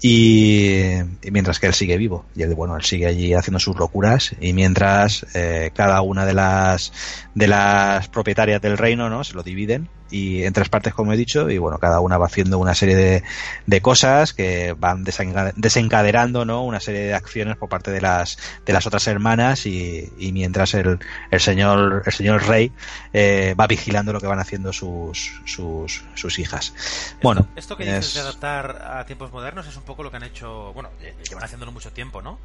Y, 0.00 0.96
y 1.22 1.30
mientras 1.30 1.60
que 1.60 1.66
él 1.66 1.74
sigue 1.74 1.96
vivo. 1.96 2.24
Y 2.34 2.42
él 2.42 2.54
bueno 2.54 2.76
él 2.76 2.84
sigue 2.84 3.06
allí 3.06 3.34
haciendo 3.34 3.58
sus 3.58 3.76
locuras 3.76 4.34
y 4.40 4.52
mientras 4.52 5.26
eh, 5.34 5.70
cada 5.74 6.02
una 6.02 6.24
de 6.24 6.34
las 6.34 6.92
de 7.34 7.48
las 7.48 8.08
propietarias 8.08 8.60
del 8.60 8.78
reino 8.78 9.10
no 9.10 9.24
se 9.24 9.34
lo 9.34 9.42
dividen 9.42 9.88
y 10.12 10.44
en 10.44 10.52
tres 10.52 10.68
partes 10.68 10.94
como 10.94 11.12
he 11.12 11.16
dicho 11.16 11.50
y 11.50 11.58
bueno 11.58 11.78
cada 11.78 12.00
una 12.00 12.18
va 12.18 12.26
haciendo 12.26 12.58
una 12.58 12.74
serie 12.74 12.94
de, 12.94 13.22
de 13.66 13.80
cosas 13.80 14.32
que 14.34 14.74
van 14.78 15.04
desenca- 15.04 15.52
desencadenando 15.56 16.44
no 16.44 16.62
una 16.64 16.78
serie 16.80 17.00
de 17.00 17.14
acciones 17.14 17.56
por 17.56 17.68
parte 17.68 17.90
de 17.90 18.00
las 18.00 18.36
de 18.66 18.72
las 18.72 18.86
otras 18.86 19.06
hermanas 19.06 19.66
y, 19.66 20.12
y 20.18 20.32
mientras 20.32 20.74
el, 20.74 20.98
el 21.30 21.40
señor 21.40 22.02
el 22.06 22.12
señor 22.12 22.46
rey 22.46 22.70
eh, 23.12 23.54
va 23.58 23.66
vigilando 23.66 24.12
lo 24.12 24.20
que 24.20 24.26
van 24.26 24.38
haciendo 24.38 24.72
sus 24.72 25.40
sus, 25.46 26.04
sus 26.14 26.38
hijas 26.38 26.74
bueno 27.22 27.46
Esto 27.56 27.76
que 27.76 27.84
dices 27.84 28.08
es- 28.08 28.14
de 28.14 28.20
adaptar 28.20 28.82
a 28.86 29.04
tiempos 29.06 29.32
modernos 29.32 29.66
es 29.66 29.76
un 29.76 29.82
poco 29.84 30.02
lo 30.02 30.10
que 30.10 30.18
han 30.18 30.22
hecho, 30.24 30.72
bueno, 30.74 30.90
eh, 31.00 31.14
llevan 31.28 31.44
haciéndolo 31.44 31.72
mucho 31.72 31.90
tiempo, 31.92 32.20
¿no? 32.22 32.38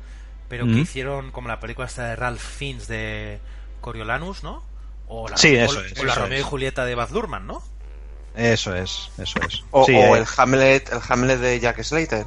Pero 0.49 0.65
Mm. 0.65 0.73
que 0.73 0.79
hicieron 0.79 1.31
como 1.31 1.49
la 1.49 1.59
película 1.59 1.87
esta 1.87 2.07
de 2.07 2.15
Ralph 2.15 2.39
Fiennes 2.41 2.87
de 2.87 3.39
Coriolanus, 3.81 4.43
¿no? 4.43 4.63
O 5.07 5.27
la, 5.27 5.37
Sí, 5.37 5.55
o- 5.55 5.63
eso 5.65 5.79
o 5.79 5.81
es, 5.83 6.03
la 6.03 6.11
eso 6.13 6.21
Romeo 6.21 6.37
es. 6.39 6.41
y 6.41 6.43
Julieta 6.49 6.85
de 6.85 6.95
Baz 6.95 7.11
Luhrmann, 7.11 7.47
¿no? 7.47 7.61
Eso 8.35 8.75
es, 8.75 9.09
eso 9.17 9.39
es. 9.47 9.63
O, 9.71 9.85
Sí, 9.85 9.95
o 9.95 10.15
eh, 10.15 10.19
el 10.19 10.25
Hamlet, 10.37 10.91
el 10.91 10.99
Hamlet 11.07 11.39
de 11.39 11.59
Jack 11.59 11.81
Slater. 11.83 12.25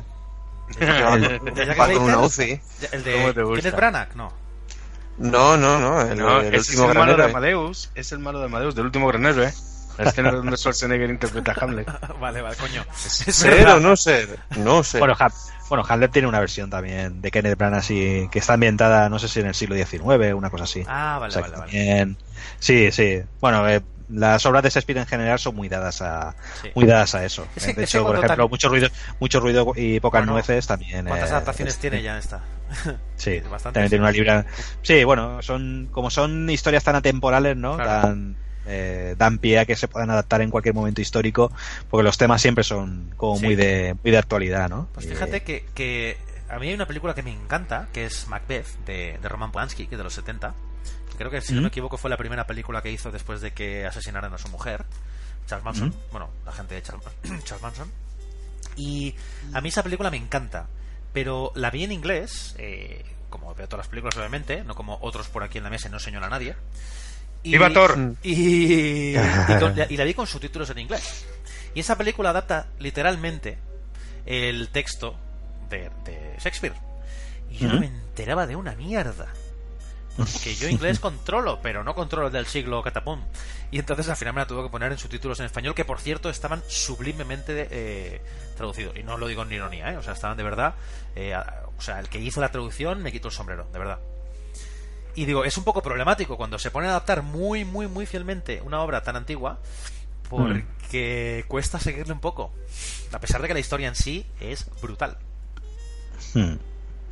Va, 0.81 1.17
¿De 1.19 1.67
Jack 1.67 1.75
Slater? 1.77 1.99
una 1.99 2.19
UCI. 2.21 2.61
El 2.93 3.03
¿Cómo 3.03 3.27
de 3.29 3.35
te 3.35 3.43
gusta? 3.43 3.63
Kenneth 3.63 3.77
Branagh, 3.77 4.15
no. 4.17 4.33
No, 5.19 5.57
no, 5.57 5.79
no. 5.79 6.01
El, 6.01 6.19
No, 6.19 6.41
el 6.41 6.47
ese 6.55 6.57
es 6.57 6.69
último 6.71 6.93
el 6.93 6.99
malo 6.99 7.17
de. 7.17 7.25
Amadeus. 7.25 7.91
Es 7.95 8.13
el 8.13 8.19
malo 8.21 8.39
de 8.41 8.47
Amadeus, 8.47 8.75
del 8.75 8.87
último 8.87 9.07
gran 9.09 9.27
héroe. 9.27 9.53
La 9.99 10.09
escena 10.09 10.33
donde 10.33 10.57
Schwarzenegger 10.57 11.11
interpreta 11.11 11.53
a 11.53 11.63
Hamlet. 11.65 11.87
vale, 12.21 12.41
vale, 12.41 12.57
coño. 12.57 12.85
¿Ser 12.97 13.69
o 13.69 13.81
no 13.81 13.97
ser? 13.97 14.39
No 14.57 14.83
sé. 14.83 14.99
Bueno, 14.99 15.15
bueno, 15.71 15.85
Hamlet 15.89 16.11
tiene 16.13 16.29
una 16.29 16.41
versión 16.41 16.69
también 16.69 17.23
de 17.23 17.31
Kenneth 17.31 17.57
Branagh 17.57 17.79
así, 17.79 18.29
que 18.31 18.39
está 18.41 18.53
ambientada, 18.55 19.09
no 19.09 19.19
sé 19.19 19.29
si 19.29 19.41
en 19.41 19.47
el 19.47 19.55
siglo 19.55 19.75
XIX, 19.77 20.35
una 20.35 20.51
cosa 20.51 20.65
así. 20.65 20.85
Ah, 20.87 21.17
vale, 21.19 21.31
O 21.31 21.33
sea, 21.33 21.41
vale, 21.41 21.55
que 21.55 21.59
vale. 21.61 21.73
también- 21.73 22.17
Sí, 22.59 22.93
sí. 22.93 23.21
Bueno, 23.41 23.67
eh, 23.69 23.81
las 24.11 24.45
obras 24.45 24.63
de 24.65 24.71
Shakespeare 24.71 24.99
en 24.99 25.07
general 25.07 25.39
son 25.39 25.55
muy 25.55 25.69
dadas 25.69 26.03
a, 26.03 26.35
Sí. 26.61 26.71
muy 26.75 26.85
dadas 26.85 27.15
a 27.15 27.25
eso. 27.25 27.47
De 27.77 27.85
hecho, 27.85 28.03
por 28.05 28.17
ejemplo, 28.17 28.45
tam- 28.47 28.51
mucho 28.51 28.69
ruido, 28.69 28.89
mucho 29.21 29.41
ruido 29.41 29.73
y 29.77 30.01
pocas 30.01 30.21
Bueno, 30.23 30.33
nueces 30.33 30.67
también. 30.67 31.07
¿Cuántas 31.07 31.31
eh, 31.31 31.33
adaptaciones 31.35 31.75
es- 31.75 31.81
tiene 31.81 32.03
ya 32.03 32.19
esta? 32.19 32.41
Sí, 33.17 33.39
Bastantes. 33.41 33.63
también 33.73 33.89
tiene 33.91 34.03
una 34.03 34.13
libra. 34.13 34.47
Sí, 34.83 35.05
bueno, 35.05 35.43
son 35.43 35.89
como 35.93 36.11
son 36.11 36.49
historias 36.51 36.83
tan 36.85 36.97
atemporales, 36.97 37.57
¿no? 37.57 37.77
Claro. 37.77 38.17
Eh, 38.71 39.15
dan 39.19 39.39
pie 39.39 39.59
a 39.59 39.67
que 39.67 39.75
se 39.77 39.89
puedan 39.89 40.11
adaptar 40.11 40.41
en 40.43 40.51
cualquier 40.51 40.75
momento 40.75 41.01
histórico, 41.01 41.53
porque 41.91 42.05
los 42.05 42.17
temas 42.17 42.41
siempre 42.41 42.65
son 42.65 43.13
como 43.17 43.37
Sí. 43.39 43.45
muy 43.47 43.57
de 43.57 43.97
muy 44.03 44.11
de 44.13 44.19
actualidad, 44.19 44.69
¿no? 44.71 44.89
Pues 44.95 45.07
fíjate 45.07 45.43
que, 45.43 45.67
que 45.75 46.17
a 46.49 46.59
mí 46.59 46.69
hay 46.69 46.75
una 46.75 46.87
película 46.87 47.15
que 47.15 47.23
me 47.23 47.33
encanta, 47.33 47.89
que 47.93 48.05
es 48.07 48.29
Macbeth, 48.29 48.67
de, 48.87 49.19
de 49.21 49.29
Roman 49.29 49.53
Polanski, 49.53 49.87
que 49.87 49.95
es 49.95 49.99
de 49.99 50.05
los 50.05 50.15
70. 50.15 50.55
Creo 51.19 51.31
que, 51.31 51.41
si 51.43 51.53
no 51.53 51.61
me 51.63 51.69
equivoco, 51.69 51.99
fue 51.99 52.09
la 52.09 52.17
primera 52.17 52.47
película 52.47 52.81
que 52.81 52.91
hizo 52.91 53.11
después 53.11 53.41
de 53.43 53.53
que 53.53 53.85
asesinaran 53.87 54.33
a 54.33 54.39
su 54.39 54.49
mujer, 54.49 54.85
Charles 55.47 55.65
Manson. 55.65 55.89
¿Mm? 55.91 55.95
Bueno, 56.13 56.31
la 56.47 56.53
gente 56.53 56.75
de 56.77 56.83
Charles, 56.83 57.05
Charles 57.45 57.63
Manson. 57.63 57.91
Y 58.77 59.15
a 59.53 59.61
mí 59.61 59.69
esa 59.69 59.83
película 59.83 60.11
me 60.11 60.17
encanta, 60.17 60.67
pero 61.13 61.53
la 61.55 61.71
vi 61.71 61.85
en 61.85 61.93
inglés, 61.93 62.55
eh, 62.59 63.05
como 63.29 63.55
veo 63.55 63.69
todas 63.69 63.85
las 63.85 63.89
películas, 63.89 64.17
obviamente, 64.17 64.65
no 64.65 64.75
como 64.75 64.99
otros 65.03 65.29
por 65.29 65.43
aquí 65.43 65.59
en 65.59 65.65
la 65.65 65.71
mesa 65.71 65.89
y 65.89 65.91
no 65.91 65.99
señala 65.99 66.27
a 66.29 66.31
nadie. 66.31 66.57
Y, 67.43 67.53
¡Viva 67.53 67.73
Thor! 67.73 67.99
Y, 68.23 69.15
y, 69.15 69.59
con- 69.59 69.75
y 69.89 69.97
la 69.97 70.05
vi 70.05 70.15
con 70.15 70.27
subtítulos 70.27 70.69
en 70.71 70.79
inglés. 70.79 71.25
Y 71.75 71.81
esa 71.81 71.97
película 71.97 72.31
adapta 72.31 72.67
literalmente 72.79 73.59
el 74.27 74.69
texto 74.69 75.17
de, 75.69 75.91
de 76.05 76.37
Shakespeare. 76.39 76.75
Y 77.51 77.59
yo 77.59 77.69
no 77.69 77.81
me 77.81 77.87
enteraba 77.87 78.47
de 78.47 78.57
una 78.57 78.73
mierda. 78.75 79.27
Que 80.43 80.55
yo 80.55 80.69
inglés 80.69 80.99
controlo, 81.01 81.61
pero 81.63 81.83
no 81.83 81.95
controlo 81.95 82.27
el 82.27 82.33
del 82.33 82.47
siglo 82.47 82.83
catapum. 82.83 83.23
Y 83.71 83.79
entonces 83.79 84.09
al 84.09 84.17
final 84.17 84.35
me 84.35 84.41
la 84.41 84.47
tuve 84.47 84.65
que 84.65 84.69
poner 84.69 84.93
en 84.93 84.99
subtítulos 84.99 85.39
en 85.41 85.47
español, 85.47 85.75
que 85.75 85.85
por 85.85 86.01
cierto 86.01 86.29
estaban 86.29 86.63
sublimemente 86.69 87.69
eh, 87.71 88.21
traducidos. 88.57 88.97
Y 88.97 89.03
no 89.05 89.17
lo 89.17 89.29
digo 89.29 89.43
en 89.45 89.53
ironía, 89.53 89.93
¿eh? 89.93 89.97
O 89.97 90.03
sea, 90.03 90.13
estaban 90.13 90.37
de 90.37 90.43
verdad. 90.43 90.75
eh, 91.17 91.33
a- 91.35 91.63
o 91.79 91.81
sea, 91.81 91.99
el 92.01 92.09
que 92.11 92.19
hizo 92.19 92.41
la 92.43 92.51
traducción 92.51 93.03
me 93.03 93.11
quitó 93.13 93.29
el 93.29 93.35
sombrero, 93.35 93.67
de 93.73 93.79
verdad. 93.79 94.01
Y 95.15 95.25
digo, 95.27 95.45
es 95.45 95.57
un 95.59 95.65
poco 95.65 95.83
problemático 95.83 96.37
cuando 96.37 96.59
se 96.59 96.71
pone 96.71 96.87
a 96.87 96.91
adaptar 96.91 97.23
muy, 97.23 97.65
muy, 97.65 97.89
muy 97.89 98.07
fielmente 98.07 98.61
una 98.65 98.81
obra 98.81 99.03
tan 99.03 99.17
antigua, 99.17 99.59
porque 100.29 101.45
cuesta 101.49 101.79
seguirle 101.81 102.13
un 102.13 102.21
poco. 102.21 102.53
A 103.13 103.19
pesar 103.19 103.43
de 103.43 103.49
que 103.49 103.55
la 103.55 103.61
historia 103.61 103.89
en 103.89 103.95
sí 103.97 104.25
es 104.41 104.67
brutal. 104.81 105.19
Hmm. 106.35 106.55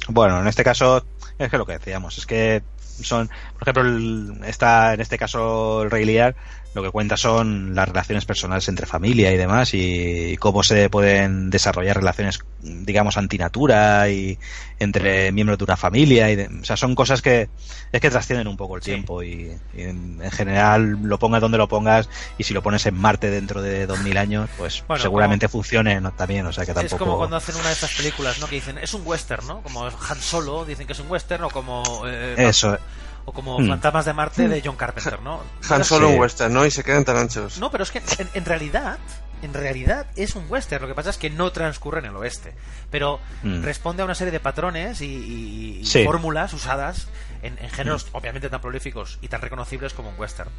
Bueno, 0.09 0.41
en 0.41 0.47
este 0.47 0.65
caso 0.65 1.05
es 1.39 1.51
que 1.51 1.59
lo 1.59 1.67
que 1.67 1.73
decíamos, 1.73 2.17
es 2.19 2.27
que 2.27 2.63
son, 3.03 3.29
por 3.59 3.63
ejemplo, 3.63 3.83
el- 3.83 4.41
está 4.45 4.95
en 4.95 5.01
este 5.01 5.19
caso 5.19 5.83
el 5.83 5.91
Rey 5.91 6.05
Lear, 6.05 6.35
lo 6.79 6.85
que 6.85 6.91
cuenta 6.91 7.17
son 7.17 7.75
las 7.75 7.89
relaciones 7.89 8.25
personales 8.25 8.69
entre 8.69 8.87
familia 8.87 9.33
y 9.33 9.37
demás 9.37 9.71
y 9.75 10.37
cómo 10.39 10.63
se 10.63 10.89
pueden 10.89 11.51
desarrollar 11.51 11.97
relaciones, 11.97 12.39
digamos, 12.61 13.17
antinatura 13.17 14.09
y 14.11 14.39
entre 14.79 15.33
miembros 15.33 15.59
de 15.59 15.65
una 15.65 15.77
familia 15.77 16.31
y 16.31 16.37
de- 16.37 16.47
o 16.47 16.65
sea, 16.65 16.77
son 16.77 16.95
cosas 16.95 17.21
que 17.21 17.49
es 17.91 18.01
que 18.01 18.11
trascienden 18.11 18.47
un 18.47 18.57
poco 18.57 18.77
el 18.77 18.83
Sí. 18.83 18.91
tiempo 18.93 19.23
y, 19.23 19.57
y 19.75 19.83
en, 19.83 20.21
en 20.23 20.31
general 20.31 20.99
lo 21.03 21.19
pongas 21.19 21.41
donde 21.41 21.59
lo 21.59 21.67
pongas 21.69 22.09
y 22.39 22.45
si 22.45 22.55
lo 22.55 22.63
pones 22.63 22.87
en 22.87 22.95
Marte 22.95 23.29
dentro 23.31 23.61
de 23.61 23.87
2000 23.87 24.17
años, 24.17 24.49
pues 24.57 24.85
Bueno, 24.87 25.03
seguramente 25.03 25.49
funcione 25.49 26.01
¿no? 26.01 26.13
también, 26.13 26.47
o 26.47 26.53
sea 26.53 26.65
que 26.65 26.75
tampoco 26.75 26.95
Es 26.95 26.99
como 26.99 27.17
cuando 27.19 27.37
hacen 27.37 27.57
una 27.57 27.67
de 27.69 27.73
estas 27.75 27.93
películas, 27.95 28.39
¿no? 28.39 28.47
Que 28.47 28.55
dicen, 28.57 28.79
es 28.79 28.95
un 28.95 29.03
western, 29.05 29.47
¿no? 29.47 29.63
Como 29.63 29.85
Han 29.85 30.21
Solo, 30.21 30.65
dicen 30.65 30.87
que 30.87 30.93
es 30.93 31.01
un 31.01 31.11
western, 31.11 31.45
o 31.45 31.51
como... 31.51 32.03
eh, 32.07 32.35
eso 32.39 32.79
O 33.25 33.33
como 33.33 33.59
Hmm. 33.59 33.69
Fantasmas 33.69 34.05
de 34.07 34.13
Marte 34.15 34.49
de 34.49 34.63
John 34.65 34.77
Carpenter, 34.77 35.21
¿no? 35.21 35.43
Han 35.71 35.85
solo 35.85 36.09
un 36.09 36.19
western, 36.19 36.53
¿no? 36.53 36.65
Y 36.65 36.71
se 36.71 36.83
quedan 36.85 37.05
tan 37.05 37.17
anchos. 37.17 37.59
No, 37.59 37.71
pero 37.71 37.83
es 37.85 37.91
que 37.91 37.99
en, 38.19 38.29
en 38.35 38.45
realidad, 38.45 38.99
en 39.43 39.53
realidad 39.53 40.07
es 40.17 40.35
un 40.35 40.47
western. 40.49 40.83
Lo 40.83 40.89
que 40.89 40.95
pasa 40.95 41.11
es 41.11 41.19
que 41.19 41.29
no 41.31 41.53
transcurre 41.53 41.99
en 42.01 42.07
el 42.07 42.17
oeste, 42.17 42.55
pero 42.91 43.21
Mm. 43.43 43.63
responde 43.63 44.03
a 44.03 44.05
una 44.07 44.15
serie 44.15 44.31
de 44.33 44.41
patrones 44.41 45.01
y, 45.03 45.07
y- 45.07 45.79
y 45.81 45.85
Sí. 45.85 46.05
fórmulas 46.05 46.53
usadas 46.55 47.09
en, 47.43 47.59
en 47.59 47.69
géneros 47.71 48.07
obviamente 48.13 48.49
tan 48.49 48.61
prolíficos 48.61 49.19
y 49.21 49.29
tan 49.29 49.41
reconocibles 49.43 49.93
como 49.93 50.09
un 50.09 50.19
western. 50.19 50.51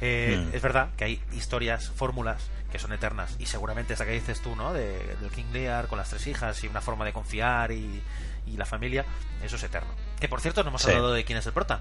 Eh, 0.00 0.46
Mm. 0.50 0.54
Es 0.56 0.62
verdad 0.62 0.88
que 0.96 1.04
hay 1.04 1.22
historias, 1.32 1.90
fórmulas 1.94 2.42
que 2.72 2.78
son 2.78 2.92
eternas 2.92 3.36
y 3.38 3.46
seguramente 3.46 3.94
esa 3.94 4.04
que 4.04 4.12
dices 4.12 4.40
tú, 4.42 4.56
¿no? 4.56 4.72
De, 4.72 5.16
del 5.20 5.30
King 5.30 5.46
Lear 5.52 5.86
con 5.86 5.98
las 5.98 6.08
tres 6.10 6.26
hijas 6.26 6.62
y 6.64 6.68
una 6.68 6.80
forma 6.80 7.04
de 7.04 7.12
confiar 7.12 7.72
y, 7.72 8.02
y 8.46 8.56
la 8.56 8.66
familia, 8.66 9.04
eso 9.42 9.56
es 9.56 9.62
eterno. 9.62 9.88
Que 10.20 10.28
por 10.28 10.40
cierto 10.40 10.62
no 10.62 10.70
hemos 10.70 10.82
Sí. 10.82 10.88
hablado 10.90 11.12
de 11.12 11.24
quién 11.24 11.38
es 11.38 11.46
el 11.46 11.52
prota. 11.52 11.80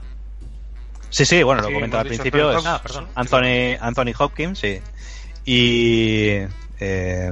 Sí, 1.10 1.26
sí, 1.26 1.44
bueno, 1.44 1.62
lo 1.62 1.70
Sí, 1.70 1.74
comentaba 1.74 2.02
al 2.02 2.08
principio. 2.08 2.50
Anthony 2.50 2.60
es 2.60 2.66
Ah, 2.68 2.82
perdón. 2.84 3.08
Anthony, 3.16 3.78
Anthony 3.80 4.14
Hopkins, 4.18 4.60
sí. 4.60 4.82
Y 5.46 6.42
eh, 6.80 7.32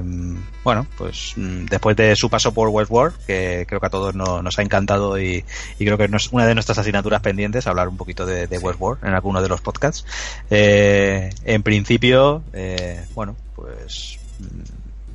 bueno, 0.62 0.86
pues 0.96 1.34
mm, 1.36 1.66
después 1.66 1.94
de 1.96 2.16
su 2.16 2.30
paso 2.30 2.54
por 2.54 2.68
Westworld, 2.70 3.14
que 3.26 3.66
creo 3.68 3.80
que 3.80 3.86
a 3.86 3.90
todos 3.90 4.14
no- 4.14 4.40
nos 4.42 4.58
ha 4.58 4.62
encantado 4.62 5.20
y, 5.20 5.44
y 5.78 5.84
creo 5.84 5.98
que 5.98 6.04
es 6.04 6.28
una 6.32 6.46
de 6.46 6.54
nuestras 6.54 6.78
asignaturas 6.78 7.20
pendientes, 7.20 7.66
hablar 7.66 7.88
un 7.88 7.98
poquito 7.98 8.24
de, 8.24 8.46
de 8.46 8.58
Westworld 8.58 9.04
en 9.04 9.12
alguno 9.12 9.42
de 9.42 9.48
los 9.48 9.60
podcasts. 9.60 10.06
Eh, 10.48 11.28
en 11.44 11.62
principio, 11.62 12.42
eh, 12.54 13.04
bueno, 13.14 13.36
pues 13.54 14.16
mm, 14.38 14.73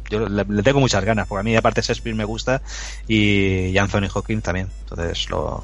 yo 0.10 0.28
le, 0.28 0.44
le 0.48 0.64
tengo 0.64 0.80
muchas 0.80 1.04
ganas, 1.04 1.28
porque 1.28 1.42
a 1.42 1.44
mí 1.44 1.56
aparte 1.56 1.82
Shakespeare 1.82 2.16
me 2.16 2.26
gusta 2.26 2.62
y, 3.08 3.68
y 3.68 3.78
Anthony 3.78 4.08
Hopkins 4.14 4.44
también. 4.44 4.68
Entonces 4.82 5.30
lo 5.30 5.64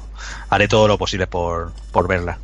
haré 0.50 0.68
todo 0.68 0.88
lo 0.88 0.98
posible 0.98 1.26
por, 1.26 1.72
por 1.92 2.08
verla. 2.08 2.38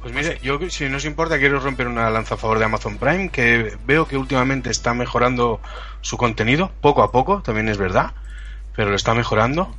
Pues 0.00 0.14
mire, 0.14 0.38
yo 0.42 0.58
si 0.70 0.88
no 0.88 0.96
os 0.98 1.04
importa 1.04 1.38
quiero 1.38 1.58
romper 1.58 1.88
una 1.88 2.08
lanza 2.08 2.34
a 2.36 2.38
favor 2.38 2.58
de 2.60 2.64
Amazon 2.66 2.98
Prime, 2.98 3.30
que 3.30 3.76
veo 3.84 4.06
que 4.06 4.16
últimamente 4.16 4.70
está 4.70 4.94
mejorando 4.94 5.60
su 6.00 6.16
contenido, 6.16 6.70
poco 6.80 7.02
a 7.02 7.10
poco, 7.10 7.42
también 7.42 7.68
es 7.68 7.78
verdad, 7.78 8.12
pero 8.76 8.90
lo 8.90 8.96
está 8.96 9.12
mejorando. 9.14 9.74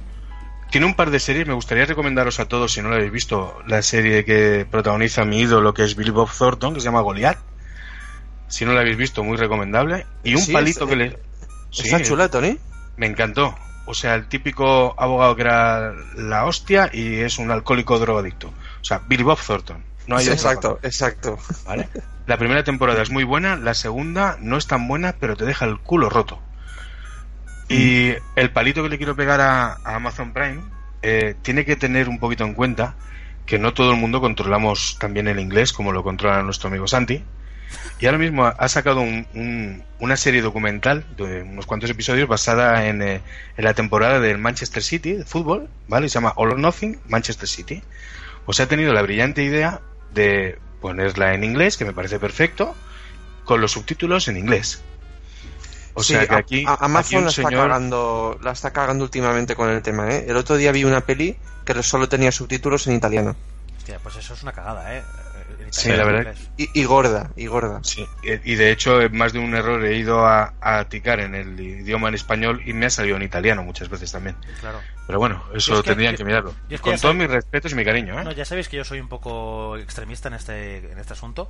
Tiene 0.71 0.87
un 0.87 0.95
par 0.95 1.09
de 1.11 1.19
series, 1.19 1.47
me 1.47 1.53
gustaría 1.53 1.85
recomendaros 1.85 2.39
a 2.41 2.45
todos, 2.47 2.73
si 2.73 2.81
no 2.81 2.89
lo 2.89 2.95
habéis 2.95 3.11
visto, 3.11 3.61
la 3.67 3.81
serie 3.81 4.25
que 4.25 4.65
protagoniza 4.69 5.23
mi 5.23 5.39
ídolo, 5.39 5.73
que 5.73 5.83
es 5.83 5.95
Billy 5.95 6.09
Bob 6.11 6.29
Thornton, 6.37 6.73
que 6.73 6.79
se 6.81 6.85
llama 6.85 7.01
Goliath. 7.01 7.39
Si 8.47 8.65
no 8.65 8.73
la 8.73 8.81
habéis 8.81 8.97
visto, 8.97 9.23
muy 9.23 9.37
recomendable. 9.37 10.05
Y 10.23 10.35
un 10.35 10.41
Sí, 10.41 10.51
palito 10.53 10.83
es- 10.83 10.89
que 10.89 10.95
le... 10.95 11.19
Sí, 11.73 11.87
Está 11.87 12.01
chula, 12.01 12.29
Tony. 12.29 12.57
me 12.97 13.07
encantó. 13.07 13.55
O 13.85 13.93
sea, 13.93 14.15
el 14.15 14.27
típico 14.27 14.95
abogado 14.97 15.35
que 15.35 15.41
era 15.41 15.93
la 16.15 16.45
hostia 16.45 16.89
y 16.93 17.15
es 17.15 17.37
un 17.37 17.51
alcohólico 17.51 17.99
drogadicto. 17.99 18.47
O 18.47 18.83
sea, 18.83 19.01
Billy 19.07 19.23
Bob 19.23 19.39
Thornton. 19.45 19.83
No 20.07 20.15
hay 20.17 20.25
Sí, 20.25 20.31
exacto, 20.31 20.79
exacto. 20.83 21.37
¿vale? 21.65 21.89
La 22.25 22.37
primera 22.37 22.63
temporada 22.63 23.01
es 23.01 23.09
muy 23.09 23.23
buena, 23.25 23.57
la 23.57 23.73
segunda 23.73 24.37
no 24.39 24.57
es 24.57 24.67
tan 24.67 24.87
buena, 24.87 25.15
pero 25.19 25.35
te 25.35 25.45
deja 25.45 25.65
el 25.65 25.79
culo 25.79 26.09
roto. 26.09 26.39
Y 27.67 28.13
el 28.35 28.51
palito 28.51 28.83
que 28.83 28.89
le 28.89 28.97
quiero 28.97 29.15
pegar 29.15 29.41
a, 29.41 29.77
a 29.83 29.95
Amazon 29.95 30.31
Prime 30.31 30.61
eh, 31.01 31.35
tiene 31.41 31.65
que 31.65 31.75
tener 31.75 32.07
un 32.07 32.19
poquito 32.19 32.43
en 32.43 32.53
cuenta 32.53 32.95
que 33.45 33.57
no 33.57 33.73
todo 33.73 33.91
el 33.91 33.97
mundo 33.97 34.21
controlamos 34.21 34.97
también 34.99 35.27
el 35.27 35.39
inglés 35.39 35.73
como 35.73 35.91
lo 35.91 36.03
controla 36.03 36.43
nuestro 36.43 36.69
amigo 36.69 36.87
Santi. 36.87 37.23
Y 37.99 38.05
ahora 38.05 38.17
mismo 38.17 38.45
ha 38.45 38.67
sacado 38.67 39.01
un- 39.01 39.25
un- 39.33 39.83
una 39.99 40.17
serie 40.17 40.41
documental 40.41 41.05
de 41.15 41.43
unos 41.43 41.65
cuantos 41.65 41.89
episodios 41.89 42.27
basada 42.27 42.87
en, 42.87 43.01
eh, 43.01 43.21
en 43.57 43.63
la 43.63 43.73
temporada 43.73 44.19
del 44.19 44.37
Manchester 44.37 44.83
City 44.83 45.13
de 45.13 45.25
fútbol, 45.25 45.69
¿vale? 45.87 46.09
Se 46.09 46.15
llama 46.15 46.33
All 46.35 46.51
or 46.51 46.59
Nothing 46.59 46.99
Manchester 47.07 47.47
City. 47.47 47.81
Pues 48.45 48.59
ha 48.59 48.67
tenido 48.67 48.91
la 48.93 49.01
brillante 49.01 49.43
idea 49.43 49.79
de 50.13 50.59
ponerla 50.81 51.33
en 51.33 51.43
inglés, 51.45 51.77
que 51.77 51.85
me 51.85 51.93
parece 51.93 52.19
perfecto, 52.19 52.75
con 53.45 53.61
los 53.61 53.71
subtítulos 53.71 54.27
en 54.27 54.37
inglés. 54.37 54.81
O 55.93 56.03
Sí, 56.03 56.13
sea 56.13 56.27
que 56.27 56.35
aquí, 56.35 56.65
a- 56.67 56.73
Amazon 56.81 57.19
un 57.19 57.23
la 57.25 57.29
está 57.29 57.43
señor- 57.43 57.67
cagando, 57.67 58.39
la 58.41 58.51
está 58.51 58.73
cagando 58.73 59.03
últimamente 59.05 59.55
con 59.55 59.69
el 59.69 59.81
tema, 59.81 60.09
¿eh? 60.09 60.25
El 60.27 60.35
otro 60.37 60.57
día 60.57 60.71
vi 60.71 60.83
una 60.83 61.01
peli 61.01 61.37
que 61.65 61.81
solo 61.83 62.09
tenía 62.09 62.31
subtítulos 62.31 62.87
en 62.87 62.95
italiano. 62.95 63.35
Hostia, 63.77 63.99
pues 64.01 64.15
eso 64.17 64.33
es 64.33 64.41
una 64.43 64.51
cagada, 64.51 64.97
¿eh? 64.97 65.03
Sí, 65.73 65.89
la 65.89 66.03
verdad. 66.05 66.35
Y, 66.55 66.69
y 66.79 66.83
gorda, 66.85 67.31
y 67.35 67.47
gorda. 67.47 67.79
Sí, 67.83 68.05
y 68.43 68.55
de 68.55 68.71
hecho, 68.71 68.99
más 69.11 69.33
de 69.33 69.39
un 69.39 69.55
error 69.55 69.83
he 69.83 69.95
ido 69.97 70.25
a, 70.27 70.53
a 70.61 70.87
ticar 70.87 71.19
en 71.19 71.33
el 71.33 71.59
idioma 71.59 72.09
en 72.09 72.13
español 72.13 72.61
y 72.63 72.73
me 72.73 72.85
ha 72.85 72.89
salido 72.91 73.15
en 73.17 73.23
italiano 73.23 73.63
muchas 73.63 73.89
veces 73.89 74.11
también. 74.11 74.35
Claro. 74.59 74.79
Pero 75.07 75.17
bueno, 75.19 75.43
eso 75.55 75.73
es 75.73 75.81
que- 75.81 75.89
tendrían 75.89 76.13
yo- 76.13 76.17
que 76.19 76.25
mirarlo. 76.25 76.55
es 76.69 76.79
que 76.79 76.91
Con 76.91 76.99
todos 76.99 77.15
mis 77.15 77.27
respetos 77.27 77.71
y 77.71 77.75
mi 77.75 77.83
cariño, 77.83 78.19
¿eh? 78.19 78.23
No, 78.23 78.31
ya 78.33 78.45
sabéis 78.45 78.69
que 78.69 78.77
yo 78.77 78.83
soy 78.83 78.99
un 78.99 79.09
poco 79.09 79.75
extremista 79.77 80.27
en 80.27 80.35
este, 80.35 80.91
en 80.91 80.99
este 80.99 81.13
asunto, 81.13 81.49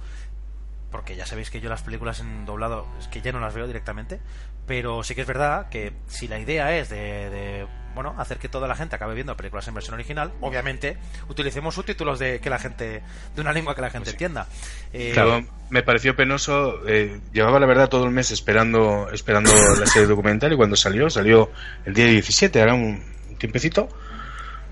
porque 0.89 1.15
ya 1.15 1.25
sabéis 1.25 1.49
que 1.51 1.59
yo 1.59 1.69
las 1.69 1.81
películas 1.81 2.19
en 2.21 2.45
doblado 2.45 2.87
es 2.99 3.07
que 3.09 3.21
ya 3.21 3.31
no 3.33 3.39
las 3.41 3.53
veo 3.53 3.67
directamente, 3.67 4.19
pero 4.67 5.03
sí 5.03 5.15
que 5.15 5.21
es 5.21 5.27
verdad 5.27 5.67
que 5.69 5.91
si 6.07 6.27
la 6.29 6.39
idea 6.39 6.77
es 6.77 6.87
de, 6.89 6.97
de, 7.29 7.67
bueno, 7.95 8.15
hacer 8.17 8.37
que 8.37 8.49
toda 8.49 8.67
la 8.67 8.75
gente 8.75 8.95
acabe 8.95 9.13
viendo 9.15 9.35
películas 9.37 9.67
en 9.67 9.73
versión 9.75 9.93
original, 9.95 10.31
obviamente 10.41 10.97
utilicemos 11.29 11.75
subtítulos 11.75 12.19
de 12.19 12.39
que 12.39 12.49
la 12.49 12.59
gente 12.59 13.01
de 13.35 13.41
una 13.41 13.53
lengua 13.53 13.75
que 13.75 13.81
la 13.81 13.89
gente 13.89 14.11
entienda. 14.11 14.47
Eh, 14.93 15.11
Claro, 15.13 15.45
me 15.69 15.83
pareció 15.83 16.15
penoso. 16.15 16.87
eh, 16.87 17.19
llevaba 17.31 17.59
la 17.59 17.65
verdad 17.65 17.89
todo 17.89 18.05
el 18.05 18.11
mes 18.11 18.31
esperando 18.31 19.09
esperando 19.11 19.51
la 19.79 19.85
serie 19.85 20.07
documental 20.07 20.53
y 20.53 20.55
cuando 20.55 20.75
salió, 20.75 21.09
salió 21.09 21.51
el 21.85 21.93
día 21.93 22.05
17, 22.05 22.59
ahora 22.59 22.73
un, 22.73 23.03
un 23.29 23.35
tiempecito. 23.37 23.89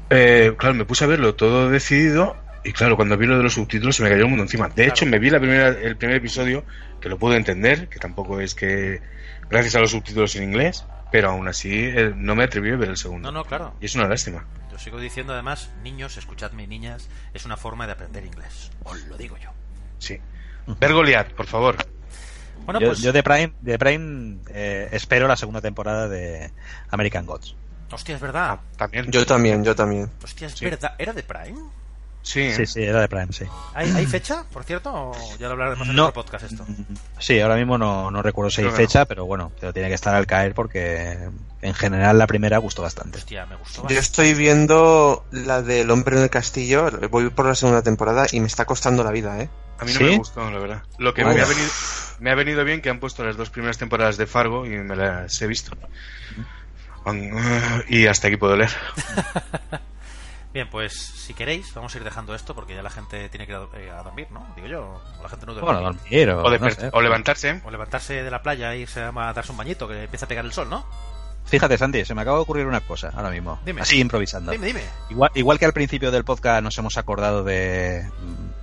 eh, 0.09 0.53
claro, 0.57 0.75
me 0.75 0.85
puse 0.85 1.03
a 1.03 1.07
verlo 1.07 1.35
todo 1.35 1.69
decidido 1.69 2.35
y 2.63 2.73
claro, 2.73 2.95
cuando 2.95 3.17
vi 3.17 3.25
lo 3.25 3.37
de 3.37 3.43
los 3.43 3.53
subtítulos 3.53 3.95
se 3.95 4.03
me 4.03 4.09
cayó 4.09 4.23
el 4.23 4.27
mundo 4.29 4.43
encima. 4.43 4.69
De 4.69 4.85
hecho, 4.85 5.05
me 5.05 5.17
vi 5.19 5.29
la 5.31 5.39
primera, 5.39 5.69
el 5.69 5.95
primer 5.97 6.17
episodio 6.17 6.63
que 6.99 7.09
lo 7.09 7.17
pude 7.17 7.35
entender, 7.37 7.87
que 7.89 7.97
tampoco 7.97 8.39
es 8.39 8.53
que 8.53 9.01
gracias 9.49 9.75
a 9.75 9.79
los 9.79 9.91
subtítulos 9.91 10.35
en 10.35 10.43
inglés, 10.43 10.85
pero 11.11 11.29
aún 11.31 11.47
así 11.47 11.71
eh, 11.73 12.13
no 12.15 12.35
me 12.35 12.43
atreví 12.45 12.71
a 12.71 12.75
ver 12.77 12.89
el 12.89 12.97
segundo. 12.97 13.31
No, 13.31 13.39
no, 13.39 13.45
claro. 13.45 13.73
Y 13.81 13.85
es 13.85 13.95
una 13.95 14.07
lástima. 14.07 14.45
Yo 14.71 14.79
sigo 14.79 14.99
diciendo 14.99 15.33
además, 15.33 15.69
niños, 15.83 16.17
escuchadme 16.17 16.65
niñas, 16.67 17.09
es 17.33 17.45
una 17.45 17.57
forma 17.57 17.85
de 17.85 17.93
aprender 17.93 18.25
inglés. 18.25 18.71
Os 18.83 19.01
lo 19.05 19.17
digo 19.17 19.37
yo. 19.37 19.51
Sí. 19.99 20.17
Ver 20.79 20.93
Goliath, 20.93 21.33
por 21.33 21.45
favor. 21.47 21.75
Bueno, 22.65 22.79
yo, 22.79 22.87
pues, 22.87 22.99
yo 23.01 23.11
de 23.11 23.23
Prime, 23.23 23.53
de 23.61 23.77
Prime 23.79 24.37
eh, 24.49 24.87
espero 24.91 25.27
la 25.27 25.35
segunda 25.35 25.61
temporada 25.61 26.07
de 26.07 26.51
American 26.89 27.25
Gods. 27.25 27.55
hostia, 27.91 28.15
es 28.15 28.21
verdad. 28.21 28.59
También. 28.77 29.11
Yo 29.11 29.25
también, 29.25 29.63
yo 29.63 29.75
también. 29.75 30.09
Hostia, 30.23 30.47
es 30.47 30.53
Sí. 30.53 30.65
verdad. 30.65 30.93
¿Era 30.97 31.11
de 31.13 31.23
Prime? 31.23 31.59
Sí, 32.23 32.51
Sí, 32.53 32.65
sí, 32.67 32.83
era 32.83 33.01
de 33.01 33.07
Prime, 33.07 33.27
sí. 33.31 33.45
¿Hay, 33.73 33.89
hay 33.89 34.05
fecha, 34.05 34.43
por 34.53 34.63
cierto? 34.63 34.91
¿O 34.93 35.13
ya 35.39 35.47
lo 35.47 35.53
hablaremos 35.53 35.87
en 35.89 35.95
No. 35.95 36.03
otro 36.07 36.21
podcast 36.23 36.51
esto? 36.51 36.65
Sí, 37.19 37.39
ahora 37.39 37.55
mismo 37.55 37.77
no, 37.79 38.11
no 38.11 38.21
recuerdo 38.21 38.51
si 38.51 38.61
hay 38.61 38.67
que 38.67 38.71
no. 38.71 38.77
fecha, 38.77 39.05
pero 39.05 39.25
bueno, 39.25 39.51
pero 39.59 39.73
tiene 39.73 39.89
que 39.89 39.95
estar 39.95 40.13
al 40.13 40.27
caer 40.27 40.53
porque 40.53 41.29
en 41.63 41.73
general 41.73 42.17
la 42.19 42.27
primera 42.27 42.59
gustó 42.59 42.83
bastante. 42.83 43.17
Hostia, 43.17 43.45
me 43.47 43.55
gustó 43.55 43.77
Yo 43.77 43.83
bastante. 43.83 43.99
estoy 43.99 44.33
viendo 44.35 45.25
la 45.31 45.61
del 45.63 45.89
hombre 45.89 46.17
en 46.17 46.23
el 46.23 46.29
castillo, 46.29 46.89
voy 47.09 47.29
por 47.31 47.47
la 47.47 47.55
segunda 47.55 47.81
temporada 47.81 48.27
y 48.31 48.39
me 48.39 48.47
está 48.47 48.65
costando 48.65 49.03
la 49.03 49.11
vida, 49.11 49.39
¿eh? 49.41 49.49
A 49.79 49.85
mí 49.85 49.91
no 49.93 49.97
¿Sí? 49.97 50.03
me 50.05 50.17
gustó, 50.17 50.51
la 50.51 50.59
verdad. 50.59 50.83
Lo 50.99 51.15
que 51.15 51.25
me 51.25 51.31
ha, 51.31 51.45
venido, 51.45 51.69
me 52.19 52.29
ha 52.29 52.35
venido 52.35 52.63
bien 52.63 52.81
que 52.83 52.91
han 52.91 52.99
puesto 52.99 53.23
las 53.23 53.35
dos 53.35 53.49
primeras 53.49 53.79
temporadas 53.79 54.17
de 54.17 54.27
Fargo 54.27 54.67
y 54.67 54.69
me 54.77 54.95
las 54.95 55.41
he 55.41 55.47
visto. 55.47 55.75
Y 57.89 58.05
hasta 58.05 58.27
aquí 58.27 58.37
puedo 58.37 58.55
leer. 58.55 58.69
Bien, 60.53 60.69
pues 60.69 60.93
si 60.93 61.33
queréis, 61.33 61.73
vamos 61.73 61.93
a 61.95 61.97
ir 61.97 62.03
dejando 62.03 62.35
esto 62.35 62.53
porque 62.53 62.75
ya 62.75 62.83
la 62.83 62.89
gente 62.89 63.29
tiene 63.29 63.45
que 63.47 63.53
ir 63.53 63.57
a, 63.57 63.79
eh, 63.79 63.89
a 63.89 64.03
dormir, 64.03 64.27
¿no? 64.31 64.45
Digo 64.55 64.67
yo, 64.67 65.01
o 65.19 65.23
la 65.23 65.29
gente 65.29 65.45
no 65.45 65.53
duerme. 65.53 65.71
Bueno, 65.71 65.81
dormir 65.93 66.29
o, 66.29 66.39
O, 66.43 66.49
no 66.49 66.55
desper- 66.57 66.75
sé. 66.75 66.89
o 66.91 67.01
levantarse. 67.01 67.61
O 67.63 67.71
levantarse 67.71 68.21
de 68.23 68.31
la 68.31 68.41
playa 68.41 68.75
y 68.75 68.81
irse 68.81 69.01
a 69.01 69.11
darse 69.11 69.51
un 69.51 69.57
bañito, 69.57 69.87
que 69.87 70.03
empieza 70.03 70.25
a 70.25 70.27
pegar 70.27 70.43
el 70.43 70.51
sol, 70.51 70.69
¿no? 70.69 70.85
Fíjate, 71.45 71.77
Santi, 71.77 72.05
se 72.05 72.13
me 72.13 72.21
acaba 72.21 72.37
de 72.37 72.43
ocurrir 72.43 72.65
una 72.67 72.81
cosa 72.81 73.11
ahora 73.15 73.29
mismo. 73.31 73.59
Dime. 73.65 73.81
Así 73.81 73.99
improvisando. 73.99 74.51
Dime, 74.51 74.67
dime. 74.67 74.81
Igual, 75.09 75.31
igual 75.35 75.57
que 75.57 75.65
al 75.65 75.73
principio 75.73 76.11
del 76.11 76.23
podcast 76.23 76.61
nos 76.63 76.77
hemos 76.77 76.97
acordado 76.97 77.43
de, 77.43 78.07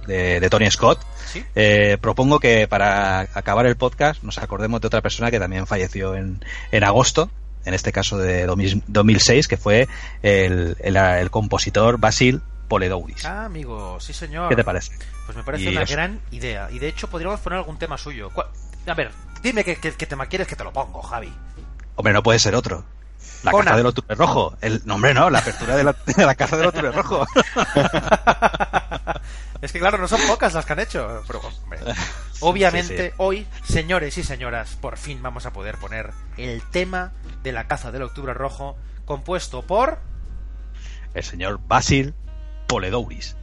de, 0.07 0.39
de 0.41 0.51
Tony 0.51 0.71
Scott, 0.71 1.01
¿Sí? 1.27 1.45
eh, 1.55 1.99
propongo 2.01 2.39
que 2.39 2.69
para 2.69 3.21
acabar 3.21 3.67
el 3.67 3.77
podcast 3.77 4.23
nos 4.23 4.39
acordemos 4.39 4.81
de 4.81 4.87
otra 4.87 5.01
persona 5.01 5.31
que 5.31 5.41
también 5.41 5.67
falleció 5.67 6.15
en, 6.15 6.45
en 6.71 6.85
agosto, 6.85 7.31
en 7.69 7.75
este 7.75 7.93
caso 7.93 8.19
de 8.19 8.47
2000 8.47 8.83
2006, 8.89 9.47
que 9.49 9.57
fue 9.57 9.89
el, 10.23 10.77
el, 10.81 10.97
el 10.97 11.31
compositor 11.31 11.99
Basil 11.99 12.41
Poledouris. 12.69 13.25
Ah, 13.25 13.45
amigo, 13.45 13.99
sí 14.01 14.13
señor. 14.13 14.49
¿Qué 14.49 14.57
te 14.57 14.65
parece? 14.65 14.93
Pues 15.27 15.37
me 15.37 15.45
parece 15.45 15.65
Y 15.65 15.69
una 15.69 15.83
eso. 15.83 15.93
gran 15.95 16.21
idea. 16.31 16.71
Y 16.71 16.79
de 16.79 16.89
hecho 16.89 17.09
podríamos 17.09 17.41
poner 17.41 17.59
algún 17.59 17.79
tema 17.79 17.97
suyo. 17.99 18.31
¿Cuál- 18.31 18.49
A 18.87 18.95
ver, 18.95 19.11
dime 19.43 19.65
qué, 19.65 19.77
qué- 19.77 19.93
qué 19.93 20.07
tema 20.07 20.27
quieres 20.27 20.49
que 20.49 20.57
te 20.57 20.65
lo 20.65 20.73
pongo, 20.73 21.01
Javi. 21.03 21.33
Hombre, 21.97 22.13
no 22.13 22.23
puede 22.23 22.39
ser 22.39 22.55
otro. 22.55 22.85
La 23.45 23.53
Conan. 23.53 23.67
caza 23.67 23.77
del 23.77 23.87
octubre 23.87 24.15
rojo. 24.17 24.57
El 24.61 24.83
nombre 24.85 25.15
no, 25.15 25.31
la 25.31 25.39
apertura 25.39 25.77
de 25.77 25.85
la, 25.85 25.93
de 26.05 26.27
la 26.27 26.35
caza 26.35 26.57
del 26.57 26.67
octubre 26.67 26.91
rojo. 26.91 27.25
es 29.63 29.73
que 29.73 29.79
claro, 29.79 29.99
no 29.99 30.09
son 30.09 30.21
pocas 30.27 30.55
las 30.55 30.67
que 30.67 30.73
han 30.73 30.81
hecho. 30.81 31.23
Pero, 31.27 31.41
hombre, 31.63 31.79
obviamente, 32.41 32.97
Sí, 32.97 33.03
sí. 33.11 33.15
hoy, 33.19 33.47
señores 33.65 34.19
y 34.19 34.25
señoras, 34.25 34.77
por 34.81 34.97
fin 34.97 35.23
vamos 35.23 35.47
a 35.47 35.53
poder 35.53 35.77
poner 35.79 36.13
el 36.37 36.63
tema 36.71 37.13
de 37.43 37.53
la 37.53 37.67
caza 37.69 37.93
del 37.93 38.03
octubre 38.03 38.35
rojo, 38.35 38.77
compuesto 39.05 39.63
por. 39.67 39.99
El 41.15 41.25
señor 41.25 41.61
Basil 41.67 42.15
Poledouris. 42.67 43.37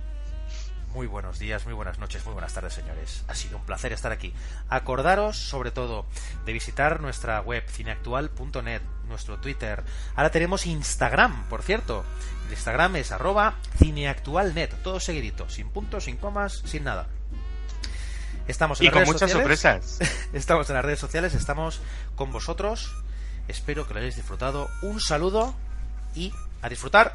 Muy 0.94 1.08
buenos 1.08 1.40
días, 1.40 1.66
muy 1.66 1.74
buenas 1.74 2.00
noches, 2.00 2.24
muy 2.24 2.32
buenas 2.34 2.54
tardes, 2.54 2.74
señores. 2.74 3.26
Ha 3.28 3.36
sido 3.36 3.58
un 3.58 3.66
placer 3.66 3.92
estar 3.92 4.14
aquí. 4.14 4.34
Acordaros, 4.70 5.36
sobre 5.38 5.72
todo, 5.72 6.06
de 6.46 6.54
visitar 6.54 7.02
nuestra 7.02 7.42
web 7.42 7.66
cineactual.net, 7.70 8.82
nuestro 9.08 9.38
Twitter. 9.38 9.84
Ahora 10.16 10.30
tenemos 10.32 10.66
Instagram, 10.66 11.48
por 11.50 11.62
cierto. 11.64 12.04
El 12.48 12.54
Instagram 12.54 12.98
es 12.98 13.12
arroba 13.12 13.56
cineactualnet, 13.78 14.82
todo 14.84 15.00
seguidito, 15.00 15.50
sin 15.50 15.70
puntos, 15.70 16.06
sin 16.06 16.18
comas, 16.18 16.62
sin 16.66 16.84
nada. 16.84 17.08
Estamos 18.48 18.80
en 18.80 18.86
Y 18.86 18.88
las 18.88 18.94
con 18.94 19.00
redes 19.02 19.14
muchas 19.14 19.32
sociales. 19.32 19.90
sorpresas. 19.92 20.28
Estamos 20.34 20.70
en 20.70 20.76
las 20.76 20.86
redes 20.86 21.00
sociales, 21.00 21.34
estamos 21.34 21.82
con 22.16 22.32
vosotros. 22.32 22.96
Espero 23.48 23.88
que 23.88 23.94
lo 23.94 24.00
hayáis 24.00 24.16
disfrutado. 24.16 24.70
Un 24.84 25.00
saludo 25.00 25.56
y 26.14 26.32
a 26.62 26.70
disfrutar. 26.70 27.14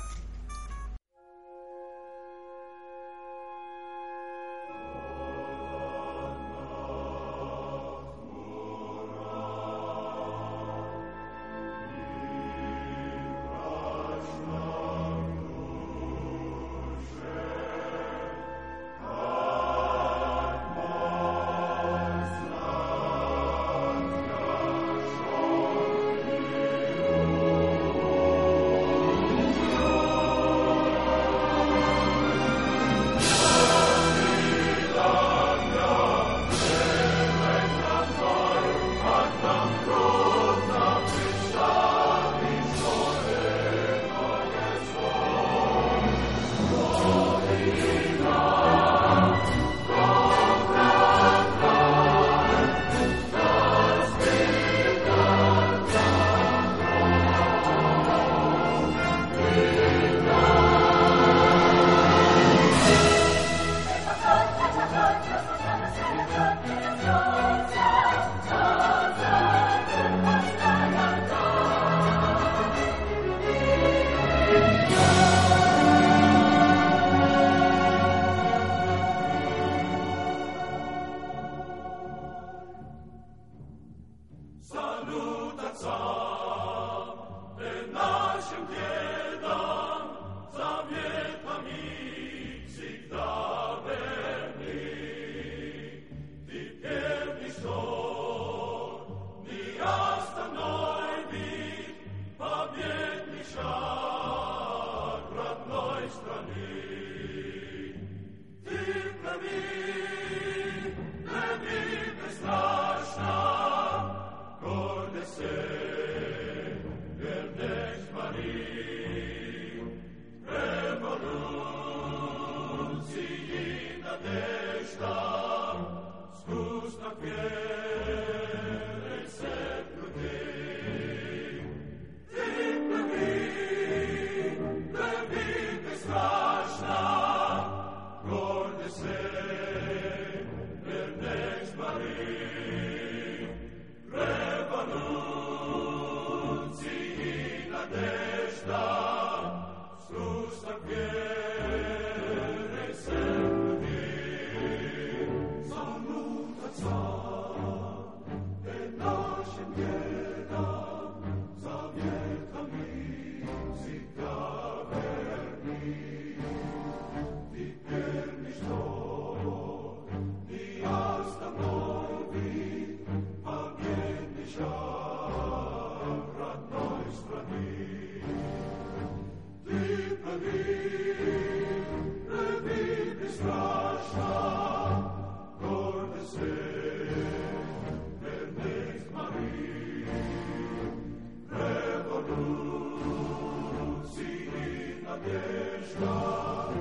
Christus, 195.81 196.81